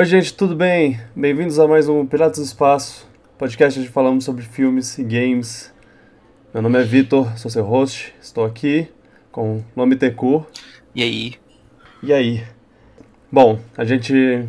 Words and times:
Oi, 0.00 0.06
gente, 0.06 0.32
tudo 0.32 0.56
bem? 0.56 0.98
Bem-vindos 1.14 1.58
a 1.58 1.68
mais 1.68 1.86
um 1.86 2.06
Piratas 2.06 2.38
do 2.38 2.44
Espaço, 2.44 3.06
podcast 3.36 3.78
onde 3.78 3.90
falamos 3.90 4.24
sobre 4.24 4.42
filmes 4.42 4.96
e 4.96 5.04
games. 5.04 5.70
Meu 6.54 6.62
nome 6.62 6.80
é 6.80 6.82
Vitor, 6.82 7.36
sou 7.36 7.50
seu 7.50 7.62
host, 7.62 8.14
estou 8.18 8.46
aqui 8.46 8.88
com 9.30 9.62
Nome 9.76 9.96
Tecu. 9.96 10.46
E 10.94 11.02
aí? 11.02 11.34
E 12.02 12.14
aí? 12.14 12.42
Bom, 13.30 13.60
a 13.76 13.84
gente 13.84 14.48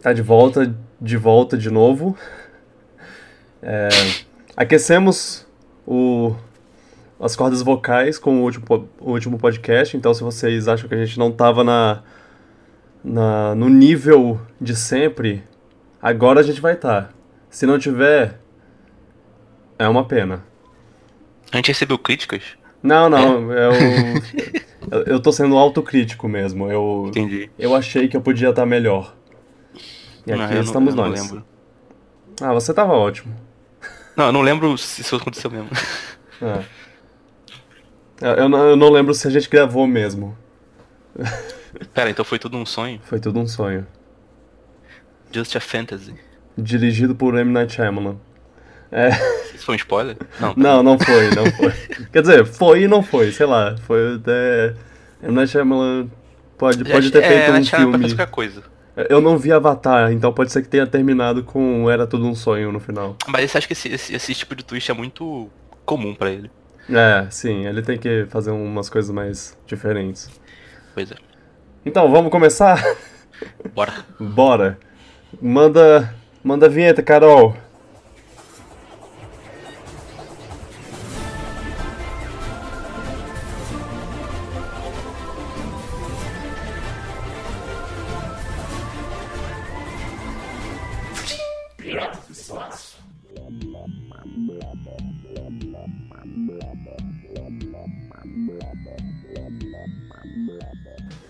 tá 0.00 0.14
de 0.14 0.22
volta, 0.22 0.74
de 0.98 1.16
volta 1.18 1.58
de 1.58 1.68
novo. 1.68 2.16
É, 3.60 3.90
aquecemos 4.56 5.46
o, 5.86 6.34
as 7.20 7.36
cordas 7.36 7.60
vocais 7.60 8.18
com 8.18 8.40
o 8.40 8.44
último, 8.44 8.88
o 8.98 9.10
último 9.10 9.38
podcast, 9.38 9.94
então 9.94 10.14
se 10.14 10.22
vocês 10.22 10.68
acham 10.68 10.88
que 10.88 10.94
a 10.94 11.04
gente 11.04 11.18
não 11.18 11.30
tava 11.30 11.62
na, 11.62 12.02
na, 13.02 13.54
no 13.54 13.68
nível 13.68 14.40
de 14.60 14.74
sempre, 14.74 15.42
agora 16.00 16.40
a 16.40 16.42
gente 16.42 16.60
vai 16.60 16.74
estar. 16.74 17.02
Tá. 17.04 17.10
Se 17.50 17.66
não 17.66 17.78
tiver, 17.78 18.38
é 19.78 19.88
uma 19.88 20.04
pena. 20.04 20.44
A 21.52 21.56
gente 21.56 21.68
recebeu 21.68 21.98
críticas? 21.98 22.42
Não, 22.82 23.08
não, 23.08 23.52
é. 23.52 23.68
eu, 24.90 25.02
eu 25.04 25.20
tô 25.20 25.32
sendo 25.32 25.56
autocrítico 25.56 26.28
mesmo. 26.28 26.70
Eu, 26.70 27.06
Entendi. 27.08 27.50
Eu 27.58 27.74
achei 27.74 28.08
que 28.08 28.16
eu 28.16 28.20
podia 28.20 28.50
estar 28.50 28.66
melhor. 28.66 29.14
E 30.26 30.32
aqui 30.32 30.54
não, 30.54 30.60
estamos 30.60 30.94
não, 30.94 31.08
nós. 31.08 31.32
Não. 31.32 31.44
Ah, 32.40 32.52
você 32.52 32.72
tava 32.74 32.92
ótimo. 32.92 33.34
Não, 34.14 34.26
eu 34.26 34.32
não 34.32 34.42
lembro 34.42 34.76
se 34.76 35.00
isso 35.00 35.16
aconteceu 35.16 35.50
mesmo. 35.50 35.70
É. 36.42 36.64
Eu, 38.42 38.48
não, 38.48 38.68
eu 38.68 38.76
não 38.76 38.90
lembro 38.90 39.14
se 39.14 39.26
a 39.26 39.30
gente 39.30 39.48
gravou 39.48 39.86
mesmo. 39.86 40.36
Pera, 41.94 42.10
então 42.10 42.24
foi 42.24 42.38
tudo 42.38 42.56
um 42.56 42.66
sonho? 42.66 43.00
Foi 43.04 43.18
tudo 43.18 43.38
um 43.38 43.46
sonho. 43.46 43.86
Just 45.32 45.56
a 45.56 45.60
Fantasy. 45.60 46.14
Dirigido 46.56 47.14
por 47.14 47.36
M. 47.36 47.52
Night 47.52 47.74
Shyamalan. 47.74 48.16
É. 48.90 49.10
Isso 49.54 49.64
foi 49.66 49.74
um 49.74 49.76
spoiler? 49.76 50.16
Não, 50.40 50.54
tá. 50.54 50.60
não, 50.60 50.82
não 50.82 50.98
foi, 50.98 51.30
não 51.34 51.46
foi. 51.52 51.72
Quer 52.12 52.22
dizer, 52.22 52.46
foi 52.46 52.82
e 52.82 52.88
não 52.88 53.02
foi, 53.02 53.30
sei 53.32 53.46
lá. 53.46 53.76
Foi 53.78 54.16
até. 54.16 54.74
M. 55.22 55.34
Night 55.34 55.52
Shyamalan 55.52 56.08
pode, 56.56 56.84
pode 56.84 57.10
ter 57.10 57.22
é, 57.22 57.28
feito 57.28 57.52
um 57.52 57.64
filme... 57.64 58.08
qualquer 58.08 58.30
coisa. 58.30 58.62
Eu 59.08 59.20
não 59.20 59.38
vi 59.38 59.52
Avatar, 59.52 60.10
então 60.10 60.32
pode 60.32 60.50
ser 60.50 60.60
que 60.60 60.68
tenha 60.68 60.84
terminado 60.84 61.44
com 61.44 61.88
Era 61.88 62.04
Tudo 62.04 62.26
um 62.26 62.34
Sonho 62.34 62.72
no 62.72 62.80
final. 62.80 63.16
Mas 63.28 63.48
você 63.48 63.58
acha 63.58 63.66
que 63.68 63.72
esse, 63.72 63.88
esse, 63.88 64.12
esse 64.12 64.34
tipo 64.34 64.56
de 64.56 64.64
twist 64.64 64.90
é 64.90 64.94
muito 64.94 65.48
comum 65.84 66.16
para 66.16 66.30
ele? 66.30 66.50
É, 66.90 67.26
sim, 67.30 67.64
ele 67.64 67.80
tem 67.80 67.96
que 67.96 68.26
fazer 68.28 68.50
umas 68.50 68.90
coisas 68.90 69.10
mais 69.12 69.56
diferentes. 69.66 70.28
Pois 70.94 71.12
é. 71.12 71.27
Então, 71.88 72.12
vamos 72.12 72.30
começar? 72.30 72.84
Bora. 73.74 73.94
Bora. 74.20 74.78
Manda, 75.40 76.14
manda 76.44 76.66
a 76.66 76.68
vinheta, 76.68 77.02
Carol. 77.02 77.56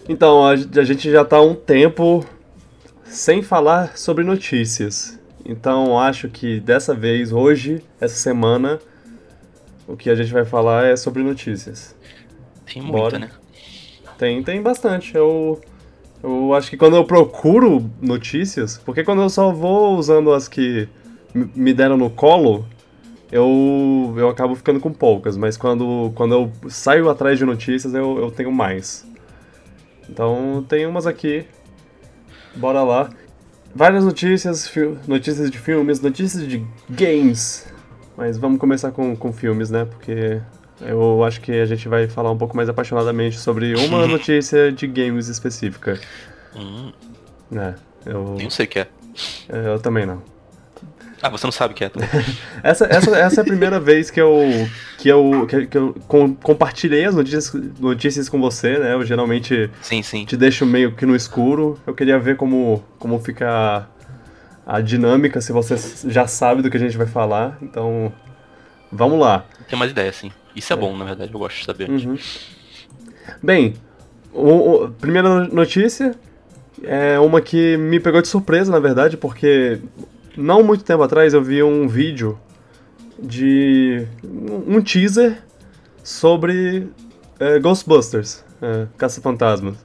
Então, 0.09 0.45
a, 0.45 0.53
a 0.53 0.85
gente 0.85 1.11
já 1.11 1.23
está 1.23 1.37
há 1.37 1.43
um 1.43 1.55
tempo 1.55 2.25
sem 3.05 3.43
falar 3.43 3.97
sobre 3.97 4.25
notícias. 4.25 5.19
Então, 5.45 5.99
acho 5.99 6.29
que 6.29 6.61
dessa 6.61 6.95
vez, 6.95 7.33
hoje, 7.33 7.83
essa 8.01 8.17
semana, 8.17 8.79
o 9.87 9.97
que 9.97 10.11
a 10.11 10.15
gente 10.15 10.33
vai 10.33 10.45
falar 10.45 10.87
é 10.87 10.97
sobre 10.97 11.23
notícias. 11.23 11.95
Tem 12.67 12.83
muita, 12.83 13.19
né? 13.19 13.31
Tem, 14.19 14.43
tem 14.43 14.61
bastante. 14.63 15.15
Eu, 15.15 15.61
eu 16.23 16.53
acho 16.55 16.71
que 16.71 16.77
quando 16.77 16.97
eu 16.97 17.05
procuro 17.05 17.91
notícias, 18.01 18.79
porque 18.79 19.05
quando 19.05 19.23
eu 19.23 19.31
só 19.31 19.53
vou 19.53 19.97
usando 19.97 20.33
as 20.33 20.49
que 20.49 20.89
me 21.35 21.73
deram 21.73 21.97
no 21.97 22.11
colo, 22.11 22.67
eu, 23.31 24.15
eu 24.17 24.29
acabo 24.29 24.55
ficando 24.55 24.81
com 24.81 24.93
poucas, 24.93 25.37
mas 25.37 25.57
quando, 25.57 26.13
quando 26.15 26.35
eu 26.35 26.53
saio 26.69 27.09
atrás 27.09 27.39
de 27.39 27.45
notícias, 27.45 27.95
eu, 27.95 28.19
eu 28.19 28.31
tenho 28.31 28.51
mais. 28.51 29.08
Então 30.09 30.65
tem 30.69 30.87
umas 30.87 31.07
aqui. 31.07 31.47
Bora 32.57 32.83
lá. 32.83 33.11
Várias 33.75 34.05
notícias, 34.05 34.71
notícias 35.07 35.51
de 35.51 35.59
filmes, 35.59 36.01
notícias 36.01 36.47
de 36.47 36.65
games. 36.89 37.67
Mas 38.17 38.37
vamos 38.37 38.59
começar 38.59 38.91
com, 38.91 39.15
com 39.15 39.33
filmes, 39.33 39.71
né? 39.71 39.85
Porque 39.85 40.41
eu 40.81 41.23
acho 41.23 41.41
que 41.41 41.53
a 41.53 41.67
gente 41.67 41.89
vai 41.89 42.09
falar 42.09 42.31
um 42.31 42.39
pouco 42.39 42.57
mais 42.57 42.69
apaixonadamente 42.69 43.39
sobre 43.39 43.75
uma 43.77 44.07
notícia 44.09 44.73
de 44.73 44.87
games 44.87 45.29
específica. 45.29 46.01
Hum. 46.57 46.93
É, 47.53 47.75
eu. 48.07 48.35
Nem 48.37 48.51
sei 48.51 48.67
o 48.67 48.69
que 48.69 48.81
é. 48.81 48.89
é. 49.49 49.69
Eu 49.69 49.79
também 49.79 50.07
não. 50.07 50.23
Ah, 51.23 51.29
você 51.29 51.47
não 51.47 51.53
sabe 51.53 51.75
o 51.75 51.77
que 51.77 51.85
é. 51.85 51.89
Tá? 51.89 52.01
essa, 52.63 52.87
essa, 52.87 53.17
essa 53.17 53.41
é 53.41 53.43
a 53.43 53.45
primeira 53.45 53.81
vez 53.81 54.11
que 54.11 54.21
eu, 54.21 54.69
que 54.97 55.09
eu, 55.09 55.47
que, 55.47 55.67
que 55.67 55.79
eu 55.79 55.95
com, 56.07 56.35
compartilhei 56.35 57.05
as 57.05 57.15
notícias, 57.15 57.53
notícias 57.79 58.29
com 58.29 58.41
você, 58.41 58.79
né? 58.79 58.95
Eu 58.95 59.05
geralmente 59.05 59.71
sim, 59.83 60.03
sim. 60.03 60.25
te 60.25 60.37
deixo 60.37 60.65
meio 60.65 60.93
que 60.93 61.05
no 61.05 61.17
escuro. 61.17 61.79
Eu 61.87 61.95
queria 61.95 62.19
ver 62.19 62.37
como, 62.37 62.85
como 62.99 63.19
fica 63.19 63.89
a, 64.67 64.81
dinâmica, 64.81 65.41
se 65.41 65.53
você 65.53 65.77
já 66.09 66.27
sabe 66.27 66.63
do 66.63 66.71
que 66.71 66.77
a 66.77 66.81
gente 66.81 66.97
vai 66.97 67.07
falar. 67.07 67.59
Então, 67.61 68.13
vamos 68.93 69.19
lá. 69.19 69.45
Tem 69.69 69.79
mais 69.79 69.91
ideia, 69.91 70.13
sim. 70.13 70.31
Isso 70.55 70.73
é, 70.73 70.77
é. 70.77 70.79
bom, 70.79 70.97
na 70.97 71.05
verdade, 71.05 71.33
eu 71.33 71.39
gosto 71.39 71.59
de 71.59 71.65
saber. 71.65 71.91
Uhum. 71.91 72.17
Bem, 73.43 73.75
o, 74.33 74.85
o, 74.85 74.91
primeira 74.91 75.45
notícia 75.49 76.15
é 76.83 77.19
uma 77.19 77.41
que 77.41 77.77
me 77.77 77.99
pegou 77.99 78.23
de 78.23 78.29
surpresa, 78.29 78.71
na 78.71 78.79
verdade, 78.79 79.17
porque 79.17 79.81
não 80.39 80.63
muito 80.63 80.85
tempo 80.85 81.03
atrás 81.03 81.35
eu 81.35 81.43
vi 81.43 81.63
um 81.63 81.89
vídeo 81.89 82.39
de 83.19 84.07
um 84.67 84.81
teaser 84.81 85.43
sobre 86.05 86.89
é, 87.41 87.59
Ghostbusters, 87.59 88.45
é, 88.63 88.87
Caça-Fantasmas, 88.97 89.77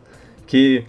que, 0.45 0.85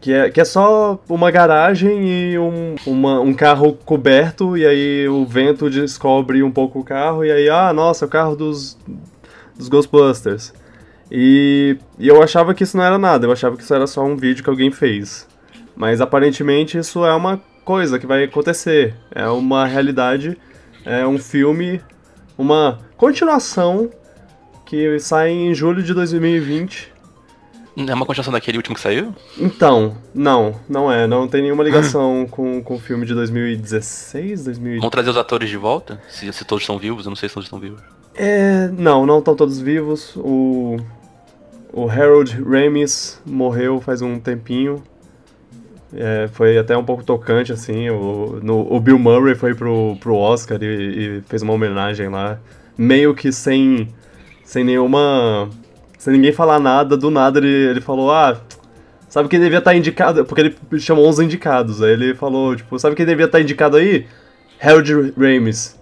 que, 0.00 0.12
é, 0.14 0.30
que 0.30 0.40
é 0.40 0.44
só 0.44 0.98
uma 1.08 1.30
garagem 1.30 2.08
e 2.08 2.38
um, 2.38 2.74
uma, 2.86 3.20
um 3.20 3.34
carro 3.34 3.74
coberto, 3.74 4.56
e 4.56 4.66
aí 4.66 5.06
o 5.08 5.26
vento 5.26 5.68
descobre 5.68 6.42
um 6.42 6.50
pouco 6.50 6.80
o 6.80 6.84
carro, 6.84 7.22
e 7.22 7.30
aí, 7.30 7.50
ah, 7.50 7.72
nossa, 7.74 8.04
é 8.04 8.08
o 8.08 8.10
carro 8.10 8.34
dos, 8.34 8.78
dos 9.54 9.68
Ghostbusters. 9.68 10.54
E, 11.12 11.76
e 11.98 12.08
eu 12.08 12.22
achava 12.22 12.54
que 12.54 12.64
isso 12.64 12.78
não 12.78 12.84
era 12.84 12.98
nada, 12.98 13.26
eu 13.26 13.32
achava 13.32 13.56
que 13.56 13.62
isso 13.62 13.74
era 13.74 13.86
só 13.86 14.02
um 14.02 14.16
vídeo 14.16 14.42
que 14.42 14.50
alguém 14.50 14.72
fez. 14.72 15.28
Mas 15.76 16.00
aparentemente 16.00 16.78
isso 16.78 17.04
é 17.04 17.14
uma 17.14 17.40
coisa 17.66 17.98
que 17.98 18.06
vai 18.06 18.22
acontecer. 18.22 18.94
É 19.10 19.28
uma 19.28 19.66
realidade, 19.66 20.38
é 20.84 21.04
um 21.04 21.18
filme, 21.18 21.82
uma 22.38 22.78
continuação 22.96 23.90
que 24.64 24.98
sai 25.00 25.30
em 25.30 25.52
julho 25.52 25.82
de 25.82 25.92
2020. 25.92 26.94
É 27.76 27.92
uma 27.92 28.06
continuação 28.06 28.32
daquele 28.32 28.56
último 28.56 28.76
que 28.76 28.80
saiu? 28.80 29.12
Então, 29.36 29.98
não, 30.14 30.54
não 30.66 30.90
é. 30.90 31.06
Não 31.08 31.26
tem 31.28 31.42
nenhuma 31.42 31.64
ligação 31.64 32.26
com, 32.30 32.62
com 32.62 32.76
o 32.76 32.78
filme 32.78 33.04
de 33.04 33.12
2016, 33.14 34.44
2000... 34.44 34.80
Vão 34.80 34.88
trazer 34.88 35.10
os 35.10 35.16
atores 35.16 35.50
de 35.50 35.56
volta? 35.58 36.00
Se, 36.08 36.32
se 36.32 36.44
todos 36.44 36.62
estão 36.62 36.78
vivos, 36.78 37.04
eu 37.04 37.10
não 37.10 37.16
sei 37.16 37.28
se 37.28 37.34
todos 37.34 37.46
estão 37.46 37.58
vivos. 37.58 37.82
É, 38.14 38.68
não, 38.68 39.04
não 39.04 39.18
estão 39.18 39.34
todos 39.34 39.60
vivos. 39.60 40.14
O, 40.16 40.76
o 41.72 41.90
Harold 41.90 42.40
Ramis 42.42 43.20
morreu 43.26 43.80
faz 43.80 44.00
um 44.00 44.18
tempinho. 44.20 44.82
É, 45.94 46.28
foi 46.32 46.58
até 46.58 46.76
um 46.76 46.84
pouco 46.84 47.04
tocante, 47.04 47.52
assim. 47.52 47.88
O, 47.90 48.40
no, 48.42 48.72
o 48.72 48.80
Bill 48.80 48.98
Murray 48.98 49.34
foi 49.34 49.54
pro, 49.54 49.96
pro 50.00 50.16
Oscar 50.16 50.58
e, 50.62 50.66
e, 50.66 51.22
fez 51.26 51.42
uma 51.42 51.52
homenagem 51.52 52.08
lá. 52.08 52.38
Meio 52.76 53.14
que 53.14 53.32
sem, 53.32 53.88
sem 54.44 54.64
nenhuma. 54.64 55.48
Sem 55.98 56.12
ninguém 56.12 56.32
falar 56.32 56.58
nada, 56.58 56.96
do 56.96 57.10
nada 57.10 57.38
ele, 57.38 57.48
ele 57.48 57.80
falou: 57.80 58.10
Ah, 58.12 58.40
sabe 59.08 59.28
quem 59.28 59.40
devia 59.40 59.58
estar 59.58 59.70
tá 59.70 59.76
indicado? 59.76 60.24
Porque 60.24 60.40
ele 60.40 60.80
chamou 60.80 61.08
uns 61.08 61.20
indicados. 61.20 61.82
Aí 61.82 61.92
ele 61.92 62.14
falou: 62.14 62.54
Tipo, 62.56 62.78
sabe 62.78 62.96
quem 62.96 63.06
devia 63.06 63.26
estar 63.26 63.38
tá 63.38 63.42
indicado 63.42 63.76
aí? 63.76 64.06
Harold 64.60 65.14
Ramis. 65.16 65.76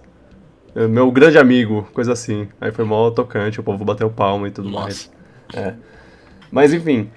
Meu 0.89 1.09
grande 1.09 1.37
amigo, 1.37 1.87
coisa 1.93 2.11
assim. 2.11 2.49
Aí 2.59 2.71
foi 2.71 2.83
mó 2.83 3.09
tocante, 3.09 3.59
o 3.59 3.63
povo 3.63 3.85
bateu 3.85 4.09
palma 4.09 4.47
e 4.49 4.51
tudo 4.51 4.69
Nossa. 4.69 4.83
mais. 4.83 5.11
É. 5.53 5.73
Mas 6.51 6.73
enfim, 6.73 7.09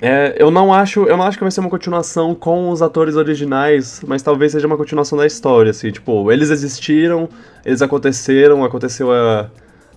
é, 0.00 0.36
eu 0.38 0.50
não 0.50 0.72
acho, 0.72 1.04
eu 1.04 1.16
não 1.16 1.24
acho 1.24 1.36
que 1.36 1.42
vai 1.42 1.50
ser 1.50 1.60
uma 1.60 1.70
continuação 1.70 2.34
com 2.34 2.70
os 2.70 2.80
atores 2.82 3.16
originais, 3.16 4.00
mas 4.06 4.22
talvez 4.22 4.52
seja 4.52 4.66
uma 4.66 4.76
continuação 4.76 5.18
da 5.18 5.26
história, 5.26 5.70
assim, 5.70 5.90
tipo, 5.90 6.30
eles 6.30 6.50
existiram, 6.50 7.28
eles 7.64 7.82
aconteceram, 7.82 8.64
aconteceu 8.64 9.10
a, 9.12 9.50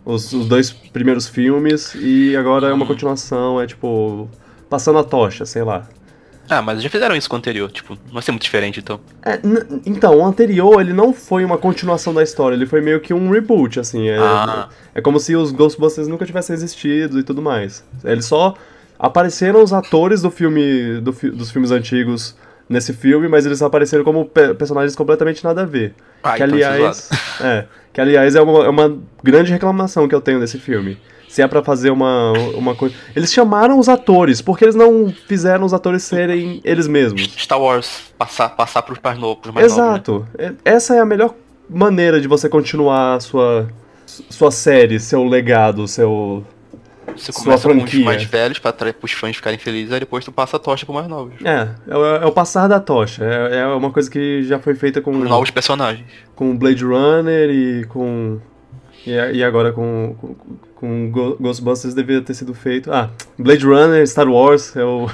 os, 0.03 0.33
os, 0.33 0.47
dois 0.47 0.71
primeiros 0.71 1.27
filmes 1.27 1.93
e 1.95 2.35
agora 2.35 2.69
é 2.69 2.73
uma 2.73 2.85
continuação, 2.85 3.61
é 3.61 3.67
tipo 3.67 4.27
passando 4.67 4.97
a 4.97 5.03
tocha, 5.03 5.45
sei 5.45 5.63
lá. 5.63 5.87
Ah, 6.49 6.61
mas 6.61 6.81
já 6.81 6.89
fizeram 6.89 7.15
isso 7.15 7.29
com 7.29 7.35
o 7.35 7.39
anterior, 7.39 7.71
tipo, 7.71 7.95
não 8.07 8.13
vai 8.13 8.23
ser 8.23 8.31
muito 8.31 8.43
diferente 8.43 8.79
então. 8.79 8.99
É, 9.23 9.39
então, 9.85 10.17
o 10.17 10.25
anterior, 10.25 10.81
ele 10.81 10.91
não 10.93 11.13
foi 11.13 11.45
uma 11.45 11.57
continuação 11.57 12.13
da 12.13 12.23
história, 12.23 12.55
ele 12.55 12.65
foi 12.65 12.81
meio 12.81 12.99
que 12.99 13.13
um 13.13 13.29
reboot, 13.29 13.79
assim. 13.79 14.09
É, 14.09 14.17
Ah. 14.17 14.67
é 14.95 14.99
como 14.99 15.19
se 15.19 15.35
os 15.35 15.51
Ghostbusters 15.51 16.07
nunca 16.07 16.25
tivessem 16.25 16.53
existido 16.55 17.19
e 17.19 17.23
tudo 17.23 17.41
mais. 17.41 17.85
Eles 18.03 18.25
só 18.25 18.55
apareceram 19.05 19.63
os 19.63 19.73
atores 19.73 20.21
do 20.21 20.29
filme, 20.29 21.01
do 21.01 21.11
fi- 21.11 21.31
dos 21.31 21.49
filmes 21.51 21.71
antigos 21.71 22.35
nesse 22.69 22.93
filme, 22.93 23.27
mas 23.27 23.45
eles 23.45 23.61
apareceram 23.61 24.03
como 24.03 24.23
pe- 24.25 24.53
personagens 24.53 24.95
completamente 24.95 25.43
nada 25.43 25.63
a 25.63 25.65
ver. 25.65 25.93
Ah, 26.23 26.37
que 26.37 26.43
então 26.43 26.57
é 26.57 26.63
aliás, 26.63 27.09
é, 27.41 27.65
que 27.91 27.99
aliás 27.99 28.35
é 28.35 28.41
uma, 28.41 28.65
é 28.65 28.69
uma 28.69 28.97
grande 29.23 29.51
reclamação 29.51 30.07
que 30.07 30.15
eu 30.15 30.21
tenho 30.21 30.39
desse 30.39 30.57
filme. 30.59 30.97
Se 31.27 31.41
é 31.41 31.47
pra 31.47 31.63
fazer 31.63 31.89
uma, 31.91 32.33
uma 32.55 32.75
coisa. 32.75 32.93
Eles 33.15 33.31
chamaram 33.31 33.79
os 33.79 33.87
atores, 33.87 34.41
porque 34.41 34.65
eles 34.65 34.75
não 34.75 35.13
fizeram 35.27 35.63
os 35.65 35.73
atores 35.73 36.03
serem 36.03 36.59
eles 36.63 36.87
mesmos. 36.87 37.21
Star 37.37 37.59
Wars, 37.59 38.13
passar, 38.17 38.49
passar 38.49 38.81
pros 38.81 38.99
mais 39.01 39.17
novos, 39.17 39.53
né? 39.53 39.63
Exato. 39.63 40.27
É- 40.37 40.51
Essa 40.65 40.93
é 40.95 40.99
a 40.99 41.05
melhor 41.05 41.33
maneira 41.69 42.19
de 42.19 42.27
você 42.27 42.49
continuar 42.49 43.15
a 43.15 43.19
sua, 43.21 43.69
sua 44.05 44.51
série, 44.51 44.99
seu 44.99 45.23
legado, 45.23 45.87
seu. 45.87 46.45
Você 47.15 47.31
começa 47.33 47.67
com 47.67 47.83
os 47.83 47.93
mais 47.95 48.23
velhos 48.23 48.59
pra 48.59 48.71
tra- 48.71 48.93
pros 48.93 49.11
fãs 49.11 49.35
ficarem 49.35 49.59
felizes, 49.59 49.91
aí 49.91 49.99
depois 49.99 50.23
tu 50.23 50.31
passa 50.31 50.57
a 50.57 50.59
tocha 50.59 50.85
pros 50.85 50.95
mais 50.95 51.07
novos. 51.09 51.33
É, 51.43 51.67
é, 51.87 51.97
o- 51.97 52.05
é 52.05 52.25
o 52.25 52.31
passar 52.31 52.67
da 52.67 52.79
tocha. 52.79 53.23
É, 53.25 53.57
é 53.59 53.65
uma 53.67 53.91
coisa 53.91 54.09
que 54.09 54.43
já 54.43 54.59
foi 54.59 54.75
feita 54.75 55.01
com, 55.01 55.11
Com 55.11 55.17
novos 55.19 55.51
personagens. 55.51 56.05
com 56.35 56.55
Blade 56.57 56.83
Runner 56.85 57.49
e 57.49 57.85
com. 57.85 58.39
E, 59.05 59.11
e 59.11 59.43
agora 59.43 59.71
com, 59.73 60.15
com, 60.19 60.35
com 61.11 61.11
Ghostbusters 61.39 61.93
deveria 61.93 62.21
ter 62.21 62.33
sido 62.35 62.53
feito. 62.53 62.91
Ah, 62.93 63.09
Blade 63.37 63.65
Runner, 63.65 64.07
Star 64.07 64.29
Wars, 64.29 64.75
eu. 64.75 65.09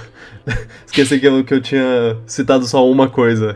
Esqueci 0.86 1.20
que 1.20 1.28
eu, 1.28 1.44
que 1.44 1.54
eu 1.54 1.62
tinha 1.62 2.18
citado 2.26 2.66
só 2.68 2.88
uma 2.90 3.10
coisa. 3.10 3.56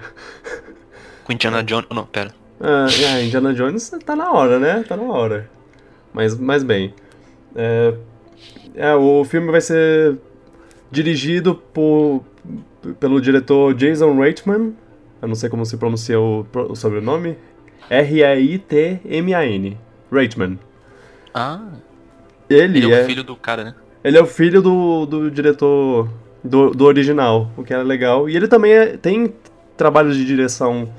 Com 1.25 1.34
Indiana 1.34 1.63
Jones. 1.63 1.86
Não, 1.94 2.06
pera. 2.06 2.31
Ah, 2.60 2.86
é, 3.18 3.25
Indiana 3.25 3.54
Jones 3.54 3.92
tá 4.06 4.16
na 4.16 4.31
hora, 4.31 4.57
né? 4.60 4.84
Tá 4.88 4.95
na 4.98 5.04
hora. 5.04 5.50
Mas, 6.13 6.38
mas 6.38 6.63
bem. 6.63 6.94
É, 7.56 7.94
é, 8.76 8.94
o 8.96 9.24
filme 9.24 9.52
vai 9.52 9.62
ser 9.62 10.18
dirigido 10.90 11.56
por, 11.74 12.24
pelo 13.00 13.22
diretor 13.22 13.74
Jason 13.74 14.16
Reitman. 14.20 14.74
Eu 15.22 15.28
não 15.28 15.36
sei 15.36 15.50
como 15.50 15.66
se 15.66 15.78
pronuncia 15.78 16.20
o, 16.20 16.46
o 16.70 16.76
sobrenome. 16.76 17.38
R-E-I-T-M-A-N. 17.90 19.78
Reitman. 20.12 20.60
Ah, 21.34 21.62
Ele, 22.50 22.80
ele 22.80 22.92
é 22.92 23.00
é, 23.00 23.04
o 23.04 23.06
filho 23.06 23.24
do 23.24 23.36
cara, 23.36 23.64
né? 23.64 23.76
ele 24.04 24.18
é 24.18 24.22
o 24.22 24.26
filho 24.26 24.62
do, 24.62 25.06
do 25.06 25.32
diretor 25.32 26.10
do, 26.44 26.72
do 26.72 26.86
original, 26.86 27.50
o 27.56 27.64
que 27.64 27.74
é 27.74 27.78
legal. 27.82 28.28
E 28.30 28.36
ele 28.36 28.48
também 28.48 28.74
é- 28.74 28.98
tem 28.98 29.34
trabalhos 29.78 30.18
de 30.18 30.26
direção 30.26 30.90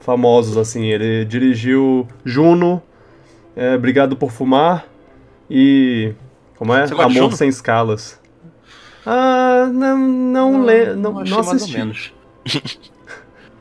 famosos, 0.00 0.56
assim. 0.56 0.86
Ele 0.86 1.24
dirigiu 1.24 2.06
Juno, 2.24 2.82
é, 3.54 3.74
Obrigado 3.74 4.16
por 4.16 4.30
Fumar 4.30 4.86
e. 5.50 6.12
Como 6.64 6.74
é? 6.74 6.86
Amor? 7.02 7.32
Sem 7.32 7.48
Escalas. 7.48 8.20
Ah, 9.06 9.68
não, 9.72 9.98
não, 9.98 10.64
le, 10.64 10.94
não, 10.94 11.18
achei 11.18 11.30
não 11.36 11.44
mais 11.44 11.48
ou 11.48 11.54
assisti. 11.56 11.78
menos. 11.78 12.12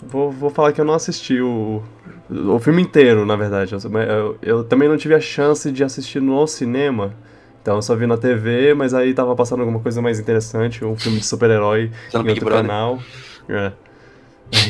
Vou, 0.06 0.30
vou 0.32 0.50
falar 0.50 0.74
que 0.74 0.82
eu 0.82 0.86
não 0.86 0.94
assisti 0.94 1.40
o, 1.40 1.82
o 2.30 2.60
filme 2.60 2.82
inteiro, 2.82 3.26
na 3.26 3.38
verdade. 3.38 3.74
Eu, 3.74 3.80
eu- 4.02 4.38
eu 4.42 4.64
também 4.64 4.90
não 4.90 4.98
tive 4.98 5.16
a 5.16 5.20
chance 5.20 5.72
de 5.72 5.82
assistir 5.84 6.22
no 6.22 6.46
cinema. 6.46 7.14
Então 7.62 7.78
eu 7.78 7.82
só 7.82 7.96
vi 7.96 8.06
na 8.06 8.18
TV, 8.18 8.74
mas 8.74 8.94
aí 8.94 9.14
tava 9.14 9.34
passando 9.34 9.62
alguma 9.62 9.80
coisa 9.80 10.02
mais 10.02 10.20
interessante, 10.20 10.84
um 10.84 10.96
filme 10.98 11.20
de 11.20 11.26
super-herói 11.26 11.90
no 12.14 12.20
em 12.26 12.30
outro 12.30 12.50
canal. 12.50 13.00
É. 13.48 13.72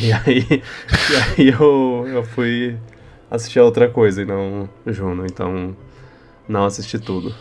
E 0.01 0.13
aí, 0.13 0.45
e 0.49 1.41
aí 1.41 1.49
eu, 1.59 2.05
eu 2.07 2.23
fui 2.23 2.77
assistir 3.29 3.59
a 3.59 3.65
outra 3.65 3.89
coisa 3.89 4.21
e 4.21 4.25
não 4.25 4.69
Juno, 4.87 5.25
então 5.25 5.75
não 6.47 6.63
assisti 6.63 6.97
tudo. 6.99 7.35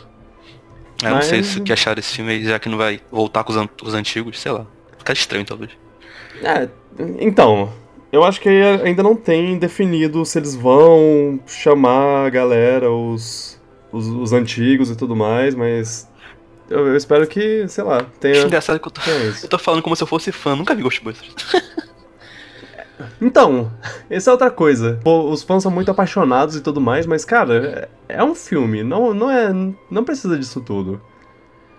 Eu 1.03 1.11
não 1.11 1.23
sei 1.23 1.39
Mas- 1.39 1.47
se 1.49 1.59
o 1.59 1.63
que 1.63 1.73
achar 1.73 1.95
desse 1.95 2.15
filme 2.15 2.31
aí, 2.33 2.45
já 2.45 2.59
que 2.59 2.69
não 2.69 2.79
vai 2.79 3.01
voltar 3.11 3.43
com 3.45 3.51
os, 3.53 3.57
an- 3.59 3.69
os 3.83 3.95
antigos, 3.95 4.39
sei 4.41 4.53
lá. 4.53 4.67
Fica 4.99 5.13
estranho, 5.13 5.45
talvez. 5.45 5.71
É, 6.43 6.69
então, 7.21 7.73
eu 8.13 8.23
acho 8.25 8.41
que 8.41 8.49
ainda 8.49 9.03
não 9.03 9.17
tem 9.17 9.59
definido 9.59 10.25
se 10.25 10.39
eles 10.39 10.55
vão 10.55 11.41
chamar 11.47 12.27
a 12.27 12.31
galera, 12.31 12.91
os, 12.91 13.61
os, 13.91 14.07
os 14.07 14.33
antigos 14.33 14.91
e 14.91 14.97
tudo 14.97 15.17
mais, 15.17 15.55
mas 15.55 16.09
eu, 16.71 16.87
eu 16.87 16.97
espero 16.97 17.27
que, 17.27 17.67
sei 17.69 17.85
lá, 17.85 18.05
tenha, 18.21 18.43
Engraçado 18.45 18.79
que 18.79 18.87
eu 18.89 18.93
tô, 18.93 19.01
isso. 19.29 19.45
eu 19.47 19.49
tô 19.49 19.59
falando 19.59 19.83
como 19.83 19.97
se 19.97 20.03
eu 20.03 20.07
fosse 20.07 20.31
fã, 20.31 20.55
nunca 20.55 20.75
vi 20.75 20.83
Ghostbusters. 20.83 21.35
Então, 23.21 23.73
essa 24.17 24.31
é 24.31 24.33
outra 24.33 24.51
coisa. 24.51 24.99
Pô, 25.03 25.31
os 25.31 25.43
fãs 25.43 25.63
são 25.63 25.71
muito 25.73 25.91
apaixonados 25.91 26.57
e 26.57 26.61
tudo 26.61 26.81
mais, 26.81 27.07
mas, 27.07 27.25
cara, 27.25 27.89
é, 28.09 28.17
é 28.17 28.25
um 28.25 28.35
filme, 28.35 28.83
não, 28.83 29.13
não, 29.15 29.31
é, 29.31 29.53
não 29.91 30.05
precisa 30.05 30.39
disso 30.39 30.61
tudo. 30.61 31.01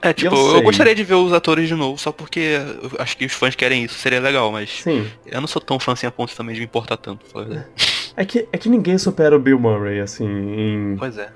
É, 0.01 0.12
tipo, 0.12 0.35
Eu 0.35 0.56
eu, 0.57 0.62
gostaria 0.63 0.94
de 0.94 1.03
ver 1.03 1.13
os 1.13 1.31
atores 1.31 1.68
de 1.68 1.75
novo, 1.75 1.97
só 1.97 2.12
porque 2.12 2.59
eu 2.81 2.91
acho 3.00 3.15
que 3.15 3.25
os 3.25 3.31
fãs 3.31 3.56
querem 3.56 3.85
isso, 3.85 3.95
seria 3.95 4.19
legal, 4.19 4.51
mas 4.51 4.81
Sim, 4.81 5.07
eu 5.25 5.39
não 5.39 5.47
sou 5.47 5.62
tão 5.62 5.80
fã 5.80 5.94
assim 5.94 6.06
a 6.06 6.12
ponto 6.12 6.35
também 6.35 6.53
de 6.53 6.59
me 6.59 6.65
importar 6.65 6.97
tanto, 6.97 7.19
pra 7.24 7.30
falar 7.31 7.45
a 7.45 7.47
verdade. 7.47 7.69
é 8.18 8.25
que, 8.25 8.47
é 8.51 8.57
que 8.57 8.68
ninguém 8.68 8.97
supera 8.97 9.33
o 9.33 9.39
Bill 9.39 9.57
Murray, 9.57 10.01
assim, 10.01 10.25
em 10.27 10.95
Pois 10.97 11.18
é. 11.18 11.29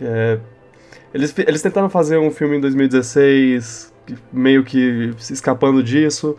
É, 0.00 0.38
eles, 1.12 1.34
eles 1.38 1.60
tentaram 1.60 1.90
fazer 1.90 2.16
um 2.16 2.30
filme 2.30 2.56
em 2.56 2.60
2016, 2.60 3.92
que- 4.06 4.16
meio 4.32 4.64
que 4.64 5.12
se 5.18 5.34
escapando 5.34 5.82
disso. 5.82 6.36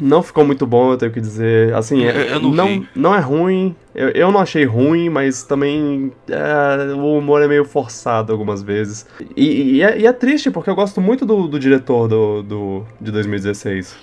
Não 0.00 0.22
ficou 0.22 0.44
muito 0.44 0.66
bom, 0.66 0.92
eu 0.92 0.96
tenho 0.96 1.12
que 1.12 1.20
dizer. 1.20 1.74
Assim, 1.74 2.04
é- 2.04 2.10
Eu- 2.10 2.22
eu 2.34 2.40
não 2.40 2.50
não, 2.52 2.86
não 2.94 3.14
é 3.14 3.20
ruim. 3.20 3.74
Eu, 3.94 4.08
eu 4.10 4.32
não 4.32 4.40
achei 4.40 4.64
ruim, 4.64 5.08
mas 5.08 5.42
também 5.42 6.12
é, 6.30 6.92
o 6.94 7.18
humor 7.18 7.42
é 7.42 7.48
meio 7.48 7.64
forçado 7.64 8.32
algumas 8.32 8.62
vezes. 8.62 9.06
E, 9.36 9.76
e 9.76 9.82
é, 9.82 9.98
e 10.00 10.06
é 10.06 10.12
triste, 10.12 10.50
porque 10.50 10.70
eu 10.70 10.74
gosto 10.74 11.00
muito 11.00 11.24
do, 11.26 11.46
do 11.48 11.58
diretor 11.58 12.08
do, 12.08 12.42
do, 12.42 12.82
de 13.00 13.10
2016. 13.10 13.96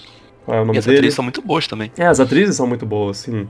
Qual 0.46 0.58
é 0.58 0.62
o 0.62 0.64
E 0.64 0.68
nome 0.68 0.80
as 0.80 0.86
dele? 0.86 0.98
atrizes 0.98 1.16
são 1.16 1.24
muito 1.24 1.42
boas 1.42 1.68
também. 1.68 1.92
É, 1.98 2.06
as 2.06 2.20
atrizes 2.20 2.56
são 2.56 2.68
muito 2.68 2.86
boas, 2.86 3.18
sim. 3.18 3.48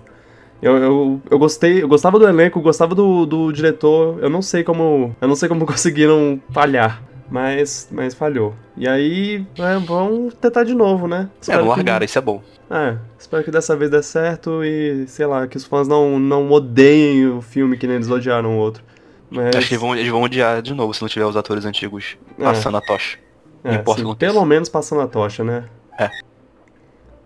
Eu, 0.61 0.77
eu, 0.77 1.21
eu 1.29 1.37
gostei, 1.39 1.83
eu 1.83 1.87
gostava 1.89 2.17
do 2.17 2.25
elenco, 2.27 2.61
gostava 2.61 2.95
do, 2.95 3.25
do 3.25 3.51
diretor. 3.51 4.17
Eu 4.21 4.29
não 4.29 4.41
sei 4.41 4.63
como, 4.63 5.13
eu 5.19 5.27
não 5.27 5.35
sei 5.35 5.49
como 5.49 5.65
conseguiram 5.67 6.39
falhar, 6.51 7.01
mas, 7.29 7.87
mas 7.91 8.13
falhou. 8.13 8.53
E 8.77 8.87
aí, 8.87 9.45
é, 9.57 9.77
vamos 9.79 10.33
tentar 10.35 10.63
de 10.63 10.73
novo, 10.73 11.07
né? 11.07 11.29
É, 11.31 11.41
Espero 11.41 11.59
não 11.59 11.71
que- 11.71 11.75
largaram, 11.77 12.05
isso 12.05 12.17
é 12.17 12.21
bom. 12.21 12.41
É, 12.69 12.97
espero 13.19 13.43
que 13.43 13.51
dessa 13.51 13.75
vez 13.75 13.91
dê 13.91 14.01
certo 14.01 14.63
e, 14.63 15.05
sei 15.07 15.25
lá, 15.25 15.45
que 15.47 15.57
os 15.57 15.65
fãs 15.65 15.87
não, 15.87 16.17
não 16.19 16.49
odeiem 16.51 17.27
o 17.27 17.41
filme 17.41 17.77
que 17.77 17.85
nem 17.85 17.97
eles 17.97 18.09
odiaram 18.09 18.55
o 18.55 18.57
outro. 18.57 18.83
Mas, 19.29 19.55
Acho 19.55 19.67
que 19.67 19.73
eles 19.73 19.81
vão, 19.81 19.95
eles 19.95 20.09
vão 20.11 20.21
odiar 20.23 20.61
de 20.61 20.73
novo 20.73 20.93
se 20.93 21.01
não 21.01 21.09
tiver 21.09 21.25
os 21.25 21.35
atores 21.35 21.65
antigos 21.65 22.17
É. 22.39 22.43
passando 22.43 22.77
a 22.77 22.81
tocha. 22.81 23.17
é, 23.63 23.77
não 24.01 24.13
que 24.13 24.15
pelo 24.19 24.43
menos 24.45 24.69
passando 24.69 25.01
a 25.01 25.07
tocha, 25.07 25.43
né? 25.43 25.65
É. 25.99 26.09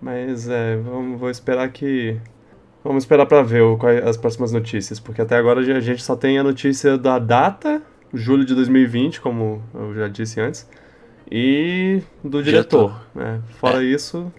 Mas 0.01 0.47
é, 0.47 0.75
vamos, 0.77 1.19
vou 1.19 1.29
esperar 1.29 1.67
que. 1.69 2.17
Vamos 2.83 3.03
esperar 3.03 3.25
pra 3.25 3.41
ver 3.41 3.61
o, 3.63 3.77
as 4.05 4.15
próximas 4.15 4.51
notícias, 4.51 4.99
porque 4.99 5.21
até 5.21 5.35
agora 5.35 5.59
a 5.59 5.79
gente 5.81 6.01
só 6.01 6.15
tem 6.15 6.37
a 6.37 6.43
notícia 6.43 6.97
da 6.97 7.19
data, 7.19 7.81
julho 8.13 8.45
de 8.45 8.55
2020, 8.55 9.21
como 9.21 9.61
eu 9.73 9.93
já 9.95 10.07
disse 10.07 10.39
antes, 10.39 10.69
e 11.29 12.01
do 12.23 12.41
diretor. 12.41 12.99
né? 13.13 13.41
Fora 13.59 13.83
isso, 13.83 14.31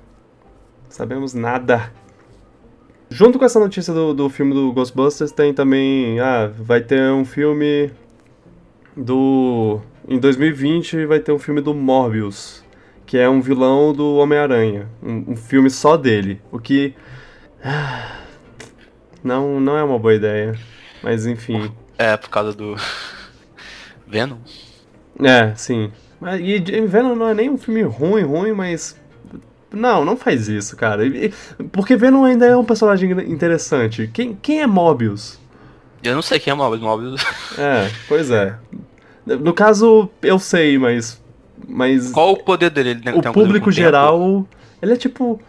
sabemos 0.89 1.35
nada. 1.35 1.93
Junto 3.11 3.39
com 3.39 3.45
essa 3.45 3.59
notícia 3.59 3.93
do, 3.95 4.13
do 4.13 4.29
filme 4.29 4.53
do 4.53 4.73
Ghostbusters, 4.73 5.33
tem 5.33 5.55
também. 5.55 6.21
Ah, 6.21 6.51
vai 6.55 6.81
ter 6.83 7.11
um 7.11 7.25
filme 7.25 7.91
do. 8.97 9.81
Em 10.07 10.19
2020 10.19 11.07
vai 11.07 11.19
ter 11.21 11.33
um 11.33 11.39
filme 11.39 11.61
do 11.61 11.73
Morbius, 11.75 12.63
que 13.07 13.17
é 13.17 13.29
um 13.29 13.41
vilão 13.41 13.93
do 13.93 14.17
Homem-Aranha. 14.17 14.89
Um, 15.03 15.33
um 15.33 15.37
filme 15.37 15.71
só 15.71 15.97
dele. 15.97 16.41
O 16.53 16.59
que. 16.59 16.95
ah, 17.65 18.19
Não, 19.25 19.59
não 19.59 19.77
é 19.77 19.83
uma 19.83 19.99
boa 19.99 20.15
ideia. 20.15 20.55
Mas 21.03 21.27
enfim. 21.27 21.73
É, 21.97 22.17
por 22.17 22.29
causa 22.29 22.53
do. 22.53 22.77
Venom? 24.09 24.37
É, 25.23 25.53
sim. 25.57 25.91
Mas- 26.21 26.41
E 26.41 26.59
Venom 26.87 27.15
não 27.15 27.29
é 27.29 27.35
nem 27.35 27.51
um 27.51 27.59
filme 27.59 27.83
ruim, 27.83 28.23
ruim, 28.23 28.53
mas. 28.53 28.97
Não, 29.71 30.05
não 30.05 30.17
faz 30.17 30.49
isso, 30.49 30.77
cara. 30.77 31.03
Porque 31.71 31.95
Venom 31.97 32.25
ainda 32.25 32.47
é 32.47 32.57
um 32.57 32.65
personagem 32.65 33.11
interessante. 33.31 34.09
Quem, 34.13 34.35
quem 34.41 34.61
é 34.63 34.67
Morbius? 34.67 35.39
Eu 36.03 36.15
não 36.15 36.23
sei 36.23 36.39
quem 36.39 36.53
é 36.53 36.55
Mobius. 36.55 36.81
Mobius. 36.81 37.25
É, 37.59 37.91
pois 38.09 38.31
é. 38.31 38.57
No 39.27 39.53
caso, 39.53 40.09
eu 40.23 40.39
sei, 40.39 40.79
mas. 40.79 41.21
Mas. 41.69 42.11
Qual 42.11 42.33
o 42.33 42.37
poder 42.43 42.71
dele? 42.71 42.91
Ele 42.91 43.11
o 43.19 43.21
público 43.33 43.67
com 43.67 43.71
tempo? 43.71 43.73
geral. 43.73 44.49
Ele 44.81 44.93
é 44.93 44.97
tipo. 44.97 45.41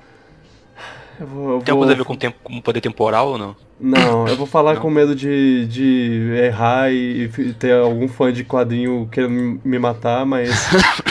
Eu 1.20 1.28
vou, 1.28 1.52
eu 1.56 1.60
Tem 1.62 1.74
vou- 1.74 1.84
alguma 1.84 1.86
coisa 1.88 1.94
a 1.94 1.96
ver 1.98 2.04
com 2.06 2.16
tempo, 2.16 2.38
com 2.44 2.62
poder 2.62 2.82
temporal 2.82 3.30
ou 3.30 3.38
não? 3.38 3.56
Não, 3.80 4.28
eu 4.28 4.36
vou 4.36 4.46
falar 4.46 4.76
Não? 4.76 4.82
com 4.82 4.90
medo 4.90 5.14
de, 5.16 5.66
de 5.68 6.32
errar 6.44 6.92
e 6.92 7.30
fi- 7.30 7.54
ter 7.54 7.74
algum 7.74 8.08
fã 8.08 8.32
de 8.32 8.44
quadrinho 8.44 9.08
querendo 9.12 9.60
me 9.64 9.80
matar, 9.80 10.26
mas. 10.26 10.50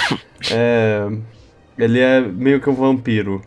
é, 0.50 1.06
ele 1.78 1.98
é 2.00 2.20
meio 2.20 2.60
que 2.60 2.68
um 2.70 2.74
vampiro. 2.74 3.42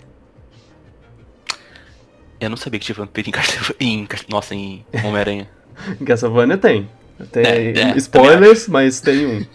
Eu 2.39 2.50
não 2.50 2.58
sabia 2.58 2.80
que 2.80 2.86
tinha 2.86 2.96
vampiro 2.96 3.30
em 3.30 3.32
Castlevania. 3.32 4.08
Nossa, 4.30 4.56
em 4.56 4.84
Homem-Aranha. 5.03 5.48
Em 6.00 6.06
Castlevania 6.06 6.58
tem. 6.58 6.88
Tem 7.32 7.44
É, 7.46 7.72
é, 7.91 7.98
spoilers, 7.98 8.68
mas 8.68 9.00
tem 9.01 9.25
um. 9.25 9.46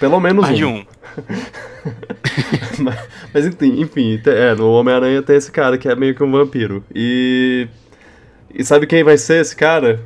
Pelo 0.00 0.20
menos 0.20 0.42
Mais 0.42 0.56
de 0.56 0.64
um. 0.64 0.84
mas, 2.82 3.08
mas 3.32 3.46
enfim, 3.46 4.20
é, 4.26 4.54
no 4.54 4.70
Homem-Aranha 4.72 5.22
tem 5.22 5.36
esse 5.36 5.50
cara 5.50 5.76
que 5.78 5.88
é 5.88 5.94
meio 5.94 6.14
que 6.14 6.22
um 6.22 6.30
vampiro. 6.30 6.84
E. 6.94 7.68
E 8.54 8.64
sabe 8.64 8.86
quem 8.86 9.04
vai 9.04 9.18
ser 9.18 9.40
esse 9.40 9.54
cara? 9.54 10.00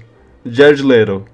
Jared 0.45 0.83
Leto. 0.83 1.25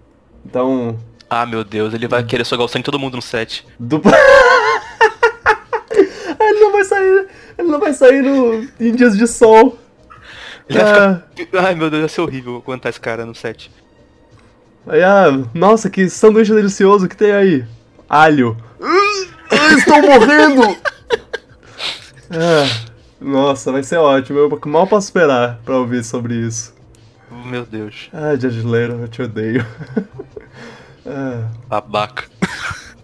Então. 0.44 0.98
Ah, 1.30 1.46
meu 1.46 1.64
Deus, 1.64 1.94
ele 1.94 2.06
vai 2.08 2.22
querer 2.22 2.44
sugar 2.44 2.64
o 2.64 2.68
sangue 2.68 2.82
de 2.82 2.90
todo 2.90 2.98
mundo 2.98 3.16
no 3.16 3.22
set. 3.22 3.66
Dupla. 3.78 4.12
ele 6.40 6.60
não 6.60 6.72
vai 6.72 6.84
sair. 6.84 7.26
Ele 7.58 7.68
não 7.68 7.80
vai 7.80 7.92
sair 7.92 8.22
no, 8.22 8.66
em 8.80 8.94
dias 8.94 9.16
de 9.16 9.26
sol. 9.26 9.78
Ele 10.68 10.80
Ah, 10.80 11.22
ficar... 11.34 11.66
Ai, 11.66 11.74
meu 11.74 11.90
Deus, 11.90 12.00
vai 12.00 12.08
ser 12.08 12.20
horrível 12.20 12.56
aguentar 12.56 12.90
esse 12.90 13.00
cara 13.00 13.24
no 13.26 13.34
set. 13.34 13.70
aí, 14.86 15.02
ah, 15.02 15.42
nossa, 15.54 15.90
que 15.90 16.08
sanduíche 16.08 16.54
delicioso 16.54 17.08
que 17.08 17.16
tem 17.16 17.32
aí. 17.32 17.64
Alho. 18.08 18.56
Estou 19.76 20.00
morrendo! 20.02 20.76
Ah, 22.30 22.90
nossa, 23.20 23.72
vai 23.72 23.82
ser 23.82 23.96
ótimo. 23.98 24.38
Eu 24.38 24.60
mal 24.66 24.86
posso 24.86 25.06
esperar 25.08 25.58
pra 25.64 25.76
ouvir 25.76 26.04
sobre 26.04 26.34
isso. 26.34 26.74
Meu 27.46 27.64
Deus, 27.66 28.08
Ah, 28.12 28.34
Jared 28.36 28.62
Leto, 28.66 28.94
eu 28.94 29.08
te 29.08 29.22
odeio. 29.22 29.64
Ah, 31.10 31.48
babaca. 31.68 32.24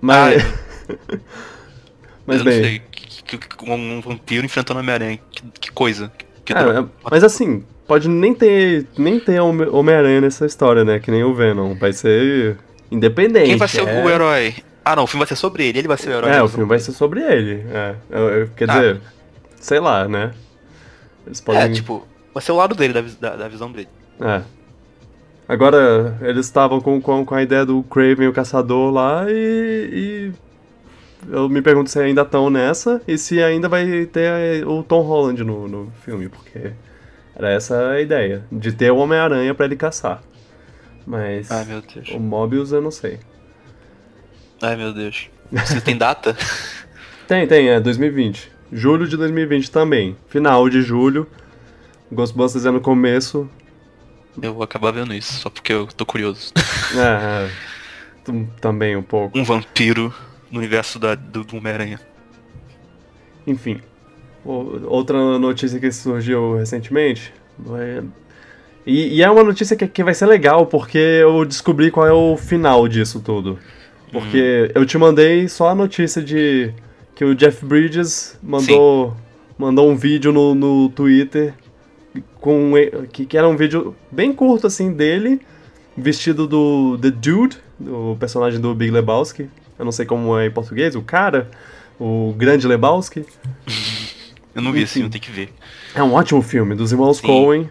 mas. 0.00 0.42
mas 2.24 2.38
eu 2.38 2.44
bem. 2.44 2.54
não 2.56 2.62
sei, 2.64 2.82
que, 3.26 3.38
que- 3.38 3.70
um 3.70 4.00
vampiro 4.00 4.46
enfrentando 4.46 4.78
Homem-Aranha. 4.80 5.18
Que, 5.32 5.42
que 5.60 5.72
coisa. 5.72 6.10
Que 6.44 6.52
Ah, 6.52 6.60
é- 6.60 7.08
mas 7.10 7.24
assim, 7.24 7.64
pode 7.86 8.08
nem 8.08 8.32
ter 8.32 8.86
nem 8.96 9.18
ter 9.18 9.40
Home- 9.40 9.66
Homem-Aranha 9.66 10.20
nessa 10.20 10.46
história, 10.46 10.84
né? 10.84 11.00
Que 11.00 11.10
nem 11.10 11.24
o 11.24 11.34
Venom. 11.34 11.74
Vai 11.74 11.92
ser 11.92 12.56
independente. 12.92 13.46
Quem 13.46 13.56
vai 13.56 13.66
ser 13.68 13.80
é... 13.80 14.04
o 14.04 14.08
herói? 14.08 14.54
Ah 14.88 14.94
não, 14.94 15.02
o 15.02 15.06
filme 15.08 15.18
vai 15.24 15.26
ser 15.28 15.34
sobre 15.36 15.66
ele, 15.66 15.80
ele 15.80 15.88
vai 15.88 15.96
ser 15.96 16.10
o 16.10 16.12
herói. 16.12 16.30
É, 16.30 16.40
o 16.40 16.48
filme 16.48 16.64
vai 16.64 16.78
ser 16.78 16.92
sobre 16.92 17.20
ele. 17.20 17.66
É. 17.72 17.94
Eu- 18.08 18.28
eu- 18.28 18.48
quer 18.54 18.70
Ah. 18.70 18.74
dizer, 18.74 19.00
sei 19.60 19.80
lá, 19.80 20.06
né? 20.06 20.32
Eles 21.26 21.40
podem. 21.40 21.60
É, 21.62 21.68
tipo, 21.68 22.06
vai 22.32 22.40
ser 22.40 22.52
o 22.52 22.56
lado 22.56 22.72
dele, 22.76 22.92
da, 22.92 23.00
da, 23.30 23.36
da 23.36 23.48
visão 23.48 23.72
dele. 23.72 23.88
É. 24.20 24.42
Agora, 25.48 26.16
eles 26.22 26.46
estavam 26.46 26.80
com, 26.80 27.00
com, 27.00 27.24
com 27.24 27.34
a 27.34 27.42
ideia 27.42 27.66
do 27.66 27.82
Craven, 27.84 28.28
o 28.28 28.32
caçador 28.32 28.92
lá, 28.92 29.26
e, 29.28 30.32
e 30.32 30.32
eu 31.32 31.48
me 31.48 31.60
pergunto 31.62 31.90
se 31.90 31.98
ainda 32.00 32.22
estão 32.22 32.48
nessa 32.48 33.00
e 33.08 33.18
se 33.18 33.42
ainda 33.42 33.68
vai 33.68 34.06
ter 34.06 34.64
o 34.66 34.82
Tom 34.84 35.02
Holland 35.02 35.42
no, 35.42 35.66
no 35.68 35.92
filme, 36.04 36.28
porque 36.28 36.72
era 37.34 37.50
essa 37.50 37.90
a 37.90 38.00
ideia, 38.00 38.44
de 38.52 38.72
ter 38.72 38.90
o 38.92 38.96
Homem-Aranha 38.98 39.52
pra 39.54 39.66
ele 39.66 39.76
caçar. 39.76 40.22
Mas 41.06 41.50
Ai 41.50 41.64
meu 41.64 41.80
Deus. 41.80 42.08
o 42.10 42.18
Mobius 42.20 42.70
eu 42.72 42.80
não 42.80 42.90
sei. 42.92 43.18
Ai 44.62 44.76
meu 44.76 44.92
Deus. 44.92 45.28
Você 45.52 45.80
tem 45.80 45.96
data? 45.96 46.36
Tem, 47.28 47.44
tem, 47.44 47.68
é 47.70 47.80
2020. 47.80 48.52
Julho 48.72 49.08
de 49.08 49.16
2020 49.16 49.68
também. 49.72 50.16
Final 50.28 50.68
de 50.68 50.80
julho. 50.80 51.26
Ghostbusters 52.12 52.64
é 52.66 52.70
no 52.70 52.80
começo. 52.80 53.50
Eu 54.40 54.54
vou 54.54 54.62
acabar 54.62 54.92
vendo 54.92 55.12
isso, 55.12 55.32
só 55.40 55.50
porque 55.50 55.72
eu 55.72 55.88
tô 55.88 56.06
curioso. 56.06 56.52
É, 56.94 57.48
é, 58.30 58.32
também 58.60 58.94
um 58.96 59.02
pouco. 59.02 59.36
Um 59.36 59.42
vampiro 59.42 60.14
no 60.52 60.58
universo 60.60 61.00
da, 61.00 61.16
do, 61.16 61.42
do 61.42 61.56
Homem-Aranha. 61.56 61.98
Enfim. 63.44 63.80
Outra 64.44 65.36
notícia 65.38 65.80
que 65.80 65.90
surgiu 65.90 66.56
recentemente. 66.58 67.34
vai- 67.58 68.04
E, 68.86 69.16
e 69.16 69.22
é 69.22 69.28
uma 69.28 69.42
notícia 69.42 69.76
que, 69.76 69.88
que 69.88 70.04
vai 70.04 70.14
ser 70.14 70.26
legal, 70.26 70.64
porque 70.66 70.96
eu 70.98 71.44
descobri 71.44 71.90
qual 71.90 72.06
é 72.06 72.12
o 72.12 72.36
final 72.36 72.86
disso 72.86 73.18
tudo. 73.20 73.58
Porque 74.20 74.70
eu 74.74 74.86
te 74.86 74.96
mandei 74.98 75.48
só 75.48 75.68
a 75.68 75.74
notícia 75.74 76.22
de 76.22 76.72
que 77.14 77.24
o 77.24 77.34
Jeff 77.34 77.64
Bridges 77.64 78.38
mandou, 78.42 79.16
mandou 79.58 79.90
um 79.90 79.96
vídeo 79.96 80.32
no, 80.32 80.54
no 80.54 80.88
Twitter 80.90 81.54
com 82.40 82.72
que, 83.12 83.26
que 83.26 83.36
era 83.36 83.48
um 83.48 83.56
vídeo 83.56 83.94
bem 84.10 84.32
curto 84.32 84.66
assim 84.66 84.92
dele 84.92 85.40
vestido 85.96 86.46
do 86.46 86.98
The 86.98 87.10
Dude, 87.10 87.56
o 87.80 88.16
personagem 88.18 88.60
do 88.60 88.74
Big 88.74 88.90
Lebowski. 88.90 89.48
Eu 89.78 89.84
não 89.84 89.92
sei 89.92 90.04
como 90.04 90.38
é 90.38 90.46
em 90.46 90.50
português, 90.50 90.94
o 90.94 91.02
cara, 91.02 91.50
o 91.98 92.34
grande 92.36 92.66
Lebowski. 92.66 93.24
Eu 94.54 94.62
não 94.62 94.72
vi 94.72 94.78
esse 94.78 94.92
Enfim. 94.92 95.00
filme, 95.00 95.10
tem 95.10 95.20
que 95.20 95.30
ver. 95.30 95.52
É 95.94 96.02
um 96.02 96.14
ótimo 96.14 96.40
filme, 96.40 96.74
dos 96.74 96.90
irmãos 96.90 97.18
Sim. 97.18 97.26
Coen. 97.26 97.70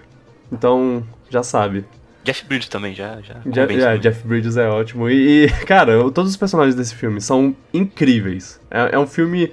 Então, 0.52 1.04
já 1.32 1.42
sabe. 1.42 1.84
Jeff 2.26 2.44
Bridges 2.46 2.68
também, 2.68 2.94
já. 2.94 3.22
já 3.22 3.36
Je- 3.36 3.62
convence 3.62 3.86
é. 3.86 3.98
Jeff 3.98 4.28
Bridges 4.28 4.58
é 4.58 4.68
ótimo. 4.68 5.10
E, 5.10 5.46
e, 5.46 5.48
cara, 5.66 5.94
todos 6.12 6.32
os 6.32 6.38
personagens 6.38 6.76
desse 6.76 6.96
filme 6.96 7.22
são 7.22 7.56
incríveis. 7.74 8.60
É, 8.70 8.96
é 8.96 9.00
um 9.00 9.08
filme 9.08 9.52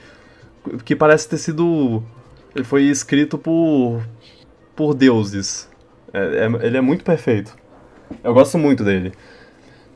que 0.85 0.97
parece 0.97 1.29
ter 1.29 1.37
sido. 1.39 2.03
Ele 2.57 2.65
foi 2.65 2.85
escrito 2.85 3.37
por. 3.39 4.03
por 4.75 4.95
deuses. 4.95 5.69
É- 6.13 6.47
é- 6.47 6.67
ele 6.67 6.77
é 6.77 6.81
muito 6.81 7.05
perfeito. 7.05 7.55
Eu 8.25 8.35
gosto 8.35 8.59
muito 8.59 8.83
dele. 8.83 9.13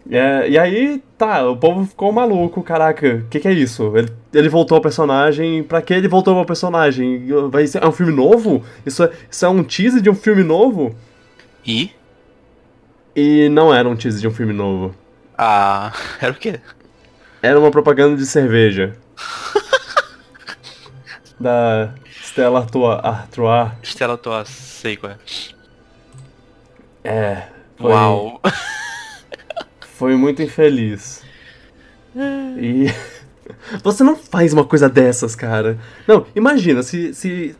É, 0.08 0.48
e 0.48 0.56
aí, 0.56 1.02
tá, 1.18 1.48
o 1.48 1.56
povo 1.56 1.84
ficou 1.84 2.12
maluco, 2.12 2.62
caraca, 2.62 3.22
o 3.24 3.28
que, 3.28 3.40
que 3.40 3.48
é 3.48 3.52
isso? 3.52 3.92
Ele, 3.96 4.08
ele 4.32 4.48
voltou 4.48 4.76
ao 4.76 4.80
personagem, 4.80 5.64
pra 5.64 5.82
que 5.82 5.92
ele 5.92 6.06
voltou 6.06 6.38
ao 6.38 6.44
personagem? 6.46 7.26
Vai 7.50 7.66
ser, 7.66 7.82
é 7.82 7.86
um 7.88 7.92
filme 7.92 8.12
novo? 8.12 8.62
Isso 8.86 9.02
é, 9.02 9.10
isso 9.28 9.44
é 9.44 9.48
um 9.48 9.64
teaser 9.64 10.00
de 10.00 10.08
um 10.08 10.14
filme 10.14 10.44
novo? 10.44 10.94
E? 11.66 11.90
E 13.16 13.48
não 13.48 13.74
era 13.74 13.88
um 13.88 13.96
teaser 13.96 14.20
de 14.20 14.28
um 14.28 14.30
filme 14.30 14.52
novo. 14.52 14.94
Ah. 15.38 15.90
Era 16.20 16.32
o 16.32 16.36
quê? 16.36 16.60
Era 17.40 17.58
uma 17.58 17.70
propaganda 17.70 18.14
de 18.14 18.26
cerveja. 18.26 18.94
da 21.40 21.94
Stella 22.22 22.58
Artois. 22.60 23.00
Artois. 23.02 23.72
Stella 23.82 24.18
Toa, 24.18 24.44
sei 24.44 24.98
qual 24.98 25.12
é. 25.12 25.18
É. 27.02 27.48
Foi, 27.78 27.90
Uau. 27.90 28.40
Foi 29.96 30.14
muito 30.14 30.42
infeliz. 30.42 31.24
E. 32.58 32.92
Você 33.82 34.04
não 34.04 34.16
faz 34.16 34.52
uma 34.52 34.64
coisa 34.64 34.90
dessas, 34.90 35.34
cara. 35.34 35.78
Não, 36.06 36.26
imagina 36.34 36.82
se, 36.82 37.14
se 37.14 37.56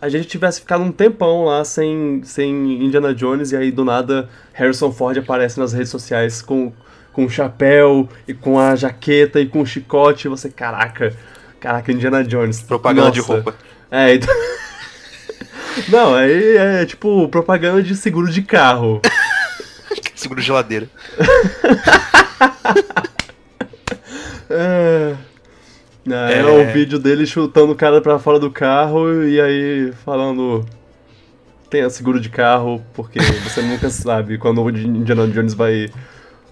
a 0.00 0.08
gente 0.08 0.26
tivesse 0.26 0.60
ficado 0.60 0.82
um 0.82 0.92
tempão 0.92 1.44
lá 1.44 1.64
sem, 1.64 2.20
sem 2.24 2.84
Indiana 2.84 3.14
Jones 3.14 3.52
e 3.52 3.56
aí 3.56 3.70
do 3.70 3.84
nada 3.84 4.28
Harrison 4.52 4.92
Ford 4.92 5.18
aparece 5.18 5.58
nas 5.58 5.72
redes 5.72 5.90
sociais 5.90 6.40
com, 6.40 6.72
com 7.12 7.24
o 7.24 7.30
chapéu 7.30 8.08
e 8.26 8.34
com 8.34 8.58
a 8.58 8.76
jaqueta 8.76 9.40
e 9.40 9.46
com 9.46 9.60
o 9.60 9.66
chicote 9.66 10.26
e 10.26 10.30
você, 10.30 10.48
caraca, 10.48 11.14
caraca, 11.60 11.92
Indiana 11.92 12.22
Jones. 12.22 12.62
Propaganda 12.62 13.10
de 13.10 13.18
Nossa. 13.18 13.32
roupa. 13.32 13.54
É, 13.90 14.14
então... 14.14 14.34
Não, 15.88 16.14
aí 16.14 16.56
é 16.56 16.86
tipo 16.86 17.28
propaganda 17.28 17.82
de 17.82 17.94
seguro 17.94 18.30
de 18.30 18.42
carro. 18.42 19.00
Seguro 20.14 20.40
geladeira. 20.40 20.88
É... 24.50 25.14
É, 26.14 26.38
É. 26.38 26.44
Um 26.44 26.72
vídeo 26.72 26.98
dele 26.98 27.26
chutando 27.26 27.72
o 27.72 27.76
cara 27.76 28.00
pra 28.00 28.18
fora 28.18 28.38
do 28.38 28.50
carro 28.50 29.24
e 29.24 29.40
aí 29.40 29.92
falando. 30.04 30.64
Tenha 31.70 31.90
seguro 31.90 32.18
de 32.18 32.30
carro, 32.30 32.82
porque 32.94 33.20
você 33.20 33.60
nunca 33.60 33.90
sabe 33.90 34.38
quando 34.38 34.62
o 34.62 34.70
Indiana 34.70 35.28
Jones 35.28 35.52
vai, 35.52 35.90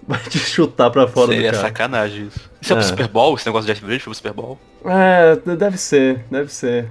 vai 0.07 0.19
te 0.19 0.37
chutar 0.37 0.91
pra 0.91 1.07
fora 1.07 1.31
Seria 1.33 1.49
do 1.51 1.55
carro. 1.55 1.67
sacanagem 1.67 2.27
isso. 2.27 2.39
Isso 2.61 2.73
é 2.73 2.75
pro 2.75 2.85
É. 2.85 2.87
Super 2.87 3.07
Bowl? 3.07 3.35
Esse 3.35 3.45
negócio 3.47 3.65
de 3.65 3.73
Jeff 3.73 3.83
Bridges 3.83 4.03
foi 4.03 4.11
pro 4.11 4.15
Super 4.17 4.33
Bowl? 4.33 4.59
É, 4.85 5.35
deve 5.55 5.77
ser, 5.77 6.23
deve 6.29 6.53
ser. 6.53 6.87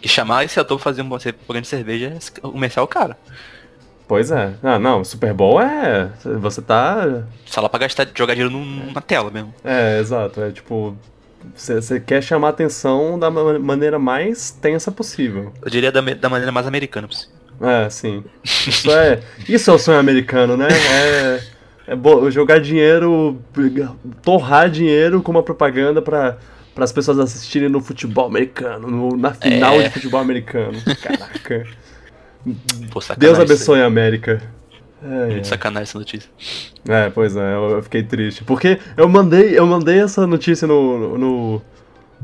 E 0.00 0.08
chamar 0.08 0.44
esse 0.44 0.60
ator 0.60 0.76
pra 0.78 0.84
fazer 0.84 1.02
uma 1.02 1.18
propaganda 1.18 1.62
de 1.62 1.66
cerveja 1.66 2.14
é 2.16 2.40
comercial 2.40 2.86
cara. 2.86 3.16
Pois 4.06 4.30
é. 4.30 4.52
Ah, 4.62 4.78
não, 4.78 5.02
Super 5.04 5.34
Bowl 5.34 5.60
é. 5.60 6.10
Você 6.40 6.62
tá. 6.62 7.24
Só 7.44 7.60
lá 7.60 7.68
pra 7.68 7.80
gastar, 7.80 8.06
jogar 8.14 8.34
dinheiro 8.34 8.54
no- 8.56 8.92
na 8.92 9.00
tela 9.00 9.28
mesmo. 9.30 9.52
É, 9.64 9.98
exato. 9.98 10.40
É 10.40 10.52
tipo. 10.52 10.96
Você 11.54 12.00
quer 12.00 12.22
chamar 12.22 12.50
atenção 12.50 13.18
da 13.18 13.30
ma- 13.30 13.58
maneira 13.58 13.98
mais 13.98 14.50
tensa 14.50 14.90
possível. 14.92 15.52
Eu 15.62 15.70
diria 15.70 15.90
da, 15.92 16.00
da 16.00 16.28
maneira 16.28 16.52
mais 16.52 16.66
americana 16.66 17.06
possível. 17.08 17.34
É, 17.60 17.90
sim. 17.90 18.22
Isso 18.44 18.90
é, 18.90 19.20
isso 19.48 19.70
é 19.70 19.74
o 19.74 19.78
sonho 19.78 19.98
americano, 19.98 20.56
né? 20.56 20.68
É, 20.68 21.40
é 21.88 22.30
jogar 22.30 22.60
dinheiro, 22.60 23.38
torrar 24.22 24.70
dinheiro 24.70 25.22
com 25.22 25.30
uma 25.32 25.42
propaganda 25.42 26.00
para 26.00 26.36
as 26.76 26.92
pessoas 26.92 27.18
assistirem 27.18 27.68
no 27.68 27.80
futebol 27.80 28.26
americano, 28.26 28.88
no- 28.88 29.16
na 29.16 29.34
final 29.34 29.80
É. 29.80 29.84
de 29.84 29.90
futebol 29.90 30.20
americano. 30.20 30.78
Caraca. 31.02 31.66
Pô. 32.92 33.00
Deus 33.16 33.38
abençoe 33.40 33.80
a 33.80 33.86
América. 33.86 34.40
É, 35.02 35.26
Muito 35.26 35.46
sacanagem 35.46 35.82
essa 35.84 35.98
notícia. 35.98 36.28
é, 36.88 37.08
pois 37.10 37.36
é, 37.36 37.54
eu, 37.54 37.70
eu 37.70 37.82
fiquei 37.82 38.02
triste. 38.02 38.42
Porque 38.44 38.78
eu 38.96 39.08
mandei, 39.08 39.58
eu 39.58 39.66
mandei 39.66 40.00
essa 40.00 40.26
notícia 40.26 40.66
no, 40.66 41.16
no, 41.16 41.62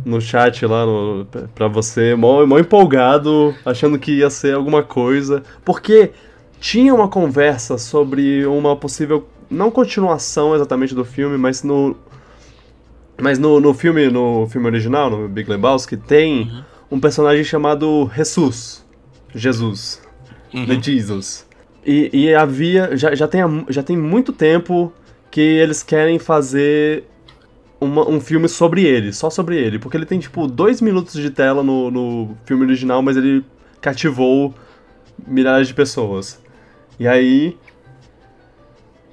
no 0.04 0.20
chat 0.20 0.66
lá 0.66 0.84
no, 0.84 1.26
pra 1.54 1.68
você, 1.68 2.14
mó, 2.16 2.44
mó 2.44 2.58
empolgado, 2.58 3.54
achando 3.64 3.98
que 3.98 4.12
ia 4.18 4.28
ser 4.30 4.54
alguma 4.54 4.82
coisa. 4.82 5.42
Porque 5.64 6.10
tinha 6.60 6.92
uma 6.94 7.08
conversa 7.08 7.78
sobre 7.78 8.44
uma 8.46 8.74
possível. 8.76 9.28
Não 9.50 9.70
continuação 9.70 10.54
exatamente 10.54 10.94
do 10.94 11.04
filme, 11.04 11.38
mas 11.38 11.62
no. 11.62 11.96
Mas 13.20 13.38
no, 13.38 13.60
no 13.60 13.72
filme, 13.72 14.08
no 14.10 14.48
filme 14.48 14.66
original, 14.66 15.08
no 15.10 15.28
Big 15.28 15.48
Lebowski, 15.48 15.96
tem 15.96 16.42
Uhum. 16.50 16.64
um 16.92 17.00
personagem 17.00 17.44
chamado 17.44 18.10
Jesus. 18.16 18.84
Jesus. 19.32 20.02
Uhum. 20.52 20.66
The 20.66 20.80
Jesus. 20.82 21.46
E, 21.86 22.10
e 22.12 22.34
havia. 22.34 22.96
Já, 22.96 23.14
já, 23.14 23.28
tem, 23.28 23.40
já 23.68 23.82
tem 23.82 23.96
muito 23.96 24.32
tempo 24.32 24.92
que 25.30 25.40
eles 25.40 25.82
querem 25.82 26.18
fazer 26.18 27.04
uma- 27.80 28.08
um 28.08 28.20
filme 28.20 28.48
sobre 28.48 28.84
ele, 28.84 29.12
só 29.12 29.28
sobre 29.30 29.56
ele. 29.58 29.78
Porque 29.78 29.96
ele 29.96 30.06
tem, 30.06 30.18
tipo, 30.18 30.46
dois 30.46 30.80
minutos 30.80 31.14
de 31.14 31.30
tela 31.30 31.62
no, 31.62 31.90
no 31.90 32.36
filme 32.46 32.64
original, 32.64 33.02
mas 33.02 33.16
ele 33.16 33.44
cativou 33.80 34.54
milhares 35.26 35.68
de 35.68 35.74
pessoas. 35.74 36.40
E 36.98 37.06
aí. 37.06 37.56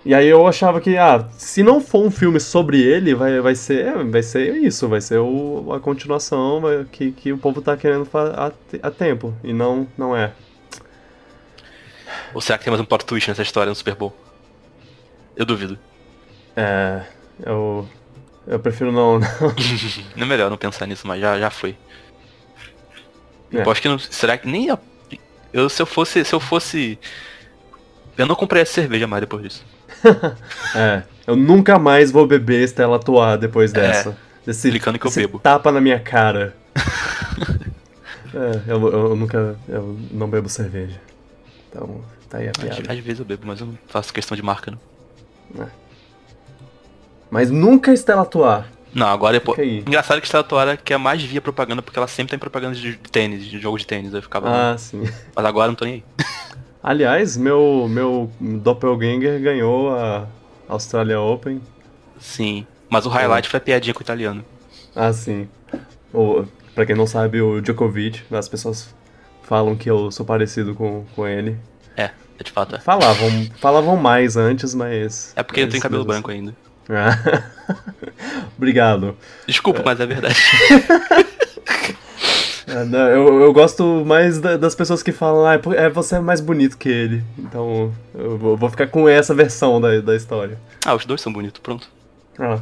E 0.04 0.16
aí 0.16 0.28
eu 0.28 0.48
achava 0.48 0.82
que, 0.82 0.98
ah, 0.98 1.28
se 1.38 1.62
não 1.62 1.80
for 1.80 2.04
um 2.04 2.10
filme 2.10 2.40
sobre 2.40 2.82
ele, 2.82 3.14
vai, 3.14 3.40
vai 3.40 3.54
ser. 3.54 4.04
Vai 4.06 4.24
ser 4.24 4.56
isso, 4.58 4.88
vai 4.88 5.00
ser 5.00 5.20
o, 5.20 5.72
a 5.74 5.80
continuação 5.80 6.62
que, 6.92 7.12
que 7.12 7.32
o 7.32 7.38
povo 7.38 7.62
tá 7.62 7.78
querendo 7.78 8.06
fa- 8.06 8.34
há, 8.36 8.50
te- 8.50 8.80
há 8.82 8.90
tempo. 8.90 9.34
E 9.44 9.54
não, 9.54 9.88
não 9.98 10.16
é. 10.16 10.32
Ou 12.34 12.42
será 12.42 12.58
que 12.58 12.64
tem 12.64 12.72
mais 12.72 12.82
um 12.82 12.86
plot 12.86 13.06
twist 13.06 13.30
nessa 13.30 13.42
história 13.42 13.70
no 13.70 13.76
Super 13.76 13.96
Bowl? 13.96 14.16
Eu 15.36 15.46
duvido. 15.46 15.78
É. 16.56 17.02
Eu. 17.46 17.88
Eu 18.48 18.60
prefiro 18.60 18.92
não. 18.92 19.20
não. 19.20 19.28
Não 20.16 20.24
é 20.26 20.30
melhor 20.30 20.50
não 20.50 20.58
pensar 20.58 20.86
nisso, 20.88 21.08
mas 21.08 21.20
já, 21.22 21.40
já 21.40 21.50
foi. 21.50 21.76
É. 23.54 23.62
Eu 23.64 23.72
acho 23.72 23.82
que 23.82 23.88
não. 23.90 24.00
Será 24.00 24.38
que 24.38 24.48
nem. 24.48 24.70
a- 24.70 24.80
Eu, 25.54 25.70
se 25.70 25.82
eu 25.82 25.86
fosse. 25.86 26.24
Se 26.26 26.34
eu 26.34 26.40
fosse. 26.40 26.98
Eu 28.18 28.26
não 28.26 28.36
comprei 28.36 28.62
essa 28.62 28.74
cerveja 28.74 29.08
mais 29.08 29.22
depois 29.22 29.44
disso. 29.44 29.66
É. 30.76 31.04
Eu 31.28 31.36
nunca 31.36 31.78
mais 31.78 32.12
vou 32.12 32.26
beber 32.26 32.64
Stella 32.68 32.96
Artois 32.96 33.40
depois 33.40 33.72
dessa. 33.72 34.18
Desse, 34.46 34.68
Explicando 34.68 34.98
que 34.98 35.06
eu 35.06 35.12
bebo. 35.12 35.38
tapa 35.40 35.72
na 35.72 35.80
minha 35.80 36.00
cara. 36.00 36.56
é, 38.34 38.62
eu, 38.72 38.92
eu 38.92 39.16
nunca. 39.16 39.56
Eu 39.68 39.98
não 40.12 40.28
bebo 40.30 40.50
cerveja. 40.50 41.00
Então, 41.70 42.04
tá 42.32 42.38
aí 42.40 42.48
a 42.48 42.52
Às, 42.52 42.58
piada. 42.58 42.94
às 42.94 43.00
vezes 43.00 43.20
eu 43.20 43.26
bebo, 43.26 43.46
mas 43.46 43.60
eu 43.60 43.68
não 43.68 43.78
faço 43.88 44.14
questão 44.14 44.36
de 44.36 44.42
marca, 44.42 44.72
não. 44.72 45.68
Mas 47.30 47.50
nunca 47.52 47.94
Stella 47.94 48.22
Artois. 48.22 48.66
Não, 48.94 49.08
agora. 49.08 49.40
Fica 49.40 49.62
aí. 49.62 49.80
Engraçado 49.80 50.20
que 50.20 50.28
Stella 50.28 50.44
Toara 50.44 50.76
que 50.78 50.92
é 50.92 50.96
a 50.96 51.00
mais 51.00 51.22
via 51.24 51.40
propaganda, 51.42 51.82
porque 51.82 51.98
ela 51.98 52.08
sempre 52.08 52.32
tá 52.32 52.36
em 52.36 52.40
propaganda 52.40 52.76
de 52.76 52.98
tênis, 52.98 53.46
de 53.46 53.58
jogo 53.60 53.78
de 53.78 53.86
tênis. 53.88 54.14
Eu 54.14 54.22
ficava. 54.22 54.50
Ah, 54.50 54.78
sim. 54.78 55.04
Mas 55.36 55.46
agora 55.46 55.68
não 55.70 55.76
tô 55.76 55.86
nem 55.86 55.96
aí. 55.96 56.04
Aliás, 56.84 57.38
meu, 57.38 57.88
meu 57.90 58.30
Doppelganger 58.40 59.40
ganhou 59.40 59.96
a 59.96 60.28
Australia 60.68 61.22
Open. 61.22 61.62
Sim. 62.20 62.66
Mas 62.90 63.06
o 63.06 63.10
highlight 63.10 63.48
foi 63.48 63.58
a 63.60 63.62
piadinha 63.62 63.94
com 63.94 64.00
o 64.00 64.04
italiano. 64.04 64.44
Ah, 64.96 65.14
sim. 65.14 65.48
O, 66.14 66.44
pra 66.76 66.86
quem 66.86 66.96
não 66.96 67.08
sabe, 67.08 67.40
o 67.40 67.62
Djokovic, 67.62 68.24
as 68.36 68.50
pessoas 68.50 68.94
falam 69.44 69.76
que 69.76 69.90
eu 69.90 70.12
sou 70.12 70.26
parecido 70.26 70.76
com, 70.76 71.06
com 71.16 71.26
ele. 71.26 71.58
É, 72.42 72.44
é 72.44 72.44
de 72.44 72.52
fato. 72.52 72.76
É, 72.76 72.80
Falavam, 72.80 73.50
falavam 73.60 73.96
mais 73.98 74.36
antes, 74.38 74.74
mas. 74.76 75.34
é 75.36 75.44
porque 75.44 75.62
eu 75.62 75.70
tenho 75.70 75.82
cabelo 75.82 76.06
branco 76.06 76.30
ainda. 76.32 76.52
assim. 76.52 76.58
Ah. 76.94 77.44
Obrigado. 78.58 79.16
Desculpa, 79.48 79.82
mas 79.86 80.00
é 80.00 80.06
verdade. 80.06 80.36
É, 82.68 82.84
não, 82.86 83.08
eu, 83.08 83.42
eu 83.42 83.54
gosto 83.54 84.04
mais 84.06 84.40
da- 84.40 84.58
das 84.58 84.76
pessoas 84.76 85.02
que 85.02 85.12
falam, 85.12 85.46
ah, 85.46 85.56
é 85.56 85.86
é, 85.86 85.90
você 85.90 86.16
é 86.16 86.20
mais 86.20 86.42
bonito 86.42 86.78
que 86.78 86.90
ele. 86.90 87.24
Então 87.38 87.94
eu 88.14 88.38
vou, 88.38 88.58
vou 88.58 88.70
ficar 88.70 88.88
com 88.88 89.08
essa 89.08 89.34
versão 89.34 89.80
da, 89.82 90.00
da 90.02 90.16
história. 90.16 90.60
ah, 90.86 90.94
os 90.96 91.06
dois 91.06 91.22
são 91.22 91.32
bonitos, 91.32 91.62
pronto. 91.62 91.88
Ah, 92.40 92.60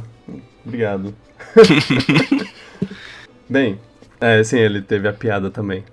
obrigado. 0.64 1.14
Bem, 3.48 3.80
é, 4.20 4.42
sim, 4.44 4.58
ele 4.58 4.80
teve 4.82 5.08
a 5.08 5.12
piada 5.12 5.50
também. 5.50 5.84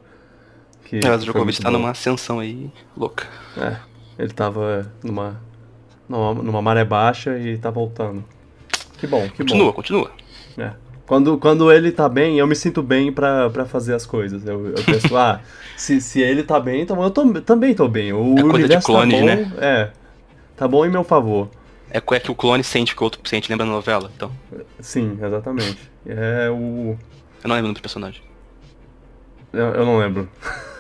Que 0.90 1.00
É, 1.06 1.14
o 1.14 1.18
Djokovic 1.18 1.62
tá 1.62 1.70
bom. 1.70 1.78
numa 1.78 1.92
ascensão 1.92 2.40
aí 2.40 2.72
louca. 2.96 3.28
É, 3.58 3.76
ele 4.18 4.32
tava 4.34 4.92
numa, 5.04 5.40
numa, 6.08 6.34
numa 6.34 6.62
maré 6.62 6.86
baixa 6.86 7.38
e 7.38 7.58
tá 7.58 7.70
voltando. 7.70 8.24
Que 8.98 9.06
bom, 9.06 9.28
que 9.30 9.38
Continua, 9.38 9.74
continua. 9.74 10.12
bom. 10.58 10.64
É. 10.64 10.74
Quando, 11.06 11.38
quando 11.38 11.72
ele 11.72 11.92
tá 11.92 12.10
bem, 12.10 12.38
eu 12.40 12.48
me 12.48 12.56
sinto 12.56 12.82
bem 12.84 13.12
pra, 13.14 13.50
pra 13.50 13.66
fazer 13.66 13.94
as 13.94 14.06
coisas. 14.06 14.46
Eu, 14.46 14.68
eu 14.76 14.84
penso, 14.84 15.16
ah, 15.18 15.40
se, 15.76 16.02
se 16.02 16.22
ele 16.22 16.44
tá 16.44 16.60
bem, 16.60 16.82
então 16.82 17.02
eu 17.04 17.10
tô- 17.12 17.34
também 17.42 17.74
tô 17.74 17.88
bem. 17.88 18.12
O 18.14 18.34
É 18.38 18.42
coisa 18.42 18.48
de 18.50 18.56
universo 18.64 18.86
clones, 18.88 19.14
tá 19.14 19.20
bom, 19.22 19.26
né? 19.26 19.52
É, 19.58 19.92
tá 20.56 20.68
bom 20.68 20.86
em 20.86 20.90
meu 20.90 21.04
favor. 21.04 21.50
É 21.90 22.00
é 22.00 22.20
que 22.20 22.30
o 22.32 22.36
clone 22.36 22.64
sente 22.64 22.94
que 22.96 23.02
o 23.02 23.06
outro 23.06 23.22
sente, 23.24 23.50
lembra 23.50 23.66
da 23.66 23.72
novela? 23.72 24.12
Então, 24.16 24.32
Sim, 24.82 25.18
exatamente. 25.22 25.90
É 26.06 26.50
o... 26.50 26.98
eu 27.44 27.48
não 27.48 27.56
lembro 27.56 27.72
do 27.74 27.82
personagem. 27.82 28.22
Eu, 29.54 29.68
eu 29.68 29.86
não 29.86 29.98
lembro. 29.98 30.30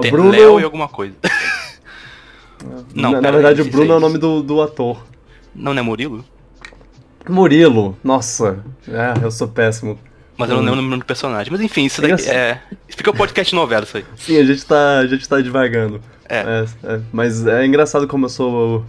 Tem 0.00 0.10
Bruno- 0.10 0.30
Léo 0.30 0.60
e 0.60 0.64
alguma 0.64 0.88
coisa. 0.88 1.14
Não, 2.94 3.12
na, 3.12 3.20
na 3.20 3.30
verdade, 3.30 3.60
aí, 3.60 3.68
o 3.68 3.70
Bruno 3.70 3.92
é 3.92 3.96
o 3.96 4.00
nome 4.00 4.16
do, 4.18 4.42
do 4.42 4.62
ator. 4.62 5.02
Não, 5.54 5.74
não 5.74 5.80
é 5.80 5.84
Murilo? 5.84 6.24
Murilo, 7.28 7.96
nossa, 8.02 8.64
é, 8.88 9.22
eu 9.24 9.30
sou 9.30 9.48
péssimo. 9.48 9.98
Mas 10.36 10.50
eu 10.50 10.56
não 10.56 10.62
Hum. 10.62 10.66
lembro 10.66 10.80
o 10.80 10.82
nome 10.90 11.02
do 11.02 11.06
personagem. 11.06 11.52
Mas 11.52 11.60
enfim, 11.60 11.84
isso 11.84 12.00
daqui 12.02 12.28
é. 12.28 12.60
Fica 12.88 13.10
o 13.10 13.14
podcast 13.16 13.54
novela, 13.54 13.84
isso 13.84 13.96
aí. 13.98 14.04
Sim, 14.16 14.38
a 14.38 14.44
gente 14.44 14.64
tá, 14.66 14.98
a 14.98 15.06
gente 15.06 15.28
tá 15.28 15.40
divagando. 15.40 16.00
É. 16.28 16.38
É, 16.38 16.66
é, 16.94 17.00
mas 17.12 17.46
é 17.46 17.64
engraçado 17.66 18.08
como 18.08 18.24
eu 18.26 18.30
sou. 18.30 18.84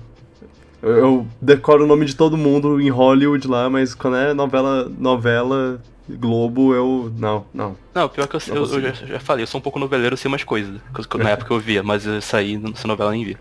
Eu, 0.82 0.92
eu 0.98 1.28
decoro 1.42 1.84
o 1.84 1.88
nome 1.88 2.06
de 2.06 2.16
todo 2.16 2.36
mundo 2.38 2.80
em 2.82 2.90
Hollywood 2.90 3.48
lá, 3.48 3.70
mas 3.70 3.94
quando 3.94 4.18
é 4.18 4.34
novela, 4.34 4.90
novela, 4.98 5.82
Globo, 6.08 6.74
eu. 6.74 7.12
Não, 7.18 7.46
não. 7.54 7.76
Não, 7.94 8.08
pior 8.10 8.28
que 8.28 8.36
eu, 8.36 8.42
eu, 8.50 8.64
eu 8.66 8.82
já, 8.82 8.92
já 8.92 9.20
falei, 9.20 9.44
eu 9.44 9.48
sou 9.48 9.60
um 9.60 9.62
pouco 9.62 9.80
noveleiro, 9.80 10.14
eu 10.14 10.18
sei 10.18 10.30
umas 10.30 10.44
coisas. 10.44 10.80
que 11.10 11.16
eu- 11.16 11.24
Na 11.24 11.32
época 11.32 11.54
eu 11.54 11.60
via, 11.60 11.82
mas 11.82 12.06
essa 12.06 12.38
aí, 12.38 12.62
essa 12.74 12.88
novela 12.88 13.10
eu 13.10 13.16
nem 13.16 13.26
via. 13.26 13.38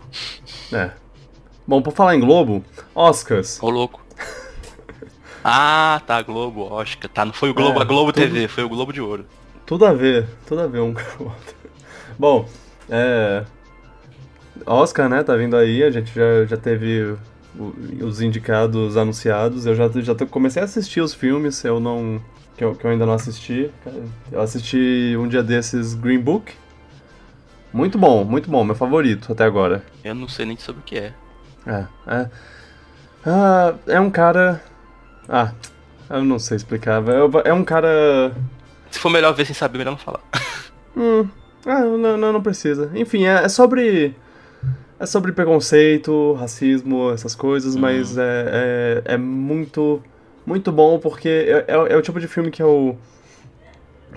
É. 0.73 0.89
Bom, 1.67 1.81
por 1.81 1.93
falar 1.93 2.15
em 2.15 2.19
Globo, 2.19 2.63
Oscars. 2.93 3.61
Ô 3.61 3.69
louco. 3.69 4.03
Ah, 5.47 6.01
tá, 6.07 6.19
Globo, 6.23 6.63
Oscar. 6.73 7.07
Tá, 7.11 7.23
não 7.23 7.31
foi 7.33 7.51
o 7.51 7.53
Globo, 7.53 7.77
É, 7.77 7.81
a 7.83 7.85
Globo 7.85 8.11
tudo- 8.11 8.23
TV, 8.23 8.47
foi 8.47 8.63
o 8.63 8.69
Globo 8.69 8.91
de 8.91 8.99
Ouro. 8.99 9.25
Tudo 9.63 9.85
a 9.85 9.93
ver, 9.93 10.25
tudo 10.47 10.61
a 10.61 10.65
ver 10.67 10.79
um 10.79 10.91
com 10.95 11.23
o 11.23 11.27
outro. 11.27 11.55
Bom, 12.17 12.49
é. 12.89 13.45
Oscar, 14.65 15.07
né? 15.07 15.21
Tá 15.21 15.35
vindo 15.35 15.55
aí, 15.55 15.83
a 15.83 15.91
gente 15.91 16.11
já, 16.15 16.45
já 16.45 16.57
teve 16.57 17.15
os 18.01 18.21
indicados 18.21 18.97
anunciados. 18.97 19.67
Eu 19.67 19.75
já, 19.75 19.87
já 20.01 20.15
comecei 20.25 20.63
a 20.63 20.65
assistir 20.65 21.01
os 21.01 21.13
filmes, 21.13 21.63
eu 21.63 21.79
não. 21.79 22.19
Que 22.57 22.63
eu, 22.63 22.75
que 22.75 22.85
eu 22.85 22.91
ainda 22.91 23.05
não 23.05 23.13
assisti. 23.13 23.69
Eu 24.31 24.41
assisti 24.41 25.15
um 25.17 25.27
dia 25.27 25.43
desses 25.43 25.93
Green 25.93 26.19
Book. 26.19 26.53
Muito 27.73 27.97
bom, 27.97 28.23
muito 28.23 28.49
bom, 28.49 28.63
meu 28.63 28.75
favorito 28.75 29.33
até 29.33 29.43
agora. 29.43 29.83
Eu 30.03 30.15
não 30.15 30.29
sei 30.29 30.45
nem 30.45 30.57
sobre 30.57 30.81
o 30.81 30.83
que 30.83 30.97
é. 30.97 31.13
É, 31.67 31.85
é. 32.07 32.29
Ah, 33.25 33.73
é 33.87 33.99
um 33.99 34.09
cara. 34.09 34.63
Ah, 35.27 35.51
eu 36.09 36.23
não 36.23 36.39
sei 36.39 36.57
explicar. 36.57 37.03
É 37.09 37.49
é 37.49 37.53
um 37.53 37.63
cara. 37.63 38.31
Se 38.89 38.99
for 38.99 39.09
melhor 39.09 39.33
ver 39.33 39.45
sem 39.45 39.55
saber, 39.55 39.77
melhor 39.77 39.91
não 39.91 39.97
falar. 39.97 40.21
Hum, 40.97 41.27
ah, 41.65 41.81
não, 41.81 42.15
não, 42.15 42.31
não 42.31 42.41
precisa. 42.41 42.89
Enfim, 42.95 43.25
é, 43.25 43.43
é 43.43 43.49
sobre. 43.49 44.15
É 44.97 45.05
sobre 45.05 45.33
preconceito, 45.33 46.31
racismo, 46.39 47.11
essas 47.11 47.35
coisas, 47.35 47.75
mas 47.75 48.17
é, 48.17 49.01
é, 49.05 49.13
é 49.15 49.17
muito. 49.17 50.01
Muito 50.45 50.71
bom 50.71 50.99
porque 50.99 51.27
é, 51.27 51.65
é, 51.67 51.73
é 51.93 51.97
o 51.97 52.01
tipo 52.01 52.19
de 52.19 52.27
filme 52.27 52.51
que 52.51 52.61
eu. 52.61 52.97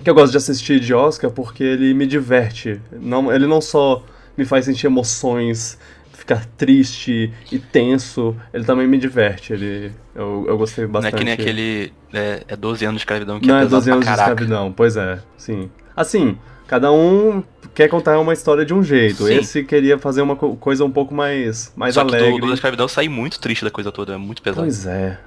que 0.02 0.08
eu 0.10 0.14
gosto 0.14 0.30
de 0.32 0.36
assistir 0.36 0.78
de 0.80 0.92
Oscar 0.94 1.30
porque 1.30 1.62
ele 1.64 1.94
me 1.94 2.06
diverte. 2.06 2.80
Não, 2.92 3.32
ele 3.32 3.46
não 3.46 3.60
só 3.60 4.02
me 4.36 4.44
faz 4.44 4.64
sentir 4.66 4.86
emoções, 4.86 5.78
ficar 6.12 6.44
triste 6.56 7.32
e 7.50 7.58
tenso, 7.58 8.36
ele 8.52 8.64
também 8.64 8.86
me 8.86 8.98
diverte. 8.98 9.52
Ele, 9.52 9.90
eu, 10.14 10.44
eu 10.46 10.58
gostei 10.58 10.84
Não 10.84 10.90
é 10.90 10.92
bastante. 11.02 11.16
que 11.16 11.24
nem 11.24 11.34
aquele. 11.34 11.92
É, 12.12 12.42
é 12.48 12.56
12 12.56 12.84
anos 12.84 12.96
de 12.96 13.02
escravidão 13.02 13.40
que 13.40 13.46
Não 13.46 13.56
é 13.56 13.60
é 13.60 13.62
pesado 13.64 13.76
12 13.84 13.90
anos 13.90 14.04
de 14.04 14.10
escravidão, 14.12 14.72
pois 14.72 14.96
é, 14.96 15.18
sim. 15.36 15.70
Assim, 15.96 16.38
cada 16.66 16.92
um 16.92 17.42
quer 17.74 17.88
contar 17.88 18.18
uma 18.20 18.32
história 18.32 18.64
de 18.64 18.72
um 18.74 18.82
jeito. 18.82 19.24
Sim. 19.24 19.34
Esse 19.34 19.64
queria 19.64 19.98
fazer 19.98 20.22
uma 20.22 20.36
co- 20.36 20.56
coisa 20.56 20.84
um 20.84 20.90
pouco 20.90 21.14
mais, 21.14 21.72
mais 21.76 21.94
Só 21.94 22.04
que 22.04 22.10
do, 22.10 22.16
alegre. 22.16 22.40
do 22.40 22.46
da 22.48 22.54
escravidão 22.54 22.86
saí 22.88 23.08
muito 23.08 23.40
triste 23.40 23.64
da 23.64 23.70
coisa 23.70 23.90
toda, 23.90 24.14
é 24.14 24.16
muito 24.16 24.40
pesado. 24.42 24.62
Pois 24.62 24.86
é. 24.86 25.18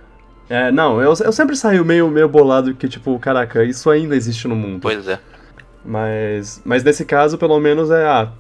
É, 0.52 0.70
não, 0.70 1.02
eu, 1.02 1.14
eu 1.24 1.32
sempre 1.32 1.56
saio 1.56 1.86
meio, 1.86 2.10
meio 2.10 2.28
bolado 2.28 2.76
que, 2.76 2.90
tipo, 2.90 3.18
caraca, 3.20 3.64
isso 3.64 3.90
ainda 3.90 4.18
existe 4.18 4.50
no 4.50 4.56
mundo. 4.56 4.82
Pois 4.82 5.08
é. 5.08 5.18
Mas, 5.86 6.62
mas 6.66 6.84
nesse 6.84 7.06
caso, 7.06 7.38
pelo 7.38 7.58
menos, 7.58 7.90
é, 7.90 8.06
ah, 8.06 8.34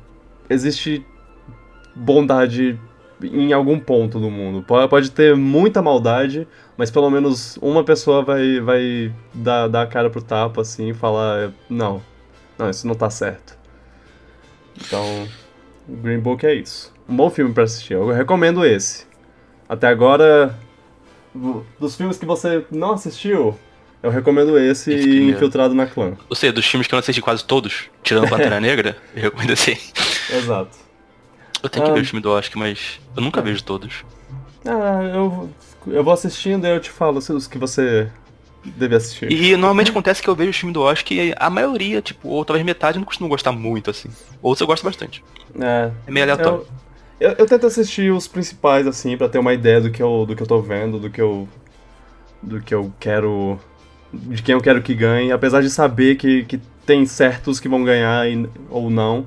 existe 0.49 1.05
bondade 1.95 2.77
em 3.23 3.53
algum 3.53 3.79
ponto 3.79 4.19
do 4.19 4.29
mundo. 4.29 4.61
Pode, 4.61 4.89
pode 4.89 5.11
ter 5.11 5.37
muita 5.37 5.81
maldade, 5.81 6.45
mas 6.75 6.91
pelo 6.91 7.09
menos 7.09 7.57
uma 7.61 7.81
pessoa 7.81 8.21
vai, 8.21 8.59
vai 8.59 9.15
dar, 9.33 9.69
dar 9.69 9.83
a 9.83 9.87
cara 9.87 10.09
pro 10.09 10.21
tapa 10.21 10.59
assim 10.59 10.89
e 10.89 10.93
falar: 10.93 11.53
não, 11.69 12.01
não, 12.59 12.69
isso 12.69 12.85
não 12.85 12.93
tá 12.93 13.09
certo. 13.09 13.57
Então, 14.85 15.25
Green 15.87 16.19
Book 16.19 16.45
é 16.45 16.55
isso. 16.55 16.93
Um 17.07 17.15
bom 17.15 17.29
filme 17.29 17.53
para 17.53 17.63
assistir. 17.63 17.93
Eu 17.93 18.09
recomendo 18.09 18.65
esse. 18.65 19.05
Até 19.69 19.87
agora, 19.87 20.53
dos 21.79 21.95
filmes 21.95 22.17
que 22.17 22.25
você 22.25 22.65
não 22.71 22.93
assistiu, 22.93 23.57
eu 24.03 24.09
recomendo 24.09 24.57
esse, 24.57 24.93
esse 24.93 25.09
e 25.09 25.29
Infiltrado 25.29 25.73
na 25.73 25.85
Clã. 25.85 26.13
Ou 26.29 26.35
seja, 26.35 26.51
dos 26.51 26.65
filmes 26.65 26.87
que 26.87 26.93
eu 26.93 26.97
não 26.97 27.01
assisti 27.01 27.21
quase 27.21 27.43
todos, 27.43 27.89
tirando 28.03 28.27
Pantera 28.29 28.59
Negra, 28.61 28.97
eu 29.15 29.23
recomendo 29.23 29.51
esse. 29.51 29.71
Exato. 30.29 30.77
Eu 31.61 31.69
tenho 31.69 31.85
que 31.85 31.91
ver 31.91 32.01
o 32.01 32.05
filme 32.05 32.21
do 32.21 32.31
Oscar, 32.31 32.57
mas 32.57 32.99
eu 33.15 33.21
nunca 33.21 33.39
é. 33.39 33.43
vejo 33.43 33.63
todos. 33.63 34.03
Ah, 34.65 35.03
eu, 35.13 35.49
eu 35.87 36.03
vou 36.03 36.13
assistindo 36.13 36.65
e 36.65 36.69
eu 36.69 36.79
te 36.79 36.89
falo 36.89 37.19
os 37.19 37.47
que 37.47 37.57
você 37.57 38.09
deve 38.63 38.95
assistir. 38.95 39.31
E 39.31 39.51
normalmente 39.55 39.91
acontece 39.91 40.21
que 40.21 40.27
eu 40.27 40.35
vejo 40.35 40.49
o 40.49 40.53
filme 40.53 40.73
do 40.73 40.81
Oscar 40.81 41.13
e 41.13 41.33
a 41.37 41.49
maioria, 41.49 42.01
tipo, 42.01 42.29
ou 42.29 42.43
talvez 42.45 42.65
metade, 42.65 42.97
eu 42.97 42.99
não 42.99 43.05
costumo 43.05 43.29
gostar 43.29 43.51
muito, 43.51 43.89
assim. 43.89 44.09
Ou 44.41 44.55
eu 44.59 44.67
gosto 44.67 44.83
bastante. 44.83 45.23
É. 45.59 45.91
É 46.07 46.11
meio 46.11 46.23
aleatório. 46.23 46.59
Eu, 46.59 46.80
eu, 47.21 47.35
eu, 47.37 47.45
tento 47.45 47.67
assistir 47.67 48.11
os 48.11 48.27
principais, 48.27 48.87
assim, 48.87 49.15
para 49.15 49.29
ter 49.29 49.39
uma 49.39 49.53
ideia 49.53 49.79
do 49.79 49.91
que, 49.91 50.01
eu, 50.01 50.25
do 50.25 50.35
que 50.35 50.43
eu 50.43 50.47
tô 50.47 50.59
vendo, 50.61 50.99
do 50.99 51.09
que 51.09 51.21
eu. 51.21 51.47
do 52.41 52.59
que 52.59 52.73
eu 52.73 52.91
quero 52.99 53.59
de 54.13 54.41
quem 54.43 54.53
eu 54.53 54.61
quero 54.61 54.81
que 54.81 54.93
ganhe, 54.93 55.31
apesar 55.31 55.61
de 55.61 55.69
saber 55.69 56.15
que, 56.15 56.43
que 56.43 56.59
tem 56.85 57.05
certos 57.05 57.59
que 57.59 57.69
vão 57.69 57.83
ganhar 57.83 58.29
e, 58.29 58.49
ou 58.69 58.89
não. 58.89 59.25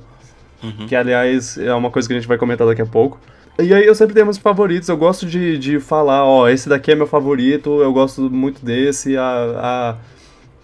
Uhum. 0.62 0.86
Que, 0.86 0.94
aliás, 0.94 1.56
é 1.58 1.74
uma 1.74 1.90
coisa 1.90 2.06
que 2.08 2.14
a 2.14 2.18
gente 2.18 2.28
vai 2.28 2.38
comentar 2.38 2.66
daqui 2.66 2.82
a 2.82 2.86
pouco. 2.86 3.18
E 3.58 3.72
aí 3.72 3.86
eu 3.86 3.94
sempre 3.94 4.14
tenho 4.14 4.26
meus 4.26 4.38
favoritos, 4.38 4.88
eu 4.88 4.96
gosto 4.96 5.26
de, 5.26 5.56
de 5.56 5.78
falar, 5.78 6.24
ó, 6.24 6.48
esse 6.48 6.68
daqui 6.68 6.90
é 6.90 6.94
meu 6.96 7.06
favorito, 7.06 7.80
eu 7.80 7.92
gosto 7.92 8.28
muito 8.28 8.64
desse, 8.64 9.16
a, 9.16 9.96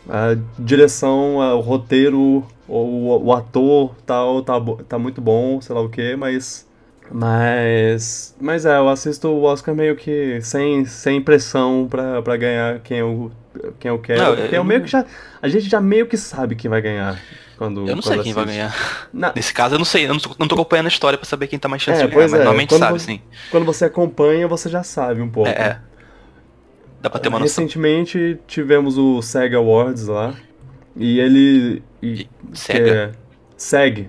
a, 0.09 0.33
a 0.33 0.37
direção, 0.59 1.37
o 1.37 1.61
roteiro, 1.61 2.45
o, 2.67 3.27
o 3.27 3.33
ator 3.33 3.95
tal, 4.05 4.43
tá, 4.43 4.55
tá 4.89 4.99
muito 4.99 5.21
bom, 5.21 5.61
sei 5.61 5.73
lá 5.73 5.81
o 5.81 5.89
que, 5.89 6.17
mas 6.17 6.67
mas. 7.11 8.35
Mas 8.41 8.65
é, 8.65 8.77
eu 8.77 8.89
assisto 8.89 9.29
o 9.29 9.43
Oscar 9.43 9.75
meio 9.75 9.97
que 9.97 10.41
sem, 10.43 10.85
sem 10.85 11.21
pressão 11.21 11.87
pra, 11.91 12.23
pra 12.23 12.37
ganhar 12.37 12.81
quem 12.81 12.99
eu, 12.99 13.33
quem 13.79 13.89
eu 13.89 13.99
quero. 13.99 14.21
Não, 14.21 14.35
eu, 14.35 14.47
eu 14.47 14.65
meio 14.65 14.83
que 14.83 14.89
já. 14.89 15.05
A 15.43 15.49
gente 15.49 15.69
já 15.69 15.81
meio 15.81 16.07
que 16.07 16.17
sabe 16.17 16.55
quem 16.55 16.71
vai 16.71 16.81
ganhar. 16.81 17.21
Quando, 17.59 17.87
eu 17.87 17.95
não 17.95 18.03
sei 18.03 18.19
quem 18.23 18.33
vai 18.33 18.47
ganhar. 18.47 18.75
Na... 19.13 19.33
Nesse 19.37 19.53
caso 19.53 19.75
eu 19.75 19.79
não 19.79 19.85
sei, 19.85 20.07
eu 20.07 20.15
não 20.15 20.21
tô, 20.21 20.35
não 20.39 20.49
tô 20.49 20.55
acompanhando 20.55 20.87
a 20.87 20.89
história 20.89 21.19
pra 21.19 21.27
saber 21.27 21.47
quem 21.47 21.59
tá 21.59 21.69
mais 21.69 21.83
chance 21.83 22.01
é, 22.01 22.07
de 22.07 22.11
ganhar, 22.11 22.23
mas 22.23 22.33
é. 22.33 22.37
normalmente 22.39 22.69
quando 22.71 22.81
sabe, 22.81 22.99
você, 22.99 23.07
sim. 23.07 23.21
Quando 23.51 23.67
você 23.67 23.85
acompanha, 23.85 24.49
você 24.49 24.69
já 24.69 24.83
sabe 24.83 25.21
um 25.21 25.29
pouco. 25.29 25.51
É, 25.51 25.53
é. 25.53 25.79
Dá 27.03 27.11
pra 27.11 27.21
ter 27.21 27.29
uma 27.29 27.39
noção. 27.39 27.65
Recentemente 27.65 28.39
tivemos 28.47 28.97
o 28.97 29.21
SEG 29.21 29.55
Awards 29.55 30.07
lá. 30.07 30.35
E 30.97 31.19
ele. 31.19 31.83
E? 32.03 32.29
É, 32.69 33.11
SEG. 33.57 34.09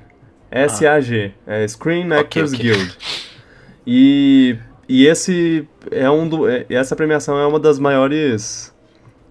SAG, 0.52 1.34
é 1.48 1.68
Screen 1.68 2.12
Actors 2.14 2.54
okay, 2.54 2.72
okay. 2.72 2.84
Guild. 2.84 2.98
E, 3.86 4.58
e 4.88 5.08
esse 5.08 5.68
é 5.90 6.10
um 6.10 6.28
do, 6.28 6.48
é, 6.48 6.66
essa 6.70 6.96
premiação 6.96 7.38
é 7.38 7.46
uma 7.46 7.60
das 7.60 7.80
maiores 7.80 8.72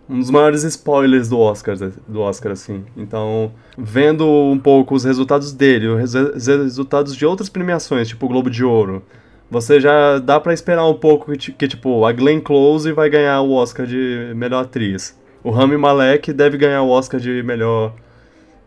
um 0.08 0.18
dos 0.18 0.30
maiores 0.30 0.64
spoilers 0.64 1.28
do 1.28 1.38
Oscar, 1.38 1.76
do 2.08 2.20
Oscar 2.20 2.50
assim. 2.50 2.84
Então, 2.96 3.52
vendo 3.78 4.26
um 4.26 4.58
pouco 4.58 4.96
os 4.96 5.04
resultados 5.04 5.52
dele, 5.52 5.86
os 5.86 6.12
resultados 6.46 7.14
de 7.14 7.24
outras 7.24 7.48
premiações, 7.48 8.08
tipo 8.08 8.26
o 8.26 8.28
Globo 8.28 8.50
de 8.50 8.64
Ouro, 8.64 9.04
você 9.48 9.78
já 9.78 10.18
dá 10.18 10.40
para 10.40 10.52
esperar 10.52 10.84
um 10.84 10.94
pouco 10.94 11.30
que, 11.36 11.52
que, 11.52 11.68
tipo, 11.68 12.04
a 12.04 12.12
Glenn 12.12 12.40
Close 12.40 12.90
vai 12.92 13.08
ganhar 13.08 13.40
o 13.40 13.52
Oscar 13.52 13.86
de 13.86 14.32
melhor 14.34 14.64
atriz. 14.64 15.16
O 15.44 15.50
Rami 15.50 15.76
Malek 15.76 16.32
deve 16.32 16.56
ganhar 16.56 16.82
o 16.82 16.88
Oscar 16.88 17.20
de 17.20 17.42
melhor 17.44 17.94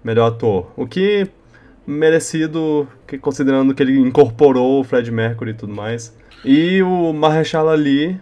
melhor 0.04 0.28
ator. 0.28 0.72
O 0.76 0.86
que 0.86 1.28
merecido, 1.86 2.88
considerando 3.22 3.74
que 3.74 3.84
ele 3.84 4.00
incorporou 4.00 4.82
o 4.82 4.84
Fred 4.84 5.12
Mercury 5.12 5.52
e 5.52 5.54
tudo 5.54 5.74
mais. 5.74 6.16
E 6.44 6.82
o 6.84 7.14
Mahershala 7.14 7.72
Ali, 7.72 8.20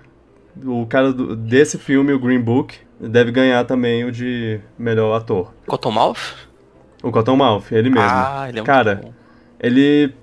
o 0.64 0.86
cara 0.86 1.12
do, 1.12 1.36
desse 1.36 1.78
filme, 1.78 2.14
o 2.14 2.20
Green 2.20 2.40
Book, 2.40 2.78
deve 3.00 3.32
ganhar 3.32 3.64
também 3.66 4.06
o 4.06 4.12
de 4.12 4.60
melhor 4.78 5.16
ator. 5.16 5.54
Cottonmouth? 5.68 6.36
O 7.04 7.12
Cottonmouth, 7.12 7.72
ele 7.72 7.90
mesmo. 7.90 8.08
Ah, 8.08 8.46
ele 8.50 8.60
é 8.60 8.64
Cara, 8.64 9.14
ele... 9.60 10.14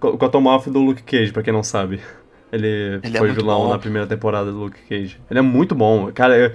O 0.00 0.18
Cottonmouth 0.18 0.66
do 0.66 0.80
Luke 0.80 1.02
Cage, 1.02 1.32
pra 1.32 1.42
quem 1.42 1.52
não 1.52 1.62
sabe. 1.62 2.00
Ele, 2.52 3.00
ele 3.02 3.16
é 3.16 3.18
foi 3.18 3.30
é 3.30 3.32
vilão 3.32 3.62
bom. 3.62 3.70
na 3.70 3.78
primeira 3.78 4.06
temporada 4.06 4.52
do 4.52 4.58
Luke 4.58 4.78
Cage. 4.88 5.18
Ele 5.30 5.38
é 5.38 5.42
muito 5.42 5.74
bom. 5.74 6.12
Cara, 6.12 6.36
eu, 6.36 6.52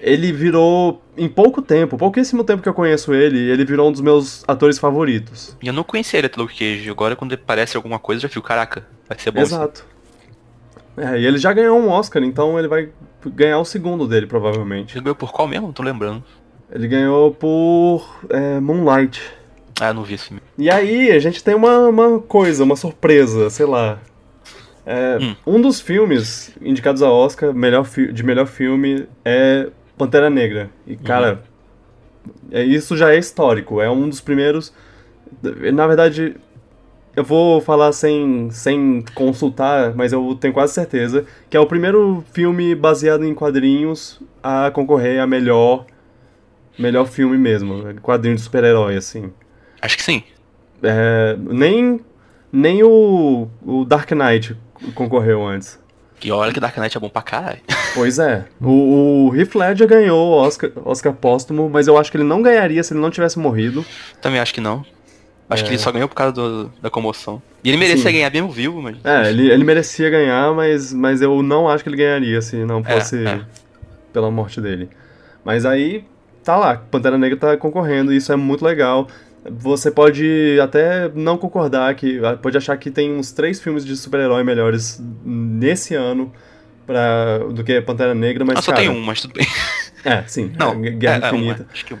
ele 0.00 0.32
virou, 0.32 1.02
em 1.16 1.28
pouco 1.28 1.60
tempo, 1.60 1.96
pouquíssimo 1.96 2.44
tempo 2.44 2.62
que 2.62 2.68
eu 2.68 2.74
conheço 2.74 3.12
ele, 3.14 3.38
ele 3.50 3.64
virou 3.64 3.88
um 3.88 3.92
dos 3.92 4.00
meus 4.00 4.44
atores 4.46 4.78
favoritos. 4.78 5.56
E 5.62 5.66
eu 5.66 5.72
não 5.72 5.84
conhecia 5.84 6.18
ele 6.18 6.26
até 6.26 6.40
Luke 6.40 6.56
Cage, 6.56 6.88
agora 6.90 7.16
quando 7.16 7.34
aparece 7.34 7.76
alguma 7.76 7.98
coisa 7.98 8.18
eu 8.18 8.22
já 8.22 8.28
fico, 8.28 8.46
caraca, 8.46 8.86
vai 9.08 9.18
ser 9.18 9.30
bom. 9.30 9.40
Exato. 9.40 9.84
É, 10.96 11.20
e 11.20 11.26
ele 11.26 11.38
já 11.38 11.52
ganhou 11.52 11.78
um 11.78 11.88
Oscar, 11.88 12.22
então 12.22 12.58
ele 12.58 12.68
vai 12.68 12.88
ganhar 13.26 13.58
o 13.58 13.64
segundo 13.64 14.06
dele, 14.06 14.26
provavelmente. 14.26 14.96
Ele 14.96 15.04
ganhou 15.04 15.16
por 15.16 15.32
qual 15.32 15.46
mesmo? 15.46 15.66
Não 15.66 15.72
tô 15.72 15.82
lembrando. 15.82 16.24
Ele 16.70 16.88
ganhou 16.88 17.32
por 17.32 18.20
é, 18.28 18.60
Moonlight. 18.60 19.22
Ah, 19.80 19.88
eu 19.88 19.94
não 19.94 20.02
vi 20.02 20.14
esse 20.14 20.26
filme. 20.26 20.42
E 20.58 20.68
aí, 20.68 21.12
a 21.12 21.18
gente 21.20 21.42
tem 21.42 21.54
uma, 21.54 21.88
uma 21.88 22.18
coisa, 22.20 22.64
uma 22.64 22.74
surpresa, 22.74 23.48
sei 23.48 23.64
lá. 23.64 24.00
É, 24.84 25.18
Hum. 25.20 25.36
Um 25.46 25.60
dos 25.60 25.80
filmes 25.80 26.50
indicados 26.62 27.02
a 27.02 27.10
Oscar 27.10 27.52
melhor 27.52 27.86
de 27.86 28.22
melhor 28.22 28.46
filme 28.46 29.06
é 29.22 29.68
Pantera 29.98 30.30
Negra. 30.30 30.70
E, 30.86 30.96
cara, 30.96 31.42
é, 32.50 32.62
isso 32.62 32.96
já 32.96 33.12
é 33.12 33.18
histórico. 33.18 33.80
É 33.80 33.90
um 33.90 34.08
dos 34.08 34.20
primeiros. 34.20 34.72
Na 35.72 35.86
verdade, 35.86 36.36
eu 37.14 37.24
vou 37.24 37.60
falar 37.60 37.92
sem, 37.92 38.50
sem 38.50 39.04
consultar, 39.14 39.94
mas 39.94 40.12
eu 40.12 40.36
tenho 40.40 40.54
quase 40.54 40.72
certeza 40.72 41.26
que 41.50 41.56
é 41.56 41.60
o 41.60 41.66
primeiro 41.66 42.24
filme 42.32 42.74
baseado 42.74 43.24
em 43.24 43.34
quadrinhos 43.34 44.20
a 44.42 44.70
concorrer 44.70 45.20
a 45.20 45.26
melhor. 45.26 45.84
Melhor 46.78 47.06
filme 47.06 47.36
mesmo. 47.36 47.94
Quadrinho 48.00 48.36
de 48.36 48.40
super-herói, 48.40 48.96
assim. 48.96 49.32
Acho 49.82 49.96
que 49.96 50.02
sim. 50.02 50.22
É, 50.80 51.36
nem 51.40 52.00
nem 52.52 52.82
o, 52.82 53.48
o 53.62 53.84
Dark 53.84 54.10
Knight 54.12 54.56
concorreu 54.94 55.44
antes. 55.44 55.78
E 56.22 56.32
olha 56.32 56.52
que 56.52 56.58
Dark 56.60 56.76
Knight 56.76 56.96
é 56.96 57.00
bom 57.00 57.08
pra 57.08 57.22
caralho. 57.22 57.60
Pois 57.94 58.18
é. 58.18 58.44
O, 58.60 59.28
o 59.30 59.36
Heath 59.36 59.54
Ledger 59.54 59.86
ganhou 59.86 60.28
o 60.28 60.32
Oscar, 60.32 60.70
Oscar 60.84 61.12
póstumo, 61.12 61.68
mas 61.70 61.86
eu 61.86 61.96
acho 61.96 62.10
que 62.10 62.16
ele 62.16 62.24
não 62.24 62.42
ganharia 62.42 62.82
se 62.82 62.92
ele 62.92 63.00
não 63.00 63.10
tivesse 63.10 63.38
morrido. 63.38 63.84
Também 64.20 64.40
acho 64.40 64.52
que 64.52 64.60
não. 64.60 64.84
Acho 65.48 65.62
É. 65.62 65.66
que 65.66 65.72
ele 65.72 65.78
só 65.78 65.90
ganhou 65.92 66.08
por 66.08 66.14
causa 66.14 66.32
do- 66.32 66.72
da 66.82 66.90
comoção. 66.90 67.40
E 67.64 67.68
ele 67.70 67.78
merecia 67.78 68.10
Sim. 68.10 68.12
ganhar 68.16 68.30
mesmo 68.30 68.50
vivo, 68.50 68.82
mas. 68.82 68.96
É, 69.04 69.30
ele, 69.30 69.50
ele 69.50 69.64
merecia 69.64 70.10
ganhar, 70.10 70.52
mas, 70.54 70.92
mas 70.92 71.22
eu 71.22 71.42
não 71.42 71.68
acho 71.68 71.82
que 71.82 71.88
ele 71.88 71.96
ganharia 71.96 72.42
se 72.42 72.56
não 72.64 72.80
É, 72.84 72.94
fosse 73.00 73.24
é. 73.24 73.40
pela 74.12 74.30
morte 74.30 74.60
dele. 74.60 74.88
Mas 75.44 75.64
aí, 75.64 76.04
tá 76.44 76.56
lá, 76.56 76.76
Pantera 76.90 77.16
Negra 77.16 77.38
tá 77.38 77.56
concorrendo, 77.56 78.12
e 78.12 78.16
isso 78.16 78.32
é 78.32 78.36
muito 78.36 78.64
legal. 78.64 79.08
Você 79.50 79.90
pode 79.90 80.58
até 80.62 81.10
não 81.14 81.36
concordar, 81.38 81.94
que 81.94 82.20
pode 82.42 82.56
achar 82.56 82.76
que 82.76 82.90
tem 82.90 83.12
uns 83.14 83.32
três 83.32 83.60
filmes 83.60 83.84
de 83.84 83.96
super-herói 83.96 84.42
melhores 84.44 85.02
nesse 85.24 85.94
ano 85.94 86.32
pra, 86.86 87.38
do 87.38 87.62
que 87.64 87.80
Pantera 87.80 88.14
Negra, 88.14 88.44
mas 88.44 88.58
Ah, 88.58 88.62
só 88.62 88.70
cara, 88.72 88.82
tem 88.82 88.90
um, 88.90 89.00
mas 89.02 89.20
tudo 89.20 89.34
bem. 89.34 89.46
É, 90.04 90.22
sim, 90.28 90.52
Não, 90.56 90.80
Guerra 90.80 91.26
é, 91.26 91.28
é 91.28 91.32
um, 91.32 91.36
Infinita. 91.38 91.62
é. 91.68 91.72
Acho 91.72 91.84
que. 91.84 91.96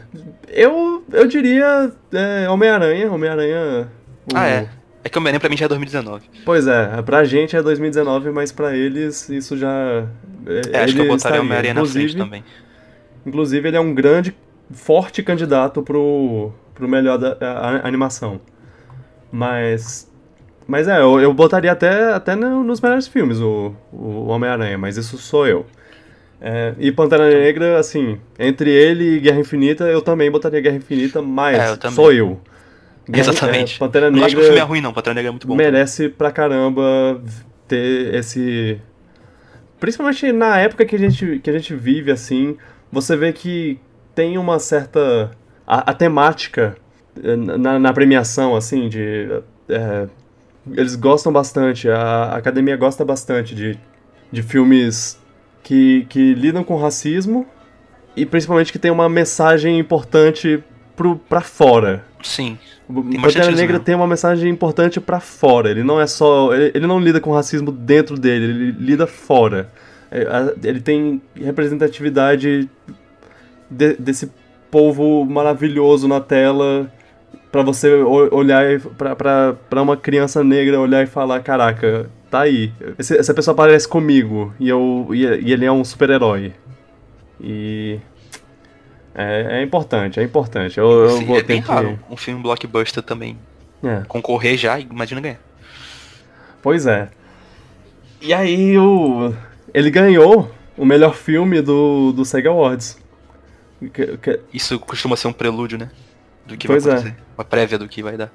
Eu, 0.48 1.04
eu 1.12 1.26
diria 1.26 1.90
é, 2.12 2.48
Homem-Aranha, 2.48 3.10
Homem-Aranha... 3.10 3.88
o- 4.32 4.36
Ah, 4.36 4.46
é. 4.46 4.68
É 5.02 5.08
que 5.08 5.18
Homem-Aranha 5.18 5.40
pra 5.40 5.48
mim 5.50 5.56
já 5.56 5.64
é 5.64 5.68
2019. 5.68 6.24
Pois 6.44 6.68
é, 6.68 7.02
pra 7.02 7.24
gente 7.24 7.56
é 7.56 7.62
2019, 7.62 8.30
mas 8.30 8.52
pra 8.52 8.74
eles 8.76 9.28
isso 9.28 9.56
já. 9.58 10.06
É, 10.72 10.78
acho 10.84 10.94
que 10.94 11.00
eu 11.00 11.08
botaria 11.08 11.40
Homem-Aranha 11.40 11.74
na 11.74 11.84
frente 11.84 12.16
também. 12.16 12.44
inclusive, 13.26 13.66
ele 13.68 13.76
é 13.76 13.80
um 13.80 13.92
grande, 13.92 14.32
forte 14.70 15.20
candidato 15.22 15.82
pro, 15.82 16.52
pro 16.78 16.88
melhor 16.88 17.18
da 17.18 17.36
a- 17.40 17.76
a- 17.76 17.86
animação. 17.86 18.40
Mas. 19.30 20.10
Mas 20.66 20.86
é, 20.86 21.00
eu, 21.00 21.18
eu 21.20 21.32
botaria 21.32 21.72
até, 21.72 22.12
até 22.12 22.34
no- 22.36 22.62
nos 22.62 22.80
melhores 22.80 23.08
filmes 23.08 23.40
o, 23.40 23.74
o 23.92 24.26
Homem-Aranha, 24.26 24.76
mas 24.76 24.96
isso 24.98 25.16
sou 25.16 25.46
eu. 25.46 25.66
É, 26.40 26.74
e 26.78 26.92
Pantera 26.92 27.28
Negra, 27.28 27.78
assim, 27.78 28.18
entre 28.38 28.70
ele 28.70 29.16
e 29.16 29.20
Guerra 29.20 29.40
Infinita, 29.40 29.84
eu 29.84 30.00
também 30.02 30.30
botaria 30.30 30.60
Guerra 30.60 30.76
Infinita, 30.76 31.20
mas 31.22 31.58
É, 31.58 31.86
eu 31.86 31.90
sou 31.90 32.12
eu. 32.12 32.38
Guerra- 33.08 33.30
Exatamente. 33.30 33.76
é, 33.76 33.78
Pantera 33.78 34.10
não 34.10 34.18
acho 34.24 34.28
que 34.28 34.34
o 34.34 34.44
Negra- 34.44 34.44
filme 34.44 34.60
é 34.60 34.62
ruim, 34.68 34.80
não. 34.82 34.92
Pantera 34.92 35.14
Negra 35.14 35.30
é 35.30 35.32
muito 35.32 35.46
bom. 35.48 35.56
merece 35.56 36.08
pra 36.10 36.30
caramba 36.30 37.20
ter 37.66 38.14
esse. 38.14 38.78
Principalmente 39.80 40.30
na 40.32 40.58
época 40.58 40.84
que 40.84 40.96
a 40.96 40.98
gente, 40.98 41.38
que 41.42 41.48
a 41.48 41.52
gente 41.52 41.74
vive, 41.74 42.10
assim, 42.10 42.56
você 42.92 43.16
vê 43.16 43.32
que 43.32 43.80
tem 44.14 44.36
uma 44.36 44.58
certa. 44.58 45.30
A, 45.70 45.90
a 45.90 45.94
temática 45.94 46.76
eh, 47.22 47.36
na, 47.36 47.78
na 47.78 47.92
premiação, 47.92 48.56
assim, 48.56 48.88
de. 48.88 49.28
é, 49.68 50.06
eles 50.72 50.96
gostam 50.96 51.30
bastante, 51.32 51.88
a 51.90 52.34
academia 52.34 52.76
gosta 52.76 53.04
bastante 53.04 53.54
de, 53.54 53.78
de 54.32 54.42
filmes 54.42 55.18
que, 55.62 56.06
que 56.08 56.32
lidam 56.34 56.64
com 56.64 56.76
racismo 56.76 57.46
e 58.16 58.24
principalmente 58.26 58.72
que 58.72 58.78
tem 58.78 58.90
uma 58.90 59.08
mensagem 59.08 59.78
importante 59.78 60.62
pro, 60.96 61.16
pra 61.16 61.40
fora. 61.42 62.04
Sim. 62.22 62.58
O 62.88 63.02
Pantera 63.02 63.50
Negra 63.50 63.74
mesmo. 63.74 63.80
tem 63.84 63.94
uma 63.94 64.06
mensagem 64.06 64.50
importante 64.50 64.98
pra 65.00 65.20
fora. 65.20 65.70
Ele 65.70 65.82
não 65.84 66.00
é 66.00 66.06
só. 66.06 66.52
Ele, 66.54 66.72
ele 66.74 66.86
não 66.86 66.98
lida 66.98 67.20
com 67.20 67.30
racismo 67.32 67.70
dentro 67.70 68.18
dele, 68.18 68.44
ele 68.46 68.70
lida 68.72 69.06
fora. 69.06 69.70
É, 70.10 70.22
a- 70.22 70.54
Ele 70.64 70.80
tem 70.80 71.20
representatividade 71.34 72.68
de- 73.70 73.96
desse 73.98 74.30
povo 74.70 75.24
maravilhoso 75.24 76.06
na 76.08 76.20
tela 76.20 76.90
pra 77.50 77.62
você 77.62 77.92
olhar 77.94 78.78
pra 79.68 79.82
uma 79.82 79.96
criança 79.96 80.42
negra 80.44 80.78
olhar 80.80 81.02
e 81.02 81.06
falar: 81.06 81.40
caraca, 81.40 82.10
tá 82.30 82.40
aí. 82.40 82.72
Esse- 82.98 83.16
essa 83.16 83.32
pessoa 83.34 83.54
parece 83.54 83.86
comigo 83.88 84.52
e, 84.60 84.68
eu, 84.68 85.08
e, 85.12 85.22
e 85.24 85.52
ele 85.52 85.64
é 85.64 85.72
um 85.72 85.84
super-herói. 85.84 86.52
E. 87.40 87.98
É, 89.14 89.58
é 89.58 89.62
importante, 89.62 90.20
é 90.20 90.22
importante. 90.22 90.78
Eu, 90.78 90.88
eu 90.90 91.20
vou 91.26 91.38
é 91.38 91.42
bem 91.42 91.60
que. 91.60 91.68
raro 91.68 91.98
um 92.08 92.16
filme 92.16 92.40
blockbuster 92.42 93.02
também 93.02 93.36
É. 93.82 94.02
concorrer 94.06 94.56
já, 94.56 94.78
imagina 94.78 95.20
ganhar. 95.20 95.40
Pois 96.62 96.86
é. 96.86 97.08
E 98.20 98.32
aí 98.34 98.78
o. 98.78 99.32
Ele 99.74 99.90
ganhou 99.90 100.50
o 100.76 100.84
melhor 100.84 101.14
filme 101.14 101.60
do, 101.60 102.12
do 102.12 102.24
SEGA 102.24 102.50
Awards. 102.50 102.98
Que- 103.92 104.16
que- 104.18 104.40
Isso 104.52 104.78
costuma 104.80 105.16
ser 105.16 105.28
um 105.28 105.32
prelúdio, 105.32 105.78
né? 105.78 105.88
Do 106.46 106.56
que 106.56 106.66
Pois 106.66 106.84
é. 106.86 106.90
vai 106.90 106.98
acontecer. 106.98 107.16
Uma 107.36 107.44
prévia 107.44 107.78
do 107.78 107.88
que 107.88 108.02
vai 108.02 108.16
dar. 108.16 108.30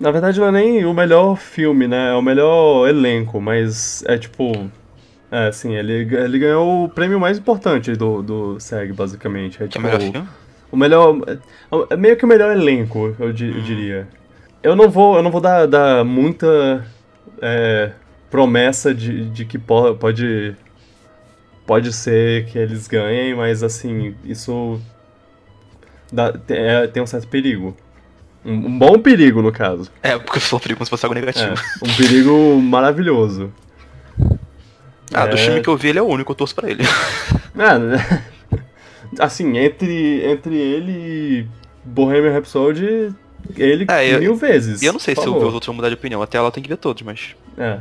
na 0.00 0.10
verdade 0.10 0.38
não 0.40 0.48
é 0.48 0.52
nem 0.52 0.84
o 0.84 0.92
melhor 0.92 1.36
filme, 1.36 1.86
né? 1.88 2.10
É 2.10 2.14
o 2.14 2.22
melhor 2.22 2.88
elenco, 2.88 3.40
mas 3.40 4.02
é 4.06 4.18
tipo. 4.18 4.70
É, 5.30 5.46
assim, 5.48 5.74
ele, 5.74 5.92
ele 6.14 6.38
ganhou 6.38 6.84
o 6.84 6.88
prêmio 6.90 7.18
mais 7.18 7.38
importante 7.38 7.92
do, 7.92 8.20
do 8.22 8.60
SEG, 8.60 8.92
basicamente. 8.92 9.54
É, 9.54 9.58
Que 9.58 9.64
é 9.64 9.68
tipo, 9.68 9.80
o 9.80 9.82
melhor 9.90 10.00
filme? 10.00 10.28
O 10.70 10.76
melhor. 10.76 11.16
É 11.90 11.96
meio 11.96 12.16
que 12.18 12.24
o 12.24 12.28
melhor 12.28 12.52
elenco, 12.54 13.16
eu, 13.18 13.32
di- 13.32 13.48
eu 13.48 13.54
Uhum. 13.56 13.62
diria. 13.62 14.08
Eu 14.62 14.76
não 14.76 14.90
vou, 14.90 15.16
eu 15.16 15.22
não 15.22 15.30
vou 15.30 15.40
dar, 15.40 15.66
dar 15.66 16.04
muita 16.04 16.84
é, 17.40 17.92
promessa 18.30 18.94
de, 18.94 19.24
de 19.30 19.44
que 19.46 19.58
po- 19.58 19.94
pode. 19.94 20.54
Pode 21.66 21.92
ser 21.92 22.46
que 22.46 22.58
eles 22.58 22.86
ganhem, 22.88 23.34
mas 23.34 23.62
assim, 23.62 24.14
isso. 24.24 24.80
dá- 26.12 26.32
tem, 26.32 26.56
é- 26.58 26.86
tem 26.86 27.02
um 27.02 27.06
certo 27.06 27.28
perigo. 27.28 27.76
Um, 28.44 28.52
um 28.54 28.78
bom 28.78 28.98
perigo, 28.98 29.40
no 29.40 29.52
caso. 29.52 29.90
É, 30.02 30.18
porque 30.18 30.38
eu 30.38 30.42
falei 30.42 30.74
como 30.74 30.84
se 30.84 30.90
fosse 30.90 31.06
algo 31.06 31.16
É, 31.16 31.20
negativo. 31.20 31.54
um 31.82 31.94
perigo 31.96 32.60
maravilhoso. 32.60 33.52
Ah, 35.14 35.26
do 35.26 35.34
É. 35.36 35.38
filme 35.38 35.60
que 35.60 35.68
eu 35.68 35.76
vi, 35.76 35.88
ele 35.88 35.98
é 35.98 36.02
o 36.02 36.06
único, 36.06 36.32
eu 36.32 36.36
torço 36.36 36.54
pra 36.54 36.70
ele. 36.70 36.82
É, 37.54 38.22
assim, 39.22 39.58
entre, 39.58 40.24
entre 40.24 40.56
ele 40.56 40.92
e 40.92 41.46
Bohemian 41.84 42.32
Rhapsody, 42.32 43.14
ele 43.58 43.84
É, 43.90 44.14
eu- 44.14 44.20
mil 44.20 44.34
vezes. 44.34 44.80
E 44.80 44.86
eu 44.86 44.92
não 44.94 44.98
sei 45.00 45.14
se 45.14 45.20
eu 45.26 45.34
ver 45.38 45.46
os 45.46 45.52
outros 45.52 45.66
vão 45.66 45.74
mudar 45.76 45.88
de 45.90 45.94
opinião. 45.96 46.22
Até 46.22 46.38
ela 46.38 46.50
tem 46.50 46.62
que 46.62 46.68
ver 46.70 46.78
todos, 46.78 47.02
mas. 47.02 47.36
É. 47.58 47.80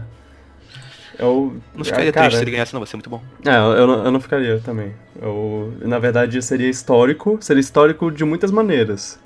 Eu, 1.21 1.55
Não 1.75 1.85
ficaria 1.85 2.09
é, 2.09 2.11
cara, 2.11 2.25
triste 2.25 2.39
se 2.39 2.43
ele 2.43 2.51
ganhasse, 2.51 2.73
não, 2.73 2.79
vai 2.79 2.87
ser 2.87 2.95
muito 2.97 3.09
bom. 3.09 3.21
É, 3.45 3.55
eu 3.55 3.85
não, 3.85 4.05
eu 4.05 4.11
não 4.11 4.19
ficaria 4.19 4.59
também. 4.59 4.91
Eu, 5.21 5.71
na 5.81 5.99
verdade, 5.99 6.41
seria 6.41 6.67
histórico, 6.67 7.37
seria 7.41 7.61
histórico 7.61 8.11
de 8.11 8.25
muitas 8.25 8.49
maneiras. 8.49 9.19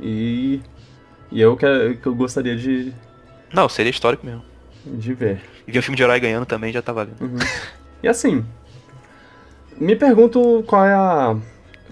E, 0.00 0.60
e 1.30 1.40
eu, 1.40 1.56
que 1.56 1.66
eu 2.06 2.14
gostaria 2.14 2.56
de, 2.56 2.92
Não, 3.52 3.68
seria 3.68 3.90
histórico 3.90 4.24
mesmo. 4.24 4.42
de 4.86 5.12
ver. 5.12 5.40
E 5.66 5.72
ver 5.72 5.80
um 5.80 5.82
filme 5.82 5.96
de 5.96 6.02
herói 6.04 6.20
ganhando 6.20 6.46
também 6.46 6.72
já 6.72 6.80
tá 6.80 6.92
valendo. 6.92 7.16
E 8.02 8.06
assim, 8.08 8.44
me 9.76 9.96
pergunto 9.96 10.62
qual 10.66 10.84
é 10.86 10.94
a. 10.94 11.36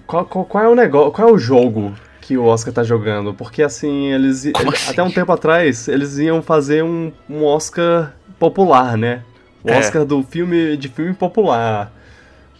Qual, 0.07 0.25
qual, 0.25 0.45
qual 0.45 0.63
é 0.63 0.69
o 0.69 0.75
negócio. 0.75 1.11
Qual 1.11 1.27
é 1.29 1.31
o 1.31 1.37
jogo 1.37 1.93
que 2.21 2.37
o 2.37 2.45
Oscar 2.45 2.73
tá 2.73 2.83
jogando? 2.83 3.33
Porque 3.33 3.61
assim, 3.61 4.11
eles- 4.11 4.45
assim? 4.55 4.91
Até 4.91 5.03
um 5.03 5.11
tempo 5.11 5.31
atrás, 5.31 5.87
eles 5.87 6.17
iam 6.17 6.41
fazer 6.41 6.83
um, 6.83 7.11
um 7.29 7.43
Oscar 7.43 8.13
popular, 8.39 8.97
né? 8.97 9.21
O 9.63 9.69
É. 9.69 9.77
Oscar 9.77 10.05
do 10.05 10.23
filme 10.23 10.77
de 10.77 10.87
filme 10.87 11.13
popular. 11.13 11.91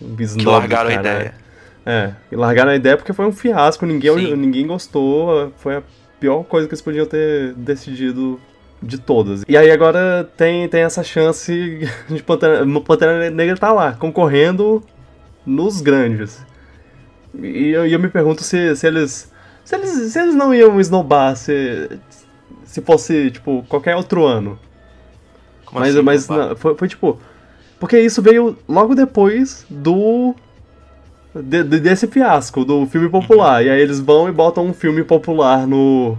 Um 0.02 0.16
Que 0.16 0.46
largaram 0.46 0.90
a 0.90 0.94
cara. 0.94 1.00
ideia. 1.00 1.34
É, 1.86 2.12
e 2.32 2.36
largaram 2.36 2.72
a 2.72 2.76
ideia 2.76 2.98
porque 2.98 3.14
foi 3.14 3.26
um 3.26 3.32
fiasco, 3.32 3.86
ninguém, 3.86 4.14
Sim. 4.18 4.36
ninguém 4.36 4.68
gostou, 4.68 5.52
foi 5.58 5.78
a 5.78 5.84
pior 6.20 6.44
coisa 6.44 6.68
que 6.68 6.74
eles 6.74 6.82
podiam 6.82 7.06
ter 7.06 7.54
decidido 7.54 8.40
de 8.82 8.98
todas. 8.98 9.44
E 9.48 9.58
aí 9.58 9.72
agora 9.72 10.30
tem, 10.38 10.68
tem 10.68 10.82
essa 10.82 11.04
chance 11.04 11.88
de 12.10 12.22
Pantera, 12.24 12.66
Pantera 12.86 13.30
Negra 13.32 13.58
tá 13.58 13.72
lá, 13.72 13.94
concorrendo 13.94 14.84
nos 15.46 15.82
grandes. 15.82 16.46
E 17.34 17.70
eu, 17.70 17.86
eu 17.88 18.00
me 18.00 18.10
pergunto 18.10 18.44
se, 18.44 18.76
se 18.76 18.86
eles. 18.88 19.32
Se 19.64 19.76
eles, 19.76 19.90
se 20.12 20.20
eles 20.20 20.34
não 20.36 20.54
iam 20.54 20.80
esnobar 20.80 21.36
se, 21.36 21.90
se 22.66 22.82
fosse, 22.82 23.30
tipo, 23.32 23.64
qualquer 23.70 23.96
outro 23.96 24.26
ano. 24.26 24.58
Como 25.70 25.80
Mas, 25.82 25.96
assim, 25.96 26.04
mas 26.04 26.28
não, 26.28 26.56
foi, 26.56 26.76
foi 26.76 26.88
tipo. 26.88 27.18
Porque 27.80 28.00
isso 28.00 28.22
veio 28.22 28.58
logo 28.68 28.94
depois 28.96 29.66
do. 29.70 30.36
de- 31.34 31.64
de- 31.64 31.80
desse 31.80 32.08
fiasco, 32.08 32.66
do 32.66 32.86
filme 32.88 33.06
Uhum. 33.08 33.12
popular. 33.12 33.64
E 33.64 33.70
aí 33.70 33.80
eles 33.80 34.00
vão 34.00 34.28
e 34.28 34.32
botam 34.32 34.66
um 34.66 34.74
filme 34.74 35.04
popular 35.04 35.66
no. 35.68 36.18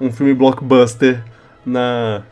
Um 0.00 0.10
filme 0.12 0.32
blockbuster 0.34 1.22
na. 1.66 2.22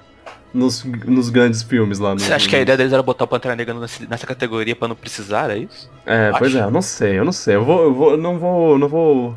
Nos, 0.54 0.84
nos 0.84 1.30
grandes 1.30 1.62
filmes 1.62 1.98
lá 1.98 2.12
no. 2.12 2.20
Você 2.20 2.30
acha 2.32 2.46
que 2.46 2.54
a 2.54 2.60
ideia 2.60 2.76
deles 2.76 2.92
era 2.92 3.02
botar 3.02 3.24
o 3.24 3.26
Pantera 3.26 3.56
Negra 3.56 3.74
nessa, 3.74 4.26
categoria 4.26 4.76
pra 4.76 4.86
não 4.86 4.94
precisar, 4.94 5.50
é 5.50 5.56
isso? 5.58 5.90
É, 6.04 6.30
pois 6.38 6.54
Acho. 6.54 6.58
é, 6.62 6.66
eu 6.66 6.70
não 6.70 6.82
sei, 6.82 7.18
eu 7.18 7.24
não 7.24 7.32
sei. 7.32 7.54
Eu 7.56 7.64
vou. 7.64 7.82
Eu 7.84 7.94
vou 7.94 8.16
não 8.18 8.38
vou. 8.38 8.78
Não 8.78 8.86
vou. 8.86 9.34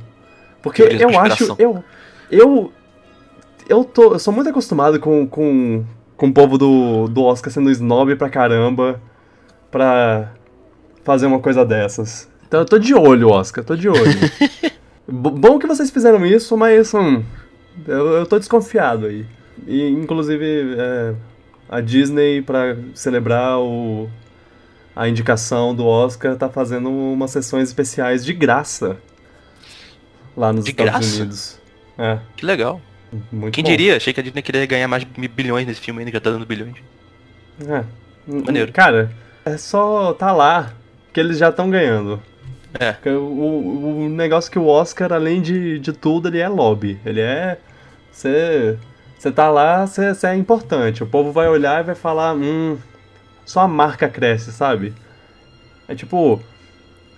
Porque 0.61 0.81
eu 0.81 1.17
acho. 1.17 1.55
Eu. 1.57 1.81
Eu. 2.29 2.73
Eu, 3.69 3.83
tô, 3.85 4.13
eu 4.13 4.19
sou 4.19 4.33
muito 4.33 4.49
acostumado 4.49 4.99
com, 4.99 5.25
com, 5.25 5.85
com 6.17 6.27
o 6.27 6.33
povo 6.33 6.57
do, 6.57 7.07
do 7.07 7.23
Oscar 7.23 7.51
sendo 7.51 7.69
snob 7.71 8.15
pra 8.15 8.29
caramba 8.29 9.01
pra 9.71 10.31
fazer 11.03 11.25
uma 11.25 11.39
coisa 11.39 11.65
dessas. 11.65 12.29
Então 12.47 12.59
eu 12.61 12.65
tô 12.65 12.77
de 12.79 12.93
olho, 12.93 13.29
Oscar, 13.29 13.63
tô 13.63 13.75
de 13.75 13.89
olho. 13.89 14.01
B- 15.07 15.29
bom 15.31 15.59
que 15.59 15.67
vocês 15.67 15.91
fizeram 15.91 16.25
isso, 16.25 16.55
mas 16.57 16.93
hum, 16.93 17.23
eu, 17.87 18.07
eu 18.13 18.25
tô 18.25 18.39
desconfiado 18.39 19.05
aí. 19.07 19.25
E 19.67 19.87
inclusive 19.89 20.75
é, 20.77 21.13
a 21.69 21.81
Disney, 21.81 22.41
pra 22.41 22.75
celebrar 22.93 23.59
o, 23.59 24.09
a 24.95 25.07
indicação 25.09 25.75
do 25.75 25.85
Oscar, 25.85 26.35
tá 26.35 26.49
fazendo 26.49 26.89
umas 26.89 27.31
sessões 27.31 27.67
especiais 27.67 28.23
de 28.25 28.33
graça 28.33 28.97
lá 30.35 30.51
nos 30.53 30.65
De 30.65 30.71
Estados 30.71 30.91
graça? 30.93 31.17
Unidos. 31.17 31.59
É, 31.97 32.19
Que 32.35 32.45
legal. 32.45 32.81
Muito 33.31 33.53
Quem 33.53 33.63
bom. 33.63 33.69
diria? 33.69 33.97
Achei 33.97 34.13
que 34.13 34.19
a 34.19 34.23
Disney 34.23 34.41
queria 34.41 34.65
ganhar 34.65 34.87
mais 34.87 35.03
bilhões 35.03 35.67
nesse 35.67 35.81
filme 35.81 35.99
ainda, 35.99 36.11
já 36.11 36.19
tá 36.19 36.31
dando 36.31 36.45
bilhões. 36.45 36.75
É. 37.61 37.83
Maneiro. 38.27 38.71
Cara, 38.71 39.11
é 39.45 39.57
só 39.57 40.13
tá 40.13 40.31
lá 40.31 40.73
que 41.13 41.19
eles 41.19 41.37
já 41.37 41.49
estão 41.49 41.69
ganhando. 41.69 42.21
É. 42.79 42.95
O, 43.09 44.05
o, 44.05 44.09
negócio 44.09 44.51
que 44.51 44.59
o 44.59 44.67
Oscar, 44.67 45.13
além 45.13 45.41
de, 45.41 45.79
de 45.79 45.93
tudo, 45.93 46.27
ele 46.27 46.39
é 46.39 46.47
lobby. 46.49 46.99
Ele 47.05 47.21
é. 47.21 47.57
Você. 48.11 48.77
Você 49.17 49.31
tá 49.31 49.49
lá, 49.49 49.87
você 49.87 50.27
é 50.27 50.35
importante. 50.35 51.01
O 51.01 51.07
povo 51.07 51.31
vai 51.31 51.47
olhar 51.47 51.81
e 51.81 51.85
vai 51.85 51.95
falar, 51.95 52.35
hum. 52.35 52.77
Só 53.45 53.61
a 53.61 53.67
marca 53.67 54.09
cresce, 54.09 54.51
sabe? 54.51 54.93
É 55.87 55.95
tipo. 55.95 56.41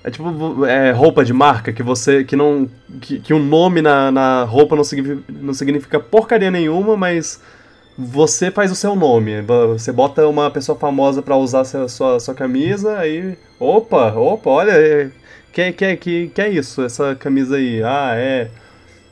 É 0.07 0.09
tipo 0.09 0.65
é, 0.65 0.91
roupa 0.91 1.25
de 1.25 1.33
marca 1.33 1.73
que 1.73 1.83
você. 1.83 2.23
que 2.23 2.33
não. 2.33 2.69
que, 3.01 3.33
o 3.33 3.39
nome 3.39 3.81
na, 3.81 4.09
na 4.09 4.45
roupa 4.45 4.73
não 4.73 4.83
significa, 4.85 5.21
não 5.27 5.53
significa 5.53 5.99
porcaria 5.99 6.49
nenhuma, 6.49 6.95
mas 6.95 7.41
você 7.97 8.49
faz 8.49 8.71
o 8.71 8.75
seu 8.75 8.95
nome. 8.95 9.41
Você 9.73 9.91
bota 9.91 10.25
uma 10.25 10.49
pessoa 10.49 10.79
famosa 10.79 11.21
pra 11.21 11.35
usar 11.35 11.65
sua, 11.65 11.89
sua, 11.89 12.19
sua 12.21 12.33
camisa, 12.33 12.97
aí. 12.97 13.37
Opa, 13.59 14.13
opa, 14.13 14.49
olha. 14.49 14.71
é, 14.71 15.09
Que, 15.51 15.73
que, 15.73 15.97
que, 15.97 16.27
que 16.29 16.41
é 16.41 16.47
isso? 16.51 16.83
Essa 16.83 17.13
camisa 17.13 17.57
aí? 17.57 17.83
Ah, 17.83 18.13
é. 18.15 18.49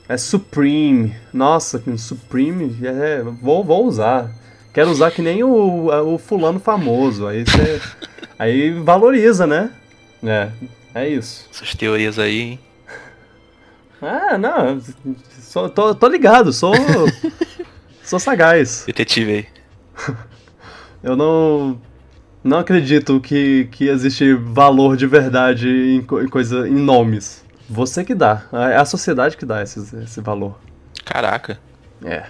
É 0.07 0.15
Supreme. 0.15 1.13
Nossa, 1.33 1.83
Supreme. 1.97 2.73
É, 2.81 3.21
vou, 3.41 3.65
vou 3.65 3.85
usar. 3.85 4.31
Quero 4.73 4.91
usar 4.91 5.11
que 5.11 5.21
nem 5.21 5.43
o, 5.43 5.87
o 6.13 6.17
fulano 6.17 6.57
famoso. 6.61 7.27
Aí 7.27 7.43
você. 7.43 7.81
Aí 8.39 8.71
valoriza, 8.71 9.45
né? 9.45 9.71
É, 10.23 10.49
é 10.95 11.07
isso. 11.07 11.47
Essas 11.53 11.75
teorias 11.75 12.17
aí, 12.17 12.39
hein? 12.41 12.59
Ah, 14.01 14.37
não. 14.37 14.79
Sou, 15.39 15.69
tô, 15.69 15.95
tô 15.95 16.07
ligado, 16.07 16.51
sou. 16.51 16.73
sou 18.03 18.19
sagaz. 18.19 18.83
Detetive 18.85 19.31
aí. 19.31 19.47
Eu 21.01 21.15
não. 21.15 21.79
Não 22.43 22.59
acredito 22.59 23.19
que, 23.19 23.67
que 23.71 23.87
existe 23.87 24.33
valor 24.35 24.95
de 24.97 25.07
verdade 25.07 25.67
em, 25.69 26.01
co- 26.03 26.21
em 26.21 26.27
coisa. 26.27 26.67
em 26.67 26.73
nomes. 26.75 27.43
Você 27.69 28.03
que 28.03 28.13
dá. 28.13 28.43
É 28.71 28.75
a 28.75 28.85
sociedade 28.85 29.35
que 29.37 29.45
dá 29.45 29.63
esse, 29.63 29.79
esse 30.03 30.21
valor. 30.21 30.59
Caraca. 31.03 31.59
É. 32.03 32.25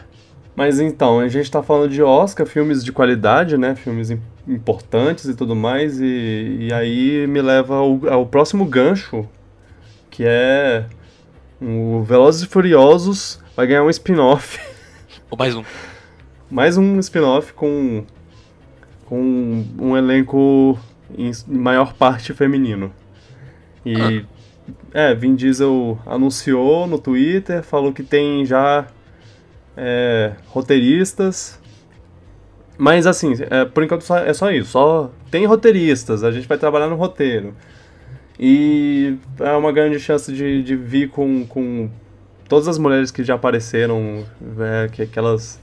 Mas 0.56 0.80
então, 0.80 1.20
a 1.20 1.28
gente 1.28 1.52
tá 1.52 1.62
falando 1.62 1.90
de 1.92 2.02
Oscar, 2.02 2.46
filmes 2.46 2.82
de 2.86 2.94
qualidade, 2.94 3.58
né? 3.58 3.76
Filmes 3.76 4.10
importantes 4.48 5.26
e 5.26 5.36
tudo 5.36 5.56
mais, 5.56 6.00
e, 6.00 6.58
e 6.60 6.74
aí 6.74 7.28
me 7.28 7.42
leva 7.42 7.76
ao, 7.76 8.08
ao 8.08 8.26
próximo 8.26 8.66
gancho, 8.66 9.28
que 10.10 10.24
é 10.26 10.86
o 11.62 12.04
Velozes 12.04 12.44
e 12.44 12.48
Furiosos 12.48 13.40
vai 13.56 13.68
ganhar 13.68 13.84
um 13.84 13.90
spin-off. 13.90 14.60
Ou 15.32 15.38
mais 15.38 15.56
um. 15.56 15.64
Mais 16.50 16.78
um 16.78 17.00
spin-off 17.00 17.54
com, 17.54 18.06
com 19.06 19.66
um 19.80 19.98
elenco 19.98 20.78
em 21.18 21.32
maior 21.48 21.94
parte 21.94 22.34
feminino. 22.34 22.92
E, 23.86 24.26
é, 24.94 25.14
Vin 25.14 25.36
Diesel 25.36 26.00
anunciou 26.06 26.88
no 26.88 26.98
Twitter, 26.98 27.64
falou 27.64 27.94
que 27.94 28.04
tem 28.04 28.46
já 28.46 28.88
é, 29.78 30.34
roteiristas. 30.48 31.60
Mas 32.78 33.08
assim, 33.08 33.34
é, 33.50 33.64
por 33.66 33.84
enquanto 33.84 34.02
só- 34.02 34.18
é 34.18 34.34
só 34.34 34.52
isso. 34.52 34.72
Só 34.72 35.12
tem 35.32 35.46
roteiristas, 35.46 36.24
a 36.24 36.32
gente 36.32 36.48
vai 36.48 36.58
trabalhar 36.58 36.88
no 36.88 36.96
roteiro. 36.96 37.54
E 38.40 39.16
é 39.40 39.52
uma 39.54 39.72
grande 39.72 40.00
chance 40.00 40.32
de, 40.34 40.62
de 40.62 40.76
vir 40.76 41.10
com, 41.10 41.46
com 41.48 41.90
todas 42.50 42.68
as 42.68 42.78
mulheres 42.78 43.12
que 43.12 43.24
já 43.24 43.36
apareceram, 43.36 44.26
é, 44.60 44.90
que, 44.90 45.06
que 45.06 45.18
elas 45.18 45.60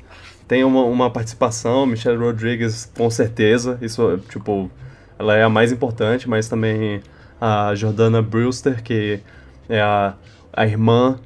tenham 0.49 0.69
uma, 0.69 0.85
uma 0.85 1.11
participação. 1.11 1.85
Michelle 1.85 2.17
Rodriguez, 2.17 2.91
com 2.97 3.11
certeza. 3.11 3.79
Isso, 3.83 4.19
tipo, 4.31 4.71
ela 5.19 5.37
é 5.37 5.43
a 5.43 5.51
mais 5.51 5.71
importante, 5.71 6.29
mas 6.29 6.49
também 6.49 7.03
a 7.39 7.75
Jordana 7.75 8.23
Brewster, 8.23 8.83
que 8.83 9.21
é 9.69 9.81
a, 9.81 10.15
a 10.53 10.67
irmã 10.67 11.19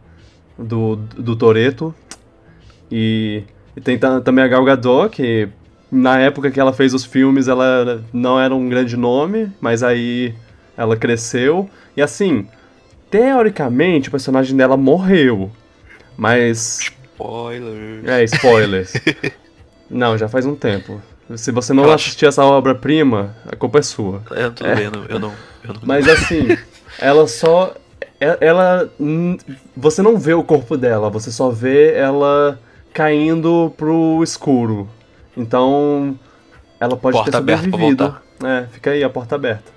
do, 0.59 0.97
do 0.97 1.37
Toreto. 1.37 1.95
E, 2.91 3.45
e 3.77 3.81
tem 3.81 3.97
ta- 3.99 4.21
também 4.21 4.45
a 4.45 4.49
Gal 4.49 4.65
Gadot, 4.65 5.11
que 5.15 5.49
na 5.91 6.19
época 6.19 6.51
que 6.51 6.59
ela 6.61 6.73
fez 6.73 6.93
os 6.95 7.05
filmes 7.05 7.49
ela 7.49 8.03
não 8.13 8.39
era 8.41 8.55
um 8.55 8.69
grande 8.69 8.97
nome, 8.97 9.53
mas 9.61 9.83
aí 9.83 10.35
ela 10.77 10.97
cresceu. 10.97 11.69
E 11.97 12.03
assim, 12.03 12.47
teoricamente 13.11 14.09
o 14.09 14.11
personagem 14.11 14.57
dela 14.57 14.77
morreu. 14.77 15.51
Mas. 16.17 16.91
Spoilers. 17.15 18.05
É, 18.07 18.25
spoilers. 18.25 18.93
não, 19.91 20.17
já 20.19 20.29
faz 20.29 20.45
um 20.47 20.55
tempo. 20.55 21.01
Se 21.35 21.51
você 21.51 21.73
não 21.73 21.83
Relaxa. 21.85 22.05
assistir 22.07 22.27
essa 22.27 22.45
obra-prima, 22.45 23.35
a 23.51 23.57
culpa 23.57 23.79
é 23.81 23.83
sua. 23.83 24.23
É, 24.31 24.49
tudo 24.51 24.75
bem, 24.75 24.85
eu 24.85 24.91
não, 24.93 25.05
eu 25.07 25.19
não, 25.19 25.33
eu 25.65 25.75
não- 25.75 25.81
Mas 25.85 26.09
assim, 26.09 26.57
ela 26.99 27.27
só. 27.27 27.75
e- 28.21 28.39
Ela. 28.41 28.89
hum, 29.01 29.37
Você 29.77 30.03
não 30.03 30.19
vê 30.19 30.35
o 30.35 30.45
corpo 30.45 30.77
dela, 30.77 31.11
você 31.11 31.31
só 31.33 31.51
vê 31.51 31.95
ela 31.95 32.59
caindo 32.93 33.73
pro 33.77 34.23
escuro. 34.23 34.89
Então. 35.37 36.19
Ela 36.79 36.97
pode 36.97 37.17
Porta 37.17 37.31
ter 37.31 37.39
sobrevivido. 37.39 38.17
É, 38.45 38.67
fica 38.71 38.91
aí 38.91 39.03
a 39.03 39.09
porta 39.09 39.35
aberta. 39.35 39.73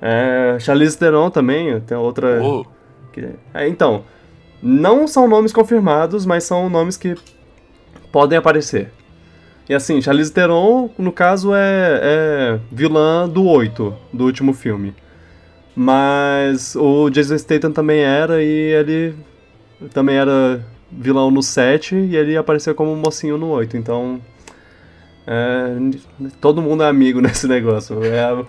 É, 0.00 0.56
Charlize 0.60 0.98
Theron 0.98 1.30
também, 1.30 1.80
tem 1.80 1.96
outra. 1.96 2.42
Ô, 2.42 2.66
que- 3.12 3.30
É, 3.54 3.68
então, 3.68 4.04
não 4.62 5.06
são 5.06 5.26
nomes 5.28 5.52
confirmados, 5.52 6.26
mas 6.26 6.44
são 6.44 6.68
nomes 6.68 6.96
que 6.96 7.14
podem 8.10 8.36
aparecer. 8.36 8.92
E 9.68 9.74
assim, 9.74 10.02
Charlize 10.02 10.32
Theron, 10.32 10.90
no 10.98 11.12
caso, 11.12 11.54
é, 11.54 12.00
é 12.02 12.58
vilã 12.70 13.28
do 13.28 13.46
8, 13.46 13.94
do 14.12 14.24
último 14.24 14.52
filme. 14.52 14.94
Mas 15.74 16.76
o 16.76 17.08
Jason 17.08 17.38
Statham 17.38 17.72
também 17.72 18.00
era, 18.00 18.42
e 18.42 18.46
ele 18.48 19.14
também 19.94 20.16
era 20.16 20.60
vilão 20.90 21.30
no 21.30 21.42
7, 21.42 21.94
e 21.94 22.14
ele 22.16 22.36
apareceu 22.36 22.74
como 22.74 22.94
mocinho 22.94 23.38
no 23.38 23.48
8, 23.48 23.76
então... 23.76 24.20
é, 25.26 25.76
todo 26.40 26.60
mundo 26.62 26.82
é 26.82 26.88
amigo 26.88 27.20
nesse 27.22 27.46
negócio. 27.46 28.02
É, 28.04 28.32
o, 28.34 28.46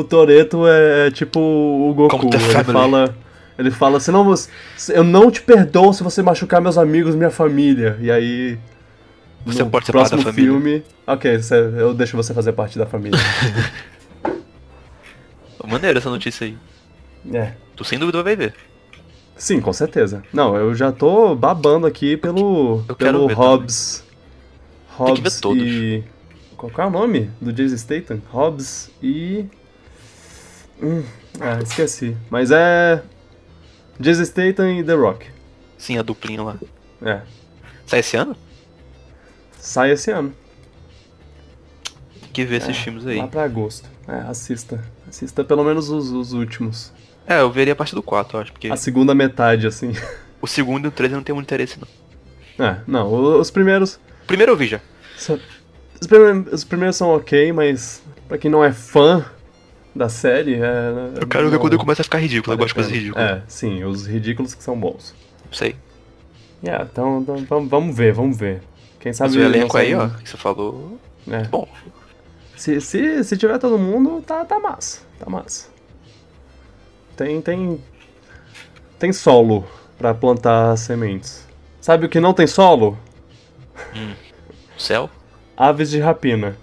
o, 0.00 0.04
Toreto 0.04 0.66
é, 0.66 1.08
é 1.08 1.10
tipo 1.10 1.40
o 1.40 1.92
Goku. 1.94 2.28
Ele 2.32 2.64
fala, 2.64 3.14
ele 3.58 3.70
fala 3.70 3.96
assim, 3.98 4.10
não, 4.10 4.24
você- 4.24 4.50
eu 4.88 5.04
não 5.04 5.30
te 5.30 5.42
perdoo 5.42 5.92
se 5.92 6.02
você 6.02 6.22
machucar 6.22 6.60
meus 6.60 6.78
amigos, 6.78 7.14
minha 7.14 7.30
família. 7.30 7.96
E 8.00 8.10
aí. 8.10 8.58
Você 9.46 9.64
pode 9.64 9.86
ser 9.86 9.92
parte 9.92 10.10
próximo 10.10 10.18
da 10.24 10.30
família. 10.32 10.50
filme. 10.52 10.84
Ok, 11.06 11.38
você- 11.38 11.54
eu 11.78 11.94
deixo 11.94 12.16
você 12.16 12.34
fazer 12.34 12.52
parte 12.52 12.78
da 12.78 12.86
família. 12.86 13.18
maneiro 15.66 15.98
essa 15.98 16.10
notícia 16.10 16.46
aí. 16.46 16.56
é. 17.32 17.52
Tu 17.76 17.84
sem 17.84 17.98
dúvida 17.98 18.22
vai 18.22 18.36
ver. 18.36 18.54
Sim, 19.36 19.60
com 19.60 19.72
certeza. 19.72 20.22
Não, 20.32 20.54
eu 20.56 20.74
já 20.74 20.92
tô 20.92 21.34
babando 21.34 21.86
aqui 21.86 22.16
pelo, 22.16 22.84
Eu 22.86 22.94
pelo 22.94 23.26
ver 23.28 23.34
Hobbs. 25.00 25.14
Tem 25.14 25.22
que 25.22 25.30
ver 25.30 25.40
todos. 25.40 25.62
e. 25.62 26.04
Qual, 26.56 26.70
é 26.76 26.86
o 26.86 26.90
nome 26.90 27.30
do 27.40 27.52
Jason 27.52 27.76
Statham? 27.76 28.20
Hobbs 28.30 28.90
e. 29.02 29.46
Hum, 30.82 31.02
ah, 31.40 31.58
esqueci. 31.62 32.16
Mas 32.28 32.50
é. 32.50 33.02
Jason 33.98 34.24
Statham 34.24 34.70
e 34.78 34.84
The 34.84 34.94
Rock. 34.94 35.26
Sim, 35.78 35.98
a 35.98 36.02
duplinha 36.02 36.42
lá. 36.42 36.56
É. 37.02 37.22
Sai 37.86 38.00
esse 38.00 38.16
ano? 38.16 38.36
Sai 39.58 39.92
esse 39.92 40.10
ano. 40.10 40.34
Tem 42.20 42.30
que 42.32 42.44
ver 42.44 42.56
esses 42.56 42.76
filmes 42.76 43.06
aí. 43.06 43.16
Lá 43.18 43.26
pra 43.26 43.44
agosto. 43.44 43.88
É, 44.06 44.20
assista. 44.28 44.82
Assista 45.08 45.42
pelo 45.42 45.64
menos 45.64 45.88
os, 45.88 46.10
os 46.10 46.32
últimos. 46.32 46.92
É, 47.26 47.40
eu 47.40 47.50
veria 47.50 47.72
a 47.72 47.76
parte 47.76 47.94
do 47.94 48.02
4, 48.02 48.36
eu 48.36 48.42
acho, 48.42 48.52
porque 48.52 48.68
A 48.68 48.76
segunda 48.76 49.14
metade, 49.14 49.66
assim. 49.66 49.92
o 50.40 50.46
segundo 50.46 50.86
e 50.86 50.88
o 50.88 50.90
3 50.90 51.12
eu 51.12 51.16
não 51.16 51.24
tenho 51.24 51.36
muito 51.36 51.46
interesse, 51.46 51.78
não. 51.78 52.66
É, 52.66 52.76
não, 52.86 53.38
os 53.38 53.50
primeiros. 53.50 53.98
Primeiro 54.26 54.52
eu 54.52 54.56
vi 54.56 54.66
já. 54.66 54.80
Os 56.00 56.06
primeiros, 56.06 56.52
os 56.52 56.64
primeiros 56.64 56.96
são 56.96 57.14
ok, 57.14 57.52
mas 57.52 58.02
pra 58.28 58.38
quem 58.38 58.50
não 58.50 58.64
é 58.64 58.72
fã 58.72 59.24
da 59.94 60.08
série, 60.08 60.54
é. 60.54 61.20
Eu 61.20 61.26
quero 61.26 61.50
ver 61.50 61.58
quando 61.58 61.74
eu 61.74 61.78
começo 61.78 62.00
a 62.00 62.04
ficar 62.04 62.18
ridículo, 62.18 62.54
eu 62.54 62.58
gosto 62.58 62.68
de 62.68 62.74
coisas 62.74 62.92
ridículas. 62.92 63.30
É, 63.30 63.42
sim, 63.48 63.84
os 63.84 64.06
ridículos 64.06 64.54
que 64.54 64.62
são 64.62 64.78
bons. 64.78 65.14
Sei. 65.52 65.76
Yeah, 66.62 66.88
então, 66.90 67.20
então 67.20 67.66
vamos- 67.66 67.96
ver, 67.96 68.12
vamos 68.12 68.36
ver. 68.36 68.62
Quem 68.98 69.12
sabe. 69.12 69.34
Mas 69.34 69.42
o 69.42 69.44
elenco 69.46 69.76
aí, 69.76 69.94
ó, 69.94 70.08
que 70.08 70.28
você 70.28 70.36
falou. 70.36 70.98
É. 71.28 71.42
Bom, 71.44 71.66
Se, 72.56 72.80
se, 72.80 73.24
se 73.24 73.36
tiver 73.36 73.58
todo 73.58 73.78
mundo, 73.78 74.22
tá, 74.22 74.44
tá 74.44 74.58
massa. 74.58 75.00
Tá 75.18 75.28
massa. 75.28 75.68
Tem, 77.16 77.40
tem. 77.40 77.80
Tem 78.98 79.12
solo 79.12 79.64
pra 79.98 80.12
plantar 80.14 80.76
sementes. 80.76 81.46
Sabe 81.80 82.04
o 82.06 82.08
que 82.08 82.20
não 82.20 82.34
tem 82.34 82.46
solo? 82.46 82.98
Céu? 84.80 85.08
Aves 85.56 85.90
de 85.90 85.98
rapina. 86.00 86.56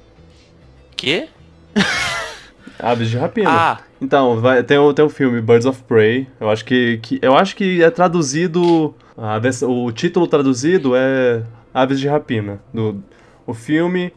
Quê? 0.95 1.27
Aves 2.79 3.09
de 3.09 3.17
rapina. 3.17 3.49
Ah, 3.51 3.77
Então, 4.01 4.39
vai, 4.39 4.61
tem, 4.63 4.77
o, 4.77 4.93
tem 4.93 5.03
o 5.03 5.09
filme 5.09 5.41
Birds 5.41 5.65
of 5.65 5.81
Prey. 5.83 6.27
Eu 6.39 6.49
acho 6.49 6.63
que, 6.63 6.99
que- 7.01 7.19
eu 7.21 7.35
acho 7.35 7.55
que 7.55 7.81
é 7.83 7.89
traduzido. 7.89 8.93
a 9.17 9.39
o 9.65 9.91
título 9.91 10.27
traduzido 10.27 10.95
é 10.95 11.41
Aves 11.73 11.99
de 11.99 12.07
Rapina. 12.07 12.59
Do, 12.73 13.03
o 13.47 13.53
filme 13.53 14.13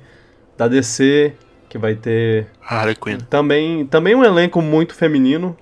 da 0.58 0.68
DC, 0.68 1.32
que 1.70 1.78
vai 1.78 1.94
ter 1.94 2.48
Harley 2.62 2.94
Quinn. 2.94 3.18
também, 3.30 3.86
também 3.86 4.14
um 4.14 4.22
elenco 4.24 4.60
muito 4.60 4.94
feminino. 4.94 5.56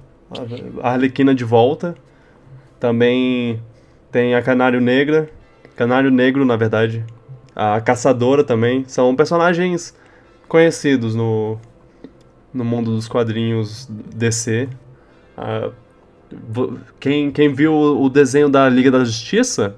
A 0.83 0.91
Arlequina 0.91 1.33
de 1.35 1.45
volta. 1.45 1.95
Também 2.81 3.63
tem 4.11 4.35
a 4.35 4.43
Canário 4.43 4.81
Negra. 4.81 5.31
Canário 5.77 6.11
Negro, 6.11 6.45
na 6.45 6.57
verdade. 6.57 7.05
A 7.59 7.81
Caçadora 7.81 8.45
também. 8.45 8.85
São 8.87 9.15
personagens 9.17 9.93
conhecidos 10.49 11.15
no, 11.15 11.59
no 12.55 12.65
mundo 12.65 12.93
dos 12.95 13.09
quadrinhos 13.09 13.87
DC. 14.15 14.69
Ah, 15.37 15.71
vo- 16.49 16.79
quem, 17.01 17.31
quem 17.33 17.53
viu 17.53 17.75
o 17.75 18.09
desenho 18.09 18.49
da 18.49 18.69
Liga 18.69 18.91
da 18.93 19.05
Justiça 19.05 19.75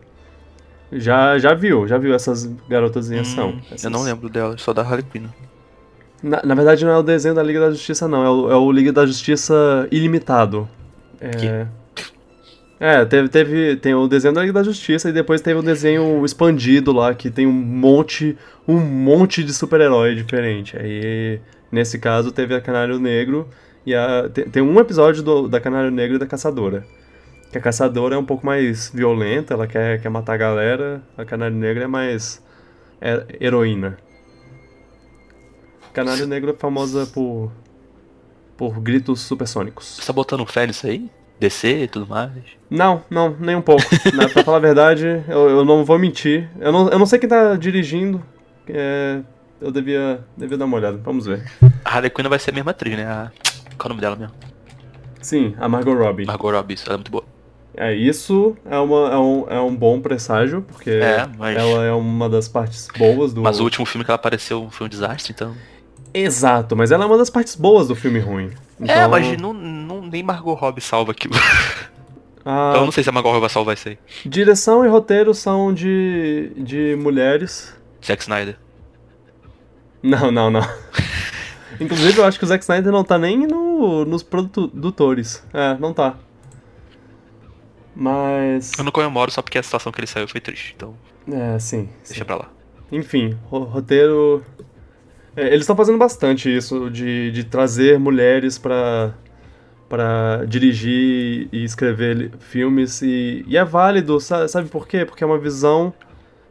já, 0.93 1.39
já 1.39 1.55
viu, 1.55 1.89
já 1.89 1.97
viu 1.97 2.15
essas 2.15 2.45
garotas 2.69 3.11
em 3.11 3.19
ação. 3.21 3.51
Hum, 3.51 3.61
Essas- 3.71 3.85
Eu 3.85 3.91
não 3.91 4.03
lembro 4.03 4.29
dela, 4.29 4.57
só 4.59 4.73
da 4.75 4.83
Harley 4.83 5.05
Quinn. 5.11 5.27
na, 6.23 6.43
na 6.45 6.55
verdade, 6.55 6.85
não 6.85 6.93
é 6.93 6.99
o 6.99 7.03
desenho 7.03 7.35
da 7.35 7.43
Liga 7.43 7.61
da 7.61 7.71
Justiça, 7.71 8.07
não. 8.07 8.23
É 8.25 8.29
o, 8.31 8.51
é 8.53 8.57
o 8.57 8.71
Liga 8.73 8.93
da 8.93 9.07
Justiça 9.07 9.89
ilimitado. 9.91 10.69
É. 11.21 11.67
É, 12.81 13.05
teve, 13.05 13.29
teve. 13.29 13.77
Tem 13.77 13.95
o 13.95 14.09
desenho 14.09 14.33
da 14.33 14.41
Liga 14.41 14.55
da 14.55 14.63
Justiça 14.63 15.11
e 15.11 15.13
depois 15.13 15.43
teve 15.43 15.61
o 15.61 15.63
desenho 15.63 16.25
expandido 16.25 16.93
lá, 16.93 17.15
que 17.15 17.31
tem 17.31 17.47
um 17.47 17.53
monte. 17.53 18.39
Um 18.67 18.79
monte 18.81 19.45
de 19.45 19.53
super-herói 19.53 20.15
diferente. 20.15 20.79
Aí, 20.79 21.39
nesse 21.71 21.99
caso, 21.99 22.33
teve 22.33 22.55
a 22.55 22.61
Canário 22.61 22.99
Negro 22.99 23.47
e 23.85 23.95
a. 23.95 24.31
Tem, 24.31 24.49
tem 24.49 24.63
um 24.63 24.81
episódio 24.81 25.23
do, 25.23 25.47
da 25.47 25.61
Canário 25.61 25.91
Negro 25.91 26.17
e 26.17 26.19
da 26.19 26.27
Caçadora. 26.27 26.87
Que 27.53 27.59
a 27.59 27.61
Caçadora 27.61 28.15
é 28.15 28.19
um 28.19 28.25
pouco 28.25 28.47
mais 28.47 28.89
violenta, 28.89 29.53
ela 29.53 29.67
quer, 29.67 30.01
quer 30.01 30.09
matar 30.09 30.33
a 30.33 30.39
galera. 30.39 31.03
A 31.19 31.25
Canário 31.25 31.57
Negro 31.57 31.83
é 31.83 31.87
mais. 31.87 32.43
É, 32.99 33.27
heroína. 33.39 33.99
Canário 35.93 36.27
Negro 36.27 36.53
é 36.53 36.55
famosa 36.55 37.07
por. 37.07 37.53
por 38.57 38.81
gritos 38.81 39.21
supersônicos. 39.21 39.97
Você 39.97 40.07
tá 40.07 40.15
botando 40.15 40.47
fé 40.47 40.67
nisso 40.67 40.87
aí? 40.87 41.11
DC 41.41 41.83
e 41.85 41.89
tudo 41.89 42.07
mais. 42.07 42.31
Não, 42.69 43.03
não, 43.11 43.35
nem 43.41 43.57
um 43.57 43.63
pouco. 43.63 43.83
Na- 44.15 44.29
pra 44.29 44.45
falar 44.45 44.59
a 44.59 44.61
verdade, 44.61 45.25
eu, 45.27 45.49
eu 45.51 45.65
não 45.65 45.85
vou 45.85 45.99
mentir. 45.99 46.49
Eu 46.61 46.71
não, 46.71 46.89
eu 46.91 46.99
não 46.99 47.07
sei 47.07 47.19
quem 47.19 47.29
tá 47.29 47.57
dirigindo. 47.57 48.23
É, 48.69 49.21
eu 49.61 49.73
devia, 49.73 50.21
devia 50.37 50.57
dar 50.59 50.67
uma 50.67 50.77
olhada. 50.77 50.99
Vamos 50.99 51.27
ver. 51.27 51.45
A 51.85 51.97
Harley 51.97 52.11
Quinn 52.11 52.29
vai 52.29 52.39
ser 52.39 52.51
a 52.51 52.55
mesma 52.55 52.71
atriz, 52.71 52.97
né? 52.97 53.05
A... 53.07 53.33
Qual 53.77 53.85
é 53.85 53.87
o 53.87 53.89
nome 53.89 54.01
dela 54.01 54.17
mesmo? 54.17 54.35
Sim, 55.23 55.55
a 55.59 55.69
Margot 55.69 55.95
Robbie. 55.95 56.27
Margot 56.27 56.51
Robbie, 56.51 56.75
isso, 56.75 56.85
ela 56.87 56.95
é 56.95 56.99
muito 56.99 57.11
boa. 57.11 57.25
É, 57.77 57.95
isso 57.95 58.57
é, 58.67 58.79
uma, 58.79 59.11
é, 59.13 59.17
um, 59.17 59.47
é 59.49 59.61
um 59.61 59.75
bom 59.75 60.01
presságio, 60.01 60.63
porque 60.63 60.91
É, 60.91 61.27
mas- 61.39 61.57
ela 61.57 61.85
é 61.85 61.93
uma 61.93 62.29
das 62.29 62.49
partes 62.49 62.89
boas 62.99 63.33
do. 63.33 63.43
Mas 63.43 63.61
o 63.61 63.65
último 63.65 63.87
filme 63.87 64.05
que 64.05 64.11
ela 64.11 64.17
apareceu 64.17 64.69
foi 64.71 64.87
um 64.87 64.91
desastre, 64.91 65.33
então... 65.33 65.55
Exato, 66.13 66.75
mas 66.77 66.91
ela 66.91 67.05
é 67.05 67.07
uma 67.07 67.19
das 67.19 67.31
partes 67.31 67.55
boas 67.55 67.89
do 67.89 67.95
filme 67.95 68.19
ruim. 68.19 68.51
É, 68.81 68.85
Então, 68.85 69.11
mas 69.11 69.41
não, 69.41 69.53
não, 69.53 70.03
nem 70.03 70.23
Margot 70.23 70.55
Robbie 70.55 70.81
salva 70.81 71.13
aquilo. 71.13 71.35
a 71.37 71.41
Então 72.41 72.77
eu 72.77 72.85
não 72.87 72.93
sei 72.93 73.05
se 73.05 73.11
a 73.11 73.13
Margot 73.13 73.29
Robbie 73.29 73.41
vai 73.43 73.51
salvar 73.51 73.75
isso 73.75 73.89
aí. 73.89 73.99
direção 74.25 74.85
e 74.85 74.89
roteiro 74.89 75.33
são 75.35 75.73
de, 75.73 76.53
de 76.57 76.97
mulheres. 77.01 77.75
Zack 78.05 78.23
Snyder. 78.23 78.57
Não, 80.03 80.31
não, 80.33 80.51
não. 80.51 80.61
Inclusive, 81.79 82.19
eu 82.19 82.25
acho 82.25 82.39
que 82.39 82.45
o 82.45 82.49
Zack 82.49 82.65
Snyder 82.65 82.91
não 82.93 83.05
tá 83.05 83.19
nem 83.19 83.47
no, 83.47 84.05
nos 84.05 84.23
produtores. 84.23 85.45
É, 85.53 85.77
não 85.79 85.93
tá. 85.95 86.17
Mas. 87.95 88.73
Eu 88.79 88.85
não 88.85 88.93
comemoro 88.93 89.31
só 89.31 89.43
porque 89.43 89.59
a 89.59 89.63
situação 89.63 89.93
que 89.93 90.01
ele 90.01 90.07
saiu 90.07 90.27
foi 90.29 90.41
triste, 90.41 90.75
então 90.77 90.95
É, 91.31 91.59
sim. 91.59 91.89
sim. 92.03 92.09
deixa 92.09 92.25
pra 92.25 92.37
lá. 92.37 92.49
Enfim, 92.91 93.37
ro- 93.51 93.65
roteiro. 93.65 94.43
É, 95.37 95.47
eles 95.49 95.61
estão 95.61 95.77
fazendo 95.77 95.99
bastante 95.99 96.55
isso 96.55 96.91
de, 96.91 97.31
de 97.31 97.45
trazer 97.45 97.99
mulheres 97.99 98.59
pra, 98.59 99.15
pra 99.89 100.45
dirigir 100.47 101.49
e 101.53 101.65
escrever 101.65 102.33
filmes. 102.41 103.01
E, 103.03 103.45
e 103.47 103.57
é 103.57 103.65
válido, 103.65 104.19
sa- 104.21 104.49
sabe 104.49 104.69
por 104.69 104.87
quê? 104.89 105.05
Porque 105.05 105.23
é 105.23 105.27
uma 105.27 105.39
visão 105.39 105.93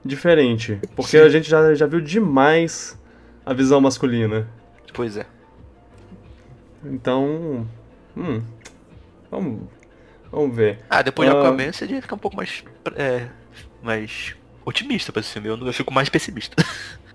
diferente. 0.03 0.79
Porque 0.95 1.17
Sim. 1.17 1.23
a 1.25 1.29
gente 1.29 1.49
já, 1.49 1.73
já 1.75 1.85
viu 1.85 1.99
demais 2.01 2.97
a 3.45 3.53
visão 3.53 3.81
masculina. 3.81 4.47
Pois 4.93 5.17
é. 5.17 5.25
Então. 6.85 7.67
Hum. 8.15 8.41
Vamos. 9.29 9.61
Vamos 10.31 10.55
ver. 10.55 10.79
Ah, 10.89 11.01
depois 11.01 11.29
de 11.29 11.35
Ah. 11.35 11.39
Aquaman 11.39 11.71
você 11.71 11.87
ficar 12.01 12.15
um 12.15 12.19
pouco 12.19 12.37
mais. 12.37 12.63
É, 12.95 13.27
mais 13.83 14.35
otimista 14.65 15.11
pra 15.11 15.19
esse 15.21 15.33
filme. 15.33 15.47
Eu, 15.49 15.57
não- 15.57 15.67
eu 15.67 15.73
fico 15.73 15.93
mais 15.93 16.07
pessimista. 16.09 16.55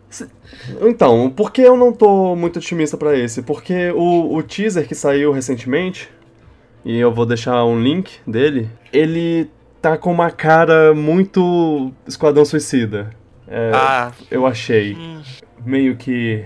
Então, 0.80 1.30
por 1.30 1.50
que 1.52 1.62
eu 1.62 1.76
não 1.76 1.92
tô 1.92 2.34
muito 2.36 2.58
otimista 2.58 2.96
pra 2.96 3.16
esse? 3.18 3.42
Porque 3.42 3.90
o, 3.90 4.34
o 4.36 4.42
teaser 4.42 4.86
que 4.86 4.94
saiu 4.94 5.32
recentemente, 5.32 6.08
e 6.84 6.98
eu 6.98 7.12
vou 7.12 7.26
deixar 7.26 7.64
um 7.64 7.80
link 7.80 8.18
dele, 8.26 8.68
ele 8.92 9.50
tá 9.80 9.96
com 9.98 10.12
uma 10.12 10.30
cara 10.30 10.94
muito 10.94 11.92
Esquadrão 12.06 12.44
Suicida. 12.44 13.10
É, 13.46 13.72
ah, 13.74 14.12
Eu 14.30 14.46
achei. 14.46 14.94
hum, 14.94 15.20
Meio 15.64 15.96
que. 15.96 16.44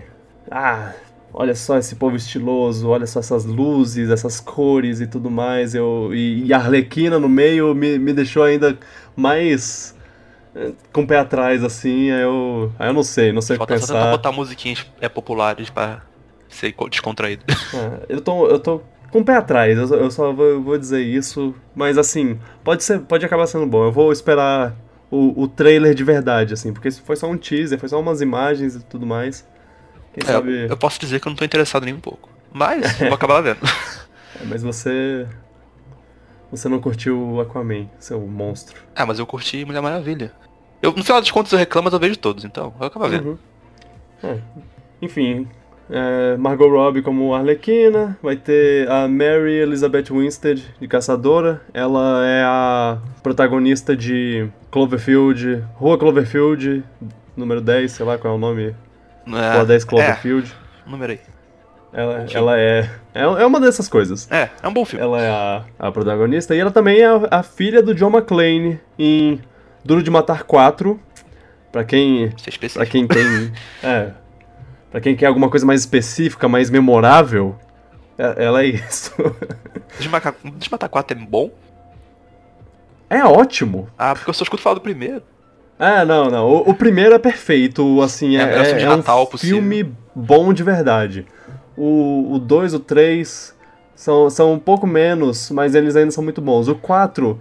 Ah, 0.50 0.92
olha 1.32 1.54
só 1.54 1.76
esse 1.78 1.94
povo 1.96 2.16
estiloso, 2.16 2.88
olha 2.88 3.06
só 3.06 3.20
essas 3.20 3.44
luzes, 3.44 4.10
essas 4.10 4.40
cores 4.40 5.00
e 5.00 5.06
tudo 5.06 5.30
mais. 5.30 5.74
Eu, 5.74 6.10
e, 6.12 6.44
e 6.46 6.52
a 6.52 6.56
Arlequina 6.58 7.18
no 7.18 7.28
meio 7.28 7.74
me, 7.74 7.98
me 7.98 8.12
deixou 8.12 8.42
ainda 8.42 8.76
mais. 9.16 9.94
Com 10.92 11.02
o 11.02 11.06
pé 11.06 11.18
atrás, 11.18 11.62
assim, 11.62 12.10
aí 12.10 12.22
eu. 12.22 12.72
Aí 12.78 12.88
eu 12.88 12.92
não 12.92 13.02
sei, 13.02 13.32
não 13.32 13.40
sei 13.42 13.56
o 13.56 13.58
que 13.60 13.66
falta 13.66 13.78
só 13.78 13.86
tentar 13.86 13.98
pensar. 13.98 14.10
botar 14.10 14.32
musiquinhas 14.32 14.84
é, 15.00 15.08
populares 15.08 15.70
pra 15.70 16.02
ser 16.48 16.72
co- 16.72 16.88
descontraído. 16.88 17.44
É, 17.74 18.06
eu, 18.08 18.20
tô, 18.20 18.48
eu 18.48 18.58
tô 18.58 18.80
com 19.10 19.20
o 19.20 19.24
pé 19.24 19.36
atrás, 19.36 19.76
eu, 19.78 19.86
só- 19.86 19.94
eu 19.96 20.10
só 20.10 20.32
vou, 20.32 20.62
vou 20.62 20.78
dizer 20.78 21.00
isso. 21.02 21.54
Mas 21.74 21.98
assim, 21.98 22.38
pode, 22.64 22.82
ser, 22.82 23.00
pode 23.00 23.24
acabar 23.24 23.46
sendo 23.46 23.66
bom. 23.66 23.84
Eu 23.84 23.92
vou 23.92 24.10
esperar 24.12 24.74
o, 25.10 25.42
o 25.42 25.48
trailer 25.48 25.94
de 25.94 26.02
verdade, 26.04 26.54
assim, 26.54 26.72
porque 26.72 26.90
foi 26.90 27.16
só 27.16 27.26
um 27.28 27.36
teaser, 27.36 27.78
foi 27.78 27.88
só 27.88 28.00
umas 28.00 28.20
imagens 28.20 28.74
e 28.74 28.80
tudo 28.84 29.06
mais. 29.06 29.46
Quem 30.14 30.24
É, 30.26 30.32
sabe. 30.32 30.66
eu 30.68 30.76
posso 30.76 30.98
dizer 30.98 31.20
que 31.20 31.28
eu 31.28 31.30
não 31.30 31.36
tô 31.36 31.44
interessado 31.44 31.84
nem 31.84 31.94
um 31.94 32.00
pouco. 32.00 32.30
Mas 32.52 32.92
vou 32.98 33.12
acabar 33.14 33.40
vendo. 33.42 33.60
É, 34.40 34.44
mas 34.44 34.62
você. 34.62 35.26
Você 36.50 36.68
não 36.68 36.80
curtiu 36.80 37.20
o 37.20 37.40
Aquaman, 37.40 37.86
seu 37.98 38.20
monstro. 38.20 38.82
ah, 38.94 39.04
mas 39.06 39.18
eu 39.18 39.26
curti 39.26 39.64
Mulher 39.64 39.82
Maravilha. 39.82 40.32
Eu, 40.80 40.92
no 40.92 41.04
final 41.04 41.20
das 41.20 41.30
contas 41.30 41.52
eu 41.52 41.58
reclamo, 41.58 41.86
mas 41.86 41.92
eu 41.92 41.98
vejo 41.98 42.16
todos, 42.16 42.44
então 42.44 42.72
eu 42.80 42.86
acabar 42.86 43.08
vendo. 43.08 43.30
Uhum. 43.30 43.38
É. 44.22 44.38
Enfim, 45.02 45.46
é, 45.90 46.36
Margot 46.36 46.68
Robbie 46.68 47.02
como 47.02 47.34
Arlequina, 47.34 48.16
vai 48.22 48.36
ter 48.36 48.88
a 48.90 49.08
Mary 49.08 49.54
Elizabeth 49.54 50.06
Winstead 50.10 50.62
de 50.80 50.88
Caçadora. 50.88 51.62
Ela 51.72 52.24
é 52.26 52.42
a 52.44 52.98
protagonista 53.22 53.96
de 53.96 54.48
Cloverfield, 54.70 55.64
Rua 55.74 55.98
Cloverfield, 55.98 56.84
número 57.36 57.60
10, 57.60 57.90
sei 57.90 58.06
lá 58.06 58.18
qual 58.18 58.34
é 58.34 58.36
o 58.36 58.40
nome. 58.40 58.74
É, 59.26 59.54
Rua 59.54 59.64
10 59.64 59.82
é, 59.82 59.86
Cloverfield. 59.86 60.54
número 60.86 61.12
aí. 61.12 61.20
Ela, 61.92 62.26
ela 62.32 62.58
é, 62.60 62.90
é. 63.14 63.22
É 63.22 63.46
uma 63.46 63.58
dessas 63.60 63.88
coisas. 63.88 64.30
É, 64.30 64.50
é 64.62 64.68
um 64.68 64.72
bom 64.72 64.84
filme. 64.84 65.04
Ela 65.04 65.22
é 65.22 65.30
a, 65.30 65.64
a 65.78 65.90
protagonista 65.92 66.54
e 66.54 66.58
ela 66.60 66.70
também 66.70 67.00
é 67.00 67.06
a, 67.06 67.20
a 67.30 67.42
filha 67.42 67.82
do 67.82 67.94
John 67.94 68.10
McClane 68.10 68.78
em 68.98 69.40
Duro 69.84 70.02
de 70.02 70.10
Matar 70.10 70.42
4. 70.44 71.00
Pra 71.72 71.84
quem 71.84 72.24
é 72.26 72.68
Pra 72.74 72.86
quem 72.86 73.06
tem. 73.06 73.52
É. 73.82 74.10
Pra 74.90 75.00
quem 75.00 75.14
quer 75.16 75.26
alguma 75.26 75.48
coisa 75.50 75.64
mais 75.66 75.80
específica, 75.80 76.48
mais 76.48 76.70
memorável, 76.70 77.56
é- 78.18 78.44
ela 78.44 78.62
é 78.62 78.66
isso. 78.66 79.12
Desmatar, 79.98 80.34
Desmatar 80.56 80.88
4 80.88 81.16
é 81.18 81.20
bom? 81.20 81.50
É 83.10 83.24
ótimo. 83.24 83.88
Ah, 83.98 84.14
porque 84.14 84.28
eu 84.28 84.34
só 84.34 84.44
escuto 84.44 84.62
falar 84.62 84.74
do 84.74 84.80
primeiro. 84.80 85.22
É, 85.78 86.04
não, 86.04 86.28
não. 86.30 86.46
O, 86.46 86.70
o 86.70 86.74
primeiro 86.74 87.14
é 87.14 87.18
perfeito, 87.18 88.02
assim, 88.02 88.36
É 88.36 88.42
é, 88.42 88.58
é, 88.58 88.72
de 88.74 88.84
é 88.84 88.90
um 88.90 88.96
Natal 88.96 89.26
possível. 89.26 89.56
filme 89.58 89.94
bom 90.14 90.52
de 90.52 90.62
verdade. 90.62 91.26
O 91.80 92.38
2, 92.38 92.74
o 92.74 92.80
3 92.80 93.54
são, 93.94 94.28
são 94.30 94.52
um 94.52 94.58
pouco 94.58 94.86
menos, 94.86 95.50
mas 95.50 95.74
eles 95.74 95.96
ainda 95.96 96.10
são 96.10 96.22
muito 96.24 96.40
bons. 96.40 96.68
O 96.68 96.74
4 96.74 97.38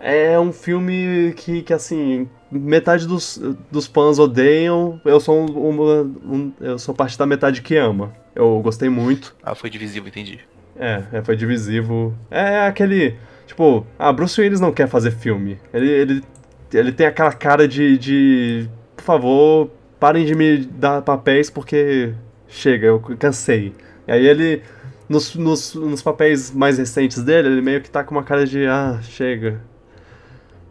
é 0.00 0.38
um 0.38 0.52
filme 0.52 1.32
que, 1.36 1.62
que 1.62 1.72
assim, 1.72 2.28
metade 2.50 3.06
dos, 3.06 3.40
dos 3.70 3.86
fãs 3.86 4.18
odeiam. 4.18 5.00
Eu 5.04 5.18
sou 5.20 5.36
um- 5.40 5.68
uma, 5.70 6.02
um- 6.24 6.52
eu 6.60 6.78
sou 6.78 6.94
parte 6.94 7.18
da 7.18 7.26
metade 7.26 7.62
que 7.62 7.76
ama. 7.76 8.12
Eu 8.34 8.60
gostei 8.62 8.88
muito. 8.88 9.34
Ah, 9.42 9.54
foi 9.54 9.68
divisivo, 9.70 10.08
entendi. 10.08 10.38
É, 10.78 11.02
é, 11.12 11.22
foi 11.22 11.34
divisivo. 11.36 12.14
É 12.30 12.66
aquele. 12.66 13.16
Tipo, 13.46 13.84
ah, 13.98 14.12
Bruce 14.12 14.40
Willis 14.40 14.60
não 14.60 14.72
quer 14.72 14.86
fazer 14.86 15.10
filme. 15.10 15.58
Ele, 15.72 15.88
ele, 15.90 16.24
ele 16.72 16.92
tem 16.92 17.06
aquela 17.06 17.32
cara 17.32 17.66
de, 17.66 17.98
de. 17.98 18.68
Por 18.96 19.02
favor, 19.02 19.70
parem 19.98 20.24
de 20.24 20.34
me 20.34 20.58
dar 20.58 21.02
papéis 21.02 21.50
porque. 21.50 22.12
Chega, 22.48 22.86
eu 22.86 23.00
cansei. 23.18 23.72
E 24.06 24.12
aí 24.12 24.26
ele. 24.26 24.62
Nos, 25.08 25.34
nos, 25.36 25.74
nos 25.74 26.02
papéis 26.02 26.50
mais 26.50 26.76
recentes 26.76 27.22
dele, 27.22 27.48
ele 27.48 27.62
meio 27.62 27.80
que 27.80 27.90
tá 27.90 28.04
com 28.04 28.14
uma 28.14 28.22
cara 28.22 28.44
de. 28.46 28.66
Ah, 28.66 28.98
chega. 29.02 29.60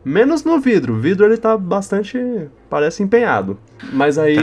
Menos 0.06 0.44
no 0.44 0.60
vidro. 0.60 0.94
O 0.94 1.00
vidro 1.00 1.26
ele 1.26 1.38
tá 1.38 1.58
bastante. 1.58 2.18
Parece 2.70 3.02
empenhado. 3.04 3.60
Mas 3.92 4.18
aí. 4.18 4.36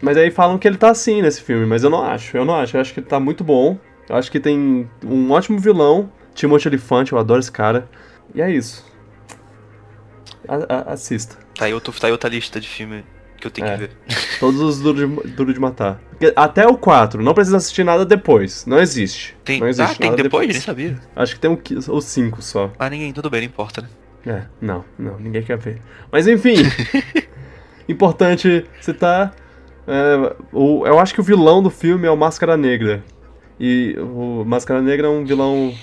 Mas 0.00 0.16
aí 0.16 0.30
falam 0.32 0.58
que 0.58 0.66
ele 0.66 0.76
tá 0.76 0.90
assim 0.90 1.22
nesse 1.22 1.40
filme, 1.40 1.64
mas 1.64 1.84
eu 1.84 1.90
não 1.90 2.02
acho, 2.02 2.36
eu 2.36 2.44
não 2.44 2.54
acho. 2.56 2.76
Eu 2.76 2.80
acho 2.80 2.92
que 2.92 2.98
ele 3.00 3.06
tá 3.06 3.20
muito 3.20 3.44
bom. 3.44 3.78
Eu 4.08 4.16
acho 4.16 4.30
que 4.32 4.40
tem 4.40 4.88
um 5.04 5.30
ótimo 5.30 5.58
vilão, 5.60 6.10
Timothy 6.34 6.66
Elefante, 6.66 7.12
eu 7.12 7.18
adoro 7.18 7.38
esse 7.38 7.52
cara. 7.52 7.88
E 8.34 8.42
é 8.42 8.50
isso. 8.50 8.84
A- 10.48 10.74
a- 10.90 10.92
assista. 10.92 11.36
Tá 11.54 11.66
aí, 11.66 11.72
outro, 11.74 11.92
tá 11.98 12.08
aí 12.08 12.12
outra 12.12 12.28
lista 12.28 12.60
de 12.60 12.68
filme 12.68 13.04
que 13.42 13.46
eu 13.48 13.50
tenho 13.50 13.66
É. 13.66 13.72
que 13.74 13.80
ver. 13.80 13.90
Todos 14.40 14.60
os 14.60 14.80
Duro 14.80 15.06
de, 15.22 15.30
Duro 15.32 15.52
de 15.52 15.60
Matar. 15.60 16.00
Até 16.34 16.66
o 16.66 16.76
4, 16.76 17.22
não 17.22 17.34
precisa 17.34 17.56
assistir 17.58 17.84
nada 17.84 18.04
depois. 18.06 18.64
Não 18.66 18.78
existe. 18.78 19.36
Tem, 19.44 19.60
não 19.60 19.68
existe 19.68 19.92
ah, 19.92 19.98
tem 19.98 20.10
nada 20.10 20.22
depois? 20.22 20.48
Nem 20.48 20.60
sabia. 20.60 20.98
Acho 21.14 21.34
que 21.34 21.40
tem 21.40 21.50
o 21.50 22.00
5 22.00 22.40
só. 22.42 22.72
Ah, 22.78 22.88
ninguém, 22.88 23.12
tudo 23.12 23.28
bem, 23.28 23.40
não 23.42 23.46
importa, 23.48 23.82
né? 23.82 23.88
É, 24.24 24.42
não, 24.60 24.84
não, 24.98 25.18
ninguém 25.18 25.42
quer 25.42 25.58
ver. 25.58 25.82
Mas 26.12 26.28
enfim, 26.28 26.54
importante 27.88 28.64
citar. 28.80 29.34
é, 29.86 30.36
o, 30.52 30.86
eu 30.86 30.98
acho 30.98 31.12
que 31.14 31.20
o 31.20 31.24
vilão 31.24 31.62
do 31.62 31.70
filme 31.70 32.06
é 32.06 32.10
o 32.10 32.16
Máscara 32.16 32.56
Negra. 32.56 33.02
E 33.58 33.96
o 33.98 34.44
Máscara 34.44 34.80
Negra 34.80 35.06
é 35.06 35.10
um 35.10 35.24
vilão 35.24 35.74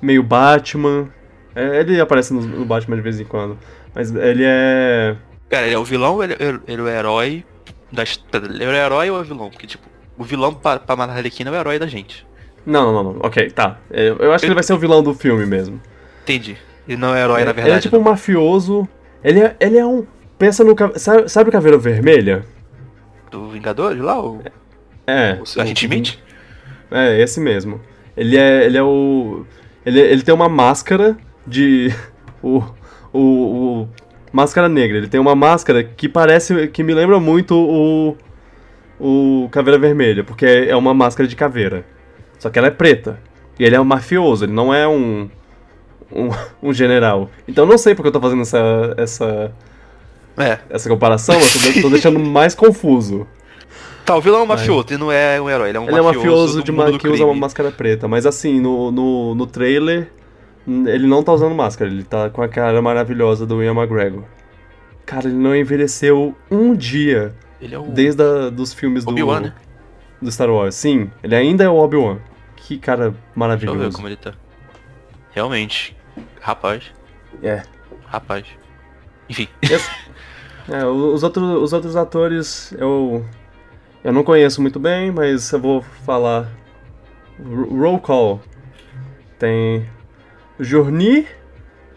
meio 0.00 0.22
Batman. 0.22 1.08
É, 1.54 1.80
ele 1.80 2.00
aparece 2.00 2.32
no, 2.32 2.40
no 2.40 2.64
Batman 2.64 2.96
de 2.96 3.02
vez 3.02 3.18
em 3.20 3.24
quando. 3.24 3.58
Mas 3.94 4.14
ele 4.14 4.44
é. 4.46 5.16
Cara, 5.48 5.66
ele 5.66 5.74
é 5.74 5.78
o 5.78 5.84
vilão 5.84 6.14
ou 6.14 6.24
ele, 6.24 6.36
ele, 6.38 6.60
ele 6.66 6.80
é 6.82 6.84
o 6.84 6.88
herói 6.88 7.44
das. 7.92 8.20
Ele 8.32 8.64
é 8.64 8.68
o 8.68 8.72
herói 8.72 9.10
ou 9.10 9.18
é 9.18 9.20
o 9.20 9.24
vilão? 9.24 9.50
Porque, 9.50 9.66
tipo, 9.66 9.84
o 10.16 10.24
vilão 10.24 10.52
pra, 10.54 10.78
pra 10.78 10.94
matar 10.96 11.12
a 11.14 11.16
Arlequina 11.16 11.50
é 11.50 11.52
o 11.52 11.56
herói 11.56 11.78
da 11.78 11.86
gente. 11.86 12.26
Não, 12.66 12.92
não, 12.92 13.02
não, 13.04 13.12
não. 13.14 13.20
Ok, 13.22 13.50
tá. 13.50 13.78
É, 13.90 14.08
eu 14.10 14.32
acho 14.32 14.42
que 14.42 14.46
ele 14.46 14.54
vai 14.54 14.62
ser 14.62 14.74
o 14.74 14.78
vilão 14.78 15.02
do 15.02 15.14
filme 15.14 15.46
mesmo. 15.46 15.80
Entendi. 16.22 16.56
Ele 16.86 16.98
não 16.98 17.14
é 17.14 17.22
herói, 17.22 17.44
na 17.44 17.50
ele 17.50 17.52
verdade. 17.54 17.78
é 17.78 17.80
tipo 17.80 17.96
um 17.96 18.02
mafioso. 18.02 18.86
Ele 19.24 19.40
é, 19.40 19.56
ele 19.60 19.78
é 19.78 19.86
um. 19.86 20.06
Pensa 20.38 20.62
no. 20.64 20.74
Sabe, 20.96 21.28
sabe 21.28 21.48
o 21.48 21.52
Caveira 21.52 21.78
Vermelha? 21.78 22.44
não. 23.32 23.42
Do 23.42 23.48
Vingadores 23.50 24.00
lá? 24.00 24.20
O, 24.22 24.40
É. 25.06 25.38
o 25.56 25.60
Agente 25.60 25.84
Smith? 25.86 26.18
É, 26.90 27.20
esse 27.20 27.40
mesmo. 27.40 27.80
Ele 28.16 28.36
é, 28.36 28.64
ele 28.64 28.76
é 28.78 28.82
o. 28.82 29.44
Ele, 29.84 30.00
ele 30.00 30.22
tem 30.22 30.34
uma 30.34 30.48
máscara 30.48 31.16
de. 31.46 31.92
O, 32.40 32.62
o, 33.12 33.18
o. 33.20 33.88
Máscara 34.38 34.68
negra. 34.68 34.98
Ele 34.98 35.08
tem 35.08 35.18
uma 35.18 35.34
máscara 35.34 35.82
que 35.82 36.08
parece. 36.08 36.68
que 36.68 36.84
me 36.84 36.94
lembra 36.94 37.18
muito 37.18 37.56
o. 37.56 38.16
O 39.00 39.48
Caveira 39.50 39.78
Vermelha, 39.78 40.22
porque 40.24 40.44
é 40.44 40.74
uma 40.76 40.92
máscara 40.92 41.28
de 41.28 41.34
caveira. 41.34 41.84
Só 42.38 42.50
que 42.50 42.58
ela 42.58 42.68
é 42.68 42.70
preta. 42.70 43.20
E 43.58 43.64
ele 43.64 43.74
é 43.74 43.80
um 43.80 43.84
mafioso, 43.84 44.44
ele 44.44 44.52
não 44.52 44.72
é 44.72 44.86
um. 44.86 45.28
Um, 46.12 46.30
um 46.62 46.72
general. 46.72 47.28
Então 47.48 47.64
eu 47.64 47.68
não 47.68 47.78
sei 47.78 47.96
porque 47.96 48.08
eu 48.08 48.12
tô 48.12 48.20
fazendo 48.20 48.42
essa. 48.42 48.94
essa. 48.96 49.52
É. 50.36 50.58
essa 50.70 50.88
comparação, 50.88 51.34
eu 51.34 51.74
tô, 51.74 51.82
tô 51.82 51.90
deixando 51.90 52.20
mais 52.20 52.54
confuso. 52.54 53.26
Tá, 54.04 54.16
o 54.16 54.20
vilão 54.20 54.40
é 54.40 54.42
um 54.44 54.46
mafioso, 54.46 54.86
ele 54.90 54.98
não 54.98 55.10
é 55.10 55.40
um 55.40 55.50
herói, 55.50 55.68
ele 55.70 55.78
é 55.78 55.80
um 55.80 55.88
Ele 55.88 55.98
é 55.98 56.00
um 56.00 56.04
mafioso, 56.04 56.58
mafioso 56.58 56.62
de 56.62 56.98
que 56.98 57.08
usa 57.08 57.24
uma 57.24 57.30
crime. 57.32 57.40
máscara 57.40 57.72
preta, 57.72 58.06
mas 58.06 58.24
assim, 58.24 58.60
no, 58.60 58.90
no, 58.92 59.34
no 59.34 59.46
trailer, 59.46 60.10
ele 60.86 61.06
não 61.06 61.22
tá 61.22 61.32
usando 61.32 61.54
máscara, 61.54 61.90
ele 61.90 62.02
tá 62.04 62.28
com 62.30 62.42
a 62.42 62.48
cara 62.48 62.80
maravilhosa 62.82 63.46
do 63.46 63.62
Ian 63.62 63.72
McGregor. 63.74 64.24
Cara, 65.06 65.26
ele 65.26 65.36
não 65.38 65.56
envelheceu 65.56 66.36
um 66.50 66.74
dia 66.74 67.34
Ele 67.60 67.74
é 67.74 67.78
o 67.78 67.82
desde 67.84 68.22
a, 68.22 68.50
dos 68.50 68.74
filmes 68.74 69.04
do, 69.04 69.10
Obi-Wan, 69.10 69.40
né? 69.40 69.54
do 70.20 70.30
Star 70.30 70.50
Wars. 70.50 70.74
Sim, 70.74 71.10
ele 71.22 71.34
ainda 71.34 71.64
é 71.64 71.68
o 71.68 71.76
Obi-Wan. 71.76 72.18
Que 72.56 72.76
cara 72.78 73.04
Deixa 73.04 73.16
eu 73.16 73.22
ver 73.22 73.30
maravilhoso. 73.34 73.96
como 73.96 74.08
ele 74.08 74.16
tá. 74.16 74.34
Realmente. 75.30 75.96
Rapaz. 76.40 76.84
É. 77.42 77.62
Rapaz. 78.06 78.44
Enfim. 79.30 79.48
Esse- 79.62 79.90
é, 80.68 80.84
os, 80.84 81.22
outros, 81.22 81.62
os 81.62 81.72
outros 81.72 81.96
atores 81.96 82.72
eu, 82.78 83.24
eu 84.04 84.12
não 84.12 84.22
conheço 84.22 84.60
muito 84.60 84.78
bem, 84.78 85.10
mas 85.10 85.50
eu 85.52 85.60
vou 85.60 85.80
falar. 86.04 86.50
R- 87.38 87.70
Roll 87.78 87.98
call. 88.00 88.40
Tem. 89.38 89.86
Journey 90.60 91.26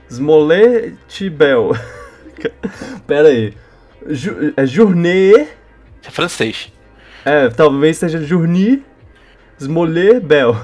Smollett 0.10 1.30
Bell. 1.30 1.72
Pera 3.08 3.28
aí. 3.30 3.54
Ju, 4.08 4.54
é 4.58 4.66
Journée. 4.66 5.48
É 6.06 6.10
francês. 6.10 6.72
É, 7.24 7.50
talvez 7.50 7.98
seja 7.98 8.20
Journey 8.22 8.84
Smollett 9.60 10.20
Bell. 10.20 10.56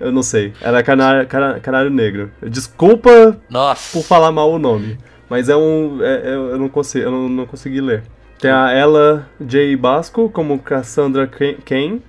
Eu 0.00 0.10
não 0.12 0.22
sei. 0.22 0.52
Era 0.60 0.82
canário, 0.82 1.26
cana- 1.28 1.60
canário 1.60 1.90
negro. 1.90 2.30
Desculpa 2.42 3.38
Nossa. 3.48 3.92
por 3.92 4.04
falar 4.04 4.32
mal 4.32 4.50
o 4.50 4.58
nome. 4.58 4.98
Mas 5.28 5.48
é 5.48 5.56
um. 5.56 5.98
é- 6.02 6.22
é- 6.28 6.34
eu 6.34 6.58
não 6.58 6.68
consigo, 6.68 7.04
eu 7.04 7.10
não, 7.10 7.28
não 7.28 7.46
consegui 7.46 7.80
ler. 7.80 8.02
Tem 8.38 8.50
a 8.50 8.70
Ella 8.72 9.28
J. 9.40 9.76
Basco 9.76 10.28
como 10.30 10.58
Cassandra 10.58 11.26
Ken-. 11.26 12.00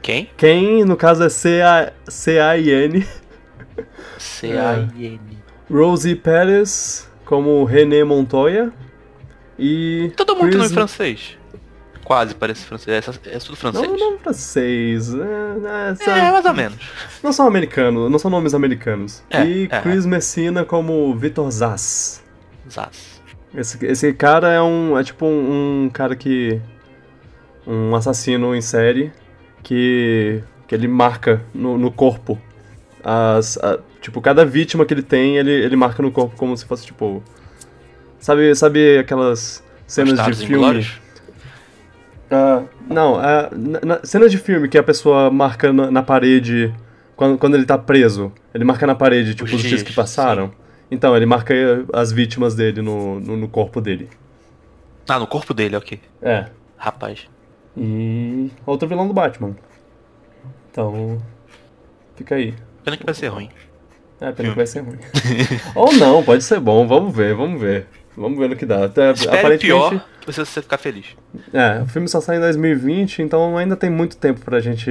Quem? 0.00 0.28
Kane, 0.36 0.84
no 0.84 0.96
caso, 0.96 1.22
é 1.24 1.28
C-A- 1.28 1.92
C-A-I-N. 2.08 3.06
C-A-I-N. 4.18 5.20
Rosie 5.70 6.14
Perez 6.16 7.10
como 7.24 7.64
René 7.64 8.04
Montoya. 8.04 8.72
E. 9.58 10.12
Todo 10.16 10.34
mundo 10.34 10.48
tem 10.50 10.58
nome 10.58 10.64
Chris- 10.64 10.72
francês. 10.72 11.38
Quase 12.04 12.34
parece 12.34 12.64
francês. 12.66 13.06
É, 13.24 13.36
é 13.36 13.38
tudo 13.38 13.56
francês. 13.56 13.86
Não, 13.88 13.96
não 13.96 14.18
francês. 14.18 15.14
É, 15.14 15.90
é, 15.90 15.94
só- 15.94 16.10
É, 16.10 16.32
mais 16.32 16.44
ou 16.44 16.52
menos. 16.52 16.78
Não 17.22 17.32
são 17.32 17.46
americanos, 17.46 18.10
não 18.10 18.18
são 18.18 18.30
nomes 18.30 18.54
americanos. 18.54 19.22
É, 19.30 19.44
e 19.46 19.68
é. 19.70 19.80
Chris 19.80 20.04
Messina 20.04 20.64
como 20.64 21.14
Vitor 21.16 21.48
Zaz. 21.50 22.22
Zaz. 22.70 23.22
Esse, 23.54 23.84
esse 23.86 24.12
cara 24.14 24.48
é 24.50 24.60
um. 24.60 24.98
É 24.98 25.04
tipo 25.04 25.24
um, 25.26 25.84
um 25.84 25.90
cara 25.90 26.16
que. 26.16 26.60
Um 27.66 27.94
assassino 27.94 28.54
em 28.54 28.60
série 28.60 29.12
que. 29.62 30.42
que 30.66 30.74
ele 30.74 30.88
marca 30.88 31.40
no, 31.54 31.78
no 31.78 31.92
corpo. 31.92 32.40
As. 33.04 33.58
a- 33.58 33.78
tipo, 34.00 34.20
cada 34.20 34.44
vítima 34.44 34.84
que 34.84 34.92
ele 34.94 35.02
tem, 35.02 35.36
ele, 35.36 35.50
ele 35.50 35.76
marca 35.76 36.02
no 36.02 36.10
corpo 36.10 36.36
como 36.36 36.56
se 36.56 36.64
fosse 36.64 36.86
tipo. 36.86 37.22
Sabe, 38.18 38.54
sabe 38.54 38.98
aquelas 38.98 39.62
cenas 39.86 40.12
Bastardos 40.14 40.38
de 40.40 40.46
filme. 40.46 40.86
Ah, 42.30 42.62
não, 42.88 43.16
ah, 43.18 43.50
na, 43.52 43.80
na- 43.80 44.00
cenas 44.04 44.30
de 44.30 44.38
filme 44.38 44.68
que 44.68 44.78
a 44.78 44.82
pessoa 44.82 45.30
marca 45.30 45.72
na, 45.72 45.90
na 45.90 46.02
parede 46.02 46.72
quando, 47.16 47.36
quando 47.38 47.54
ele 47.56 47.66
tá 47.66 47.76
preso. 47.76 48.32
Ele 48.54 48.64
marca 48.64 48.86
na 48.86 48.94
parede, 48.94 49.34
tipo, 49.34 49.44
Os 49.44 49.52
os 49.54 49.60
dias 49.60 49.70
dias, 49.70 49.82
que 49.82 49.92
passaram. 49.92 50.52
Então, 50.90 51.16
ele 51.16 51.26
marca 51.26 51.54
as 51.92 52.12
vítimas 52.12 52.54
dele 52.54 52.80
no, 52.82 53.18
no, 53.20 53.36
no 53.36 53.48
corpo 53.48 53.80
dele. 53.80 54.08
Ah, 55.08 55.18
no 55.18 55.26
corpo 55.26 55.52
dele, 55.52 55.76
ok. 55.76 56.00
É. 56.20 56.46
Rapaz. 56.76 57.26
E 57.76 58.50
outro 58.66 58.86
vilão 58.88 59.06
do 59.08 59.14
Batman. 59.14 59.56
Então. 60.70 61.20
Fica 62.16 62.34
aí. 62.34 62.54
Pena 62.84 62.96
que 62.96 63.04
vai 63.04 63.14
ser 63.14 63.28
ruim. 63.28 63.48
É, 64.20 64.30
pena 64.32 64.50
que 64.50 64.56
vai 64.56 64.66
ser 64.66 64.80
ruim. 64.80 64.98
Ou 65.74 65.92
não, 65.94 66.22
pode 66.22 66.44
ser 66.44 66.60
bom, 66.60 66.86
vamos 66.86 67.14
ver, 67.14 67.34
vamos 67.34 67.60
ver. 67.60 67.86
Vamos 68.16 68.38
ver 68.38 68.48
no 68.50 68.56
que 68.56 68.66
dá. 68.66 68.84
Até, 68.84 69.10
Espere 69.12 69.56
o 69.56 69.58
pior 69.58 70.04
pra 70.24 70.32
você 70.32 70.44
ficar 70.62 70.78
feliz. 70.78 71.06
É, 71.52 71.80
o 71.82 71.86
filme 71.86 72.06
só 72.08 72.20
sai 72.20 72.36
em 72.36 72.40
2020, 72.40 73.22
então 73.22 73.56
ainda 73.56 73.74
tem 73.76 73.88
muito 73.90 74.16
tempo 74.16 74.40
pra 74.44 74.60
gente 74.60 74.84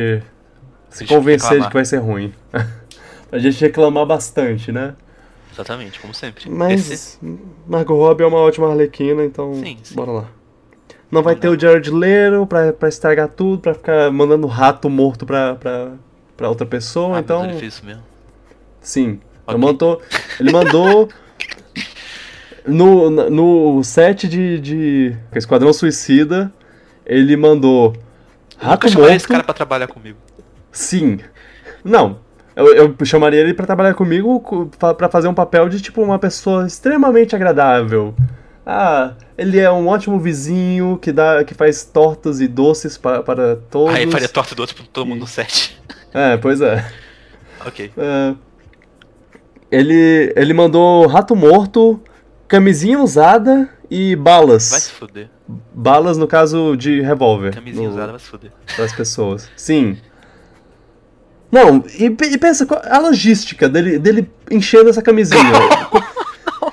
se 0.89 0.99
Deixa 0.99 1.13
convencer 1.15 1.39
de 1.49 1.53
reclamar. 1.55 1.69
que 1.69 1.73
vai 1.75 1.85
ser 1.85 1.97
ruim. 1.97 2.33
pra 3.29 3.39
gente 3.39 3.61
reclamar 3.61 4.05
bastante, 4.05 4.71
né? 4.71 4.95
Exatamente, 5.53 5.99
como 5.99 6.13
sempre. 6.13 6.49
Mas 6.49 6.89
Esse- 6.89 7.17
Margot 7.67 7.95
Robbie 7.95 8.23
é 8.23 8.27
uma 8.27 8.39
ótima 8.39 8.69
arlequina, 8.71 9.23
então 9.23 9.53
Sim, 9.53 9.77
sim. 9.83 9.95
bora 9.95 10.11
lá. 10.11 10.25
Não 11.11 11.21
vai 11.21 11.35
Vamos 11.35 11.41
ter 11.41 11.49
o 11.49 11.59
Jared 11.59 11.91
Leto 11.91 12.45
pra, 12.47 12.71
pra 12.73 12.89
estragar 12.89 13.27
tudo, 13.27 13.59
pra 13.61 13.73
ficar 13.73 14.09
mandando 14.11 14.47
rato 14.47 14.89
morto 14.89 15.25
pra, 15.25 15.55
pra, 15.55 15.91
pra 16.41 16.49
outra 16.49 16.65
pessoa, 16.65 17.17
Ah, 17.17 17.19
então... 17.19 17.39
mas 17.41 17.49
ele 17.51 17.59
fez 17.59 17.73
isso 17.75 17.85
mesmo. 17.85 18.01
Sim. 18.81 19.19
Ok. 19.45 19.53
Ele 19.55 19.63
mandou. 19.63 20.01
Ele 20.39 20.51
mandou. 20.51 21.09
no, 22.65 23.09
no 23.29 23.83
set 23.83 24.27
de, 24.27 24.59
de 24.59 25.15
Esquadrão 25.35 25.71
Suicida, 25.71 26.51
ele 27.05 27.35
mandou. 27.37 27.93
Eu 28.59 28.67
Rato 28.67 28.87
chamaria 28.89 29.11
morto. 29.11 29.17
esse 29.17 29.27
cara 29.27 29.43
pra 29.43 29.53
trabalhar 29.53 29.87
comigo. 29.87 30.17
Sim. 30.71 31.19
Não. 31.83 32.19
Eu, 32.55 32.67
eu 32.75 33.05
chamaria 33.05 33.39
ele 33.39 33.53
pra 33.53 33.65
trabalhar 33.67 33.93
comigo 33.93 34.41
pra 34.97 35.09
fazer 35.09 35.27
um 35.27 35.33
papel 35.33 35.69
de 35.69 35.79
tipo 35.79 36.01
uma 36.01 36.17
pessoa 36.19 36.65
extremamente 36.65 37.35
agradável. 37.35 38.13
Ah, 38.65 39.13
ele 39.37 39.59
é 39.59 39.71
um 39.71 39.87
ótimo 39.87 40.19
vizinho 40.19 40.97
que 41.01 41.11
dá, 41.11 41.43
que 41.43 41.53
faz 41.53 41.83
tortas 41.83 42.39
e 42.41 42.47
doces 42.47 42.97
pa- 42.97 43.23
para 43.23 43.55
todos. 43.55 43.95
Aí 43.95 44.09
faria 44.09 44.27
torta 44.29 44.53
do 44.53 44.59
outro 44.61 44.75
pra 44.75 44.85
todo 44.91 45.05
mundo 45.07 45.21
no 45.21 45.27
set. 45.27 45.80
É, 46.13 46.37
pois 46.37 46.61
é. 46.61 46.85
ok. 47.65 47.91
É, 47.97 48.33
ele, 49.71 50.33
ele 50.35 50.53
mandou 50.53 51.07
rato 51.07 51.35
morto, 51.35 52.01
camisinha 52.47 52.99
usada 52.99 53.69
e 53.89 54.15
balas. 54.15 54.69
Vai 54.69 54.79
se 54.79 54.91
fuder. 54.91 55.29
Balas 55.73 56.17
no 56.17 56.27
caso 56.27 56.75
de 56.77 57.01
revólver. 57.01 57.53
Camisinha 57.53 57.87
no- 57.87 57.93
usada 57.95 58.11
vai 58.11 58.19
se 58.19 58.25
fuder. 58.27 58.51
Das 58.77 58.93
pessoas. 58.93 59.49
Sim. 59.55 59.97
Não, 61.51 61.83
e, 61.99 62.05
e 62.05 62.37
pensa, 62.37 62.65
qual- 62.65 62.81
a 62.85 62.97
logística 62.99 63.67
dele, 63.67 63.99
dele 63.99 64.29
enchendo 64.49 64.89
essa 64.89 65.01
camisinha. 65.01 65.41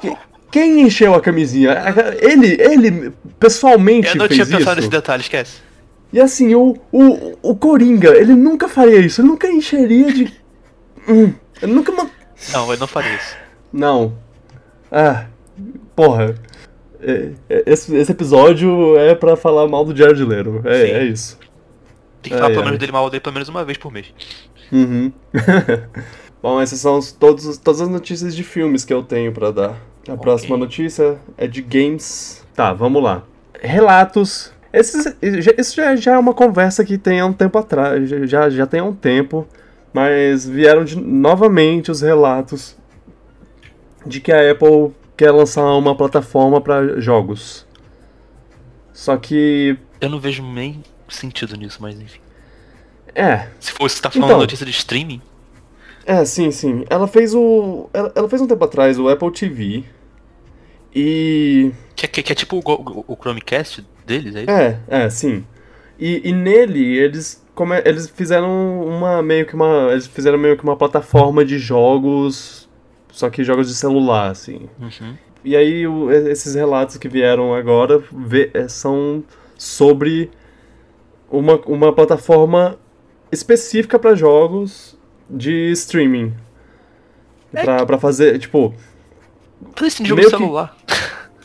Que- 0.01 0.17
Quem 0.53 0.83
encheu 0.83 1.13
a 1.15 1.21
camisinha? 1.21 1.77
Ele, 2.21 2.57
ele 2.61 3.13
pessoalmente 3.41 4.09
Eu 4.11 4.15
não 4.17 4.29
fez 4.29 4.35
tinha 4.37 4.47
pensado 4.59 4.77
nesse 4.77 4.87
isso. 4.87 4.91
detalhe, 4.91 5.23
esquece. 5.23 5.61
E 6.13 6.21
assim, 6.21 6.55
o, 6.55 6.77
o, 6.91 7.39
o 7.43 7.55
Coringa, 7.57 8.17
ele 8.17 8.35
nunca 8.35 8.67
faria 8.69 8.99
isso. 9.01 9.21
Ele 9.21 9.29
nunca 9.29 9.47
encheria 9.51 10.13
de. 10.13 10.33
Hum, 11.09 11.33
ele 11.63 11.73
nunca. 11.73 11.93
man- 11.93 12.11
Não, 12.53 12.73
eu 12.73 12.79
não 12.79 12.87
faria 12.87 13.15
isso. 13.15 13.37
Não. 13.73 14.15
Ah, 14.91 15.27
porra. 15.95 16.35
É- 17.01 17.33
é- 17.49 17.63
Esse, 17.67 17.95
esse 17.95 18.11
episódio 18.11 18.97
é 18.97 19.15
pra 19.15 19.37
falar 19.37 19.69
mal 19.69 19.85
do 19.85 19.95
Jared 19.95 20.25
Leto. 20.25 20.63
É, 20.65 20.87
Sim. 20.87 20.93
é 20.93 21.05
isso. 21.05 21.39
Tem 22.23 22.33
que 22.33 22.39
falar 22.39 22.47
Ai, 22.47 22.51
pelo 22.53 22.61
ai. 22.63 22.65
menos 22.67 22.79
dele 22.81 22.93
mal 22.93 23.11
dele 23.11 23.21
pelo 23.21 23.35
menos 23.35 23.49
uma 23.49 23.65
vez 23.65 23.79
por 23.79 23.93
mês. 23.93 24.07
Uhum. 24.73 25.13
Bom, 26.43 26.61
essas 26.61 26.81
são 26.81 26.99
os- 26.99 27.13
todos, 27.13 27.59
todas 27.59 27.81
as 27.81 27.89
notícias 27.89 28.35
de 28.35 28.43
filmes 28.43 28.85
que 28.85 28.93
eu 28.95 29.03
tenho 29.03 29.33
pra 29.33 29.51
dar. 29.51 29.77
A 30.09 30.17
próxima 30.17 30.57
notícia 30.57 31.19
é 31.37 31.47
de 31.47 31.61
games. 31.61 32.45
Tá, 32.55 32.73
vamos 32.73 33.03
lá. 33.03 33.23
Relatos. 33.61 34.53
Esses, 34.73 35.05
já- 35.43 35.53
isso 35.57 35.75
já, 35.77 35.97
já 35.97 36.15
é 36.15 36.19
uma 36.19 36.35
conversa 36.35 36.85
que 36.85 36.99
tem 36.99 37.21
há 37.21 37.27
um 37.27 37.33
tempo 37.33 37.57
atrás. 37.59 38.09
Já, 38.29 38.51
já 38.51 38.67
tem 38.67 38.81
há 38.81 38.85
um 38.85 38.95
tempo. 38.95 39.47
Mas 39.93 40.47
vieram 40.47 40.85
de, 40.85 40.97
novamente 40.97 41.91
os 41.91 42.03
relatos 42.03 42.77
de 44.07 44.21
que 44.21 44.31
a 44.31 44.51
Apple 44.53 44.93
quer 45.17 45.31
lançar 45.31 45.65
uma 45.75 45.95
plataforma 45.97 46.61
pra 46.61 47.01
jogos. 47.01 47.67
Só 48.93 49.17
que. 49.17 49.77
Eu 50.01 50.09
não 50.11 50.21
vejo 50.21 50.43
nem 50.43 50.83
sentido 51.09 51.57
nisso, 51.57 51.79
mas 51.81 51.99
enfim. 51.99 52.21
É, 53.15 53.49
Se 53.59 53.73
fosse 53.73 53.97
você 53.97 54.03
tá 54.03 54.11
falando 54.11 54.29
Então. 54.29 54.41
notícia 54.41 54.65
de 54.67 54.71
streaming, 54.73 55.21
É, 56.05 56.25
sim, 56.25 56.51
sim. 56.51 56.85
Ela 56.91 57.09
fez 57.09 57.35
o. 57.35 57.89
Ela, 57.93 58.13
ela 58.15 58.29
fez 58.29 58.41
um 58.43 58.47
tempo 58.47 58.63
atrás 58.65 58.99
o 58.99 59.09
Apple 59.09 59.31
TV. 59.33 59.85
E. 60.95 61.73
que, 61.97 62.05
é- 62.07 62.09
que, 62.09 62.21
é- 62.21 62.23
que 62.23 62.33
é 62.33 62.35
tipo 62.35 62.57
o, 62.59 62.63
Go- 62.63 63.05
o 63.07 63.17
Chromecast 63.17 63.85
deles, 64.09 64.35
é 64.35 64.41
isso? 64.43 64.51
É, 64.51 64.79
é, 64.89 65.11
sim. 65.11 65.45
E, 65.99 66.29
e 66.29 66.33
nele, 66.33 66.97
eles, 66.97 67.45
come, 67.55 67.81
eles 67.85 68.09
fizeram 68.09 68.81
uma 68.87 69.23
meio 69.23 69.45
que 69.47 69.55
uma. 69.55 69.89
Eles 69.91 70.07
fizeram 70.07 70.39
meio 70.39 70.57
que 70.57 70.65
uma 70.65 70.77
plataforma 70.77 71.45
de 71.45 71.59
jogos. 71.59 72.69
Só 73.13 73.29
que 73.31 73.43
jogos 73.45 73.69
de 73.69 73.75
celular, 73.75 74.31
assim. 74.31 74.69
Uhum. 74.81 75.15
E 75.45 75.57
aí 75.57 75.87
o- 75.87 76.11
esses 76.11 76.55
relatos 76.55 76.97
que 76.97 77.09
vieram 77.09 77.53
agora 77.55 78.03
vê- 78.13 78.51
é, 78.55 78.69
são 78.69 79.25
sobre 79.57 80.31
uma, 81.31 81.57
uma 81.67 81.93
plataforma 81.93 82.77
específica 83.33 83.99
para 83.99 84.15
jogos 84.15 84.97
de 85.29 85.71
streaming. 85.73 86.33
É 87.53 87.63
Pra, 87.65 87.85
pra 87.87 87.99
fazer, 87.99 88.39
tipo, 88.39 88.73
Fazer 89.75 89.89
isso 89.89 90.03
em 90.03 90.07
jogo 90.07 90.21
de 90.21 90.27
que- 90.29 90.37
celular. 90.37 90.77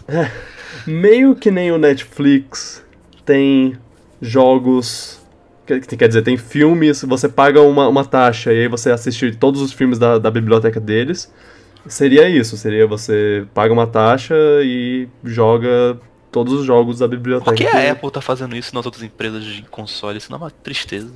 meio 0.88 1.36
que 1.36 1.50
nem 1.52 1.72
o 1.72 1.78
Netflix 1.78 2.84
tem 3.26 3.78
jogos. 4.22 5.22
Quer, 5.66 5.80
quer 5.80 6.08
dizer, 6.08 6.22
tem 6.24 6.36
filmes, 6.38 7.04
você 7.04 7.30
paga 7.30 7.62
uma, 7.62 7.88
uma 7.88 8.04
taxa 8.04 8.52
e 8.52 8.62
aí 8.64 8.68
você 8.68 8.92
assiste 8.92 9.34
todos 9.36 9.62
os 9.62 9.72
filmes 9.72 9.98
da, 9.98 10.18
da 10.18 10.30
biblioteca 10.30 10.80
deles. 10.80 11.32
Seria 11.88 12.28
isso, 12.30 12.58
seria 12.58 12.86
você 12.88 13.46
paga 13.54 13.74
uma 13.74 13.88
taxa 13.88 14.36
e 14.64 15.08
joga 15.24 15.98
todos 16.32 16.54
os 16.54 16.66
jogos 16.66 17.00
da 17.00 17.08
biblioteca. 17.08 17.52
Por 17.52 17.56
que 17.58 17.66
a 17.68 17.92
Apple 17.92 18.12
tá 18.12 18.22
fazendo 18.22 18.56
isso 18.56 18.74
nas 18.74 18.86
outras 18.86 19.04
empresas 19.04 19.44
de 19.44 19.62
console? 19.64 20.18
Isso 20.18 20.32
não 20.32 20.38
é 20.40 20.42
uma 20.44 20.52
tristeza. 20.52 21.12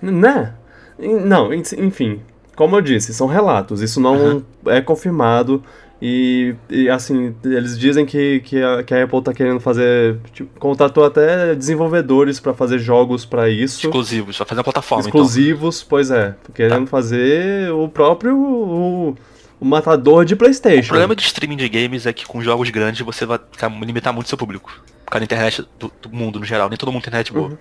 Né? 0.00 0.54
Não, 0.98 1.52
en- 1.52 1.62
enfim, 1.78 2.20
como 2.54 2.76
eu 2.76 2.80
disse, 2.80 3.12
são 3.12 3.26
relatos, 3.26 3.82
isso 3.82 4.00
não 4.00 4.14
Aham. 4.14 4.42
é 4.66 4.80
confirmado. 4.80 5.62
E, 6.00 6.54
e, 6.68 6.90
assim, 6.90 7.34
eles 7.42 7.78
dizem 7.78 8.04
que, 8.04 8.40
que, 8.40 8.62
a, 8.62 8.82
que 8.82 8.94
a 8.94 9.04
Apple 9.04 9.22
tá 9.22 9.32
querendo 9.32 9.60
fazer. 9.60 10.18
Tipo, 10.32 10.60
contratou 10.60 11.04
até 11.04 11.54
desenvolvedores 11.54 12.38
pra 12.38 12.52
fazer 12.52 12.78
jogos 12.78 13.24
pra 13.24 13.48
isso. 13.48 13.86
Exclusivos, 13.86 14.36
vai 14.36 14.46
fazer 14.46 14.58
uma 14.58 14.64
plataforma 14.64 15.08
então. 15.08 15.20
exclusivos, 15.22 15.82
pois 15.82 16.10
é. 16.10 16.34
Querendo 16.54 16.86
fazer 16.86 17.72
o 17.72 17.88
próprio. 17.88 18.36
O, 18.36 19.16
o 19.58 19.64
matador 19.64 20.24
de 20.26 20.34
O 20.34 20.36
PlayStation. 20.36 20.88
problema 20.88 21.16
de 21.16 21.22
streaming 21.22 21.56
de 21.56 21.68
games 21.68 22.04
é 22.04 22.12
que 22.12 22.26
com 22.26 22.42
jogos 22.42 22.68
grandes 22.68 23.00
você 23.00 23.24
vai 23.24 23.40
limitar 23.82 24.12
muito 24.12 24.28
seu 24.28 24.36
público. 24.36 24.70
Por 25.06 25.12
causa 25.12 25.20
da 25.20 25.24
internet 25.24 25.66
do, 25.78 25.90
do 26.02 26.10
mundo 26.10 26.38
no 26.38 26.44
geral. 26.44 26.68
Nem 26.68 26.76
todo 26.76 26.92
mundo 26.92 27.02
tem 27.02 27.08
internet 27.08 27.32
boa. 27.32 27.48
Uhum. 27.48 27.56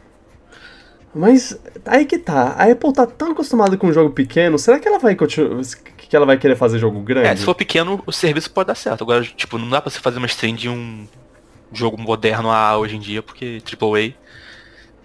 Mas 1.18 1.57
aí 1.86 2.05
que 2.05 2.18
tá. 2.18 2.55
A 2.57 2.70
Apple 2.70 2.91
tá 2.91 3.07
tão 3.07 3.32
acostumada 3.32 3.78
com 3.78 3.88
um 3.88 3.93
jogo 3.93 4.09
pequeno, 4.09 4.59
será 4.59 4.78
que 4.80 4.86
ela 4.88 4.99
vai 4.99 5.16
continuar. 5.16 5.61
que 5.97 6.13
ela 6.16 6.26
vai 6.26 6.38
querer 6.38 6.57
fazer 6.57 6.78
jogo 6.78 6.99
grande? 6.99 7.28
É, 7.30 7.36
se 7.38 7.45
for 7.45 7.55
pequeno, 7.55 8.03
o 8.05 8.11
serviço 8.11 8.51
pode 8.51 8.68
dar 8.68 8.76
certo. 8.76 9.03
Agora, 9.03 9.24
tipo, 9.24 9.57
não 9.57 9.70
dá 9.70 9.82
pra 9.82 9.89
você 9.89 9.99
fazer 9.99 10.18
uma 10.18 10.28
stream 10.28 10.55
de 10.55 10.68
um 10.68 11.07
jogo 11.72 11.97
moderno 11.99 12.51
a 12.51 12.78
hoje 12.78 12.97
em 12.97 12.99
dia, 12.99 13.24
porque 13.24 13.61
AAA. 13.66 14.13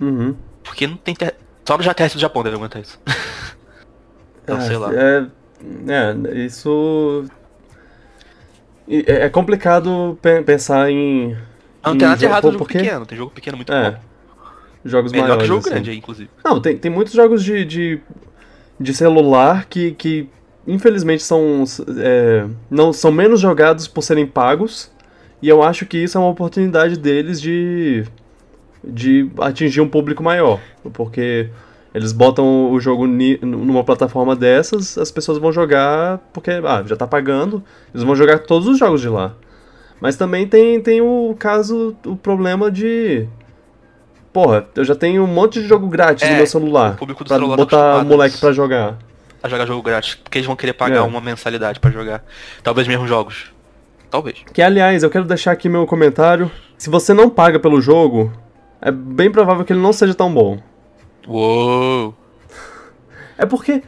Uhum. 0.00 0.34
Porque 0.64 0.86
não 0.88 0.96
tem. 0.96 1.14
Ter... 1.14 1.36
Só 1.64 1.78
no 1.78 1.84
JTS 1.84 2.14
do 2.14 2.20
Japão 2.20 2.42
deve 2.42 2.56
aguentar 2.56 2.82
isso. 2.82 2.98
então, 4.42 4.56
Ah, 4.56 4.60
sei 4.62 4.76
lá. 4.76 4.90
É, 4.92 5.26
é, 5.88 6.44
isso. 6.44 7.24
É 8.88 9.26
é 9.26 9.28
complicado 9.28 10.18
pe- 10.20 10.42
pensar 10.42 10.90
em. 10.90 11.36
Não 11.84 11.94
em 11.94 11.98
tem 11.98 12.08
nada 12.08 12.18
de 12.18 12.24
errado 12.24 12.44
no 12.46 12.52
jogo 12.52 12.64
porque- 12.64 12.78
pequeno, 12.78 13.06
tem 13.06 13.16
jogo 13.16 13.30
pequeno 13.30 13.56
muito 13.56 13.72
É. 13.72 13.92
bom. 13.92 14.09
Jogos 14.84 15.12
Melhor 15.12 15.24
maiores. 15.24 15.42
que 15.42 15.48
jogo 15.48 15.60
assim. 15.60 15.70
grande 15.70 15.92
inclusive. 15.96 16.30
Não, 16.44 16.60
tem, 16.60 16.76
tem 16.76 16.90
muitos 16.90 17.12
jogos 17.12 17.44
de, 17.44 17.64
de, 17.64 18.00
de 18.78 18.94
celular 18.94 19.66
que, 19.66 19.92
que 19.92 20.28
infelizmente 20.66 21.22
são, 21.22 21.64
é, 21.98 22.46
não, 22.70 22.92
são 22.92 23.12
menos 23.12 23.40
jogados 23.40 23.86
por 23.86 24.02
serem 24.02 24.26
pagos. 24.26 24.90
E 25.42 25.48
eu 25.48 25.62
acho 25.62 25.86
que 25.86 25.98
isso 25.98 26.18
é 26.18 26.20
uma 26.20 26.30
oportunidade 26.30 26.98
deles 26.98 27.40
de, 27.40 28.04
de 28.84 29.30
atingir 29.38 29.80
um 29.80 29.88
público 29.88 30.22
maior. 30.22 30.60
Porque 30.92 31.48
eles 31.94 32.12
botam 32.12 32.70
o 32.70 32.78
jogo 32.78 33.06
numa 33.06 33.82
plataforma 33.82 34.36
dessas, 34.36 34.96
as 34.96 35.10
pessoas 35.10 35.38
vão 35.38 35.52
jogar 35.52 36.18
porque 36.32 36.50
ah, 36.50 36.84
já 36.86 36.94
tá 36.94 37.06
pagando, 37.06 37.62
eles 37.92 38.04
vão 38.04 38.14
jogar 38.14 38.38
todos 38.40 38.68
os 38.68 38.78
jogos 38.78 39.00
de 39.00 39.08
lá. 39.08 39.34
Mas 40.00 40.16
também 40.16 40.46
tem, 40.46 40.80
tem 40.80 41.00
o 41.00 41.34
caso, 41.38 41.94
o 42.06 42.16
problema 42.16 42.70
de. 42.70 43.26
Porra, 44.32 44.66
eu 44.76 44.84
já 44.84 44.94
tenho 44.94 45.24
um 45.24 45.26
monte 45.26 45.60
de 45.60 45.66
jogo 45.66 45.88
grátis 45.88 46.22
É, 46.22 46.30
no 46.30 46.36
meu 46.36 46.46
celular. 46.46 46.92
o 46.92 46.96
público 46.96 47.24
do 47.24 47.28
pra 47.28 47.36
celular 47.36 47.56
tá 47.56 47.62
botar 47.64 47.76
acostumado 47.76 48.08
moleque 48.08 48.38
pra 48.38 48.52
jogar. 48.52 48.98
A 49.42 49.48
jogar 49.48 49.66
jogo 49.66 49.82
grátis. 49.82 50.14
Porque 50.14 50.38
eles 50.38 50.46
vão 50.46 50.54
querer 50.56 50.72
pagar 50.74 50.98
É. 50.98 51.00
uma 51.00 51.20
mensalidade 51.20 51.80
pra 51.80 51.90
jogar. 51.90 52.22
Talvez 52.62 52.86
mesmo 52.86 53.06
jogos. 53.08 53.50
Talvez. 54.10 54.36
Que 54.52 54.60
aliás, 54.62 55.02
eu 55.02 55.10
quero 55.10 55.24
deixar 55.24 55.52
aqui 55.52 55.68
meu 55.68 55.86
comentário. 55.86 56.50
Se 56.78 56.88
você 56.90 57.12
não 57.14 57.28
paga 57.30 57.58
pelo 57.58 57.80
jogo, 57.80 58.32
é 58.80 58.90
bem 58.90 59.30
provável 59.30 59.64
que 59.64 59.72
ele 59.72 59.80
não 59.80 59.92
seja 59.92 60.14
tão 60.14 60.32
bom. 60.32 60.58
Uou! 61.26 62.14
É 63.38 63.46
porque 63.46 63.82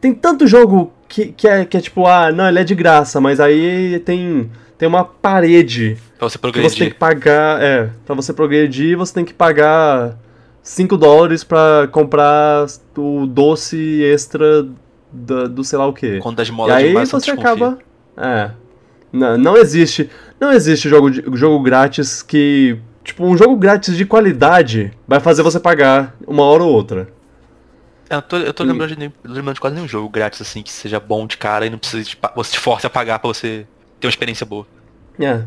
tem 0.00 0.14
tanto 0.14 0.46
jogo 0.46 0.92
que, 1.08 1.26
que, 1.32 1.48
é, 1.48 1.64
que 1.64 1.76
é 1.76 1.80
tipo, 1.80 2.06
ah, 2.06 2.30
não, 2.32 2.48
ele 2.48 2.60
é 2.60 2.64
de 2.64 2.74
graça, 2.74 3.20
mas 3.20 3.40
aí 3.40 3.98
tem, 4.00 4.50
tem 4.80 4.88
uma 4.88 5.04
parede 5.04 5.96
Pra 6.18 6.28
você 6.28 6.38
que 6.38 6.42
você 6.42 6.50
tem 6.50 6.62
progredir. 6.62 6.92
que 6.92 6.98
pagar. 6.98 7.62
É, 7.62 7.90
pra 8.06 8.14
você 8.14 8.32
progredir, 8.32 8.96
você 8.96 9.12
tem 9.14 9.24
que 9.24 9.34
pagar 9.34 10.16
5 10.62 10.96
dólares 10.96 11.44
pra 11.44 11.86
comprar 11.92 12.66
o 12.96 13.26
doce 13.26 14.02
extra 14.02 14.66
do, 15.12 15.48
do 15.48 15.62
sei 15.64 15.78
lá 15.78 15.86
o 15.86 15.92
quê. 15.92 16.18
Quando 16.22 16.36
das 16.36 16.48
E 16.48 16.52
molas 16.52 16.74
aí 16.76 16.92
você 16.94 17.16
desconfia. 17.16 17.34
acaba. 17.34 17.78
É. 18.16 18.50
Não, 19.12 19.36
não 19.36 19.56
existe. 19.56 20.08
Não 20.40 20.50
existe 20.52 20.88
jogo, 20.88 21.10
de- 21.10 21.24
jogo 21.36 21.60
grátis 21.62 22.22
que. 22.22 22.78
Tipo, 23.04 23.24
um 23.26 23.36
jogo 23.36 23.56
grátis 23.56 23.96
de 23.96 24.04
qualidade 24.04 24.92
vai 25.08 25.20
fazer 25.20 25.42
você 25.42 25.58
pagar 25.60 26.14
uma 26.26 26.42
hora 26.44 26.62
ou 26.62 26.72
outra. 26.72 27.08
É, 28.08 28.16
Eu 28.16 28.22
tô, 28.22 28.36
eu 28.36 28.52
tô 28.54 28.62
E- 28.64 28.66
lembrando, 28.66 28.94
de, 28.96 29.12
lembrando 29.24 29.54
de 29.54 29.60
quase 29.60 29.74
nenhum 29.76 29.88
jogo 29.88 30.08
grátis 30.08 30.40
assim 30.42 30.62
que 30.62 30.70
seja 30.70 30.98
bom 31.00 31.26
de 31.26 31.36
cara 31.36 31.66
e 31.66 31.70
não 31.70 31.78
precisa 31.78 32.10
pa- 32.20 32.32
você 32.36 32.52
te 32.52 32.58
force 32.58 32.86
a 32.86 32.90
pagar 32.90 33.18
pra 33.18 33.28
você 33.28 33.66
ter 34.00 34.06
uma 34.06 34.10
experiência 34.10 34.46
boa. 34.46 34.66
É. 35.18 35.42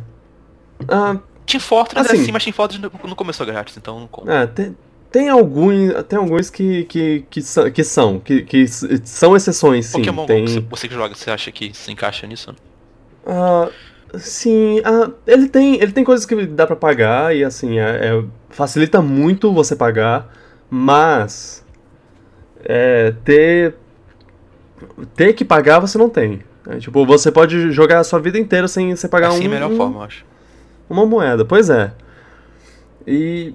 Ah, 0.88 1.18
Team 1.45 1.60
Fortress 1.60 2.08
é 2.08 2.14
Assim. 2.14 2.24
assim, 2.24 2.32
mas 2.32 2.43
Team 2.43 2.54
Fortress 2.54 2.82
não, 2.82 3.16
começou 3.16 3.45
grátis, 3.45 3.76
então 3.78 3.99
não 3.99 4.08
conta. 4.08 4.32
é, 4.32 4.47
tem, 4.47 4.78
tem 5.12 5.30
alguns. 5.30 5.91
Tem 6.08 6.18
alguns 6.20 6.49
que, 6.49 6.86
que, 6.86 7.26
que, 7.30 7.41
são, 7.41 7.72
que 7.72 7.84
são. 7.84 8.20
Que, 8.20 8.43
que 8.43 8.66
são 8.68 9.36
exceções, 9.36 9.88
sim. 9.88 9.99
Pokémon 9.99 10.26
tem... 10.26 10.45
Go, 10.62 10.68
você, 10.70 10.88
que 10.88 10.93
joga, 10.93 11.14
você 11.16 11.30
acha 11.32 11.51
que 11.51 11.76
se 11.76 11.91
encaixa 11.91 12.26
nisso? 12.28 12.56
Ah, 13.26 13.70
sim, 14.18 14.82
ah, 14.84 15.10
ele 15.26 15.47
tem 15.47 15.76
ele 15.82 15.91
tem 15.91 16.04
coisas 16.04 16.26
que 16.26 16.45
dá 16.45 16.68
pra 16.68 16.76
pagar 16.76 17.36
e 17.36 17.43
assim 17.43 17.80
é- 17.80 18.08
é- 18.08 18.24
facilita 18.49 19.01
muito 19.01 19.51
você 19.54 19.76
pagar, 19.76 20.30
mas 20.70 21.64
é, 22.64 23.12
ter 23.24 23.76
ter 25.16 25.34
que 25.34 25.45
pagar 25.45 25.80
você 25.80 25.97
não 25.97 26.10
tem. 26.10 26.41
É, 26.68 26.78
tipo, 26.78 27.05
você 27.05 27.32
pode 27.32 27.72
jogar 27.72 27.99
a 27.99 28.03
sua 28.03 28.20
vida 28.20 28.39
inteira 28.39 28.68
sem 28.68 28.95
você 28.95 29.07
pagar 29.07 29.30
assim 29.30 29.41
um, 29.41 29.43
é 29.43 29.47
a 29.47 29.49
melhor 29.49 29.72
um- 29.72 29.76
forma, 29.78 29.97
eu 29.99 30.03
acho. 30.03 30.26
uma 30.89 31.05
moeda. 31.05 31.43
Pois 31.43 31.70
é. 31.70 31.91
E 33.05 33.53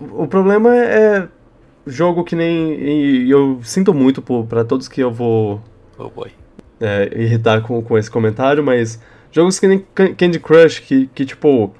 o 0.00 0.26
problema 0.26 0.74
é, 0.76 0.84
é 1.18 1.28
jogo 1.86 2.22
que 2.24 2.36
nem 2.36 2.72
e 2.80 3.30
eu 3.30 3.58
sinto 3.62 3.92
muito 3.92 4.22
por, 4.22 4.46
pra 4.46 4.64
todos 4.64 4.86
que 4.88 5.00
eu 5.00 5.10
vou 5.10 5.60
Oh 5.98 6.08
boy. 6.08 6.30
é, 6.80 7.10
irritar 7.20 7.62
com, 7.62 7.82
com 7.82 7.98
esse 7.98 8.10
comentário, 8.10 8.62
mas 8.62 9.00
jogos 9.32 9.58
que 9.58 9.66
nem 9.66 9.84
Can- 9.94 10.14
Candy 10.14 10.38
Crush, 10.38 10.78
que, 10.80 11.08
que 11.14 11.24
tipo. 11.24 11.74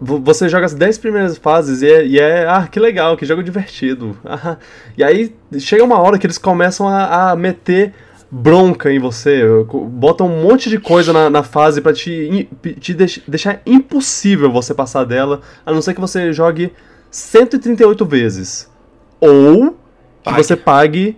vo- 0.00 0.18
Você 0.20 0.48
joga 0.48 0.64
as 0.64 0.74
10 0.74 0.96
primeiras 0.98 1.36
fases 1.36 1.82
e 1.82 1.86
é, 1.92 2.06
e 2.06 2.18
é, 2.18 2.46
Ah, 2.48 2.66
que 2.66 2.80
legal, 2.80 3.16
que 3.16 3.26
jogo 3.26 3.42
divertido. 3.42 4.16
Ah, 4.24 4.56
e 4.96 5.04
aí 5.04 5.34
chega 5.58 5.84
uma 5.84 5.98
hora 6.00 6.18
que 6.18 6.26
eles 6.26 6.38
começam 6.38 6.88
a, 6.88 7.32
a 7.32 7.36
meter 7.36 7.92
bronca 8.34 8.90
em 8.90 8.98
você, 8.98 9.42
botam 9.90 10.26
um 10.26 10.42
monte 10.42 10.70
de 10.70 10.78
coisa 10.80 11.12
na, 11.12 11.28
na 11.28 11.42
fase 11.42 11.82
pra 11.82 11.92
te, 11.92 12.48
te 12.80 12.94
deix- 12.94 13.20
deixar 13.28 13.60
impossível 13.66 14.50
você 14.50 14.72
passar 14.72 15.04
dela, 15.04 15.42
a 15.66 15.70
não 15.70 15.82
ser 15.82 15.92
que 15.92 16.00
você 16.00 16.32
jogue 16.32 16.72
138 17.10 18.06
vezes. 18.06 18.70
Ou 19.20 19.72
que 19.72 19.76
Pague. 20.24 20.42
você 20.44 20.56
pague 20.56 21.16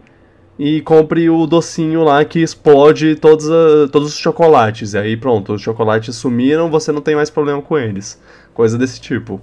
e 0.59 0.81
compre 0.81 1.31
o 1.31 1.47
docinho 1.47 2.03
lá 2.03 2.25
que 2.25 2.41
explode 2.41 3.15
todos, 3.15 3.49
a- 3.49 3.89
todos 3.93 4.09
os 4.09 4.19
chocolates. 4.19 4.95
E 4.95 4.99
aí 4.99 5.17
pronto, 5.17 5.55
os 5.55 5.63
chocolates 5.63 6.17
sumiram, 6.17 6.69
você 6.69 6.91
não 6.91 7.01
tem 7.01 7.15
mais 7.15 7.31
problema 7.31 7.63
com 7.63 7.79
eles. 7.79 8.21
Coisa 8.53 8.77
desse 8.77 9.01
tipo. 9.01 9.41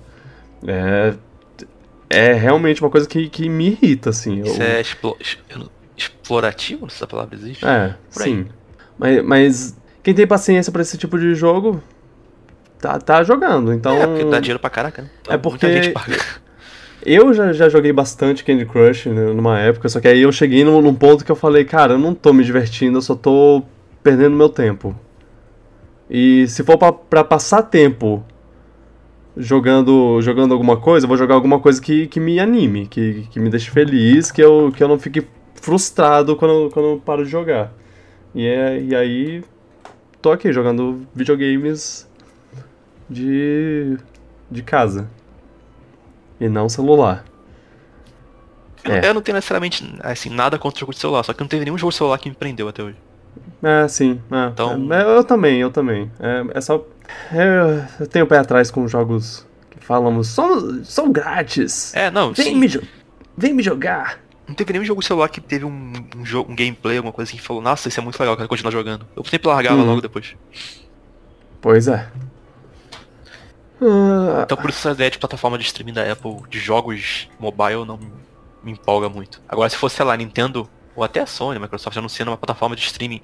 É, 0.67 1.13
é 2.09 2.33
realmente 2.33 2.81
uma 2.81 2.89
coisa 2.89 3.07
que, 3.07 3.29
que 3.29 3.47
me 3.47 3.67
irrita, 3.69 4.09
assim. 4.09 4.39
Eu- 4.39 4.45
Isso 4.47 4.61
é 4.61 4.81
explo- 4.81 5.17
explorativo? 6.01 6.89
Se 6.89 6.97
essa 6.97 7.07
palavra 7.07 7.35
existe. 7.35 7.65
é, 7.65 7.95
por 8.13 8.23
sim. 8.23 8.45
Mas, 8.97 9.23
mas 9.23 9.77
quem 10.03 10.13
tem 10.13 10.27
paciência 10.27 10.71
pra 10.71 10.81
esse 10.81 10.97
tipo 10.97 11.17
de 11.17 11.33
jogo, 11.35 11.81
tá, 12.79 12.99
tá 12.99 13.23
jogando. 13.23 13.73
Então, 13.73 13.95
É, 13.95 14.05
porque 14.07 14.25
dá 14.25 14.39
dinheiro 14.39 14.59
pra 14.59 14.69
caraca, 14.69 15.01
né? 15.03 15.09
Então, 15.21 15.33
É 15.33 15.37
porque- 15.37 15.65
Muita 15.65 15.83
gente 15.83 15.93
paga. 15.93 16.17
eu 17.05 17.33
já, 17.33 17.51
já 17.53 17.67
joguei 17.69 17.91
bastante 17.91 18.43
Candy 18.43 18.65
Crush 18.65 19.07
né, 19.09 19.25
numa 19.33 19.59
época, 19.59 19.89
só 19.89 19.99
que 19.99 20.07
aí 20.07 20.21
eu 20.21 20.31
cheguei 20.31 20.63
num, 20.63 20.81
num 20.81 20.93
ponto 20.93 21.23
que 21.25 21.31
eu 21.31 21.35
falei, 21.35 21.65
cara, 21.65 21.93
eu 21.93 21.99
não 21.99 22.13
tô 22.13 22.31
me 22.33 22.43
divertindo, 22.43 22.97
eu 22.97 23.01
só 23.01 23.15
tô 23.15 23.63
perdendo 24.03 24.35
meu 24.35 24.49
tempo. 24.49 24.95
E 26.09 26.47
se 26.47 26.63
for 26.63 26.77
pra, 26.77 26.91
pra 26.91 27.23
passar 27.23 27.63
tempo 27.63 28.23
jogando 29.37 30.21
jogando 30.21 30.51
alguma 30.53 30.77
coisa, 30.77 31.05
eu 31.05 31.07
vou 31.07 31.17
jogar 31.17 31.35
alguma 31.35 31.59
coisa 31.59 31.81
que, 31.81 32.07
que 32.07 32.19
me 32.19 32.39
anime, 32.39 32.85
que, 32.87 33.25
que 33.31 33.39
me 33.39 33.49
deixe 33.49 33.69
feliz, 33.71 34.31
que 34.31 34.41
eu, 34.43 34.71
que 34.75 34.83
eu 34.83 34.87
não 34.87 34.99
fique 34.99 35.25
frustrado 35.61 36.35
quando, 36.35 36.69
quando 36.71 36.89
eu 36.89 36.99
paro 37.03 37.23
de 37.23 37.31
jogar. 37.31 37.71
E, 38.35 38.45
é, 38.45 38.81
e 38.81 38.95
aí, 38.95 39.43
tô 40.21 40.31
aqui 40.31 40.51
jogando 40.51 41.05
videogames 41.15 42.09
de, 43.09 43.97
de 44.49 44.63
casa. 44.63 45.07
E 46.39 46.49
não 46.49 46.67
celular. 46.67 47.23
Eu, 48.83 48.91
É. 48.93 49.07
eu 49.09 49.13
não 49.13 49.21
tenho 49.21 49.35
necessariamente 49.35 49.95
assim, 50.01 50.29
nada 50.29 50.57
contra 50.57 50.77
o 50.77 50.79
jogo 50.81 50.91
de 50.93 50.99
celular, 50.99 51.23
só 51.23 51.33
que 51.33 51.39
não 51.39 51.47
teve 51.47 51.63
nenhum 51.65 51.77
jogo 51.77 51.91
de 51.91 51.97
celular 51.97 52.17
que 52.17 52.29
me 52.29 52.35
prendeu 52.35 52.67
até 52.67 52.81
hoje. 52.81 52.97
É, 53.61 53.87
sim. 53.87 54.19
É, 54.31 54.47
Então- 54.47 54.91
é, 54.91 55.03
eu 55.17 55.23
também, 55.23 55.59
eu 55.61 55.69
também. 55.69 56.11
É, 56.19 56.57
é 56.57 56.61
só. 56.61 56.83
é, 57.31 57.85
eu 57.99 58.07
tenho 58.07 58.25
o 58.25 58.27
pé 58.27 58.39
atrás 58.39 58.71
com 58.71 58.87
jogos 58.87 59.45
que 59.69 59.79
falamos. 59.85 60.27
São, 60.29 60.83
são 60.83 61.11
grátis. 61.11 61.93
É, 61.93 62.09
não, 62.09 62.33
Vem 62.33 62.45
sim, 62.47 62.55
me, 62.55 62.67
vem 63.37 63.53
me 63.53 63.61
jogar. 63.61 64.19
Não 64.51 64.55
teve 64.55 64.73
nenhum 64.73 64.85
jogo 64.85 65.01
celular 65.01 65.29
que 65.29 65.39
teve 65.41 65.65
um, 65.65 65.93
um, 66.17 66.25
jogo, 66.25 66.51
um 66.51 66.55
gameplay, 66.55 66.97
alguma 66.97 67.13
coisa 67.13 67.29
assim 67.29 67.37
que 67.37 67.43
falou, 67.43 67.61
nossa, 67.61 67.87
isso 67.87 67.99
é 67.99 68.03
muito 68.03 68.19
legal, 68.19 68.35
quero 68.35 68.49
continuar 68.49 68.71
jogando. 68.71 69.07
Eu 69.15 69.23
sempre 69.25 69.47
largava 69.47 69.77
Uhum. 69.81 69.85
logo 69.87 70.01
depois. 70.01 70.35
Pois 71.61 71.87
é. 71.87 72.09
Ah, 73.81 74.41
Então 74.43 74.57
por 74.57 74.69
isso 74.69 74.79
essa 74.79 74.91
ideia 74.91 75.09
de 75.09 75.17
plataforma 75.17 75.57
de 75.57 75.63
streaming 75.63 75.93
da 75.93 76.11
Apple 76.11 76.37
de 76.49 76.59
jogos 76.59 77.27
mobile 77.39 77.85
não 77.85 77.99
me 78.63 78.71
empolga 78.71 79.09
muito. 79.09 79.41
Agora 79.49 79.69
se 79.69 79.75
fosse, 79.77 79.95
sei 79.95 80.05
lá, 80.05 80.15
Nintendo 80.15 80.69
ou 80.95 81.03
até 81.03 81.21
a 81.21 81.25
Sony, 81.25 81.57
a 81.57 81.59
Microsoft 81.59 81.97
anunciando 81.97 82.31
uma 82.31 82.37
plataforma 82.37 82.75
de 82.75 82.81
streaming 82.83 83.21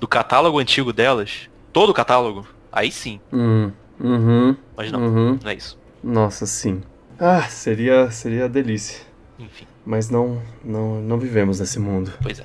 do 0.00 0.08
catálogo 0.08 0.58
antigo 0.58 0.92
delas, 0.92 1.50
todo 1.72 1.90
o 1.90 1.94
catálogo, 1.94 2.46
aí 2.72 2.90
sim. 2.90 3.20
hum, 3.32 3.70
uhum, 4.00 4.56
Mas 4.76 4.90
não, 4.92 5.00
uhum. 5.00 5.38
não 5.42 5.50
é 5.50 5.54
isso. 5.54 5.78
Nossa, 6.02 6.46
sim. 6.46 6.82
Ah, 7.18 7.42
seria, 7.42 8.10
seria 8.10 8.48
delícia. 8.48 9.00
Enfim, 9.38 9.66
Mas 9.90 10.10
não, 10.10 10.42
não, 10.62 11.00
não 11.00 11.18
vivemos 11.18 11.58
nesse 11.60 11.78
mundo. 11.78 12.12
pois 12.22 12.38
é. 12.38 12.44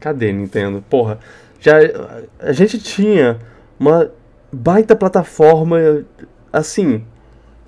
Cadê 0.00 0.32
Nintendo? 0.32 0.82
Porra, 0.88 1.18
já 1.60 1.74
a 2.40 2.52
gente 2.52 2.78
tinha 2.78 3.38
uma 3.78 4.10
baita 4.50 4.96
plataforma 4.96 5.76
assim, 6.50 7.04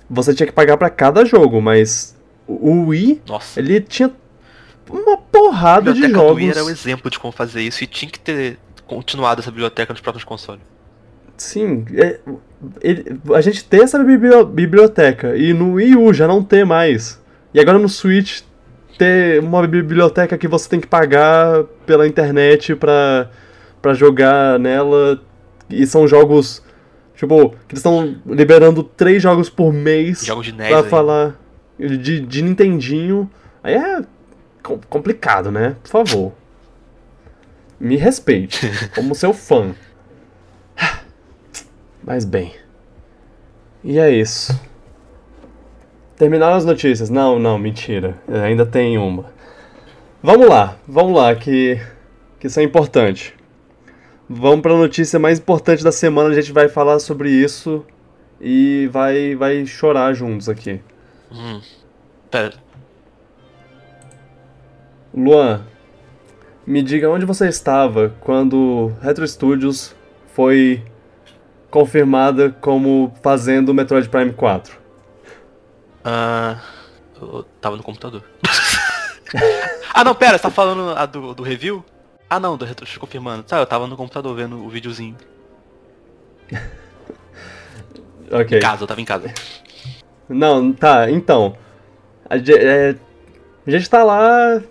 você 0.09 0.33
tinha 0.33 0.47
que 0.47 0.53
pagar 0.53 0.75
pra 0.75 0.89
cada 0.89 1.23
jogo, 1.23 1.61
mas 1.61 2.15
o 2.47 2.87
Wii, 2.87 3.21
Nossa. 3.27 3.59
ele 3.59 3.79
tinha 3.79 4.11
uma 4.89 5.17
porrada 5.17 5.93
de 5.93 6.01
biblioteca 6.01 6.27
do 6.27 6.33
Wii 6.35 6.45
jogos. 6.47 6.57
era 6.57 6.65
o 6.65 6.69
exemplo 6.71 7.11
de 7.11 7.19
como 7.19 7.31
fazer 7.31 7.61
isso 7.61 7.83
e 7.83 7.87
tinha 7.87 8.09
que 8.09 8.19
ter 8.19 8.57
continuado 8.87 9.39
essa 9.41 9.51
biblioteca 9.51 9.93
nos 9.93 10.01
próprios 10.01 10.23
consoles. 10.23 10.63
Sim, 11.37 11.85
é- 11.93 12.19
ele- 12.81 13.19
a 13.35 13.41
gente 13.41 13.63
tem 13.63 13.83
essa 13.83 14.03
bibli- 14.03 14.45
biblioteca 14.45 15.37
e 15.37 15.53
no 15.53 15.73
Wii 15.73 15.95
U 15.95 16.11
já 16.11 16.27
não 16.27 16.43
tem 16.43 16.65
mais. 16.65 17.21
E 17.53 17.59
agora 17.59 17.77
no 17.77 17.87
Switch 17.87 18.41
ter 18.99 19.39
uma 19.41 19.65
biblioteca 19.65 20.37
que 20.37 20.47
você 20.47 20.69
tem 20.69 20.79
que 20.79 20.85
pagar 20.87 21.63
pela 21.85 22.05
internet 22.07 22.75
pra, 22.75 23.31
pra 23.81 23.93
jogar 23.95 24.59
nela. 24.59 25.19
E 25.69 25.87
são 25.87 26.07
jogos, 26.07 26.61
tipo, 27.15 27.49
que 27.67 27.73
eles 27.73 27.79
estão 27.79 28.15
liberando 28.25 28.83
três 28.83 29.21
jogos 29.23 29.49
por 29.49 29.71
mês 29.73 30.25
Jogos 30.25 30.45
de 30.45 30.51
NES 30.53 30.67
pra 30.67 30.77
aí. 30.79 30.89
falar 30.89 31.35
de, 31.79 32.19
de 32.19 32.41
Nintendinho. 32.41 33.29
Aí 33.63 33.73
é 33.75 34.01
com- 34.61 34.79
complicado, 34.89 35.49
né? 35.51 35.75
Por 35.83 35.89
favor. 35.89 36.33
Me 37.79 37.95
respeite, 37.95 38.69
como 38.93 39.15
seu 39.15 39.31
fã. 39.33 39.73
Mas 42.03 42.25
bem. 42.25 42.53
E 43.83 43.97
é 43.99 44.09
isso. 44.11 44.59
Terminaram 46.19 46.57
as 46.57 46.65
notícias? 46.65 47.09
Não, 47.09 47.39
não, 47.39 47.57
mentira. 47.57 48.17
Ainda 48.27 48.65
tem 48.65 48.97
uma. 48.97 49.27
Vamos 50.21 50.49
lá, 50.49 50.75
vamos 50.85 51.15
lá, 51.15 51.33
que, 51.33 51.79
que 52.37 52.47
isso 52.47 52.59
é 52.59 52.63
importante. 52.63 53.33
Vamos 54.27 54.59
para 54.59 54.73
a 54.73 54.77
notícia 54.77 55.17
mais 55.17 55.39
importante 55.39 55.81
da 55.81 55.93
semana, 55.93 56.29
a 56.29 56.33
gente 56.33 56.51
vai 56.51 56.67
falar 56.67 56.99
sobre 56.99 57.31
isso 57.31 57.85
e 58.41 58.89
vai, 58.91 59.33
vai 59.33 59.65
chorar 59.65 60.13
juntos 60.13 60.49
aqui. 60.49 60.81
Hum. 61.31 61.61
Pera, 62.29 62.55
Luan, 65.15 65.61
me 66.67 66.83
diga 66.83 67.09
onde 67.09 67.25
você 67.25 67.47
estava 67.47 68.13
quando 68.19 68.91
Retro 69.01 69.25
Studios 69.25 69.95
foi 70.33 70.83
confirmada 71.71 72.49
como 72.59 73.13
fazendo 73.23 73.73
Metroid 73.73 74.09
Prime 74.09 74.33
4. 74.33 74.88
Ah, 76.03 76.59
eu 77.21 77.45
tava 77.61 77.75
no 77.75 77.83
computador. 77.83 78.23
ah 79.93 80.03
não, 80.03 80.15
pera, 80.15 80.37
você 80.37 80.43
tá 80.43 80.49
falando 80.49 80.97
a 80.97 81.05
do, 81.05 81.33
do 81.33 81.43
review? 81.43 81.83
Ah 82.29 82.39
não, 82.39 82.57
do 82.57 82.65
retro, 82.65 82.87
confirmando. 82.99 83.43
Tá, 83.43 83.59
eu 83.59 83.65
tava 83.65 83.87
no 83.87 83.97
computador 83.97 84.35
vendo 84.35 84.63
o 84.63 84.69
videozinho. 84.69 85.15
Ok. 88.31 88.59
Em 88.59 88.61
casa, 88.61 88.83
eu 88.83 88.87
tava 88.87 89.01
em 89.01 89.05
casa. 89.05 89.33
Não, 90.29 90.71
tá, 90.71 91.09
então. 91.09 91.57
A, 92.29 92.35
é, 92.37 92.95
a 93.65 93.71
gente 93.71 93.89
tá 93.89 94.03
lá 94.03 94.61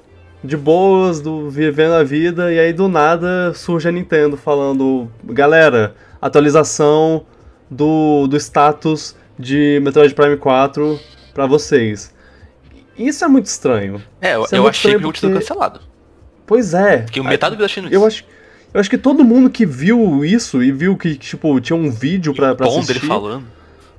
de 0.44 0.56
boas, 0.56 1.20
do, 1.20 1.50
vivendo 1.50 1.94
a 1.94 2.04
vida, 2.04 2.52
e 2.52 2.60
aí 2.60 2.72
do 2.72 2.88
nada 2.88 3.52
surge 3.54 3.88
a 3.88 3.92
Nintendo 3.92 4.36
falando: 4.36 5.10
galera, 5.24 5.96
atualização 6.20 7.26
do, 7.68 8.28
do 8.28 8.36
status 8.36 9.16
de 9.36 9.80
Metroid 9.82 10.14
Prime 10.14 10.36
4 10.36 11.00
pra 11.38 11.46
vocês. 11.46 12.12
Isso 12.96 13.24
é 13.24 13.28
muito 13.28 13.46
estranho. 13.46 14.02
É, 14.20 14.34
eu, 14.34 14.44
é 14.44 14.58
eu 14.58 14.66
achei 14.66 14.90
que 14.90 14.96
o 14.96 15.00
jogo 15.00 15.12
tinha 15.12 15.30
sido 15.30 15.38
porque- 15.38 15.46
cancelado. 15.48 15.80
Pois 16.44 16.74
é. 16.74 16.98
Porque 17.02 17.22
metade 17.22 17.54
do 17.54 17.64
achando 17.64 17.84
isso. 17.86 17.94
Eu 17.94 18.04
acho, 18.04 18.24
eu 18.74 18.80
acho 18.80 18.90
que 18.90 18.98
todo 18.98 19.24
mundo 19.24 19.48
que 19.48 19.64
viu 19.64 20.24
isso 20.24 20.60
e 20.64 20.72
viu 20.72 20.96
que, 20.96 21.14
tipo, 21.14 21.60
tinha 21.60 21.76
um 21.76 21.90
vídeo 21.92 22.34
pra, 22.34 22.56
pra 22.56 22.66
assistir... 22.66 22.94
dele 22.94 23.06
falando. 23.06 23.44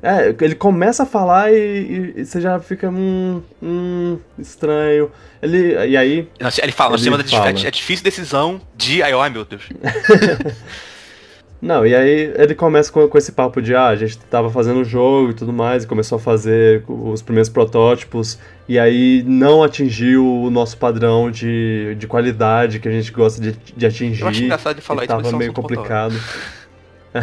É, 0.01 0.35
ele 0.41 0.55
começa 0.55 1.03
a 1.03 1.05
falar 1.05 1.51
e, 1.53 2.13
e- 2.17 2.25
você 2.25 2.41
já 2.41 2.59
fica, 2.59 2.89
hum, 2.89 3.41
hum, 3.63 4.17
estranho. 4.37 5.09
Ele, 5.41 5.73
e 5.87 5.95
aí, 5.95 6.27
Ele 6.61 6.71
fala, 6.73 6.95
Ele 6.95 7.03
temos 7.03 7.19
a 7.19 7.23
fala. 7.37 7.53
dif- 7.53 7.67
é 7.67 7.71
difícil 7.71 8.03
decisão 8.03 8.59
de. 8.75 9.01
Ai, 9.01 9.13
ai 9.13 9.29
meu 9.29 9.45
Deus. 9.45 9.63
não, 11.61 11.85
e 11.85 11.93
aí 11.93 12.31
ele 12.37 12.55
começa 12.55 12.91
com, 12.91 13.05
com 13.07 13.17
esse 13.17 13.31
papo 13.33 13.61
de, 13.61 13.75
ah, 13.75 13.87
a 13.87 13.95
gente 13.95 14.17
tava 14.17 14.49
fazendo 14.49 14.79
o 14.79 14.83
jogo 14.83 15.31
e 15.31 15.33
tudo 15.33 15.51
mais, 15.51 15.83
e 15.83 15.87
começou 15.87 16.15
a 16.17 16.19
fazer 16.19 16.83
os 16.87 17.21
primeiros 17.21 17.49
protótipos, 17.49 18.39
e 18.67 18.79
aí 18.79 19.23
não 19.27 19.61
atingiu 19.61 20.25
o 20.25 20.49
nosso 20.49 20.77
padrão 20.77 21.29
de, 21.29 21.95
de 21.99 22.07
qualidade 22.07 22.79
que 22.79 22.87
a 22.87 22.91
gente 22.91 23.11
gosta 23.11 23.41
de, 23.41 23.51
de 23.51 23.85
atingir. 23.85 24.21
Eu 24.21 24.27
acho 24.29 24.43
engraçado 24.43 24.75
de 24.77 24.81
falar 24.81 25.03
isso, 25.03 25.07
tava 25.15 25.27
é 25.27 25.31
meio 25.33 25.51
complicado. 25.53 26.15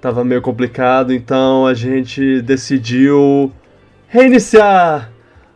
tava 0.00 0.24
meio 0.24 0.42
complicado, 0.42 1.12
então 1.12 1.66
a 1.66 1.74
gente 1.74 2.40
decidiu 2.42 3.52
reiniciar 4.08 5.10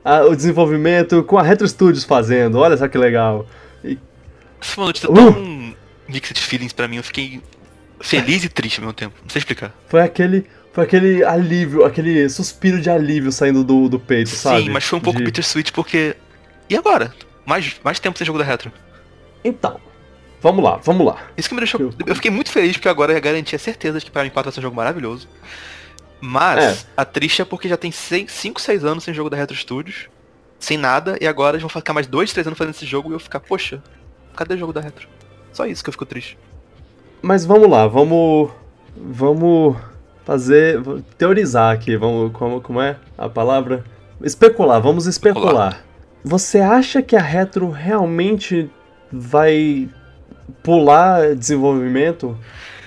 a- 0.04 0.24
o 0.24 0.36
desenvolvimento 0.36 1.22
com 1.24 1.38
a 1.38 1.42
Retro 1.42 1.66
Studios 1.66 2.04
fazendo. 2.04 2.58
Olha 2.58 2.76
só 2.76 2.86
que 2.88 2.96
legal. 2.98 3.46
E, 3.82 3.98
uma 4.76 4.86
notícia 4.86 5.10
Uh! 5.10 5.14
tão 5.14 5.74
mixed 6.08 6.38
feelings 6.40 6.72
pra 6.72 6.86
mim, 6.86 6.96
eu 6.96 7.02
fiquei 7.02 7.40
feliz 8.08 8.44
e 8.44 8.48
triste 8.48 8.78
ao 8.78 8.82
mesmo 8.82 8.92
tempo. 8.94 9.14
Não 9.22 9.28
sei 9.30 9.38
explicar. 9.40 9.72
foi 9.88 10.00
aquele 10.00 10.46
foi 10.72 10.84
aquele 10.84 11.22
alívio, 11.24 11.84
aquele 11.84 12.28
suspiro 12.28 12.80
de 12.80 12.90
alívio 12.90 13.30
saindo 13.30 13.62
do, 13.62 13.88
do 13.88 13.98
peito, 14.00 14.30
sabe? 14.30 14.64
Sim, 14.64 14.70
mas 14.70 14.82
foi 14.84 14.98
um 14.98 15.02
pouco 15.02 15.18
De- 15.20 15.24
bittersweet 15.24 15.72
porque. 15.72 16.16
E 16.68 16.76
agora? 16.76 17.14
Mais, 17.46 17.76
mais 17.84 18.00
tempo 18.00 18.18
sem 18.18 18.26
jogo 18.26 18.38
da 18.40 18.44
retro. 18.44 18.72
Então, 19.44 19.78
vamos 20.40 20.64
lá, 20.64 20.76
vamos 20.82 21.06
lá. 21.06 21.18
Isso 21.36 21.48
que 21.48 21.54
me 21.54 21.60
deixou. 21.60 21.92
Eu- 22.04 22.14
fiquei 22.16 22.30
muito 22.30 22.50
feliz 22.50 22.72
porque 22.72 22.88
agora 22.88 23.12
eu 23.12 23.20
garanti 23.20 23.54
a 23.54 23.58
certeza 23.58 23.98
de 24.00 24.04
que 24.06 24.10
Prime 24.10 24.30
4 24.30 24.50
vai 24.50 24.54
ser 24.54 24.60
um 24.60 24.62
jogo 24.62 24.74
maravilhoso. 24.76 25.28
Mas 26.20 26.86
a 26.96 27.04
triste 27.04 27.42
é 27.42 27.44
porque 27.44 27.68
já 27.68 27.76
tem 27.76 27.92
5, 27.92 28.60
6 28.60 28.84
anos 28.84 29.04
sem 29.04 29.12
jogo 29.12 29.28
da 29.30 29.36
Retro 29.36 29.54
Studios. 29.56 30.08
Sem 30.58 30.78
nada, 30.78 31.18
e 31.20 31.26
agora 31.26 31.56
eles 31.56 31.62
vão 31.62 31.68
ficar 31.68 31.92
mais 31.92 32.06
2, 32.06 32.32
3 32.32 32.46
anos 32.46 32.56
fazendo 32.58 32.74
esse 32.74 32.86
jogo 32.86 33.10
e 33.10 33.12
eu 33.12 33.18
ficar, 33.20 33.40
poxa, 33.40 33.82
cadê 34.34 34.54
o 34.54 34.58
jogo 34.58 34.72
da 34.72 34.80
Retro? 34.80 35.06
Só 35.52 35.66
isso 35.66 35.84
que 35.84 35.90
eu 35.90 35.92
fico 35.92 36.06
triste. 36.06 36.38
Mas 37.24 37.46
vamos 37.46 37.70
lá, 37.70 37.86
vamos 37.86 38.50
vamos 38.94 39.76
fazer 40.26 40.78
teorizar 41.16 41.72
aqui, 41.72 41.96
vamos 41.96 42.30
como 42.34 42.60
como 42.60 42.82
é 42.82 42.96
a 43.16 43.30
palavra? 43.30 43.82
Especular, 44.22 44.78
vamos 44.82 45.06
especular. 45.06 45.46
Especular. 45.46 45.84
Você 46.22 46.60
acha 46.60 47.00
que 47.00 47.16
a 47.16 47.22
Retro 47.22 47.70
realmente 47.70 48.70
vai 49.10 49.88
pular 50.62 51.34
desenvolvimento? 51.34 52.36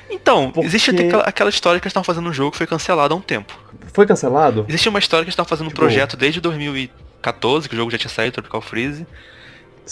Então, 0.08 0.52
Porque- 0.52 0.68
existe 0.68 0.92
aquela, 1.26 1.50
história 1.50 1.80
que 1.80 1.88
eles 1.88 1.92
estavam 1.92 2.06
fazendo 2.06 2.30
um 2.30 2.34
jogo 2.34 2.52
que 2.52 2.58
foi 2.58 2.68
cancelado 2.68 3.16
há 3.16 3.18
um 3.18 3.22
tempo. 3.22 3.58
Foi 3.92 4.06
cancelado? 4.06 4.66
Existe 4.70 4.88
uma 4.88 5.00
história 5.00 5.24
que 5.24 5.30
eles 5.30 5.34
estavam 5.34 5.50
fazendo 5.50 5.70
Tipo- 5.70 5.82
um 5.82 5.86
projeto 5.86 6.16
desde 6.16 6.40
2014, 6.40 7.68
que 7.68 7.74
o 7.74 7.78
jogo 7.78 7.90
já 7.90 7.98
tinha 7.98 8.10
saído, 8.10 8.34
Tropical 8.34 8.62
Freeze. 8.62 9.08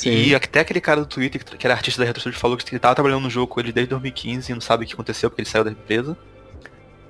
E 0.03 0.35
até 0.35 0.59
aquele 0.59 0.81
cara 0.81 1.01
do 1.01 1.05
Twitter, 1.05 1.43
que 1.43 1.65
era 1.65 1.73
artista 1.73 2.01
da 2.01 2.05
Retro 2.05 2.19
Studios, 2.19 2.41
falou 2.41 2.57
que 2.57 2.69
ele 2.69 2.79
tava 2.79 2.95
trabalhando 2.95 3.23
no 3.23 3.29
jogo 3.29 3.47
com 3.47 3.59
ele 3.59 3.71
desde 3.71 3.91
2015 3.91 4.51
e 4.51 4.53
não 4.53 4.61
sabe 4.61 4.83
o 4.83 4.87
que 4.87 4.93
aconteceu 4.93 5.29
porque 5.29 5.41
ele 5.41 5.49
saiu 5.49 5.63
da 5.63 5.71
empresa. 5.71 6.17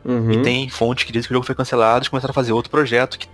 Uhum. 0.04 0.34
E 0.34 0.42
tem 0.44 0.70
fontes 0.70 1.04
que 1.04 1.12
dizem 1.12 1.28
que 1.28 1.34
o 1.34 1.36
jogo 1.36 1.46
foi 1.46 1.56
cancelado 1.56 2.06
e 2.06 2.10
começaram 2.10 2.32
a 2.32 2.36
fazer 2.36 2.52
outro 2.54 2.70
projeto 2.70 3.18
que 3.18 3.28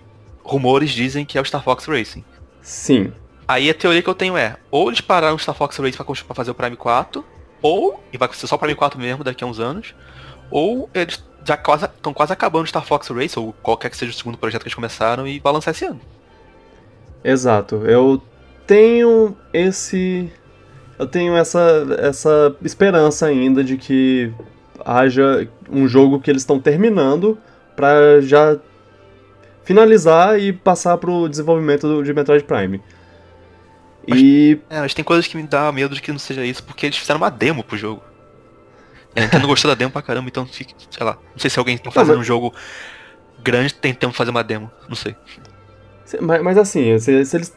rumores 0.44 0.92
dizem 0.92 1.26
que 1.26 1.38
é 1.38 1.42
o 1.42 1.46
Star 1.46 1.64
Fox 1.64 1.86
Racing. 1.86 2.24
Sim. 2.62 3.12
Aí 3.48 3.70
a 3.70 3.74
teoria 3.74 4.02
que 4.02 4.10
eu 4.10 4.16
tenho 4.16 4.38
é, 4.38 4.56
ou 4.70 4.88
eles 4.88 5.02
pararam 5.02 5.36
o 5.36 5.40
Star 5.40 5.54
Fox 5.54 5.76
Racing 5.78 5.98
pra, 5.98 6.06
pra 6.06 6.36
fazer 6.36 6.52
o 6.52 6.56
Prime 6.56 6.78
4, 6.78 7.26
ou, 7.62 8.02
e 8.14 8.18
vai 8.18 8.30
ser 8.34 8.48
só 8.48 8.56
o 8.56 8.60
Prime 8.60 8.76
4 8.76 9.00
mesmo 9.00 9.24
daqui 9.24 9.44
a 9.44 9.48
uns 9.48 9.60
anos, 9.60 9.94
ou 10.50 10.90
eles 10.94 11.22
já 11.46 11.58
quase 11.58 11.86
estão 11.86 12.14
quase 12.14 12.32
acabando 12.32 12.64
o 12.64 12.68
Star 12.68 12.86
Fox 12.86 13.10
Race, 13.10 13.38
ou 13.38 13.54
qualquer 13.62 13.90
que 13.90 13.98
seja 13.98 14.12
o 14.12 14.16
segundo 14.16 14.38
projeto 14.38 14.62
que 14.62 14.68
eles 14.68 14.76
começaram, 14.76 15.28
e 15.28 15.40
vai 15.40 15.52
lançar 15.52 15.72
esse 15.72 15.84
ano. 15.84 16.00
Exato. 17.24 17.84
Eu 17.86 18.22
tenho 18.72 19.36
esse. 19.52 20.32
Eu 20.98 21.06
tenho 21.06 21.36
essa, 21.36 21.86
essa 22.00 22.56
esperança 22.64 23.26
ainda 23.26 23.62
de 23.62 23.76
que 23.76 24.32
haja 24.86 25.46
um 25.70 25.90
jogo 25.90 26.22
que 26.22 26.30
eles 26.32 26.44
estão 26.44 26.58
terminando 26.58 27.38
para 27.76 28.22
já 28.22 28.58
finalizar 29.66 30.40
e 30.40 30.54
passar 30.54 30.98
pro 30.98 31.28
desenvolvimento 31.28 32.02
de 32.02 32.14
Metroid 32.14 32.46
Prime. 32.46 32.82
Mas, 34.08 34.22
e. 34.22 34.62
É, 34.70 34.80
mas 34.80 34.94
tem 34.94 35.04
coisas 35.04 35.28
que 35.28 35.36
me 35.36 35.44
dá 35.44 35.70
medo 35.74 35.94
de 35.94 36.02
que 36.02 36.12
não 36.12 36.20
seja 36.20 36.46
isso, 36.46 36.64
porque 36.64 36.86
eles 36.86 36.98
fizeram 36.98 37.20
uma 37.20 37.30
demo 37.30 37.66
pro 37.66 37.76
jogo. 37.76 38.02
A 39.14 39.20
Nintendo 39.20 39.48
gostou 39.48 39.70
da 39.70 39.76
demo 39.76 39.92
pra 39.92 40.02
caramba, 40.02 40.30
então 40.30 40.46
fica, 40.46 40.74
sei 40.90 41.06
lá. 41.06 41.18
Não 41.32 41.40
sei 41.40 41.50
se 41.50 41.60
alguém 41.60 41.78
tá 41.78 41.92
fazendo 41.92 42.20
um 42.20 42.24
jogo 42.24 42.54
grande 43.44 43.74
tentando 43.74 44.14
fazer 44.14 44.32
uma 44.32 44.46
demo, 44.46 44.72
não 44.88 44.96
sei. 44.96 45.14
Mas, 46.22 46.42
mas 46.42 46.58
assim, 46.58 46.98
se, 47.00 47.26
se, 47.26 47.36
eles. 47.36 47.54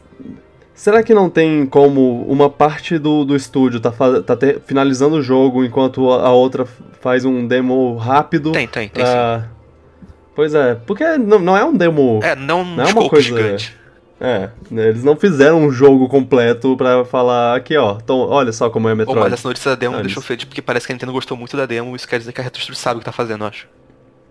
Será 0.75 1.05
que 1.05 1.15
não 1.15 1.31
tem 1.31 1.65
como 1.67 2.23
uma 2.23 2.51
parte 2.51 2.99
do, 2.99 3.25
do 3.25 3.37
estúdio 3.37 3.79
tá, 3.79 3.93
tá 4.27 4.37
ter, 4.37 4.61
finalizando 4.61 5.17
o 5.17 5.23
jogo 5.23 5.65
enquanto 5.65 6.11
a 6.11 6.33
outra 6.33 6.67
faz 7.01 7.25
um 7.25 7.47
demo 7.47 7.97
rápido? 7.97 8.51
Tem, 8.51 8.67
tem, 8.67 8.89
tem 8.89 9.05
pra... 9.05 9.41
sim. 9.41 9.55
Pois 10.35 10.53
é, 10.53 10.75
porque 10.75 11.17
não, 11.17 11.39
não 11.39 11.57
é 11.57 11.65
um 11.65 11.73
demo. 11.73 12.19
É, 12.23 12.35
não, 12.35 12.65
não 12.65 12.85
é 12.85 12.93
uma 12.93 13.09
coisa 13.09 13.25
gigante. 13.25 13.77
É, 14.21 14.51
eles 14.71 15.05
não 15.05 15.17
fizeram 15.17 15.61
um 15.61 15.71
jogo 15.71 16.09
completo 16.09 16.77
pra 16.77 17.05
falar 17.05 17.57
aqui, 17.57 17.77
ó. 17.77 17.99
Então, 18.03 18.17
olha 18.17 18.53
só 18.53 18.69
como 18.69 18.89
é 18.89 18.93
a 18.93 18.95
Metroid. 18.97 19.19
Oh, 19.19 19.23
mas 19.23 19.33
essa 19.33 19.47
notícia 19.47 19.71
da 19.71 19.77
demo 19.77 19.97
ah, 19.97 20.03
deixou 20.03 20.23
feio, 20.23 20.41
porque 20.41 20.63
parece 20.63 20.87
que 20.87 20.93
a 20.93 20.95
Nintendo 20.95 21.13
gostou 21.13 21.37
muito 21.37 21.57
da 21.57 21.67
demo, 21.67 21.95
isso 21.95 22.09
quer 22.09 22.19
dizer 22.19 22.33
que 22.33 22.41
a 22.41 22.45
Retro 22.45 22.75
sabe 22.75 22.97
o 22.97 22.99
que 22.99 23.05
tá 23.05 23.13
fazendo, 23.13 23.45
eu 23.45 23.49
acho. 23.49 23.69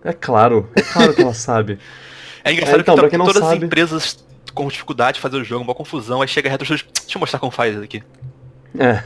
É 0.04 0.12
claro, 0.12 0.68
é 0.74 0.82
claro 0.82 1.14
que 1.14 1.22
ela 1.22 1.34
sabe. 1.34 1.78
É 2.46 2.52
engraçado 2.52 2.76
é, 2.76 2.80
então, 2.82 2.94
que, 2.96 3.08
que 3.08 3.16
todas 3.16 3.36
sabe... 3.36 3.56
as 3.56 3.62
empresas 3.62 4.24
com 4.54 4.68
dificuldade 4.68 5.16
de 5.16 5.20
fazer 5.20 5.36
o 5.36 5.44
jogo, 5.44 5.64
uma 5.64 5.74
confusão, 5.74 6.22
aí 6.22 6.28
chega 6.28 6.48
a 6.48 6.52
Retro 6.52 6.64
Studios, 6.64 6.88
deixa 7.02 7.18
eu 7.18 7.20
mostrar 7.20 7.38
como 7.38 7.52
faz 7.52 7.76
aqui. 7.80 8.02
É. 8.78 9.02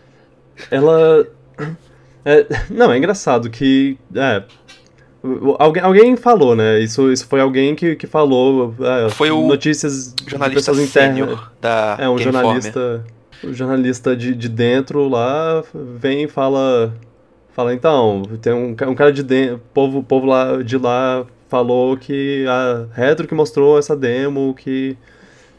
ela... 0.70 1.26
É, 2.24 2.46
não, 2.70 2.92
é 2.92 2.98
engraçado 2.98 3.50
que... 3.50 3.98
É, 4.14 4.42
Alguém, 5.58 5.82
alguém 5.82 6.16
falou, 6.16 6.56
né? 6.56 6.80
Isso, 6.80 7.12
isso 7.12 7.26
foi 7.26 7.40
alguém 7.40 7.74
que, 7.74 7.94
que 7.94 8.06
falou. 8.06 8.74
É, 8.80 9.10
foi 9.10 9.30
o 9.30 9.46
notícias 9.46 10.14
jornalista 10.26 10.72
de 10.72 10.82
internas. 10.82 11.38
da 11.60 11.96
É, 12.00 12.08
um 12.08 12.16
Game 12.16 12.32
jornalista. 12.32 13.04
O 13.44 13.52
jornalista 13.52 14.16
de, 14.16 14.34
de 14.34 14.48
dentro 14.48 15.08
lá 15.08 15.62
vem 15.74 16.24
e 16.24 16.28
fala. 16.28 16.94
Fala, 17.52 17.74
então, 17.74 18.22
tem 18.40 18.52
um, 18.54 18.70
um 18.70 18.94
cara 18.94 19.12
de 19.12 19.22
dentro. 19.22 19.60
Povo, 19.74 20.02
povo 20.02 20.26
lá 20.26 20.62
de 20.62 20.78
lá 20.78 21.26
falou 21.50 21.96
que 21.96 22.46
a 22.48 22.86
Retro 22.94 23.26
que 23.26 23.34
mostrou 23.34 23.78
essa 23.78 23.96
demo, 23.96 24.54
que. 24.54 24.96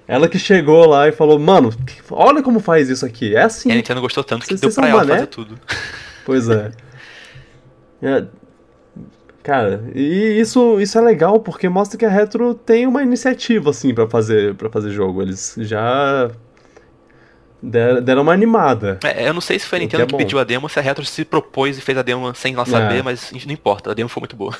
Ela 0.08 0.28
que 0.28 0.40
chegou 0.40 0.88
lá 0.88 1.08
e 1.08 1.12
falou, 1.12 1.40
mano, 1.40 1.72
olha 2.10 2.42
como 2.42 2.60
faz 2.60 2.90
isso 2.90 3.06
aqui. 3.06 3.36
É 3.36 3.44
assim. 3.44 3.70
E 3.70 3.72
a 3.72 3.76
Nintendo 3.76 4.02
gostou 4.02 4.24
tanto 4.24 4.46
que 4.46 4.56
deu 4.56 4.72
pra 4.72 4.88
ela 4.88 5.00
mané? 5.00 5.14
fazer 5.14 5.28
tudo. 5.28 5.60
Pois 6.24 6.48
é. 6.50 6.72
é 8.04 8.26
Cara, 9.44 9.84
e 9.96 10.40
isso, 10.40 10.80
isso 10.80 10.98
é 11.00 11.02
legal 11.02 11.40
porque 11.40 11.68
mostra 11.68 11.98
que 11.98 12.06
a 12.06 12.10
Retro 12.10 12.54
tem 12.54 12.86
uma 12.86 13.02
iniciativa, 13.02 13.72
assim, 13.72 13.94
para 13.94 14.08
fazer, 14.08 14.54
pra 14.54 14.70
fazer 14.70 14.92
jogo. 14.92 15.22
Eles 15.22 15.56
já 15.58 16.30
deram, 17.62 18.04
deram 18.04 18.22
uma 18.22 18.34
animada. 18.34 19.00
É, 19.04 19.28
eu 19.28 19.34
não 19.34 19.42
sei 19.42 19.58
se 19.58 19.66
foi 19.66 19.80
a 19.80 19.82
Nintendo 19.82 20.06
que, 20.06 20.14
é 20.14 20.18
que 20.18 20.24
pediu 20.24 20.38
a 20.38 20.44
demo, 20.44 20.70
se 20.70 20.78
a 20.78 20.82
Retro 20.82 21.04
se 21.04 21.26
propôs 21.26 21.78
e 21.78 21.82
fez 21.82 21.98
a 21.98 22.04
demo 22.04 22.34
sem 22.36 22.54
ela 22.54 22.66
saber, 22.66 23.00
é. 23.00 23.02
mas 23.02 23.32
não 23.32 23.54
importa, 23.54 23.90
a 23.90 23.94
demo 23.96 24.10
foi 24.10 24.22
muito 24.22 24.36
boa. 24.36 24.56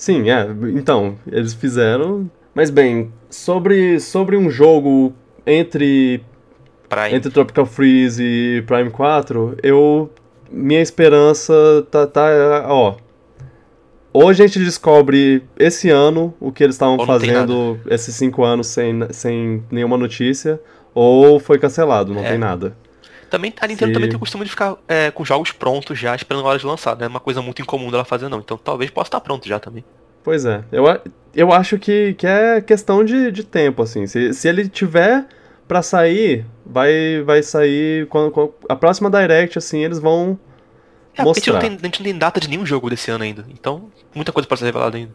Sim, 0.00 0.30
é. 0.30 0.48
Então, 0.74 1.16
eles 1.30 1.52
fizeram. 1.52 2.30
Mas 2.54 2.70
bem, 2.70 3.12
sobre, 3.28 4.00
sobre 4.00 4.34
um 4.34 4.48
jogo 4.48 5.12
entre. 5.46 6.24
Prime. 6.88 7.14
Entre 7.14 7.30
Tropical 7.30 7.66
Freeze 7.66 8.24
e 8.24 8.62
Prime 8.62 8.88
4, 8.88 9.58
eu. 9.62 10.10
Minha 10.50 10.80
esperança 10.80 11.52
tá. 11.90 12.06
tá 12.06 12.64
ó 12.66 12.96
ou 14.10 14.28
a 14.28 14.32
gente 14.32 14.58
descobre 14.58 15.44
esse 15.56 15.88
ano 15.88 16.34
o 16.40 16.50
que 16.50 16.64
eles 16.64 16.74
estavam 16.74 17.06
fazendo 17.06 17.78
esses 17.86 18.14
cinco 18.16 18.42
anos 18.42 18.66
sem, 18.66 19.06
sem 19.10 19.62
nenhuma 19.70 19.96
notícia, 19.96 20.60
ou 20.92 21.38
foi 21.38 21.60
cancelado, 21.60 22.12
não 22.12 22.24
é. 22.24 22.30
tem 22.30 22.38
nada. 22.38 22.76
Também, 23.30 23.54
a 23.60 23.66
Nintendo 23.66 23.90
Se... 23.90 23.94
também 23.94 24.08
tem 24.08 24.16
o 24.16 24.20
costume 24.20 24.44
de 24.44 24.50
ficar 24.50 24.76
é, 24.88 25.10
com 25.10 25.24
jogos 25.24 25.52
prontos 25.52 25.98
já, 25.98 26.14
esperando 26.14 26.44
a 26.44 26.48
hora 26.48 26.58
de 26.58 26.66
lançar. 26.66 26.96
Não 26.96 27.04
é 27.04 27.08
uma 27.08 27.20
coisa 27.20 27.40
muito 27.40 27.62
incomum 27.62 27.90
dela 27.90 28.04
fazer, 28.04 28.28
não. 28.28 28.40
Então 28.40 28.58
talvez 28.58 28.90
possa 28.90 29.08
estar 29.08 29.20
pronto 29.20 29.46
já 29.46 29.58
também. 29.58 29.84
Pois 30.22 30.44
é. 30.44 30.64
Eu, 30.70 30.84
eu 31.34 31.52
acho 31.52 31.78
que, 31.78 32.14
que 32.14 32.26
é 32.26 32.60
questão 32.60 33.04
de, 33.04 33.30
de 33.30 33.44
tempo, 33.44 33.82
assim. 33.82 34.06
Se, 34.06 34.34
se 34.34 34.48
ele 34.48 34.68
tiver 34.68 35.26
para 35.66 35.82
sair, 35.82 36.44
vai, 36.66 37.22
vai 37.24 37.42
sair. 37.42 38.06
Quando, 38.08 38.30
quando, 38.32 38.52
a 38.68 38.74
próxima 38.74 39.08
Direct, 39.08 39.56
assim, 39.56 39.84
eles 39.84 39.98
vão 39.98 40.38
é, 41.16 41.22
mostrar. 41.22 41.58
a 41.58 41.60
gente, 41.60 41.70
não 41.70 41.78
tem, 41.78 41.78
a 41.80 41.86
gente 41.86 42.00
não 42.00 42.04
tem 42.04 42.18
data 42.18 42.40
de 42.40 42.48
nenhum 42.48 42.66
jogo 42.66 42.90
desse 42.90 43.10
ano 43.10 43.22
ainda. 43.22 43.46
Então, 43.48 43.90
muita 44.14 44.32
coisa 44.32 44.48
pode 44.48 44.58
ser 44.58 44.66
revelada 44.66 44.96
ainda. 44.96 45.12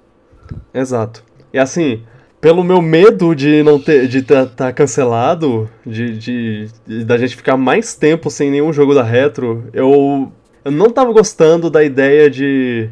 Exato. 0.73 1.23
E 1.53 1.59
assim, 1.59 2.03
pelo 2.45 2.63
meu 2.63 2.79
medo 2.79 3.33
de 3.33 3.63
não 3.63 3.79
ter 3.79 4.07
de 4.07 4.19
estar 4.19 4.45
tá, 4.45 4.65
tá 4.67 4.71
cancelado, 4.71 5.67
de, 5.83 6.15
de, 6.15 6.67
de, 6.85 7.03
da 7.03 7.17
gente 7.17 7.35
ficar 7.35 7.57
mais 7.57 7.95
tempo 7.95 8.29
sem 8.29 8.51
nenhum 8.51 8.71
jogo 8.71 8.93
da 8.93 9.01
Retro, 9.01 9.67
eu, 9.73 10.31
eu 10.63 10.71
não 10.71 10.91
tava 10.91 11.11
gostando 11.11 11.71
da 11.71 11.83
ideia 11.83 12.29
de, 12.29 12.87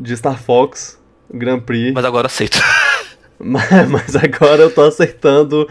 de 0.00 0.16
Star 0.16 0.42
Fox 0.42 0.98
Grand 1.30 1.60
Prix. 1.60 1.92
Mas 1.92 2.06
agora 2.06 2.26
aceito. 2.26 2.58
mas, 3.38 3.68
mas 3.86 4.16
agora 4.16 4.62
eu 4.62 4.70
tô 4.70 4.80
aceitando 4.80 5.68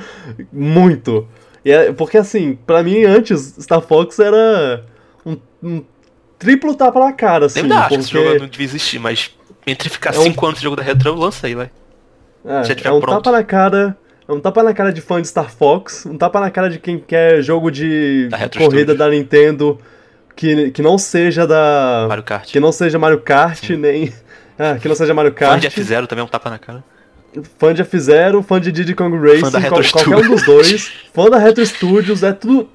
muito. 0.54 1.28
É, 1.66 1.92
porque 1.94 2.20
assim, 2.20 2.56
para 2.56 2.84
mim 2.84 3.06
antes 3.06 3.56
Star 3.60 3.82
Fox 3.82 4.20
era 4.20 4.86
um, 5.26 5.36
um 5.64 5.84
triplo 6.38 6.76
tapa 6.76 7.00
na 7.00 7.12
cara, 7.12 7.48
assim. 7.48 7.62
Eu 7.62 7.64
ainda 7.64 7.78
acho 7.78 7.90
porque... 7.90 7.96
que 7.96 8.02
esse 8.04 8.12
jogo 8.12 8.40
não 8.40 8.48
devia 8.48 8.66
existir, 8.66 9.00
mas 9.00 9.32
entre 9.66 9.90
ficar 9.90 10.14
5 10.14 10.28
é 10.28 10.30
um... 10.30 10.48
anos 10.48 10.60
de 10.60 10.64
jogo 10.64 10.76
da 10.76 10.84
Retro, 10.84 11.16
lança 11.16 11.48
aí, 11.48 11.56
vai. 11.56 11.72
É, 12.46 12.88
é 12.88 12.92
um 12.92 13.00
pronto. 13.00 13.24
tapa 13.24 13.32
na 13.32 13.44
cara. 13.44 13.98
É 14.28 14.32
um 14.32 14.40
tapa 14.40 14.64
na 14.64 14.74
cara 14.74 14.92
de 14.92 15.02
fã 15.02 15.22
de 15.22 15.28
Star 15.28 15.52
Fox, 15.52 16.06
um 16.06 16.18
tapa 16.18 16.40
na 16.40 16.50
cara 16.50 16.70
de 16.70 16.80
quem 16.80 16.98
quer 16.98 17.42
jogo 17.44 17.70
de 17.70 18.28
da 18.30 18.38
corrida 18.50 18.94
Studio. 18.94 18.98
da 18.98 19.10
Nintendo 19.10 19.80
que, 20.36 20.72
que 20.72 20.82
não 20.82 20.98
seja 20.98 21.46
da. 21.46 22.06
Mario 22.08 22.24
Kart. 22.24 22.52
Que 22.52 22.60
não 22.60 22.72
seja 22.72 22.98
Mario 23.00 23.22
Kart, 23.22 23.66
Sim. 23.66 23.78
nem. 23.78 24.14
Ah, 24.58 24.78
que 24.82 24.88
não 24.88 24.96
seja 24.96 25.14
Mario 25.14 25.34
Kart. 25.34 25.52
Fã 25.52 25.60
de 25.60 25.68
F0 25.68 26.08
também 26.08 26.22
é 26.22 26.26
um 26.26 26.30
tapa 26.30 26.50
na 26.50 26.58
cara. 26.58 26.82
Fã 27.60 27.74
de 27.74 27.84
F0, 27.84 28.42
fã 28.42 28.58
de 28.58 28.72
Diddy 28.72 28.96
Kong 28.96 29.18
Racing, 29.18 29.52
qual, 29.68 29.84
qualquer 29.84 30.16
um 30.16 30.30
dos 30.30 30.46
dois. 30.46 30.94
fã 31.14 31.30
da 31.30 31.38
Retro 31.38 31.66
Studios, 31.66 32.24
é 32.24 32.32
tudo. 32.32 32.70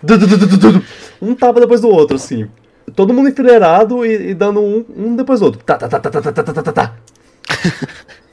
Um 1.22 1.34
tapa 1.34 1.58
depois 1.58 1.80
do 1.80 1.88
outro, 1.88 2.16
assim 2.16 2.50
todo 2.94 3.14
mundo 3.14 3.28
enfileirado 3.28 4.04
e, 4.04 4.30
e, 4.30 4.34
dando 4.34 4.60
um, 4.60 4.84
um 4.96 5.16
depois 5.16 5.40
do 5.40 5.46
outro. 5.46 5.62
Tá, 5.64 5.76
tá, 5.76 5.88
tá, 5.88 6.00
tá, 6.00 6.10
tá, 6.10 6.32
tá, 6.32 6.42
tá, 6.42 6.62
tá, 6.62 6.72
tá. 6.72 6.94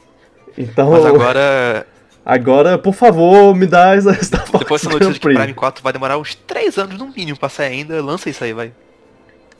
Então. 0.57 0.91
Mas 0.91 1.05
agora. 1.05 1.87
Agora, 2.25 2.77
por 2.77 2.93
favor, 2.93 3.55
me 3.55 3.65
dá 3.65 3.95
essa 3.95 4.11
Depois 4.59 4.81
dessa 4.81 4.89
notícia 4.89 5.13
de 5.13 5.19
que 5.19 5.33
Prime 5.33 5.53
4 5.53 5.81
vai 5.81 5.93
demorar 5.93 6.17
uns 6.17 6.35
3 6.35 6.77
anos 6.77 6.97
no 6.97 7.07
mínimo 7.07 7.39
pra 7.39 7.47
sair 7.47 7.67
ainda, 7.67 8.03
lança 8.03 8.29
isso 8.29 8.43
aí, 8.43 8.51
vai. 8.51 8.73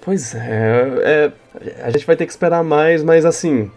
Pois 0.01 0.35
é, 0.35 0.83
é, 1.01 1.31
a 1.81 1.89
gente 1.91 2.05
vai 2.05 2.17
ter 2.17 2.25
que 2.25 2.31
esperar 2.31 2.65
mais, 2.65 3.03
mas 3.03 3.23
assim, 3.23 3.71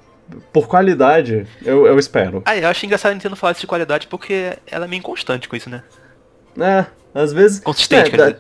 por 0.52 0.66
qualidade, 0.66 1.46
eu, 1.64 1.86
eu 1.86 1.98
espero. 2.00 2.42
Ah, 2.44 2.56
eu 2.56 2.68
acho 2.68 2.84
engraçado 2.84 3.12
a 3.12 3.14
Nintendo 3.14 3.36
falar 3.36 3.52
isso 3.52 3.60
de 3.60 3.66
qualidade 3.66 4.06
porque 4.08 4.56
ela 4.66 4.86
é 4.86 4.88
meio 4.88 4.98
inconstante 4.98 5.48
com 5.48 5.54
isso, 5.54 5.70
né? 5.70 5.82
É, 6.58 6.86
às 7.14 7.32
vezes. 7.32 7.60
Consistente, 7.60 8.08
é, 8.08 8.10
quer 8.10 8.16
dizer. 8.16 8.38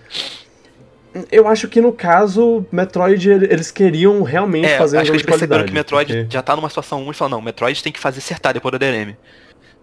Eu 1.30 1.48
acho 1.48 1.66
que 1.68 1.80
no 1.80 1.92
caso, 1.92 2.64
Metroid, 2.70 3.28
eles 3.28 3.70
queriam 3.70 4.22
realmente 4.22 4.66
é, 4.66 4.78
fazer 4.78 4.96
um. 4.96 5.00
Acho 5.00 5.10
que 5.10 5.16
eles 5.16 5.26
perceberam 5.26 5.64
que 5.64 5.72
Metroid 5.72 6.12
porque... 6.12 6.32
já 6.32 6.42
tá 6.42 6.54
numa 6.54 6.68
situação 6.68 7.02
1 7.06 7.10
e 7.10 7.14
falaram, 7.14 7.38
não, 7.38 7.44
Metroid 7.44 7.82
tem 7.82 7.92
que 7.92 7.98
fazer 7.98 8.18
acertar 8.18 8.54
depois 8.54 8.72
do 8.72 8.78
DRM. 8.78 9.14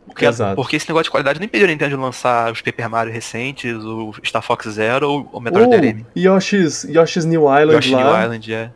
Porque, 0.05 0.25
Exato. 0.25 0.55
porque 0.55 0.77
esse 0.77 0.87
negócio 0.87 1.05
de 1.05 1.11
qualidade 1.11 1.37
nem 1.37 1.49
pediu 1.49 1.67
a 1.67 1.69
Nintendo 1.69 1.97
de 1.97 2.01
lançar 2.01 2.51
os 2.51 2.61
Paper 2.61 2.89
Mario 2.89 3.11
recentes, 3.11 3.75
o 3.83 4.13
Star 4.23 4.41
Fox 4.41 4.65
Zero 4.69 5.09
ou 5.09 5.29
o 5.33 5.39
Metroid 5.41 5.67
uh, 5.67 5.81
DRM. 5.81 6.05
Yoshi's, 6.15 6.85
Yoshi's 6.85 7.25
New 7.25 7.41
Island 7.41 7.75
Yoshi's 7.75 7.91
lá. 7.91 8.03
New 8.03 8.23
Island, 8.23 8.53
é. 8.53 8.71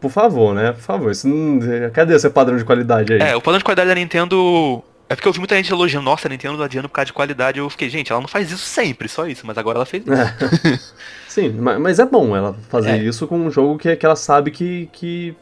Por 0.00 0.10
favor, 0.10 0.54
né? 0.54 0.70
Por 0.70 0.80
favor. 0.80 1.10
Isso 1.10 1.26
não... 1.26 1.58
Cadê 1.92 2.14
esse 2.14 2.30
padrão 2.30 2.56
de 2.56 2.64
qualidade 2.64 3.12
aí? 3.12 3.20
É, 3.20 3.34
o 3.34 3.40
padrão 3.40 3.58
de 3.58 3.64
qualidade 3.64 3.88
da 3.88 3.94
Nintendo 3.96 4.84
é 5.08 5.14
porque 5.14 5.26
eu 5.26 5.32
vi 5.32 5.38
muita 5.38 5.56
gente 5.56 5.72
elogiando, 5.72 6.04
nossa, 6.04 6.28
a 6.28 6.30
Nintendo 6.30 6.62
adiando 6.62 6.88
por 6.88 6.94
causa 6.94 7.06
de 7.06 7.12
qualidade. 7.14 7.58
Eu 7.58 7.70
fiquei, 7.70 7.88
gente, 7.88 8.12
ela 8.12 8.20
não 8.20 8.28
faz 8.28 8.50
isso 8.50 8.64
sempre, 8.64 9.08
só 9.08 9.26
isso, 9.26 9.46
mas 9.46 9.56
agora 9.56 9.78
ela 9.78 9.86
fez 9.86 10.04
isso. 10.04 10.12
É. 10.12 10.78
Sim, 11.26 11.50
mas 11.50 11.98
é 11.98 12.04
bom 12.04 12.36
ela 12.36 12.54
fazer 12.68 12.90
é. 12.90 12.98
isso 12.98 13.26
com 13.26 13.38
um 13.38 13.50
jogo 13.50 13.78
que, 13.78 13.94
que 13.96 14.04
ela 14.04 14.16
sabe 14.16 14.50
que, 14.50 14.88
que 14.92 15.34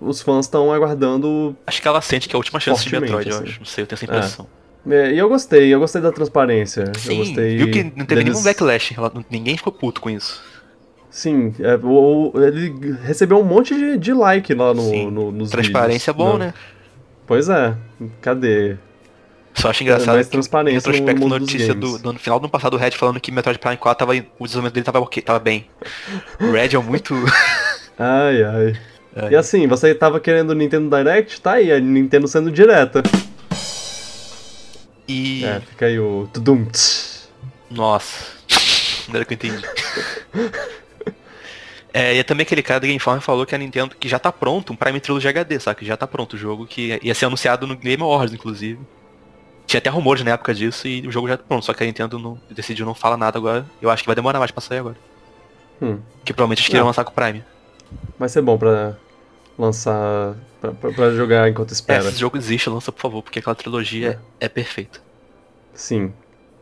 os 0.00 0.20
fãs 0.20 0.46
estão 0.46 0.72
aguardando. 0.72 1.56
Acho 1.66 1.82
que 1.82 1.88
ela 1.88 2.00
sente 2.00 2.28
que 2.28 2.34
é 2.34 2.36
a 2.36 2.38
última 2.38 2.60
chance 2.60 2.84
de 2.84 3.00
Metroid, 3.00 3.28
assim. 3.28 3.38
eu 3.38 3.44
acho. 3.44 3.58
Não 3.58 3.66
sei, 3.66 3.82
eu 3.82 3.86
tenho 3.88 3.96
essa 3.96 4.04
impressão. 4.04 4.46
É. 4.88 4.94
é. 4.94 5.14
e 5.14 5.18
eu 5.18 5.28
gostei, 5.28 5.74
eu 5.74 5.80
gostei 5.80 6.00
da 6.00 6.12
transparência. 6.12 6.92
Sim, 6.96 7.10
eu 7.10 7.16
gostei 7.18 7.56
viu 7.56 7.70
que 7.72 7.82
não 7.82 8.06
teve 8.06 8.22
deles... 8.22 8.34
nenhum 8.34 8.42
backlash, 8.44 8.94
ninguém 9.28 9.56
ficou 9.56 9.72
puto 9.72 10.00
com 10.00 10.10
isso. 10.10 10.40
Sim, 11.10 11.54
é, 11.58 11.74
o, 11.82 12.32
ele 12.36 12.96
recebeu 13.02 13.38
um 13.40 13.44
monte 13.44 13.74
de, 13.74 13.96
de 13.96 14.12
like 14.12 14.54
lá 14.54 14.72
no, 14.72 14.82
Sim. 14.82 15.10
no, 15.10 15.32
nos 15.32 15.50
Transparência 15.50 16.12
vídeos, 16.12 16.28
é 16.28 16.32
bom, 16.32 16.38
né? 16.38 16.54
Pois 17.26 17.48
é, 17.48 17.74
cadê? 18.20 18.76
Só 19.58 19.70
acho 19.70 19.82
engraçado 19.82 20.14
mais 20.14 20.28
transparência 20.28 20.80
que 20.80 20.98
retrospecto 20.98 21.28
no 21.28 21.38
notícia 21.38 21.74
do, 21.74 21.98
do, 21.98 22.12
no 22.12 22.18
final 22.18 22.38
do 22.38 22.44
ano 22.44 22.50
passado 22.50 22.74
o 22.74 22.76
Red 22.76 22.92
falando 22.92 23.20
que 23.20 23.32
Metroid 23.32 23.58
Prime 23.58 23.76
4 23.76 24.06
tava, 24.06 24.12
o 24.38 24.44
desenvolvimento 24.44 24.74
dele 24.74 24.84
tava 24.84 25.00
ok, 25.00 25.22
tava 25.22 25.38
bem. 25.40 25.66
O 26.40 26.52
Red 26.52 26.76
é 26.76 26.78
muito. 26.78 27.14
ai, 27.98 28.42
ai, 28.44 28.78
ai. 29.16 29.32
E 29.32 29.36
assim, 29.36 29.66
você 29.66 29.94
tava 29.94 30.20
querendo 30.20 30.50
o 30.50 30.54
Nintendo 30.54 30.94
Direct? 30.94 31.40
Tá 31.40 31.54
aí, 31.54 31.72
a 31.72 31.80
Nintendo 31.80 32.28
sendo 32.28 32.52
direta. 32.52 33.02
E. 35.08 35.44
É, 35.44 35.60
fica 35.60 35.86
aí 35.86 35.98
o. 35.98 36.28
Tudum. 36.32 36.66
Nossa. 37.70 38.26
Agora 39.08 39.24
que 39.24 39.32
eu 39.32 39.36
entendi. 39.36 39.62
É, 41.92 42.14
e 42.14 42.18
é 42.18 42.22
também 42.22 42.44
aquele 42.44 42.62
cara 42.62 42.78
da 42.78 42.86
Game 42.86 42.96
Informer 42.96 43.22
falou 43.22 43.46
que 43.46 43.54
a 43.54 43.58
Nintendo 43.58 43.96
que 43.98 44.08
já 44.08 44.18
tá 44.18 44.30
pronto, 44.30 44.72
um 44.72 44.76
Prime 44.76 45.00
Trilogy 45.00 45.26
HD, 45.26 45.58
sabe? 45.58 45.80
Que 45.80 45.86
já 45.86 45.96
tá 45.96 46.06
pronto 46.06 46.34
o 46.34 46.38
jogo, 46.38 46.66
que 46.66 46.98
ia 47.02 47.14
ser 47.14 47.24
anunciado 47.24 47.66
no 47.66 47.74
Game 47.76 48.02
Awards, 48.02 48.32
inclusive. 48.32 48.78
Tinha 49.68 49.78
até 49.78 49.90
rumores 49.90 50.24
na 50.24 50.30
época 50.30 50.54
disso 50.54 50.88
e 50.88 51.06
o 51.06 51.12
jogo 51.12 51.28
já 51.28 51.36
tá 51.36 51.44
pronto, 51.46 51.62
só 51.62 51.74
que 51.74 51.82
a 51.82 51.86
Nintendo 51.86 52.18
não, 52.18 52.40
decidiu 52.50 52.86
não 52.86 52.94
falar 52.94 53.18
nada 53.18 53.38
agora. 53.38 53.66
Eu 53.82 53.90
acho 53.90 54.02
que 54.02 54.06
vai 54.06 54.16
demorar 54.16 54.38
mais 54.38 54.50
pra 54.50 54.62
sair 54.62 54.78
agora. 54.78 54.96
Hum. 55.82 55.98
Que 56.24 56.32
provavelmente 56.32 56.60
eles 56.60 56.68
queriam 56.68 56.86
lançar 56.86 57.04
com 57.04 57.10
o 57.10 57.14
Prime. 57.14 57.44
Vai 58.18 58.30
ser 58.30 58.40
bom 58.40 58.56
pra 58.56 58.96
lançar. 59.58 60.34
pra, 60.58 60.72
pra, 60.72 60.90
pra 60.90 61.10
jogar 61.10 61.50
enquanto 61.50 61.72
espera. 61.72 61.98
É, 61.98 62.02
se 62.04 62.08
esse 62.08 62.18
jogo 62.18 62.38
existe, 62.38 62.70
lança 62.70 62.90
por 62.90 63.02
favor, 63.02 63.22
porque 63.22 63.40
aquela 63.40 63.54
trilogia 63.54 64.18
é, 64.40 64.46
é 64.46 64.48
perfeita. 64.48 65.00
Sim. 65.74 66.14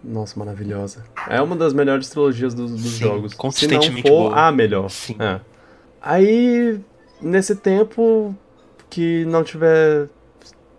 Nossa, 0.03 0.37
maravilhosa. 0.37 1.05
É 1.29 1.41
uma 1.41 1.55
das 1.55 1.73
melhores 1.73 2.11
trilogias 2.11 2.55
dos, 2.55 2.73
dos 2.73 2.81
Sim, 2.95 3.05
jogos. 3.05 3.35
Consistentemente 3.35 4.03
Se 4.03 4.11
não 4.11 4.21
for 4.21 4.31
boa. 4.31 4.41
a 4.49 4.51
melhor. 4.51 4.91
Sim. 4.91 5.17
É. 5.21 5.41
Aí, 6.03 6.81
nesse 7.23 7.55
tempo 7.55 8.35
que 8.91 9.25
não 9.27 9.45
tiver 9.45 10.09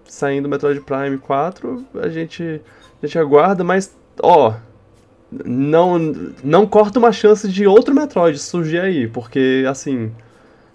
saindo 0.07 0.47
Metroid 0.49 0.79
Prime 0.81 1.17
4, 1.17 1.85
a 2.01 2.09
gente, 2.09 2.61
a 3.01 3.05
gente 3.05 3.17
aguarda, 3.19 3.63
mas, 3.63 3.95
ó, 4.21 4.53
não, 5.31 5.97
não 6.43 6.65
corta 6.65 6.99
uma 6.99 7.11
chance 7.11 7.47
de 7.47 7.67
outro 7.67 7.93
Metroid 7.93 8.37
surgir 8.39 8.79
aí, 8.79 9.07
porque, 9.07 9.65
assim, 9.69 10.11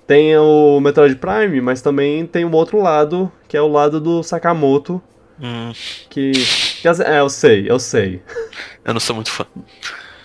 tem 0.07 0.37
o 0.37 0.81
Metroid 0.81 1.17
Prime, 1.17 1.61
mas 1.61 1.81
também 1.83 2.27
tem 2.27 2.45
um 2.45 2.53
outro 2.53 2.81
lado, 2.81 3.31
que 3.49 3.57
é 3.57 3.61
o 3.63 3.69
lado 3.69 4.01
do 4.01 4.23
Sakamoto, 4.23 5.01
Hum. 5.41 5.73
que, 6.09 6.31
que... 6.33 6.89
É, 7.05 7.19
eu 7.19 7.29
sei, 7.29 7.69
eu 7.69 7.79
sei. 7.81 8.23
Eu 8.85 8.93
não 8.93 9.01
sou 9.01 9.15
muito 9.17 9.31
fã. 9.31 9.45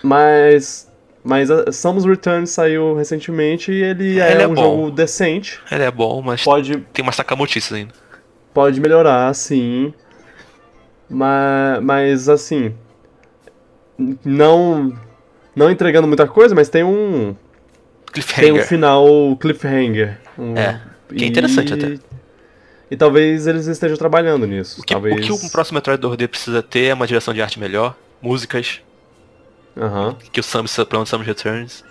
Mas. 0.02 0.88
Mas 1.24 1.50
a 1.50 1.70
Samus 1.72 2.04
Return 2.04 2.46
saiu 2.46 2.94
recentemente 2.94 3.70
e 3.72 3.82
ele, 3.82 4.20
é, 4.20 4.32
Ele 4.32 4.42
é 4.42 4.46
um 4.48 4.54
bom. 4.54 4.62
jogo 4.62 4.90
decente. 4.90 5.60
Ele 5.70 5.82
é 5.82 5.90
bom, 5.90 6.22
mas 6.22 6.42
Pode, 6.42 6.76
tem 6.92 7.02
umas 7.02 7.16
sacamotices 7.16 7.72
ainda. 7.72 7.92
Pode 8.58 8.80
melhorar, 8.80 9.32
sim. 9.34 9.94
Mas, 11.08 11.80
mas 11.80 12.28
assim. 12.28 12.74
Não. 14.24 14.92
Não 15.54 15.70
entregando 15.70 16.08
muita 16.08 16.26
coisa, 16.26 16.54
mas 16.56 16.68
tem 16.68 16.82
um. 16.82 17.34
Tem 18.12 18.52
um 18.52 18.56
Cliffhanger. 18.56 18.66
final 18.66 19.36
cliffhanger. 19.40 20.18
Um- 20.36 20.56
É, 20.56 20.80
que 21.14 21.24
é 21.24 21.26
interessante 21.28 21.70
e- 21.70 21.74
até. 21.74 21.98
E 22.90 22.96
talvez 22.96 23.46
eles 23.46 23.66
estejam 23.66 23.96
trabalhando 23.96 24.46
nisso. 24.46 24.80
O 24.80 24.84
que, 24.84 24.92
talvez... 24.94 25.14
o 25.14 25.20
que 25.20 25.46
o 25.46 25.50
próximo 25.50 25.76
Metroid 25.76 26.00
2D 26.02 26.26
precisa 26.26 26.62
ter 26.62 26.86
é 26.86 26.94
uma 26.94 27.06
direção 27.06 27.32
de 27.34 27.40
arte 27.42 27.60
melhor, 27.60 27.94
músicas, 28.22 28.80
que 30.32 30.40
o 30.40 30.42
Samus, 30.42 30.74
pelo 30.74 30.88
menos 30.94 31.08
Samus 31.10 31.26
Returns. 31.26 31.84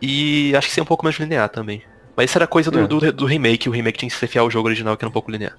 E 0.00 0.54
acho 0.56 0.68
que 0.68 0.74
ser 0.74 0.80
um 0.80 0.84
pouco 0.86 1.04
mais 1.04 1.16
linear 1.16 1.48
também. 1.48 1.82
Mas 2.16 2.30
isso 2.30 2.38
era 2.38 2.46
coisa 2.46 2.70
do, 2.70 2.80
É. 2.80 2.86
do, 2.86 3.12
do 3.12 3.26
remake, 3.26 3.68
o 3.68 3.72
remake 3.72 3.98
tinha 3.98 4.08
que 4.10 4.16
ser 4.16 4.26
fiel 4.28 4.44
ao 4.44 4.50
jogo 4.50 4.68
original, 4.68 4.96
que 4.96 5.04
era 5.04 5.08
um 5.08 5.12
pouco 5.12 5.30
linear. 5.30 5.56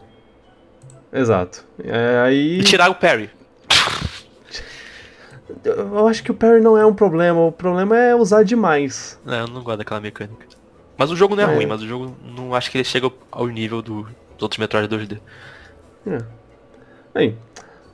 Exato. 1.13 1.63
É, 1.83 2.19
aí. 2.25 2.59
E 2.59 2.63
tirar 2.63 2.89
o 2.89 2.95
Parry. 2.95 3.29
Eu 5.63 6.07
acho 6.07 6.23
que 6.23 6.31
o 6.31 6.33
parry 6.33 6.59
não 6.61 6.77
é 6.77 6.85
um 6.85 6.93
problema. 6.93 7.39
O 7.41 7.51
problema 7.51 7.97
é 7.97 8.15
usar 8.15 8.43
demais. 8.43 9.19
É, 9.27 9.41
eu 9.41 9.47
não 9.47 9.61
gosto 9.61 9.77
daquela 9.77 9.99
mecânica. 9.99 10.47
Mas 10.97 11.11
o 11.11 11.15
jogo 11.15 11.35
não 11.35 11.43
é, 11.47 11.51
É. 11.51 11.55
ruim, 11.55 11.65
mas 11.65 11.81
o 11.81 11.87
jogo 11.87 12.15
não 12.23 12.53
acho 12.55 12.71
que 12.71 12.77
ele 12.77 12.83
chega 12.85 13.11
ao 13.31 13.47
nível 13.47 13.81
do- 13.81 14.03
dos 14.03 14.41
outros 14.41 14.57
Metroid 14.57 14.87
2D. 14.87 15.19
Bem, 17.13 17.37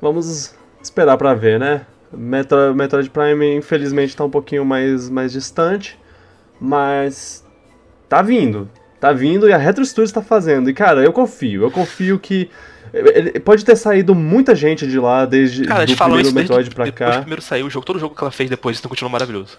vamos 0.02 0.56
esperar 0.82 1.18
pra 1.18 1.34
ver, 1.34 1.60
né? 1.60 1.86
Metro, 2.12 2.74
Metroid 2.74 3.10
Prime, 3.10 3.56
infelizmente, 3.56 4.16
tá 4.16 4.24
um 4.24 4.30
pouquinho 4.30 4.66
mais, 4.66 5.10
mais 5.10 5.32
distante, 5.32 6.00
mas 6.60 7.46
tá 8.08 8.22
vindo. 8.22 8.70
Tá 9.00 9.12
vindo 9.14 9.48
e 9.48 9.54
a 9.54 9.58
Retro 9.58 9.86
Studios 9.86 10.12
tá 10.12 10.22
fazendo. 10.22 10.70
E, 10.70 10.74
cara, 10.74 11.04
eu 11.04 11.14
confio. 11.14 11.64
Eu 11.64 11.72
confio 11.72 12.20
que. 12.20 12.50
Ele- 12.94 13.40
pode 13.40 13.64
ter 13.66 13.76
saído 13.76 14.14
muita 14.16 14.56
gente 14.56 14.88
de 14.88 15.00
lá 15.00 15.26
desde 15.26 15.66
Cara, 15.66 15.86
do 15.86 15.96
primeiro 15.96 16.22
isso 16.22 16.34
desde 16.34 16.54
Metroid 16.54 16.70
pra 16.76 16.92
cá. 16.92 17.20
primeiro 17.20 17.42
saiu 17.42 17.66
o 17.68 17.70
jogo, 17.70 17.86
todo 17.86 18.00
jogo 18.00 18.16
que 18.16 18.24
ela 18.24 18.32
fez 18.32 18.50
depois, 18.50 18.78
então 18.80 18.90
continua 18.90 19.10
maravilhoso. 19.12 19.58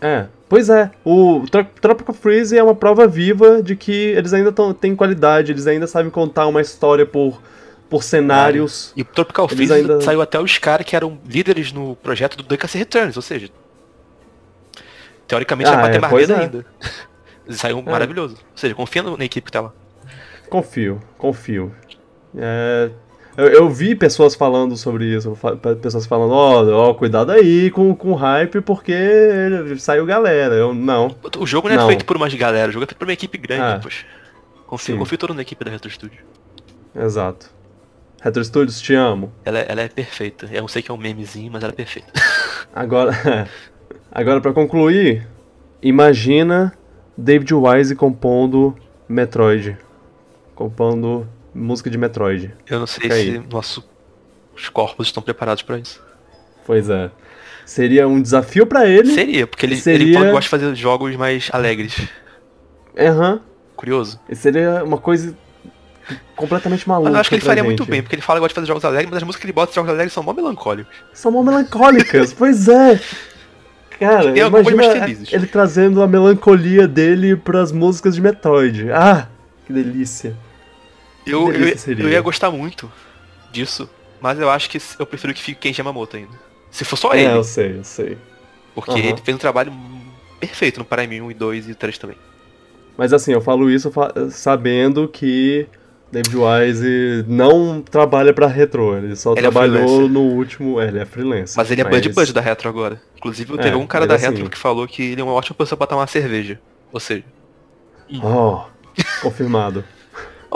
É, 0.00 0.26
pois 0.48 0.68
é. 0.68 0.90
O 1.04 1.44
Tro- 1.50 1.66
Tropical 1.80 2.14
Freeze 2.14 2.56
é 2.56 2.62
uma 2.62 2.74
prova 2.74 3.06
viva 3.08 3.62
de 3.62 3.74
que 3.74 3.92
eles 3.92 4.32
ainda 4.34 4.52
tão, 4.52 4.72
têm 4.74 4.94
qualidade, 4.94 5.52
eles 5.52 5.66
ainda 5.66 5.86
sabem 5.86 6.10
contar 6.10 6.46
uma 6.46 6.60
história 6.60 7.06
por, 7.06 7.40
por 7.88 8.02
cenários. 8.02 8.92
E 8.94 9.00
o 9.02 9.04
Tropical 9.06 9.48
Freeze 9.48 9.72
ainda- 9.72 10.00
saiu 10.02 10.20
até 10.20 10.38
os 10.38 10.58
caras 10.58 10.84
que 10.86 10.94
eram 10.94 11.18
líderes 11.26 11.72
no 11.72 11.96
projeto 11.96 12.36
do 12.36 12.42
DKC 12.42 12.76
Returns, 12.78 13.16
ou 13.16 13.22
seja, 13.22 13.48
teoricamente 15.26 15.68
Ah, 15.70 15.72
era 15.72 15.80
pra 15.82 15.90
ter 15.90 15.96
é, 15.96 16.00
mais 16.00 16.30
é. 16.30 16.34
ainda. 16.44 16.66
Saiu 17.50 17.80
maravilhoso. 17.80 18.34
Ou 18.34 18.56
seja, 18.58 18.74
confia 18.74 19.02
na 19.02 19.24
equipe 19.24 19.46
que 19.46 19.52
tá 19.52 19.60
lá. 19.60 19.72
Confio, 20.50 21.00
confio. 21.16 21.72
É, 22.36 22.90
eu, 23.36 23.46
eu 23.48 23.68
vi 23.70 23.94
pessoas 23.94 24.34
falando 24.34 24.76
sobre 24.76 25.04
isso, 25.14 25.36
pessoas 25.82 26.06
falando, 26.06 26.32
ó, 26.32 26.64
ó, 26.90 26.94
cuidado 26.94 27.32
aí 27.32 27.70
com, 27.70 27.94
com 27.94 28.12
o 28.12 28.14
hype, 28.14 28.60
porque 28.60 28.94
saiu 29.78 30.06
galera. 30.06 30.54
Eu, 30.54 30.74
não. 30.74 31.14
O 31.38 31.46
jogo 31.46 31.68
não 31.68 31.74
é 31.74 31.78
Não. 31.78 31.86
feito 31.88 32.04
por 32.04 32.16
uma 32.16 32.28
galera, 32.28 32.68
o 32.68 32.72
jogo 32.72 32.84
é 32.84 32.86
feito 32.86 32.98
por 32.98 33.06
uma 33.06 33.12
equipe 33.12 33.36
grande, 33.38 33.62
Ah, 33.62 33.80
poxa. 33.82 34.04
Confio, 34.66 34.94
sim. 34.94 34.98
confio 34.98 35.18
todo 35.18 35.32
na 35.34 35.42
equipe 35.42 35.64
da 35.64 35.70
Retro 35.70 35.90
Studio. 35.90 36.18
Exato. 36.94 37.54
Retro 38.20 38.42
Studios, 38.44 38.80
te 38.80 38.94
amo. 38.94 39.30
Ela, 39.44 39.58
é- 39.60 39.66
ela 39.68 39.80
é 39.82 39.88
perfeita. 39.88 40.48
Eu 40.50 40.66
sei 40.66 40.82
que 40.82 40.90
é 40.90 40.94
um 40.94 40.96
memezinho, 40.96 41.52
mas 41.52 41.62
ela 41.62 41.72
é 41.72 41.76
perfeita. 41.76 42.08
Agora, 42.74 43.12
agora 44.10 44.40
para 44.40 44.52
concluir, 44.52 45.26
imagina 45.80 46.72
David 47.16 47.54
Wise 47.54 47.94
compondo 47.94 48.74
Metroid. 49.08 49.76
Compondo 50.54 51.28
música 51.56 51.90
de 51.90 51.98
Metroid. 51.98 52.54
Eu 52.68 52.78
não 52.80 52.86
sei 52.86 53.02
Fica 53.02 53.14
se 53.16 53.38
nossos 53.50 53.84
corpos 54.72 55.08
estão 55.08 55.22
preparados 55.22 55.62
pra 55.62 55.78
isso. 55.78 56.02
Pois 56.66 56.88
é. 56.90 57.10
Seria 57.64 58.06
um 58.06 58.20
desafio 58.20 58.66
pra 58.66 58.86
ele. 58.86 59.12
Seria, 59.12 59.46
porque 59.46 59.66
ele, 59.66 59.74
ele 59.74 59.80
Seria- 59.82 60.18
que 60.20 60.24
gosta 60.26 60.40
de 60.40 60.48
fazer 60.48 60.74
jogos 60.76 61.16
mais 61.16 61.48
alegres. 61.52 62.00
Aham. 62.98 63.40
Curioso. 63.74 64.18
Seria 64.32 64.82
uma 64.84 64.98
coisa 64.98 65.36
completamente 66.34 66.88
maluca. 66.88 67.10
Mas 67.10 67.14
eu 67.14 67.20
acho 67.20 67.28
que 67.30 67.34
ele 67.36 67.42
faria 67.44 67.62
gente. 67.62 67.68
muito 67.70 67.84
bem, 67.84 68.02
porque 68.02 68.14
ele 68.14 68.22
fala 68.22 68.38
que 68.38 68.42
gosta 68.42 68.54
de 68.54 68.60
fazer 68.60 68.66
jogos 68.68 68.84
alegres, 68.84 69.10
mas 69.10 69.16
as 69.18 69.22
músicas 69.24 69.40
que 69.40 69.46
ele 69.46 69.52
bota 69.52 69.70
de 69.70 69.74
jogos 69.74 69.90
alegres 69.90 70.12
são 70.12 70.22
mó 70.22 70.32
melancólicos. 70.32 70.94
São 71.12 71.30
mó 71.32 71.42
melancólicas, 71.42 72.32
pois 72.38 72.68
é. 72.68 73.00
Cara, 73.98 74.32
Tem 74.32 74.42
imagina 74.46 75.06
ele 75.32 75.46
trazendo 75.46 76.02
a 76.02 76.06
melancolia 76.06 76.86
dele 76.86 77.34
pras 77.34 77.72
músicas 77.72 78.14
de 78.14 78.20
Metroid. 78.20 78.90
Ah, 78.92 79.26
que 79.66 79.72
delícia. 79.72 80.36
Eu, 81.26 81.52
eu, 81.52 81.74
eu 81.98 82.08
ia 82.08 82.20
gostar 82.20 82.50
muito 82.50 82.90
disso, 83.50 83.88
mas 84.20 84.38
eu 84.38 84.48
acho 84.50 84.70
que 84.70 84.78
eu 84.98 85.06
prefiro 85.06 85.34
que 85.34 85.42
fique 85.42 85.60
Kenji 85.60 85.80
Yamamoto 85.80 86.16
ainda. 86.16 86.32
Se 86.70 86.84
for 86.84 86.96
só 86.96 87.12
é, 87.12 87.22
ele, 87.24 87.32
eu 87.36 87.44
sei, 87.44 87.78
eu 87.78 87.84
sei. 87.84 88.16
porque 88.74 88.90
aham. 88.92 89.00
ele 89.00 89.16
fez 89.22 89.34
um 89.34 89.38
trabalho 89.38 89.72
perfeito 90.38 90.78
no 90.78 90.84
Prime 90.84 91.20
1 91.22 91.30
e 91.30 91.34
2 91.34 91.68
e 91.70 91.74
3 91.74 91.98
também. 91.98 92.16
Mas 92.96 93.12
assim, 93.12 93.32
eu 93.32 93.40
falo 93.40 93.68
isso 93.70 93.92
sabendo 94.30 95.06
que 95.08 95.66
David 96.10 96.36
Wise 96.36 97.24
não 97.26 97.82
trabalha 97.82 98.32
pra 98.32 98.46
Retro, 98.46 98.96
ele 98.96 99.16
só 99.16 99.32
Ele 99.32 99.40
é 99.40 99.42
trabalhou 99.42 99.76
freelancer. 99.86 100.08
no 100.10 100.20
último. 100.20 100.80
É, 100.80 100.88
ele 100.88 100.98
é 101.00 101.04
freelancer. 101.04 101.56
Mas 101.56 101.70
ele 101.70 101.80
é 101.80 101.84
Bud 101.84 102.08
Bud 102.10 102.32
da 102.32 102.40
Retro 102.40 102.68
agora. 102.68 103.00
Inclusive, 103.16 103.52
É, 103.54 103.56
teve 103.58 103.76
um 103.76 103.86
cara 103.86 104.06
da 104.06 104.14
assim- 104.14 104.26
Retro 104.28 104.48
que 104.48 104.56
falou 104.56 104.86
que 104.86 105.02
ele 105.02 105.20
é 105.20 105.24
uma 105.24 105.32
ótima 105.34 105.56
pessoa 105.56 105.76
pra 105.76 105.86
tomar 105.86 106.02
uma 106.02 106.06
cerveja. 106.06 106.60
Ou 106.92 107.00
seja, 107.00 107.24
Oh, 108.22 108.62
confirmado. 109.20 109.84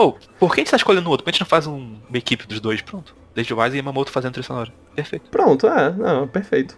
Ou, 0.01 0.17
por 0.39 0.53
que 0.53 0.61
a 0.61 0.63
gente 0.63 0.71
tá 0.71 0.77
escolhendo 0.77 1.09
outro? 1.09 1.23
Por 1.23 1.25
que 1.25 1.29
a 1.29 1.33
gente 1.33 1.41
não 1.41 1.47
faz 1.47 1.67
um- 1.67 1.97
uma 2.09 2.17
equipe 2.17 2.45
dos 2.47 2.59
dois? 2.59 2.81
Pronto. 2.81 3.15
Desde 3.33 3.53
o 3.53 3.59
Wise 3.61 3.75
e 3.75 3.79
Yamamoto 3.79 4.11
fazendo 4.11 4.33
trilha 4.33 4.45
sonora. 4.47 4.73
Perfeito. 4.95 5.29
Pronto, 5.29 5.67
é, 5.67 5.91
não, 5.93 6.27
perfeito. 6.27 6.77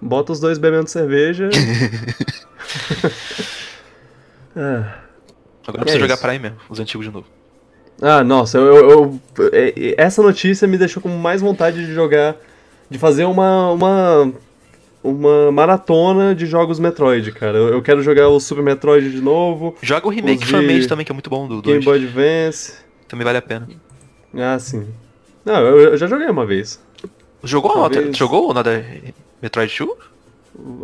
Bota 0.00 0.32
os 0.32 0.40
dois 0.40 0.58
bebendo 0.58 0.88
cerveja. 0.88 1.48
É. 4.56 4.84
Agora 5.66 5.82
é 5.82 5.84
precisa 5.84 5.98
jogar 5.98 6.16
Prime 6.18 6.38
mesmo, 6.38 6.58
os 6.68 6.78
antigos 6.78 7.06
de 7.06 7.12
novo. 7.12 7.26
Ah, 8.00 8.22
nossa, 8.22 8.58
eu, 8.58 8.66
eu, 8.74 8.90
eu, 8.90 9.20
é, 9.52 9.94
essa 10.00 10.22
notícia 10.22 10.66
me 10.68 10.76
deixou 10.78 11.02
com 11.02 11.08
mais 11.08 11.40
vontade 11.40 11.84
de 11.86 11.92
jogar, 11.94 12.36
de 12.90 12.98
fazer 12.98 13.24
uma, 13.24 13.70
uma, 13.72 14.32
uma 15.04 15.52
maratona 15.52 16.34
de 16.34 16.46
jogos 16.46 16.80
Metroid, 16.80 17.30
cara. 17.32 17.58
Eu, 17.58 17.68
eu 17.68 17.82
quero 17.82 18.02
jogar 18.02 18.28
o 18.28 18.40
Super 18.40 18.64
Metroid 18.64 19.10
de 19.10 19.20
novo. 19.20 19.76
Joga 19.82 20.06
o 20.06 20.10
remake 20.10 20.46
Fan 20.46 20.62
também, 20.88 21.04
que 21.04 21.12
é 21.12 21.14
muito 21.14 21.28
bom 21.28 21.46
do 21.46 21.60
Game 21.60 21.84
Boy 21.84 21.98
Advance. 21.98 22.72
Também 23.06 23.24
vale 23.24 23.36
a 23.36 23.42
pena. 23.42 23.68
Ah, 24.34 24.58
sim. 24.58 24.88
Não, 25.44 25.60
eu, 25.60 25.78
eu 25.78 25.96
já 25.98 26.06
joguei 26.06 26.26
uma 26.26 26.46
vez. 26.46 26.82
Jogou 27.42 27.74
Talvez... 27.74 28.16
Jogou 28.16 28.48
o 28.48 28.50
Another 28.50 29.12
Metroid 29.42 29.76
2? 29.76 29.90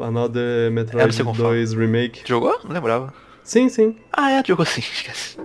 Another 0.03 0.71
Metroid 0.71 1.23
2 1.23 1.73
Remake. 1.73 2.23
Jogou? 2.27 2.61
Não 2.63 2.73
lembrava. 2.73 3.15
Sim, 3.43 3.71
sim. 3.71 3.97
Ah, 4.13 4.31
é, 4.33 4.43
jogou 4.47 4.67
sim, 4.67 4.81
esquece. 4.93 5.39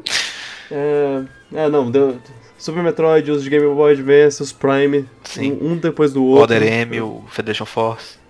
É, 0.70 1.24
é 1.54 1.70
não, 1.70 1.90
deu, 1.90 2.20
Super 2.58 2.84
Metroid, 2.84 3.32
os 3.32 3.44
de 3.44 3.50
Game 3.50 3.74
Boy 3.74 3.94
Advance, 3.94 4.44
os 4.44 4.52
Prime, 4.52 5.06
sim. 5.24 5.54
Um, 5.62 5.72
um 5.72 5.78
depois 5.78 6.12
do 6.12 6.26
outro. 6.26 6.42
O 6.42 6.58
Other 6.58 6.64
M, 6.64 7.00
o 7.00 7.24
Federation 7.30 7.66
Force. 7.66 8.25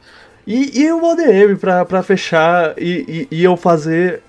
E, 0.48 0.82
e 0.82 0.92
o 0.92 1.04
ODM 1.04 1.58
pra, 1.60 1.84
pra 1.86 2.04
fechar 2.04 2.76
e, 2.78 3.28
e, 3.32 3.38
e 3.40 3.44
eu 3.44 3.58
fazer 3.58 4.22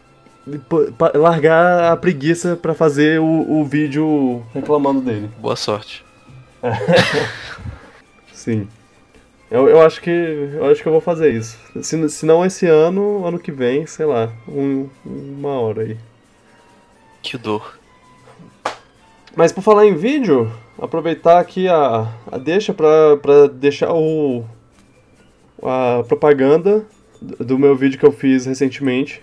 largar 1.15 1.93
a 1.93 1.97
preguiça 1.97 2.57
para 2.57 2.73
fazer 2.73 3.21
o, 3.21 3.61
o 3.61 3.65
vídeo 3.65 4.43
reclamando 4.55 5.01
dele. 5.01 5.29
Boa 5.39 5.57
sorte. 5.57 6.05
Sim. 8.33 8.69
Eu, 9.51 9.69
eu 9.69 9.81
acho 9.83 10.01
que 10.01 10.11
eu 10.11 10.67
acho 10.67 10.83
que 10.83 10.89
eu 10.89 10.93
vou 10.93 11.01
fazer 11.01 11.33
isso. 11.33 11.59
Se, 11.83 12.09
se 12.09 12.27
não 12.27 12.45
esse 12.45 12.67
ano, 12.67 13.25
ano 13.25 13.39
que 13.39 13.53
vem, 13.53 13.87
sei 13.87 14.07
lá, 14.07 14.33
um, 14.49 14.89
uma 15.05 15.61
hora 15.61 15.83
aí. 15.83 15.97
Que 17.23 17.37
dor. 17.37 17.79
Mas 19.37 19.53
por 19.53 19.63
falar 19.63 19.87
em 19.87 19.95
vídeo, 19.95 20.51
aproveitar 20.81 21.39
aqui 21.39 21.69
a, 21.69 22.09
a 22.31 22.39
deixa 22.39 22.73
pra, 22.73 23.17
pra 23.19 23.47
deixar 23.49 23.93
o 23.93 24.45
a 25.63 26.05
propaganda 26.07 26.85
do 27.21 27.59
meu 27.59 27.77
vídeo 27.77 27.99
que 27.99 28.07
eu 28.07 28.13
fiz 28.13 28.47
recentemente 28.47 29.23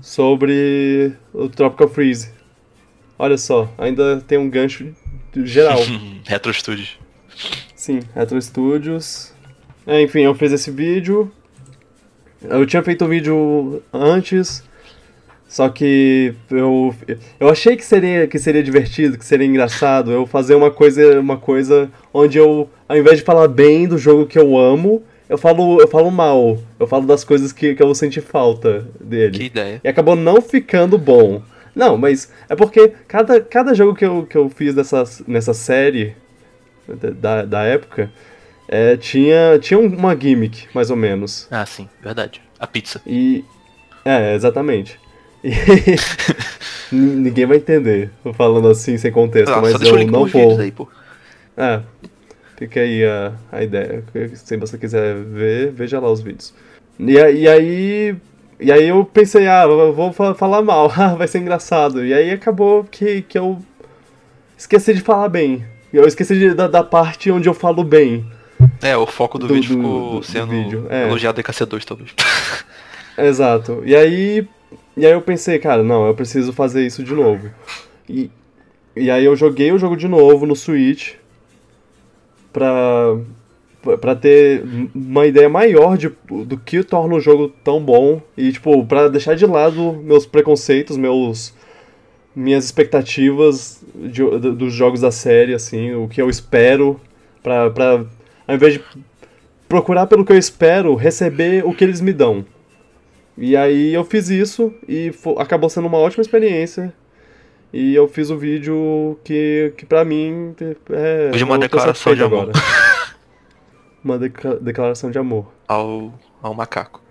sobre 0.00 1.12
o 1.32 1.48
Tropical 1.48 1.88
Freeze. 1.88 2.30
Olha 3.18 3.38
só, 3.38 3.70
ainda 3.78 4.20
tem 4.20 4.38
um 4.38 4.48
gancho 4.48 4.94
geral. 5.34 5.78
Retro 6.24 6.52
Studios. 6.52 6.98
Sim, 7.74 8.00
Retro 8.14 8.40
Studios. 8.40 9.32
É, 9.86 10.02
enfim, 10.02 10.20
eu 10.20 10.34
fiz 10.34 10.52
esse 10.52 10.70
vídeo. 10.70 11.30
Eu 12.42 12.66
tinha 12.66 12.82
feito 12.82 13.04
um 13.04 13.08
vídeo 13.08 13.82
antes, 13.92 14.62
só 15.48 15.68
que 15.68 16.34
eu, 16.50 16.94
eu 17.40 17.48
achei 17.48 17.76
que 17.76 17.84
seria, 17.84 18.26
que 18.26 18.38
seria 18.38 18.62
divertido, 18.62 19.16
que 19.18 19.24
seria 19.24 19.46
engraçado 19.46 20.12
eu 20.12 20.26
fazer 20.26 20.54
uma 20.54 20.70
coisa, 20.70 21.18
uma 21.18 21.38
coisa 21.38 21.90
onde 22.12 22.36
eu, 22.36 22.68
ao 22.88 22.96
invés 22.96 23.18
de 23.18 23.24
falar 23.24 23.48
bem 23.48 23.88
do 23.88 23.96
jogo 23.96 24.26
que 24.26 24.38
eu 24.38 24.58
amo, 24.58 25.02
eu 25.28 25.36
falo, 25.36 25.80
eu 25.80 25.88
falo 25.88 26.10
mal. 26.10 26.58
Eu 26.78 26.86
falo 26.86 27.06
das 27.06 27.24
coisas 27.24 27.52
que, 27.52 27.74
que 27.74 27.82
eu 27.82 27.94
senti 27.94 28.20
falta 28.20 28.86
dele. 29.00 29.38
Que 29.38 29.44
ideia. 29.44 29.80
E 29.82 29.88
acabou 29.88 30.14
não 30.14 30.40
ficando 30.40 30.96
bom. 30.96 31.42
Não, 31.74 31.98
mas 31.98 32.32
é 32.48 32.56
porque 32.56 32.92
cada, 33.06 33.40
cada 33.40 33.74
jogo 33.74 33.94
que 33.94 34.04
eu, 34.04 34.24
que 34.24 34.36
eu 34.36 34.48
fiz 34.48 34.74
dessa, 34.74 35.04
nessa 35.26 35.52
série 35.52 36.16
da, 37.20 37.44
da 37.44 37.62
época 37.64 38.10
é, 38.68 38.96
tinha, 38.96 39.58
tinha 39.60 39.78
uma 39.78 40.18
gimmick, 40.18 40.68
mais 40.74 40.90
ou 40.90 40.96
menos. 40.96 41.46
Ah, 41.50 41.66
sim, 41.66 41.88
verdade. 42.02 42.40
A 42.58 42.66
pizza. 42.66 43.00
E. 43.06 43.44
É, 44.04 44.34
exatamente. 44.34 44.98
E 45.42 45.52
ninguém 46.94 47.46
vai 47.46 47.58
entender, 47.58 48.10
falando 48.34 48.68
assim, 48.68 48.96
sem 48.96 49.12
contexto, 49.12 49.52
ah, 49.52 49.60
mas 49.60 49.80
eu 49.80 50.06
não 50.06 50.26
vou. 50.26 50.58
Aí, 50.58 50.70
pô. 50.70 50.88
É, 51.56 51.80
Fica 52.56 52.80
aí 52.80 53.04
a, 53.04 53.32
a 53.52 53.62
ideia. 53.62 54.02
Se 54.34 54.56
você 54.56 54.78
quiser 54.78 55.14
ver, 55.16 55.72
veja 55.72 56.00
lá 56.00 56.10
os 56.10 56.22
vídeos. 56.22 56.54
E, 56.98 57.12
e 57.12 57.48
aí. 57.48 58.16
E 58.58 58.72
aí 58.72 58.88
eu 58.88 59.04
pensei, 59.04 59.46
ah, 59.46 59.66
vou 59.66 60.12
falar 60.34 60.62
mal, 60.62 60.88
vai 61.18 61.28
ser 61.28 61.38
engraçado. 61.38 62.04
E 62.04 62.14
aí 62.14 62.30
acabou 62.30 62.84
que, 62.84 63.20
que 63.20 63.38
eu 63.38 63.58
esqueci 64.56 64.94
de 64.94 65.02
falar 65.02 65.28
bem. 65.28 65.62
Eu 65.92 66.06
esqueci 66.06 66.38
de, 66.38 66.54
da, 66.54 66.66
da 66.66 66.82
parte 66.82 67.30
onde 67.30 67.46
eu 67.46 67.52
falo 67.52 67.84
bem. 67.84 68.24
É, 68.80 68.96
o 68.96 69.06
foco 69.06 69.38
do, 69.38 69.46
do 69.46 69.54
vídeo 69.54 69.76
ficou 69.76 70.20
do, 70.20 70.22
sendo 70.22 70.46
vídeo. 70.46 70.86
É. 70.88 71.06
elogiado 71.06 71.38
em 71.38 71.44
KC2, 71.44 71.84
talvez. 71.84 72.14
Exato. 73.18 73.82
E 73.84 73.94
aí. 73.94 74.48
E 74.96 75.04
aí 75.04 75.12
eu 75.12 75.20
pensei, 75.20 75.58
cara, 75.58 75.82
não, 75.82 76.06
eu 76.06 76.14
preciso 76.14 76.54
fazer 76.54 76.86
isso 76.86 77.04
de 77.04 77.12
novo. 77.12 77.50
E, 78.08 78.30
e 78.96 79.10
aí 79.10 79.26
eu 79.26 79.36
joguei 79.36 79.70
o 79.70 79.78
jogo 79.78 79.94
de 79.94 80.08
novo 80.08 80.46
no 80.46 80.56
Switch 80.56 81.16
pra, 82.56 83.18
pra 84.00 84.16
ter 84.16 84.64
uma 84.94 85.26
ideia 85.26 85.46
maior 85.46 85.98
de, 85.98 86.10
do 86.46 86.56
que 86.56 86.82
torna 86.82 87.14
o 87.14 87.20
jogo 87.20 87.52
tão 87.62 87.84
bom 87.84 88.22
e, 88.34 88.50
tipo, 88.50 88.82
pra 88.86 89.08
deixar 89.08 89.36
de 89.36 89.44
lado 89.44 89.92
meus 90.02 90.24
preconceitos, 90.24 90.96
meus 90.96 91.52
minhas 92.34 92.64
expectativas 92.64 93.84
de, 93.94 94.22
de, 94.40 94.50
dos 94.52 94.72
jogos 94.72 95.02
da 95.02 95.10
série, 95.10 95.52
assim, 95.52 95.94
o 95.94 96.08
que 96.08 96.20
eu 96.20 96.30
espero 96.30 96.98
pra, 97.42 97.68
pra, 97.68 98.06
ao 98.48 98.54
invés 98.54 98.74
de 98.74 98.84
procurar 99.68 100.06
pelo 100.06 100.24
que 100.24 100.32
eu 100.32 100.38
espero, 100.38 100.94
receber 100.94 101.62
o 101.62 101.74
que 101.74 101.84
eles 101.84 102.00
me 102.00 102.14
dão. 102.14 102.42
E 103.36 103.54
aí 103.54 103.92
eu 103.92 104.02
fiz 104.02 104.30
isso 104.30 104.72
e 104.88 105.12
acabou 105.36 105.68
sendo 105.68 105.88
uma 105.88 105.98
ótima 105.98 106.22
experiência. 106.22 106.90
E 107.72 107.94
eu 107.94 108.08
fiz 108.08 108.30
o 108.30 108.38
vídeo 108.38 109.18
que, 109.24 109.72
que 109.76 109.84
pra 109.84 110.04
mim 110.04 110.54
é. 110.90 111.30
Hoje 111.34 111.44
uma 111.44 111.58
declaração 111.58 112.14
de 112.14 112.22
amor. 112.22 112.42
Agora. 112.42 112.52
uma 114.02 114.18
deca 114.18 114.56
declaração 114.56 115.10
de 115.10 115.18
amor. 115.18 115.52
Ao, 115.66 116.14
ao 116.40 116.54
macaco. 116.54 117.02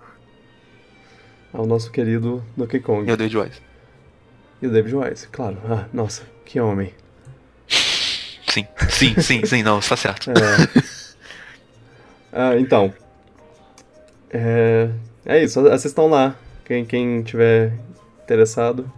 Ao 1.52 1.66
nosso 1.66 1.90
querido 1.90 2.42
Donkey 2.56 2.80
Kong. 2.80 3.08
E 3.08 3.12
o 3.12 3.16
David 3.16 3.38
Wise. 3.38 3.60
E 4.60 4.66
o 4.66 4.70
David 4.70 4.96
Wise, 4.96 5.28
claro. 5.28 5.58
Ah, 5.68 5.86
nossa, 5.92 6.22
que 6.44 6.58
homem. 6.58 6.92
Sim, 7.68 8.66
sim, 8.88 9.20
sim, 9.20 9.44
sim, 9.44 9.62
não, 9.62 9.78
está 9.78 9.96
certo. 9.96 10.30
É. 10.30 10.34
ah, 12.32 12.58
então. 12.58 12.92
É, 14.30 14.88
é 15.26 15.44
isso, 15.44 15.60
assistam 15.68 16.06
lá. 16.06 16.34
Quem, 16.64 16.84
quem 16.84 17.22
tiver 17.22 17.74
interessado. 18.24 18.90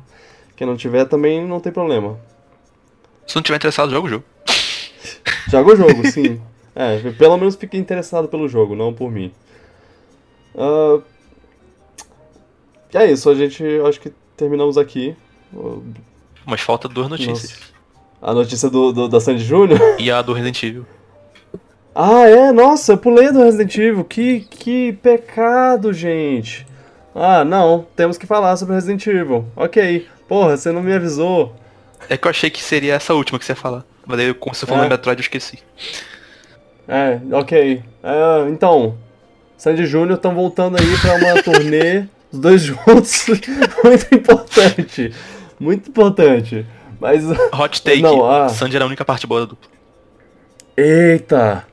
Quem 0.58 0.66
não 0.66 0.76
tiver 0.76 1.04
também 1.04 1.46
não 1.46 1.60
tem 1.60 1.70
problema. 1.70 2.18
Se 3.24 3.36
não 3.36 3.42
tiver 3.44 3.58
interessado, 3.58 3.92
joga 3.92 4.06
o 4.08 4.10
jogo. 4.10 4.24
Joga 5.48 5.72
o 5.72 5.76
jogo, 5.76 6.04
sim. 6.10 6.40
É, 6.74 6.98
pelo 7.12 7.36
menos 7.36 7.54
fique 7.54 7.78
interessado 7.78 8.26
pelo 8.26 8.48
jogo, 8.48 8.74
não 8.74 8.92
por 8.92 9.08
mim. 9.08 9.32
Uh, 10.56 11.00
é 12.92 13.06
isso, 13.06 13.30
a 13.30 13.36
gente 13.36 13.62
acho 13.86 14.00
que 14.00 14.12
terminamos 14.36 14.76
aqui. 14.76 15.16
Mas 16.44 16.60
falta 16.60 16.88
duas 16.88 17.08
notícias. 17.08 17.52
Nossa. 17.52 17.72
A 18.20 18.34
notícia 18.34 18.68
do, 18.68 18.92
do, 18.92 19.08
da 19.08 19.20
Sandy 19.20 19.44
Júnior? 19.44 19.78
E 20.00 20.10
a 20.10 20.20
do 20.22 20.32
Resident 20.32 20.60
Evil. 20.60 20.86
Ah, 21.94 22.28
é? 22.28 22.50
Nossa, 22.50 22.94
eu 22.94 22.98
pulei 22.98 23.30
do 23.30 23.44
Resident 23.44 23.76
Evil. 23.76 24.04
Que, 24.04 24.40
que 24.40 24.92
pecado, 24.94 25.92
gente. 25.92 26.66
Ah, 27.14 27.44
não, 27.44 27.86
temos 27.94 28.18
que 28.18 28.26
falar 28.26 28.56
sobre 28.56 28.74
Resident 28.74 29.06
Evil. 29.06 29.46
Ok. 29.54 30.06
Porra, 30.28 30.56
você 30.56 30.70
não 30.70 30.82
me 30.82 30.92
avisou. 30.92 31.56
É 32.08 32.16
que 32.16 32.26
eu 32.26 32.30
achei 32.30 32.50
que 32.50 32.62
seria 32.62 32.94
essa 32.94 33.14
última 33.14 33.38
que 33.38 33.44
você 33.44 33.52
ia 33.52 33.56
falar. 33.56 33.84
Mas 34.06 34.20
aí, 34.20 34.34
como 34.34 34.54
você 34.54 34.66
falou 34.66 34.82
é. 34.82 34.84
no 34.84 34.90
Metroid, 34.90 35.18
eu 35.18 35.22
esqueci. 35.22 35.58
É, 36.86 37.18
ok. 37.32 37.82
É, 38.02 38.48
então, 38.50 38.96
Sandy 39.56 39.86
Júnior 39.86 40.16
estão 40.16 40.34
voltando 40.34 40.78
aí 40.78 40.98
pra 40.98 41.14
uma 41.14 41.42
turnê, 41.42 42.06
os 42.30 42.38
dois 42.38 42.62
juntos. 42.62 43.26
Muito 43.82 44.14
importante. 44.14 45.14
Muito 45.58 45.90
importante. 45.90 46.66
Mas. 47.00 47.24
Hot 47.52 47.82
take: 47.82 48.02
não, 48.02 48.30
a... 48.30 48.48
Sandy 48.48 48.76
era 48.76 48.84
a 48.84 48.88
única 48.88 49.04
parte 49.04 49.26
boa 49.26 49.40
da 49.40 49.46
dupla. 49.46 49.70
Eita! 50.76 51.66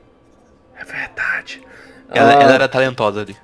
É 0.78 0.84
verdade. 0.84 1.62
Ela, 2.10 2.38
ah... 2.38 2.42
ela 2.42 2.54
era 2.54 2.68
talentosa 2.68 3.20
ali. 3.20 3.36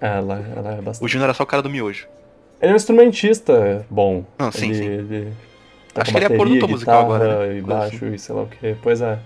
Ela, 0.00 0.44
ela 0.56 0.72
é 0.72 0.80
bastante. 0.80 1.04
O 1.04 1.08
Júnior 1.08 1.26
era 1.26 1.34
só 1.34 1.42
o 1.42 1.46
cara 1.46 1.62
do 1.62 1.70
miojo. 1.70 2.06
Ele 2.60 2.70
é 2.70 2.72
um 2.72 2.76
instrumentista 2.76 3.86
bom. 3.88 4.24
Não, 4.38 4.50
sim, 4.50 4.70
ele, 4.70 4.74
sim. 4.74 4.84
Ele 4.84 5.32
Acho 5.94 6.12
que 6.12 6.18
ele 6.18 6.24
é 6.24 6.28
produtor 6.28 6.68
musical 6.68 7.04
agora. 7.04 7.46
Né? 7.46 7.58
E 7.58 7.62
baixo 7.62 7.96
assim. 7.96 8.14
e 8.14 8.18
sei 8.18 8.34
lá 8.34 8.42
o 8.42 8.46
que. 8.46 8.76
Pois 8.82 9.00
é. 9.00 9.18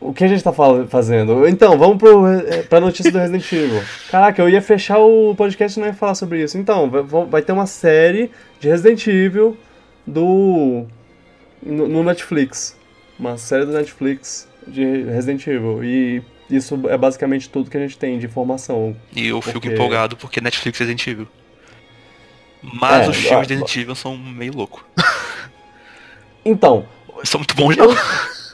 O 0.00 0.12
que 0.12 0.22
a 0.22 0.28
gente 0.28 0.44
tá 0.44 0.52
fazendo? 0.88 1.46
Então, 1.48 1.76
vamos 1.76 1.98
pro, 1.98 2.24
eh, 2.28 2.62
pra 2.62 2.78
notícia 2.78 3.10
do 3.10 3.18
Resident 3.18 3.50
Evil. 3.52 3.82
Caraca, 4.08 4.40
eu 4.40 4.48
ia 4.48 4.62
fechar 4.62 4.98
o 4.98 5.34
podcast 5.34 5.76
e 5.76 5.80
não 5.80 5.88
ia 5.88 5.94
falar 5.94 6.14
sobre 6.14 6.40
isso. 6.42 6.56
Então, 6.56 6.88
vai 7.28 7.42
ter 7.42 7.50
uma 7.50 7.66
série 7.66 8.30
de 8.60 8.68
Resident 8.68 9.04
Evil 9.08 9.56
do. 10.06 10.86
no, 11.60 11.88
no 11.88 12.04
Netflix. 12.04 12.76
Uma 13.18 13.36
série 13.36 13.66
do 13.66 13.72
Netflix 13.72 14.48
de 14.68 15.02
Resident 15.02 15.44
Evil. 15.48 15.82
E 15.82 16.22
isso 16.48 16.80
é 16.88 16.96
basicamente 16.96 17.48
tudo 17.50 17.68
que 17.68 17.76
a 17.76 17.80
gente 17.80 17.98
tem 17.98 18.20
de 18.20 18.26
informação. 18.26 18.96
E 19.14 19.26
eu 19.26 19.40
porque... 19.40 19.52
fico 19.52 19.66
empolgado 19.66 20.16
porque 20.16 20.40
Netflix 20.40 20.80
é 20.80 20.84
Resident 20.84 21.06
Evil. 21.08 21.28
Mas 22.62 23.06
é, 23.06 23.10
os 23.10 23.16
filmes 23.16 23.46
de 23.46 23.54
Resident 23.54 23.76
Evil 23.76 23.94
são 23.94 24.16
meio 24.16 24.54
loucos. 24.54 24.82
Então. 26.44 26.86
São 27.24 27.40
muito 27.40 27.54
bons, 27.54 27.76
não. 27.76 27.88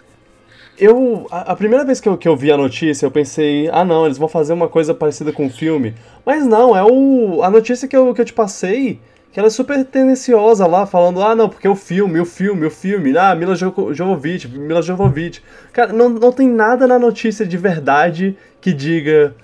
Eu. 0.76 1.28
A, 1.30 1.52
a, 1.52 1.56
primeira 1.56 1.84
vez 1.84 2.00
que 2.00 2.08
eu, 2.08 2.16
que 2.18 2.26
eu 2.26 2.36
vi 2.36 2.50
a 2.50 2.56
notícia, 2.56 3.06
eu 3.06 3.10
pensei, 3.10 3.68
ah 3.72 3.84
não, 3.84 4.06
eles 4.06 4.18
vão 4.18 4.26
fazer 4.26 4.52
uma 4.52 4.68
coisa 4.68 4.92
parecida 4.92 5.32
com 5.32 5.46
o 5.46 5.50
filme. 5.50 5.94
Mas 6.26 6.44
não, 6.44 6.76
é 6.76 6.82
o. 6.82 7.42
A 7.44 7.50
notícia 7.50 7.86
que 7.86 7.96
eu, 7.96 8.12
que 8.12 8.20
eu 8.20 8.24
te 8.24 8.32
passei, 8.32 8.98
que 9.32 9.38
ela 9.38 9.46
é 9.46 9.50
super 9.50 9.84
tendenciosa 9.84 10.66
lá, 10.66 10.84
falando, 10.84 11.22
ah 11.22 11.34
não, 11.34 11.48
porque 11.48 11.68
o 11.68 11.76
filme, 11.76 12.20
o 12.20 12.24
filme, 12.24 12.66
o 12.66 12.70
filme, 12.70 13.16
ah, 13.16 13.34
Mila 13.34 13.54
Jovovich, 13.54 14.48
Mila 14.48 14.82
Jovovich. 14.82 15.42
Cara, 15.72 15.92
não, 15.92 16.08
não 16.08 16.32
tem 16.32 16.48
nada 16.48 16.86
na 16.86 16.98
notícia 16.98 17.46
de 17.46 17.56
verdade 17.56 18.36
que 18.60 18.72
diga 18.72 19.34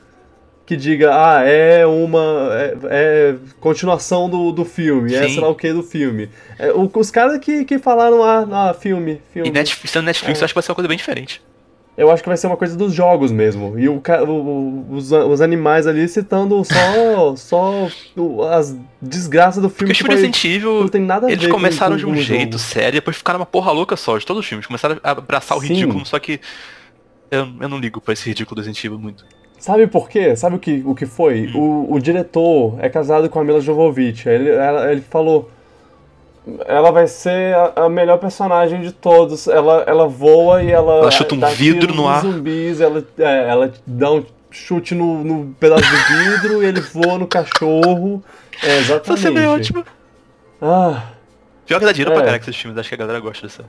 que 0.70 0.76
diga, 0.76 1.10
ah, 1.12 1.42
é 1.42 1.84
uma. 1.84 2.48
é, 2.52 2.76
é 2.90 3.34
continuação 3.58 4.30
do, 4.30 4.52
do 4.52 4.64
filme, 4.64 5.12
é 5.12 5.18
Sim. 5.18 5.24
é 5.24 5.28
sei 5.30 5.40
lá 5.40 5.48
o 5.48 5.54
que 5.56 5.72
do 5.72 5.82
filme. 5.82 6.28
É, 6.56 6.70
o, 6.70 6.88
os 6.94 7.10
caras 7.10 7.40
que, 7.40 7.64
que 7.64 7.76
falaram, 7.76 8.22
ah, 8.22 8.46
ah, 8.52 8.72
filme, 8.72 9.20
filme. 9.32 9.48
E 9.48 9.52
Netflix, 9.52 9.90
sendo 9.90 10.04
Netflix, 10.04 10.38
é. 10.38 10.42
eu 10.42 10.44
acho 10.44 10.54
que 10.54 10.56
vai 10.56 10.62
ser 10.62 10.70
uma 10.70 10.76
coisa 10.76 10.86
bem 10.86 10.96
diferente. 10.96 11.42
Eu 11.98 12.08
acho 12.12 12.22
que 12.22 12.28
vai 12.28 12.38
ser 12.38 12.46
uma 12.46 12.56
coisa 12.56 12.76
dos 12.76 12.94
jogos 12.94 13.32
mesmo. 13.32 13.76
E 13.80 13.88
o, 13.88 14.00
o 14.28 14.86
os, 14.92 15.10
os 15.10 15.40
animais 15.40 15.88
ali 15.88 16.06
citando 16.06 16.64
só, 16.64 17.34
só 17.34 17.88
as 18.52 18.76
desgraças 19.02 19.60
do 19.60 19.68
filme. 19.68 19.92
Porque 19.92 20.04
o 20.04 20.06
filme 20.06 20.14
Resident 20.14 20.44
Evil, 20.44 20.82
não 20.82 20.88
tem 20.88 21.02
nada 21.02 21.32
eles 21.32 21.48
começaram 21.48 21.96
com, 21.96 21.98
de 21.98 22.06
um 22.06 22.14
jeito 22.14 22.58
jogo. 22.58 22.72
sério, 22.72 22.92
depois 22.92 23.16
ficaram 23.16 23.40
uma 23.40 23.46
porra 23.46 23.72
louca 23.72 23.96
só, 23.96 24.16
de 24.16 24.24
todos 24.24 24.44
os 24.44 24.48
filmes. 24.48 24.68
Começaram 24.68 25.00
a 25.02 25.10
abraçar 25.10 25.58
o 25.58 25.60
Sim. 25.60 25.66
ridículo, 25.66 26.06
só 26.06 26.16
que 26.20 26.40
eu, 27.28 27.48
eu 27.60 27.68
não 27.68 27.78
ligo 27.80 28.00
pra 28.00 28.12
esse 28.12 28.28
ridículo 28.28 28.54
do 28.54 28.64
Resident 28.64 28.84
Evil 28.84 29.00
muito. 29.00 29.24
Sabe 29.60 29.86
por 29.86 30.08
quê? 30.08 30.34
Sabe 30.34 30.56
o 30.56 30.58
que, 30.58 30.82
o 30.86 30.94
que 30.94 31.04
foi? 31.04 31.50
O, 31.54 31.92
o 31.92 32.00
diretor 32.00 32.78
é 32.80 32.88
casado 32.88 33.28
com 33.28 33.38
a 33.38 33.44
Mila 33.44 33.60
Jovovich. 33.60 34.26
Ele, 34.26 34.48
ela, 34.48 34.90
ele 34.90 35.02
falou. 35.02 35.50
Ela 36.66 36.90
vai 36.90 37.06
ser 37.06 37.54
a, 37.54 37.84
a, 37.84 37.88
melhor 37.90 38.16
personagem 38.16 38.80
de 38.80 38.90
todos. 38.90 39.46
Ela, 39.46 39.84
ela 39.86 40.08
voa 40.08 40.62
e 40.62 40.70
ela. 40.70 41.00
Ela 41.00 41.10
chuta 41.10 41.34
um 41.34 41.40
vidro 41.50 41.94
no 41.94 42.08
ar. 42.08 42.22
zumbis, 42.22 42.80
ela, 42.80 43.04
é, 43.18 43.50
ela 43.50 43.70
dá 43.86 44.10
um 44.10 44.24
chute 44.50 44.94
no, 44.94 45.22
no 45.22 45.54
pedaço 45.60 45.84
de 45.84 46.14
vidro 46.24 46.62
e 46.62 46.66
ele 46.66 46.80
voa 46.80 47.18
no 47.18 47.26
cachorro. 47.26 48.24
É, 48.62 48.78
exatamente. 48.78 49.12
Essa 49.12 49.16
cena 49.18 49.40
é 49.42 49.48
ótima. 49.48 49.84
Ah. 50.62 51.02
Pior 51.66 51.78
que 51.78 51.84
dá 51.84 51.92
dinheiro 51.92 52.18
é. 52.18 52.22
pra 52.22 52.38
com 52.38 52.44
esses 52.44 52.56
filmes, 52.56 52.78
acho 52.78 52.88
que 52.88 52.94
a 52.94 52.98
galera 52.98 53.20
gosta 53.20 53.46
dessa. 53.46 53.64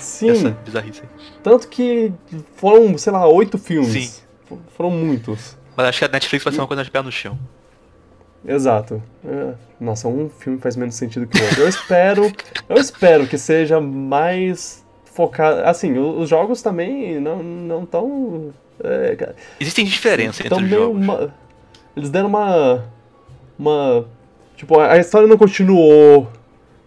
Sim. 0.00 0.30
Essa 0.30 0.50
bizarrice 0.64 1.02
aí. 1.02 1.08
Tanto 1.42 1.68
que 1.68 2.10
foram, 2.56 2.96
sei 2.96 3.12
lá, 3.12 3.28
oito 3.28 3.58
filmes. 3.58 3.92
Sim. 3.92 4.25
Foram 4.76 4.90
muitos. 4.90 5.56
Mas 5.76 5.86
acho 5.88 5.98
que 5.98 6.04
a 6.04 6.08
Netflix 6.08 6.44
vai 6.44 6.52
ser 6.52 6.60
uma 6.60 6.66
coisa 6.66 6.84
de 6.84 6.90
pé 6.90 7.02
no 7.02 7.12
chão. 7.12 7.38
Exato. 8.46 9.02
É, 9.24 9.54
nossa, 9.80 10.08
um 10.08 10.28
filme 10.28 10.58
faz 10.58 10.76
menos 10.76 10.94
sentido 10.94 11.26
que 11.26 11.38
o 11.38 11.44
outro. 11.44 11.62
Eu 11.62 11.68
espero, 11.68 12.32
eu 12.68 12.76
espero 12.76 13.26
que 13.26 13.36
seja 13.36 13.80
mais 13.80 14.84
focado. 15.04 15.62
Assim, 15.64 15.98
os 15.98 16.28
jogos 16.28 16.62
também 16.62 17.20
não 17.20 17.42
não 17.42 17.86
tão. 17.86 18.52
É, 18.82 19.34
Existem 19.58 19.84
diferenças 19.84 20.44
entre 20.44 20.62
os 20.62 20.70
jogos. 20.70 21.02
Uma, 21.02 21.34
eles 21.96 22.10
deram 22.10 22.28
uma 22.28 22.84
uma 23.58 24.06
tipo 24.56 24.78
a 24.78 24.96
história 24.98 25.26
não 25.26 25.36
continuou 25.36 26.30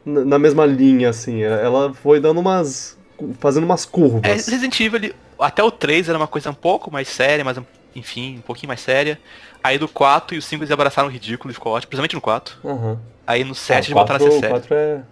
na 0.05 0.39
mesma 0.39 0.65
linha 0.65 1.09
assim. 1.09 1.41
Ela 1.41 1.93
foi 1.93 2.19
dando 2.19 2.39
umas 2.39 2.97
fazendo 3.39 3.65
umas 3.65 3.85
curvas. 3.85 4.23
É, 4.23 4.33
Resident 4.33 4.79
Evil, 4.79 5.13
até 5.39 5.63
o 5.63 5.71
3 5.71 6.09
era 6.09 6.17
uma 6.17 6.27
coisa 6.27 6.49
um 6.49 6.53
pouco 6.53 6.91
mais 6.91 7.07
séria, 7.07 7.43
mas 7.43 7.57
enfim, 7.95 8.37
um 8.37 8.41
pouquinho 8.41 8.67
mais 8.67 8.81
séria. 8.81 9.19
Aí 9.63 9.77
do 9.77 9.87
4 9.87 10.35
e 10.35 10.37
o 10.37 10.41
5 10.41 10.63
eles 10.63 10.71
abraçaram 10.71 11.07
o 11.07 11.11
ridículo 11.11 11.51
e 11.51 11.53
ficou 11.53 11.73
ótimo, 11.73 11.89
principalmente 11.89 12.15
no 12.15 12.21
4. 12.21 12.57
Uhum. 12.63 12.97
Aí 13.25 13.43
no 13.43 13.53
7 13.53 13.73
ah, 13.73 13.79
eles 13.79 13.89
voltaram 13.89 14.25
a 14.25 14.31
ser 14.31 14.39
sério. 14.39 14.49
4 14.49 14.73
é. 14.75 15.03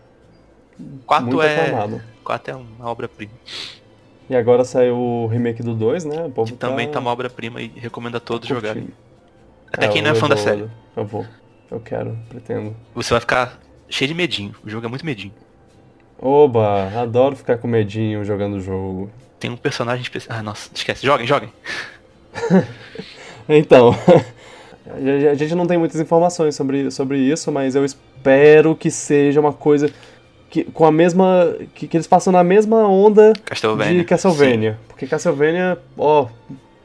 4 1.06 1.42
é. 1.42 2.02
4 2.24 2.54
é 2.54 2.56
uma 2.56 2.90
obra-prima. 2.90 3.34
E 4.30 4.36
agora 4.36 4.66
saiu 4.66 4.98
o 4.98 5.28
remake 5.28 5.64
do 5.64 5.74
2, 5.74 6.06
né? 6.06 6.26
O 6.26 6.30
povo 6.30 6.52
que 6.52 6.58
também 6.58 6.88
tá, 6.88 6.94
tá 6.94 7.00
uma 7.00 7.12
obra-prima 7.12 7.62
e 7.62 7.68
recomendo 7.76 8.18
a 8.18 8.20
todos 8.20 8.48
jogarem. 8.48 8.90
Até 9.72 9.86
é, 9.86 9.90
quem 9.90 10.02
não 10.02 10.12
é 10.12 10.16
fã 10.16 10.28
da 10.28 10.38
série. 10.38 10.70
Eu 10.96 11.06
vou. 11.06 11.26
Eu 11.70 11.80
quero, 11.80 12.18
pretendo. 12.30 12.76
Você 12.96 13.14
vai 13.14 13.20
ficar 13.20 13.60
cheio 13.90 14.08
de 14.08 14.14
medinho. 14.14 14.54
O 14.66 14.70
jogo 14.70 14.86
é 14.86 14.90
muito 14.90 15.06
medinho. 15.06 15.34
Oba, 16.20 16.90
adoro 17.00 17.36
ficar 17.36 17.58
com 17.58 17.68
medinho 17.68 18.24
jogando 18.24 18.56
o 18.56 18.60
jogo. 18.60 19.12
Tem 19.40 19.50
um 19.50 19.58
personagem 19.58 20.02
especial. 20.02 20.38
Ah, 20.38 20.44
nossa, 20.44 20.70
esquece. 20.74 21.06
Joguem, 21.06 21.28
joguem. 21.28 21.52
então, 23.48 23.96
a 25.32 25.34
gente 25.36 25.54
não 25.56 25.68
tem 25.68 25.78
muitas 25.78 26.00
informações 26.00 26.56
sobre, 26.56 26.90
sobre 26.92 27.20
isso, 27.20 27.52
mas 27.52 27.76
eu 27.76 27.86
espero 27.86 28.76
que 28.76 28.90
seja 28.90 29.40
uma 29.40 29.54
coisa 29.54 29.92
que, 30.50 30.64
com 30.64 30.86
a 30.86 30.92
mesma. 30.92 31.56
Que, 31.76 31.88
que 31.88 31.98
eles 31.98 32.08
passam 32.08 32.32
na 32.32 32.44
mesma 32.44 32.88
onda 32.88 33.34
Castlevania. 33.46 34.00
de 34.00 34.04
Castlevania. 34.06 34.72
Sim. 34.74 34.78
Porque 34.88 35.08
Castlevania, 35.08 35.78
ó. 35.98 36.28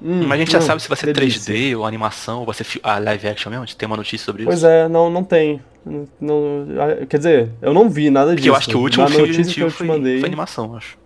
Hum, 0.05 0.25
Mas 0.27 0.33
a 0.33 0.37
gente 0.39 0.49
hum, 0.49 0.53
já 0.53 0.61
sabe 0.61 0.83
se 0.83 0.89
vai 0.89 0.99
ser 0.99 1.13
delícia. 1.13 1.55
3D 1.55 1.79
ou 1.79 1.87
animação, 1.87 2.41
ou 2.41 2.47
vai 2.47 2.55
ser 2.55 2.67
a 2.83 2.99
live 2.99 3.29
action 3.29 3.51
mesmo? 3.51 3.63
A 3.63 3.67
gente 3.67 3.77
tem 3.77 3.87
uma 3.87 3.97
notícia 3.97 4.25
sobre 4.25 4.45
pois 4.45 4.59
isso? 4.59 4.67
Pois 4.67 4.75
é, 4.75 4.89
não, 4.89 5.09
não 5.09 5.23
tem. 5.23 5.61
Não, 6.21 6.67
quer 7.09 7.19
dizer, 7.19 7.51
eu 7.61 7.73
não 7.73 7.89
vi 7.89 8.11
nada 8.11 8.31
Porque 8.31 8.43
disso. 8.43 8.51
eu 8.51 8.57
acho 8.57 8.69
que 8.69 8.77
o 8.77 8.81
último 8.81 9.09
filme 9.09 9.45
que 9.45 9.61
eu 9.61 9.71
te 9.71 9.85
mandei... 9.85 10.19
foi 10.21 10.29
animação, 10.29 10.77
acho. 10.77 10.97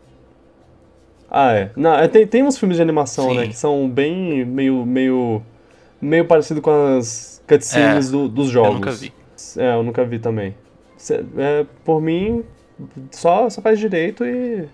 Ah, 1.38 1.52
é. 1.52 1.70
Não, 1.76 1.94
é, 1.94 2.08
tem, 2.08 2.26
tem 2.26 2.42
uns 2.42 2.56
filmes 2.56 2.78
de 2.78 2.82
animação, 2.82 3.26
né, 3.26 3.30
Sim. 3.30 3.38
né? 3.40 3.46
Que 3.48 3.56
são 3.56 3.90
bem 3.90 4.42
meio. 4.46 4.86
meio. 4.86 5.42
meio 6.00 6.24
parecido 6.24 6.62
com 6.62 6.70
as 6.96 7.42
cutscenes 7.46 8.08
é, 8.08 8.10
do, 8.10 8.26
dos 8.26 8.48
jogos. 8.48 8.70
Eu 8.70 8.74
nunca 8.74 8.92
vi. 8.92 9.12
É, 9.58 9.74
eu 9.74 9.82
nunca 9.82 10.04
vi 10.06 10.18
também. 10.18 10.54
É, 11.36 11.66
por 11.84 12.00
mim, 12.00 12.42
só, 13.10 13.50
só 13.50 13.60
faz 13.60 13.78
direito 13.78 14.24
e. 14.24 14.66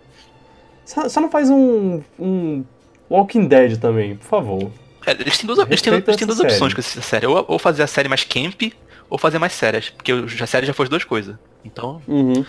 Só, 0.85 1.09
só 1.09 1.21
não 1.21 1.29
faz 1.29 1.51
um, 1.51 2.01
um 2.17 2.65
Walking 3.11 3.49
Dead 3.49 3.77
também, 3.79 4.15
por 4.15 4.27
favor. 4.27 4.71
É, 5.05 5.11
eles 5.11 5.37
têm 5.37 5.49
duas, 5.49 5.59
eles 5.67 5.83
têm, 5.83 5.93
eles 5.95 6.17
têm 6.17 6.27
duas 6.29 6.39
opções 6.39 6.75
com 6.75 6.81
essa 6.81 7.03
série. 7.03 7.27
Ou, 7.27 7.45
ou 7.49 7.59
fazer 7.59 7.83
a 7.83 7.89
série 7.89 8.09
mais 8.09 8.23
camp, 8.23 8.73
ou 9.11 9.19
fazer 9.19 9.41
mais 9.41 9.53
sérias. 9.53 9.91
Porque 9.91 10.13
a 10.13 10.47
série 10.47 10.65
já 10.65 10.73
foi 10.73 10.85
as 10.85 10.91
duas 10.91 11.03
coisas. 11.03 11.35
Então, 11.65 12.01
uhum. 12.07 12.45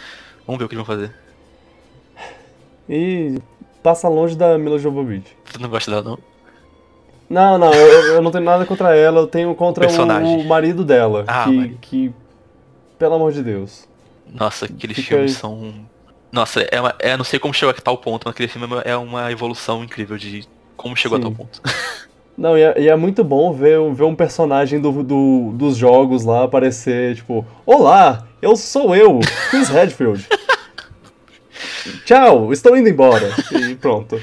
vamos 0.46 0.60
ver 0.60 0.66
o 0.66 0.70
que 0.70 0.76
eles 0.76 0.86
vão 0.86 0.96
fazer. 0.96 1.12
E 2.88 3.40
passa 3.84 4.08
longe 4.08 4.36
da 4.36 4.58
Mila 4.58 4.80
Jovovich. 4.80 5.36
Tu 5.52 5.62
não 5.62 5.70
gosta 5.70 5.92
dela, 5.92 6.04
não? 6.04 6.18
Não, 7.30 7.58
não, 7.58 7.74
eu, 7.74 8.16
eu 8.16 8.22
não 8.22 8.32
tenho 8.32 8.44
nada 8.44 8.66
contra 8.66 8.96
ela, 8.96 9.22
eu 9.22 9.28
tenho 9.28 9.54
contra 9.56 9.88
o, 9.88 10.40
o, 10.40 10.46
marido 10.46 10.84
dela. 10.84 11.26
Ah, 11.28 11.46
que, 11.46 11.78
que, 11.82 12.14
pelo 12.98 13.16
amor 13.16 13.32
de 13.32 13.42
Deus. 13.44 13.88
Nossa, 14.32 14.66
aqueles 14.66 14.96
Fica 14.96 15.10
filmes 15.10 15.32
aí. 15.34 15.38
são. 15.40 15.74
Nossa, 16.32 16.62
é, 16.72 16.80
uma, 16.80 16.96
é 17.00 17.18
não 17.18 17.24
sei 17.24 17.40
como 17.40 17.54
chegou 17.54 17.72
a 17.72 17.82
tal 17.82 17.98
ponto, 17.98 18.24
mas 18.26 18.34
aquele 18.34 18.48
filme 18.48 18.68
é 18.86 18.96
uma 18.96 19.32
evolução 19.32 19.84
incrível 19.84 20.18
de 20.18 20.48
como 20.76 20.96
chegou 20.96 21.18
Sim. 21.18 21.24
a 21.24 21.28
tal 21.28 21.36
ponto. 21.36 21.62
Não, 22.36 22.58
e 22.58 22.64
é, 22.64 22.82
e 22.82 22.90
é, 22.90 22.96
muito 22.96 23.24
bom 23.24 23.54
ver, 23.54 23.80
ver 23.94 24.04
um 24.04 24.16
personagem 24.16 24.82
do, 24.82 25.04
do, 25.04 25.52
dos 25.54 25.78
jogos 25.78 26.26
lá 26.26 26.44
aparecer, 26.44 27.16
tipo, 27.16 27.46
Olá, 27.64 28.28
eu 28.42 28.56
sou 28.56 28.96
eu, 28.96 29.20
Chris 29.52 29.70
Redfield. 29.70 30.28
Tchau, 32.06 32.52
estou 32.54 32.76
indo 32.78 32.90
embora. 32.90 33.30
E 33.52 33.76
pronto. 33.76 34.20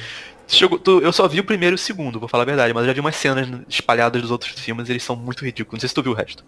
eu 1.03 1.13
só 1.13 1.29
vi 1.29 1.41
o 1.41 1.45
primeiro 1.45 1.75
e 1.75 1.77
o 1.77 1.79
segundo, 1.79 2.19
vou 2.19 2.29
falar 2.29 2.43
a 2.43 2.47
verdade, 2.47 2.75
mas 2.75 2.83
eu 2.83 2.89
já 2.89 2.93
vi 2.93 3.01
umas 3.01 3.17
cenas 3.17 3.49
espalhadas 3.69 4.21
dos 4.21 4.31
outros 4.31 4.59
filmes 4.59 4.89
e 4.89 4.93
eles 4.93 5.03
são 5.03 5.15
muito 5.15 5.45
ridículos. 5.45 5.75
Não 5.75 5.81
sei 5.81 5.89
se 5.89 5.95
tu 5.95 6.03
viu 6.03 6.13
o 6.13 6.15
resto. 6.15 6.45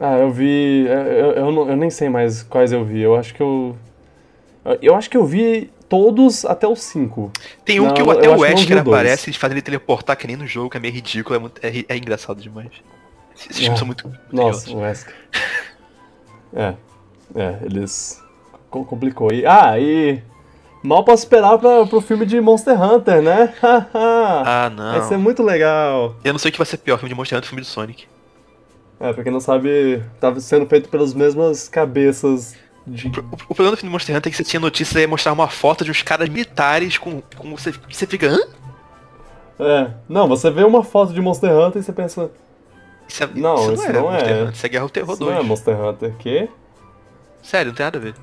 Ah, 0.00 0.18
eu 0.18 0.30
vi. 0.30 0.86
Eu, 0.86 1.32
eu, 1.32 1.68
eu 1.68 1.76
nem 1.76 1.90
sei 1.90 2.08
mais 2.08 2.42
quais 2.42 2.72
eu 2.72 2.84
vi. 2.84 3.00
Eu 3.00 3.14
acho 3.14 3.32
que 3.34 3.40
eu. 3.40 3.76
Eu 4.80 4.94
acho 4.94 5.08
que 5.10 5.16
eu 5.16 5.24
vi 5.24 5.70
todos 5.88 6.44
até 6.44 6.66
os 6.66 6.80
5. 6.80 7.30
Tem 7.64 7.80
um 7.80 7.86
não, 7.86 7.94
que 7.94 8.02
o, 8.02 8.10
até 8.10 8.28
o 8.28 8.38
Wesker 8.40 8.78
aparece, 8.78 9.28
eles 9.28 9.36
fazem 9.36 9.54
ele 9.54 9.62
teleportar 9.62 10.16
que 10.16 10.26
nem 10.26 10.36
no 10.36 10.46
jogo, 10.46 10.70
que 10.70 10.76
é 10.76 10.80
meio 10.80 10.94
ridículo, 10.94 11.36
é, 11.36 11.38
muito, 11.38 11.60
é, 11.62 11.84
é 11.88 11.96
engraçado 11.96 12.40
demais. 12.40 12.70
Esses 13.36 13.58
filmes 13.58 13.78
são 13.78 13.86
muito. 13.86 14.10
Nossa, 14.32 14.70
o 14.70 14.78
Wesker. 14.78 15.14
é. 16.54 16.74
É, 17.36 17.58
eles. 17.64 18.22
Complicou. 18.82 19.30
E, 19.32 19.46
ah, 19.46 19.78
e. 19.78 20.20
Mal 20.82 21.04
posso 21.04 21.22
esperar 21.22 21.58
pra, 21.58 21.86
pro 21.86 22.00
filme 22.00 22.26
de 22.26 22.40
Monster 22.40 22.80
Hunter, 22.80 23.22
né? 23.22 23.54
ah, 23.62 24.70
não. 24.74 24.92
Vai 24.92 25.02
ser 25.08 25.16
muito 25.16 25.42
legal. 25.42 26.16
Eu 26.24 26.32
não 26.32 26.38
sei 26.38 26.48
o 26.48 26.52
que 26.52 26.58
vai 26.58 26.66
ser 26.66 26.78
pior, 26.78 26.98
filme 26.98 27.08
de 27.08 27.14
Monster 27.14 27.38
Hunter 27.38 27.46
ou 27.46 27.48
filme 27.48 27.62
do 27.62 27.66
Sonic. 27.66 28.06
É, 29.00 29.12
pra 29.12 29.22
quem 29.22 29.32
não 29.32 29.40
sabe, 29.40 30.02
tá 30.20 30.34
sendo 30.40 30.66
feito 30.66 30.88
pelas 30.88 31.14
mesmas 31.14 31.68
cabeças 31.68 32.54
de... 32.86 33.08
O, 33.08 33.10
o, 33.10 33.54
problema 33.54 33.70
do 33.70 33.76
filme 33.78 33.92
Monster 33.92 34.14
Hunter 34.14 34.28
é 34.28 34.30
que 34.30 34.36
você 34.36 34.44
tinha 34.44 34.60
notícia 34.60 35.00
e 35.00 35.06
mostrar 35.06 35.32
uma 35.32 35.48
foto 35.48 35.84
de 35.84 35.90
uns 35.90 36.02
caras 36.02 36.28
militares 36.28 36.98
com. 36.98 37.22
com 37.36 37.56
você, 37.56 37.72
você 37.90 38.06
fica. 38.06 38.28
Hã? 38.28 38.38
É. 39.58 39.90
Não, 40.08 40.28
você 40.28 40.50
vê 40.50 40.64
uma 40.64 40.84
foto 40.84 41.12
de 41.12 41.20
Monster 41.20 41.50
Hunter 41.50 41.80
e 41.80 41.84
você 41.84 41.92
pensa. 41.92 42.30
Isso 43.08 43.24
é, 43.24 43.28
não, 43.34 43.54
isso, 43.54 43.72
isso 43.74 43.92
não, 43.92 44.10
é. 44.10 44.12
Monster 44.12 44.36
Hunter, 44.36 44.52
isso 44.54 44.66
é 44.66 44.68
Guerra 44.68 44.82
ao 44.82 44.90
Terror 44.90 45.12
isso 45.12 45.20
2. 45.20 45.34
Não 45.34 45.40
é 45.40 45.42
Monster 45.42 45.80
Hunter, 45.80 46.14
que? 46.18 46.48
Sério, 47.42 47.68
não 47.68 47.76
tem 47.76 47.86
nada 47.86 47.98
a 47.98 48.00
ver. 48.00 48.14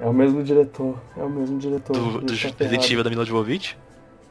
É 0.00 0.06
o 0.06 0.12
mesmo 0.12 0.42
diretor. 0.42 0.96
É 1.16 1.22
o 1.22 1.28
mesmo 1.28 1.58
diretor. 1.58 1.92
Do, 1.92 2.20
do 2.22 2.32
Resident 2.32 2.90
Evil 2.90 3.04
da 3.04 3.10
Mila 3.10 3.24
Jovovich? 3.24 3.76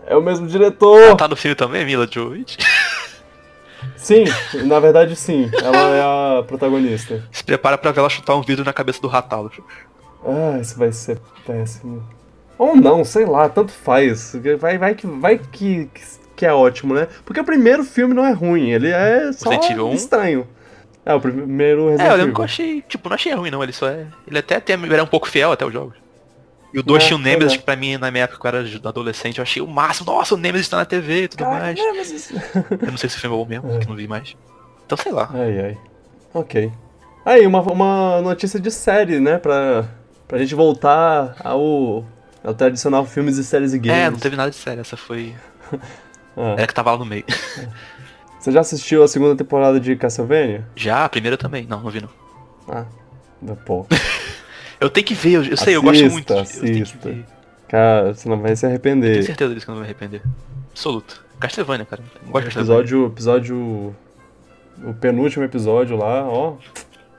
É 0.08 0.16
o 0.16 0.22
mesmo 0.22 0.48
diretor! 0.48 1.16
tá 1.16 1.28
no 1.28 1.36
filme 1.36 1.56
também, 1.56 1.86
Mila 1.86 2.08
Jovovich? 2.12 2.58
Sim, 3.96 4.26
na 4.66 4.80
verdade 4.80 5.16
sim. 5.16 5.50
Ela 5.62 5.78
é 5.96 6.40
a 6.40 6.44
protagonista. 6.44 7.24
Se 7.32 7.44
prepara 7.44 7.78
pra 7.78 7.91
ver 7.91 8.00
ela 8.00 8.10
chutar 8.10 8.36
um 8.36 8.41
vidro 8.41 8.66
na 8.66 8.74
cabeça 8.74 9.02
do 9.02 9.08
Ratalo. 9.08 9.52
Ah, 10.26 10.58
isso 10.60 10.78
vai 10.78 10.91
ser 10.91 11.20
péssimo. 11.46 12.04
Ou 12.58 12.76
não, 12.76 13.06
sei 13.06 13.26
lá, 13.26 13.48
tanto 13.48 13.72
faz. 13.72 14.36
Vai, 14.60 14.78
vai, 14.78 14.96
que, 14.96 15.08
vai 15.08 15.38
que, 15.38 15.90
que 16.36 16.46
é 16.46 16.54
ótimo, 16.54 16.94
né? 16.94 17.08
Porque 17.24 17.40
o 17.40 17.46
primeiro 17.46 17.84
filme 17.84 18.14
não 18.14 18.26
é 18.26 18.32
ruim, 18.32 18.70
ele 18.70 18.90
é 18.90 19.32
só 19.32 19.52
estranho. 19.94 20.48
É, 21.10 21.14
o 21.15 21.19
primeiro 21.19 21.90
Resident 21.90 22.07
É, 22.07 22.14
eu 22.14 22.18
lembro 22.18 22.36
que 22.36 22.40
eu 22.41 22.45
achei, 22.45 22.81
tipo, 22.84 23.10
não 23.10 23.15
achei 23.15 23.34
ruim 23.34 23.49
não, 23.49 23.64
ele 23.64 23.73
só 23.73 23.88
é... 23.88 24.06
Ele 24.27 24.38
até, 24.38 24.60
tem 24.60 24.76
ele 24.76 24.95
é 24.95 25.02
um 25.02 25.07
pouco 25.07 25.27
fiel 25.27 25.52
até 25.52 25.65
os 25.65 25.73
jogos. 25.73 25.95
E 26.72 26.77
o 26.77 26.84
2 26.84 27.03
é, 27.03 27.07
tinha 27.07 27.18
o 27.18 27.19
Nemesis, 27.19 27.53
é. 27.53 27.57
que 27.57 27.64
pra 27.64 27.76
mim, 27.76 27.98
na 27.98 28.11
minha 28.11 28.26
época, 28.26 28.48
eu 28.48 28.60
era 28.60 28.88
adolescente, 28.88 29.40
eu 29.40 29.41
achei 29.41 29.60
o 29.60 29.65
máximo. 29.65 30.11
Nossa, 30.11 30.36
o 30.36 30.38
Nemesis 30.38 30.68
está 30.68 30.77
na 30.77 30.86
TV 30.86 31.23
e 31.23 31.27
tudo 31.27 31.45
mais. 31.45 31.76
Nemesis. 31.76 32.30
eu 32.69 32.91
não 32.91 32.98
sei 32.98 33.10
se 33.10 33.18
o 33.18 33.19
filme 33.19 33.36
é 33.36 33.40
bom 33.40 33.45
mesmo, 33.49 33.76
é. 33.76 33.80
que 33.80 33.88
não 33.88 33.95
vi 33.95 34.07
mais. 34.07 34.38
Então, 34.86 34.95
sei 34.99 35.11
lá. 35.11 35.31
Ai, 35.34 35.60
ai. 35.60 35.77
Ok. 36.31 36.72
Aí, 37.26 37.48
uma, 37.48 37.61
uma 37.61 38.22
notícia 38.22 38.60
de 38.60 38.69
série, 38.69 39.19
né? 39.19 39.40
Pra, 39.40 39.90
pra 40.27 40.38
gente 40.38 40.53
voltar 40.53 41.38
ao, 41.44 42.06
ao 42.44 42.53
tradicional 42.53 43.03
filmes 43.03 43.38
e 43.38 43.44
séries 43.44 43.73
e 43.73 43.80
games. 43.80 43.98
É, 43.98 44.11
não 44.11 44.19
teve 44.19 44.36
nada 44.36 44.52
de 44.52 44.56
série, 44.56 44.80
essa 44.80 44.95
foi... 44.95 45.34
ah. 46.38 46.53
Era 46.56 46.68
que 46.68 46.73
tava 46.76 46.91
lá 46.91 46.99
no 46.99 47.06
meio. 47.06 47.26
Você 48.40 48.52
já 48.52 48.61
assistiu 48.61 49.03
a 49.03 49.07
segunda 49.07 49.36
temporada 49.36 49.80
de 49.80 49.95
Castlevania? 49.95 50.66
Já, 50.76 51.03
a 51.06 51.10
primeira 51.10 51.38
também. 51.38 51.66
Não, 51.68 51.82
não 51.82 51.90
vi 51.90 52.02
não. 52.02 52.10
Ah, 52.68 52.86
pô. 53.66 53.86
Eu 54.80 54.90
tenho 54.90 55.06
que 55.06 55.14
ver, 55.14 55.34
eu, 55.34 55.44
eu 55.44 55.57
sei, 55.57 55.76
eu 55.76 55.82
gosto 55.82 56.10
muito. 56.10 56.34
Assista. 56.34 57.14
Cara, 57.68 58.14
você 58.14 58.30
não 58.30 58.40
vai 58.40 58.56
se 58.56 58.66
arrepender. 58.66 59.10
Eu 59.10 59.14
tenho 59.16 59.26
certeza 59.26 59.53
disso 59.53 59.66
que 59.66 59.72
eu 59.72 59.76
não 59.76 59.82
vou 59.82 59.86
me 59.86 59.91
arrepender. 59.91 60.22
Absoluto. 60.72 61.22
Castlevania, 61.38 61.86
cara. 61.86 62.02
Eu 62.26 62.32
gosto 62.32 62.49
de 62.49 62.57
episódio, 62.57 63.06
episódio. 63.07 63.95
O 64.82 64.94
penúltimo 64.94 65.44
episódio 65.44 65.98
lá, 65.98 66.24
ó. 66.26 66.56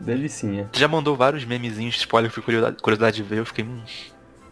Delicinha. 0.00 0.70
Tu 0.72 0.80
já 0.80 0.88
mandou 0.88 1.14
vários 1.14 1.44
memezinhos, 1.44 1.96
spoiler, 1.96 2.30
fui 2.30 2.42
curiosidade, 2.42 2.82
curiosidade 2.82 3.16
de 3.16 3.22
ver, 3.22 3.40
eu 3.40 3.44
fiquei. 3.44 3.66
Hum, 3.66 3.82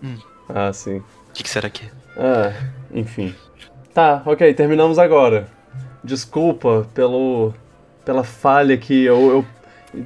hum. 0.02 0.18
Ah, 0.46 0.70
sim. 0.74 0.98
O 0.98 1.32
que, 1.32 1.42
que 1.42 1.48
será 1.48 1.70
que 1.70 1.86
é? 1.86 1.90
Ah, 2.18 2.52
enfim. 2.92 3.34
Tá, 3.94 4.22
ok, 4.26 4.52
terminamos 4.52 4.98
agora. 4.98 5.48
Desculpa 6.08 6.88
pelo. 6.94 7.52
pela 8.02 8.24
falha 8.24 8.76
que 8.78 9.04
eu, 9.04 9.30
eu 9.30 9.46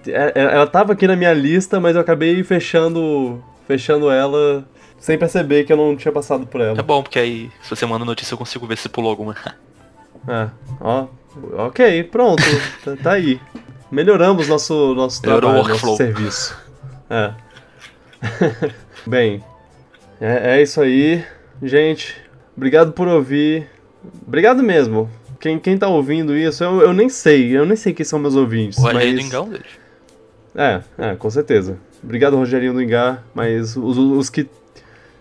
é, 0.09 0.33
é, 0.35 0.43
ela 0.55 0.67
tava 0.67 0.93
aqui 0.93 1.07
na 1.07 1.15
minha 1.15 1.33
lista, 1.33 1.79
mas 1.79 1.95
eu 1.95 2.01
acabei 2.01 2.43
fechando, 2.43 3.43
fechando 3.69 4.11
ela 4.11 4.65
sem 4.99 5.17
perceber 5.17 5.65
que 5.65 5.73
eu 5.73 5.77
não 5.77 5.97
tinha 5.97 6.11
passado 6.11 6.45
por 6.45 6.61
ela. 6.61 6.79
É 6.79 6.83
bom, 6.83 7.05
porque 7.05 7.21
aí, 7.21 7.51
se 7.63 7.71
você 7.71 7.87
manda 7.87 8.05
notícia, 8.05 8.35
eu 8.35 8.39
consigo 8.39 8.67
ver 8.67 8.77
se 8.77 8.89
pulou 8.89 9.11
alguma. 9.11 9.35
É, 10.29 10.49
ó. 10.81 11.09
Ok, 11.67 12.05
pronto. 12.05 12.45
tá, 12.85 12.97
tá, 13.03 13.13
aí. 13.15 13.41
Melhoramos 13.91 14.47
nosso, 14.47 14.95
nosso 14.95 15.21
trabalho, 15.21 15.67
nosso 15.67 15.97
serviço. 15.97 16.57
É. 17.11 17.33
Bem, 19.05 19.43
é, 20.21 20.59
é 20.59 20.63
isso 20.63 20.81
aí. 20.81 21.25
Gente, 21.61 22.17
obrigado 22.57 22.93
por 22.93 23.09
ouvir. 23.09 23.69
Obrigado 24.25 24.63
mesmo 24.63 25.11
quem, 25.43 25.59
quem 25.59 25.77
tá 25.77 25.89
ouvindo 25.89 26.37
isso, 26.37 26.63
eu, 26.63 26.83
eu 26.83 26.93
nem 26.93 27.09
sei. 27.09 27.51
Eu 27.51 27.67
nem 27.67 27.75
sei 27.75 27.93
quem 27.93 28.07
são 28.07 28.17
meus 28.17 28.37
ouvintes. 28.37 28.79
O 28.79 28.83
Rogerinho 28.83 29.17
mas... 29.17 29.31
do 29.31 29.57
Ingá 29.57 29.61
é, 30.55 30.83
é, 30.97 31.17
com 31.17 31.29
certeza. 31.29 31.79
Obrigado, 32.01 32.37
Rogerinho 32.37 32.73
do 32.73 32.81
Ingá. 32.81 33.25
Mas 33.35 33.77
os, 33.77 33.99
os 33.99 34.31
que 34.31 34.49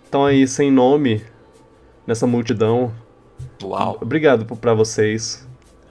estão 0.05 0.23
aí 0.23 0.47
sem 0.47 0.69
nome 0.71 1.23
nessa 2.05 2.27
multidão. 2.27 2.93
Uau. 3.63 3.97
Obrigado 3.99 4.45
para 4.57 4.75
vocês. 4.75 5.47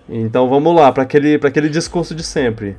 Então 0.09 0.49
vamos 0.49 0.77
lá, 0.77 0.93
para 0.93 1.03
aquele, 1.03 1.37
pra 1.37 1.49
aquele 1.49 1.69
discurso 1.69 2.15
de 2.15 2.23
sempre. 2.23 2.77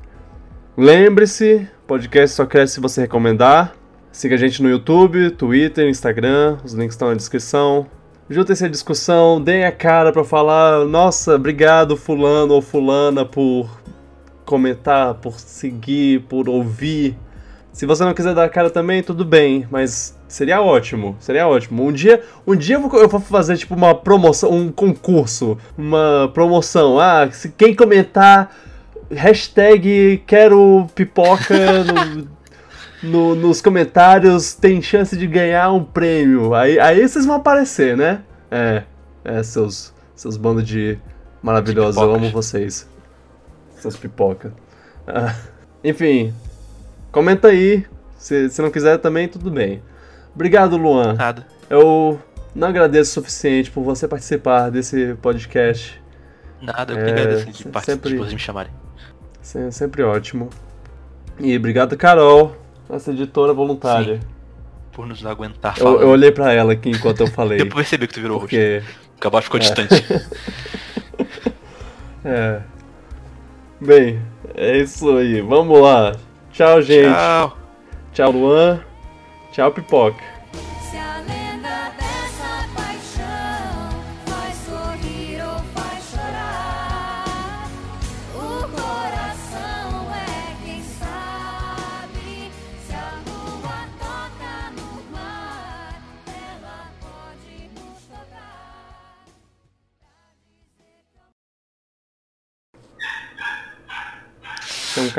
Lembre-se, 0.77 1.67
podcast 1.85 2.33
só 2.33 2.45
cresce 2.45 2.75
se 2.75 2.79
você 2.79 3.01
recomendar. 3.01 3.75
Siga 4.09 4.35
a 4.35 4.37
gente 4.37 4.63
no 4.63 4.69
YouTube, 4.69 5.31
Twitter, 5.31 5.89
Instagram, 5.89 6.59
os 6.63 6.71
links 6.71 6.93
estão 6.93 7.09
na 7.09 7.15
descrição 7.15 7.87
juntem-se 8.31 8.65
à 8.65 8.69
discussão, 8.69 9.41
deem 9.41 9.65
a 9.65 9.71
cara 9.71 10.11
para 10.11 10.23
falar, 10.23 10.85
nossa, 10.85 11.35
obrigado 11.35 11.97
fulano 11.97 12.53
ou 12.53 12.61
fulana 12.61 13.25
por 13.25 13.69
comentar, 14.45 15.15
por 15.15 15.37
seguir, 15.37 16.21
por 16.21 16.47
ouvir. 16.47 17.17
Se 17.73 17.85
você 17.85 18.03
não 18.03 18.13
quiser 18.13 18.33
dar 18.33 18.45
a 18.45 18.49
cara 18.49 18.69
também, 18.69 19.03
tudo 19.03 19.25
bem, 19.25 19.67
mas 19.69 20.17
seria 20.27 20.61
ótimo, 20.61 21.15
seria 21.19 21.47
ótimo. 21.47 21.85
Um 21.85 21.91
dia, 21.91 22.21
um 22.47 22.55
dia 22.55 22.75
eu 22.75 23.07
vou, 23.09 23.19
fazer 23.19 23.57
tipo 23.57 23.75
uma 23.75 23.93
promoção, 23.93 24.49
um 24.49 24.71
concurso, 24.71 25.57
uma 25.77 26.31
promoção. 26.33 26.99
Ah, 26.99 27.29
se 27.31 27.49
quem 27.49 27.75
comentar 27.75 28.55
hashtag 29.09 30.23
quero 30.25 30.87
pipoca 30.95 31.83
no, 31.83 32.27
no, 33.01 33.35
nos 33.35 33.61
comentários 33.61 34.53
tem 34.53 34.81
chance 34.81 35.17
de 35.17 35.25
ganhar 35.25 35.71
um 35.71 35.83
prêmio. 35.83 36.53
Aí, 36.53 36.79
aí 36.79 37.07
vocês 37.07 37.25
vão 37.25 37.35
aparecer, 37.35 37.97
né? 37.97 38.21
É, 38.49 38.83
é, 39.23 39.43
seus, 39.43 39.93
seus 40.15 40.37
bandos 40.37 40.65
de 40.65 40.97
maravilhosos, 41.41 42.01
eu 42.01 42.13
amo 42.13 42.29
vocês. 42.29 42.87
Seus 43.75 43.95
pipoca. 43.97 44.53
Ah, 45.07 45.35
enfim, 45.83 46.33
comenta 47.11 47.47
aí. 47.47 47.85
Se, 48.17 48.49
se 48.49 48.61
não 48.61 48.69
quiser 48.69 48.99
também, 48.99 49.27
tudo 49.27 49.49
bem. 49.49 49.81
Obrigado, 50.35 50.77
Luan. 50.77 51.13
Nada. 51.13 51.47
Eu 51.67 52.21
não 52.53 52.67
agradeço 52.67 53.11
o 53.11 53.13
suficiente 53.15 53.71
por 53.71 53.83
você 53.83 54.07
participar 54.07 54.69
desse 54.69 55.15
podcast. 55.15 55.99
Nada, 56.61 56.93
eu 56.93 56.99
é, 56.99 57.05
que 57.05 57.11
agradeço 57.11 57.45
de 57.45 57.63
participar, 57.67 57.81
sempre, 57.81 58.27
de 58.27 58.35
me 58.35 58.39
chamarem. 58.39 58.71
Sempre 59.41 60.03
ótimo. 60.03 60.49
E 61.39 61.57
obrigado, 61.57 61.97
Carol 61.97 62.55
nossa 62.91 63.11
editora 63.11 63.53
voluntária. 63.53 64.19
Sim. 64.19 64.27
Por 64.91 65.07
nos 65.07 65.25
aguentar 65.25 65.75
eu, 65.79 66.01
eu, 66.01 66.09
olhei 66.09 66.33
pra 66.33 66.51
ela 66.51 66.73
aqui 66.73 66.89
enquanto 66.89 67.21
eu 67.21 67.27
falei. 67.27 67.57
Deu 67.57 67.67
pra 67.67 67.77
perceber 67.77 68.07
que 68.07 68.13
tu 68.13 68.21
virou 68.21 68.39
porque... 68.39 68.79
rosto. 68.79 68.99
Acabar 69.17 69.41
ficou 69.41 69.57
é. 69.57 69.61
distante. 69.61 69.95
é. 72.25 72.61
Bem, 73.79 74.21
é 74.53 74.77
isso 74.77 75.15
aí. 75.15 75.41
Vamos 75.41 75.79
lá. 75.79 76.13
Tchau, 76.51 76.81
gente. 76.81 77.13
Tchau. 77.13 77.57
Tchau, 78.13 78.31
Luan. 78.31 78.81
Tchau, 79.53 79.71
Pipoca. 79.71 80.30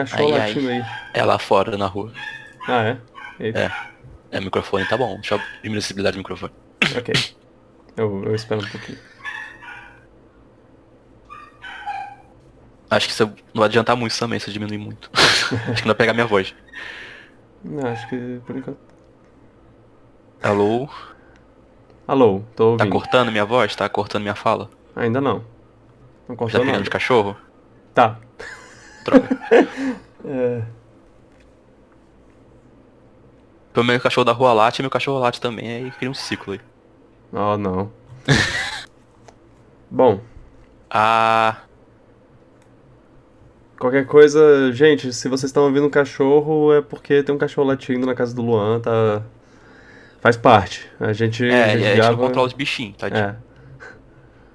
Cachorro 0.04 0.34
ai, 0.34 0.38
latindo 0.38 0.68
aí. 0.68 0.84
É 1.14 1.24
lá 1.24 1.38
fora, 1.38 1.76
na 1.76 1.86
rua. 1.86 2.12
Ah, 2.68 2.82
é? 2.82 2.98
Eita. 3.40 3.58
É. 3.58 3.92
É, 4.32 4.38
o 4.38 4.42
microfone 4.42 4.86
tá 4.86 4.96
bom. 4.96 5.14
Deixa 5.16 5.34
eu 5.34 5.40
diminuir 5.62 5.78
a 5.78 5.82
sensibilidade 5.82 6.16
do 6.16 6.18
microfone. 6.18 6.52
Ok. 6.96 7.14
Eu, 7.96 8.24
eu 8.24 8.34
espero 8.34 8.62
um 8.62 8.68
pouquinho. 8.68 8.98
Acho 12.90 13.06
que 13.06 13.12
isso 13.12 13.26
não 13.54 13.60
vai 13.60 13.68
adiantar 13.68 13.96
muito 13.96 14.18
também 14.18 14.38
se 14.38 14.48
eu 14.48 14.52
diminuir 14.52 14.78
muito. 14.78 15.10
acho 15.14 15.82
que 15.82 15.82
não 15.82 15.86
vai 15.86 15.94
pegar 15.94 16.12
minha 16.12 16.26
voz. 16.26 16.54
Não, 17.64 17.88
acho 17.88 18.08
que 18.08 18.40
por 18.46 18.56
enquanto. 18.56 18.78
Alô? 20.42 20.88
Alô, 22.06 22.42
tô 22.56 22.72
ouvindo. 22.72 22.84
Tá 22.84 22.90
cortando 22.90 23.30
minha 23.30 23.44
voz? 23.44 23.76
Tá 23.76 23.88
cortando 23.88 24.22
minha 24.22 24.34
fala? 24.34 24.68
Ainda 24.96 25.20
não. 25.20 25.44
Não 26.28 26.36
cortou 26.36 26.60
tá 26.60 26.66
pegando 26.66 26.84
de 26.84 26.90
cachorro? 26.90 27.36
Tá. 27.94 28.18
é. 30.24 30.62
Pelo 33.72 33.86
menos 33.86 34.00
o 34.00 34.02
cachorro 34.02 34.24
da 34.24 34.32
rua 34.32 34.52
late, 34.52 34.82
meu 34.82 34.90
cachorro 34.90 35.18
late 35.18 35.40
também, 35.40 35.68
aí 35.68 35.90
cria 35.92 36.10
um 36.10 36.14
ciclo 36.14 36.52
aí. 36.52 36.60
Oh, 37.32 37.56
não. 37.56 37.90
Bom. 39.90 40.20
Ah. 40.90 41.56
Qualquer 43.78 44.06
coisa, 44.06 44.70
gente, 44.72 45.12
se 45.12 45.28
vocês 45.28 45.48
estão 45.48 45.64
ouvindo 45.64 45.86
um 45.86 45.90
cachorro, 45.90 46.72
é 46.72 46.82
porque 46.82 47.22
tem 47.22 47.34
um 47.34 47.38
cachorro 47.38 47.66
latindo 47.66 48.06
na 48.06 48.14
casa 48.14 48.34
do 48.34 48.42
Luan, 48.42 48.78
tá. 48.80 49.22
Faz 50.20 50.36
parte. 50.36 50.88
A 51.00 51.12
gente. 51.12 51.44
É, 51.44 51.64
a 51.64 51.68
gente, 51.76 51.86
a 51.86 51.94
gente 51.96 52.08
não 52.10 52.16
controla 52.16 52.46
os 52.46 52.52
bichinhos, 52.52 52.96
tá? 52.96 53.08
É. 53.08 53.34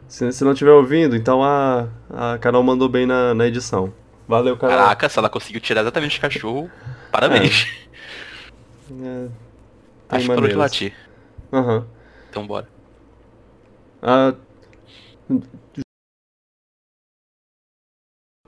Se, 0.07 0.31
se 0.31 0.43
não 0.45 0.53
estiver 0.53 0.71
ouvindo, 0.71 1.15
então 1.15 1.43
a, 1.43 1.89
a 2.09 2.37
Carol 2.37 2.63
mandou 2.63 2.87
bem 2.87 3.05
na, 3.05 3.33
na 3.33 3.45
edição. 3.45 3.93
Valeu, 4.27 4.57
cara. 4.57 4.75
Caraca, 4.75 5.09
se 5.09 5.17
ela 5.17 5.29
conseguiu 5.29 5.61
tirar 5.61 5.81
exatamente 5.81 6.17
o 6.17 6.21
cachorro, 6.21 6.71
parabéns. 7.11 7.67
É. 8.91 9.03
é 9.03 9.27
Acho 10.09 10.29
que 10.29 10.35
parou 10.35 10.49
de 10.49 10.55
latir. 10.55 10.93
Aham. 11.51 11.77
Uhum. 11.77 11.85
Então 12.29 12.47
bora. 12.47 12.67
Ah, 14.01 14.33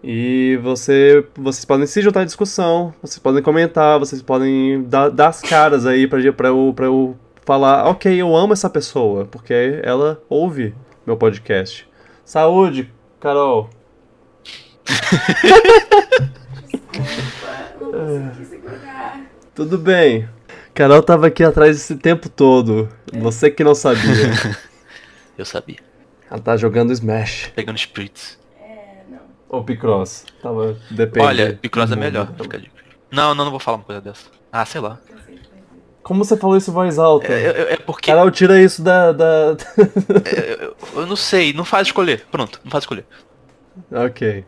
E 0.01 0.57
você, 0.64 1.27
vocês 1.35 1.65
podem 1.65 1.85
se 1.85 2.01
juntar 2.01 2.22
à 2.22 2.26
discussão, 2.26 2.93
vocês 3.01 3.19
podem 3.19 3.43
comentar, 3.43 3.99
vocês 3.99 4.22
podem 4.22 4.84
dar, 4.84 5.10
dar 5.10 5.27
as 5.27 5.41
caras 5.41 5.85
aí 5.85 6.07
pra, 6.07 6.19
pra, 6.31 6.47
eu, 6.47 6.73
pra 6.73 6.85
eu 6.85 7.18
falar, 7.45 7.85
ok, 7.85 8.22
eu 8.22 8.34
amo 8.35 8.53
essa 8.53 8.69
pessoa, 8.69 9.26
porque 9.26 9.81
ela 9.84 10.22
ouve 10.30 10.73
meu 11.06 11.18
podcast. 11.18 11.85
Saúde, 12.23 12.91
Carol! 13.19 13.69
Tudo 19.55 19.77
bem. 19.77 20.27
Carol 20.73 21.03
tava 21.03 21.27
aqui 21.27 21.43
atrás 21.43 21.75
esse 21.75 21.97
tempo 21.97 22.29
todo. 22.29 22.87
Você 23.13 23.51
que 23.51 23.63
não 23.63 23.75
sabia. 23.75 24.01
Eu 25.37 25.45
sabia. 25.45 25.77
Ela 26.29 26.39
tá 26.39 26.55
jogando 26.55 26.93
Smash. 26.93 27.51
Pegando 27.55 27.77
spritz. 27.77 28.37
É, 28.61 29.03
não. 29.09 29.19
Ou 29.49 29.63
Picross. 29.63 30.25
Tava. 30.41 30.77
Depende. 30.91 31.25
Olha, 31.25 31.59
Picross 31.61 31.91
é 31.91 31.95
melhor. 31.95 32.29
Não, 33.11 33.33
não, 33.33 33.45
não 33.45 33.51
vou 33.51 33.59
falar 33.59 33.77
uma 33.77 33.83
coisa 33.83 34.01
dessa. 34.01 34.25
Ah, 34.51 34.65
sei 34.65 34.81
lá. 34.81 34.99
Como 36.01 36.23
você 36.23 36.37
falou 36.37 36.57
isso 36.57 36.71
em 36.71 36.73
voz 36.73 36.97
alta? 36.97 37.31
É, 37.31 37.45
é, 37.45 37.73
é 37.73 37.77
porque. 37.77 38.11
Carol, 38.11 38.31
tira 38.31 38.61
isso 38.61 38.81
da. 38.81 39.11
da... 39.11 39.25
é, 40.25 40.65
eu, 40.65 40.75
eu 41.01 41.05
não 41.05 41.15
sei, 41.15 41.53
não 41.53 41.65
faz 41.65 41.87
escolher. 41.87 42.25
Pronto, 42.31 42.59
não 42.63 42.71
faz 42.71 42.83
escolher. 42.83 43.05
ok. 43.91 44.45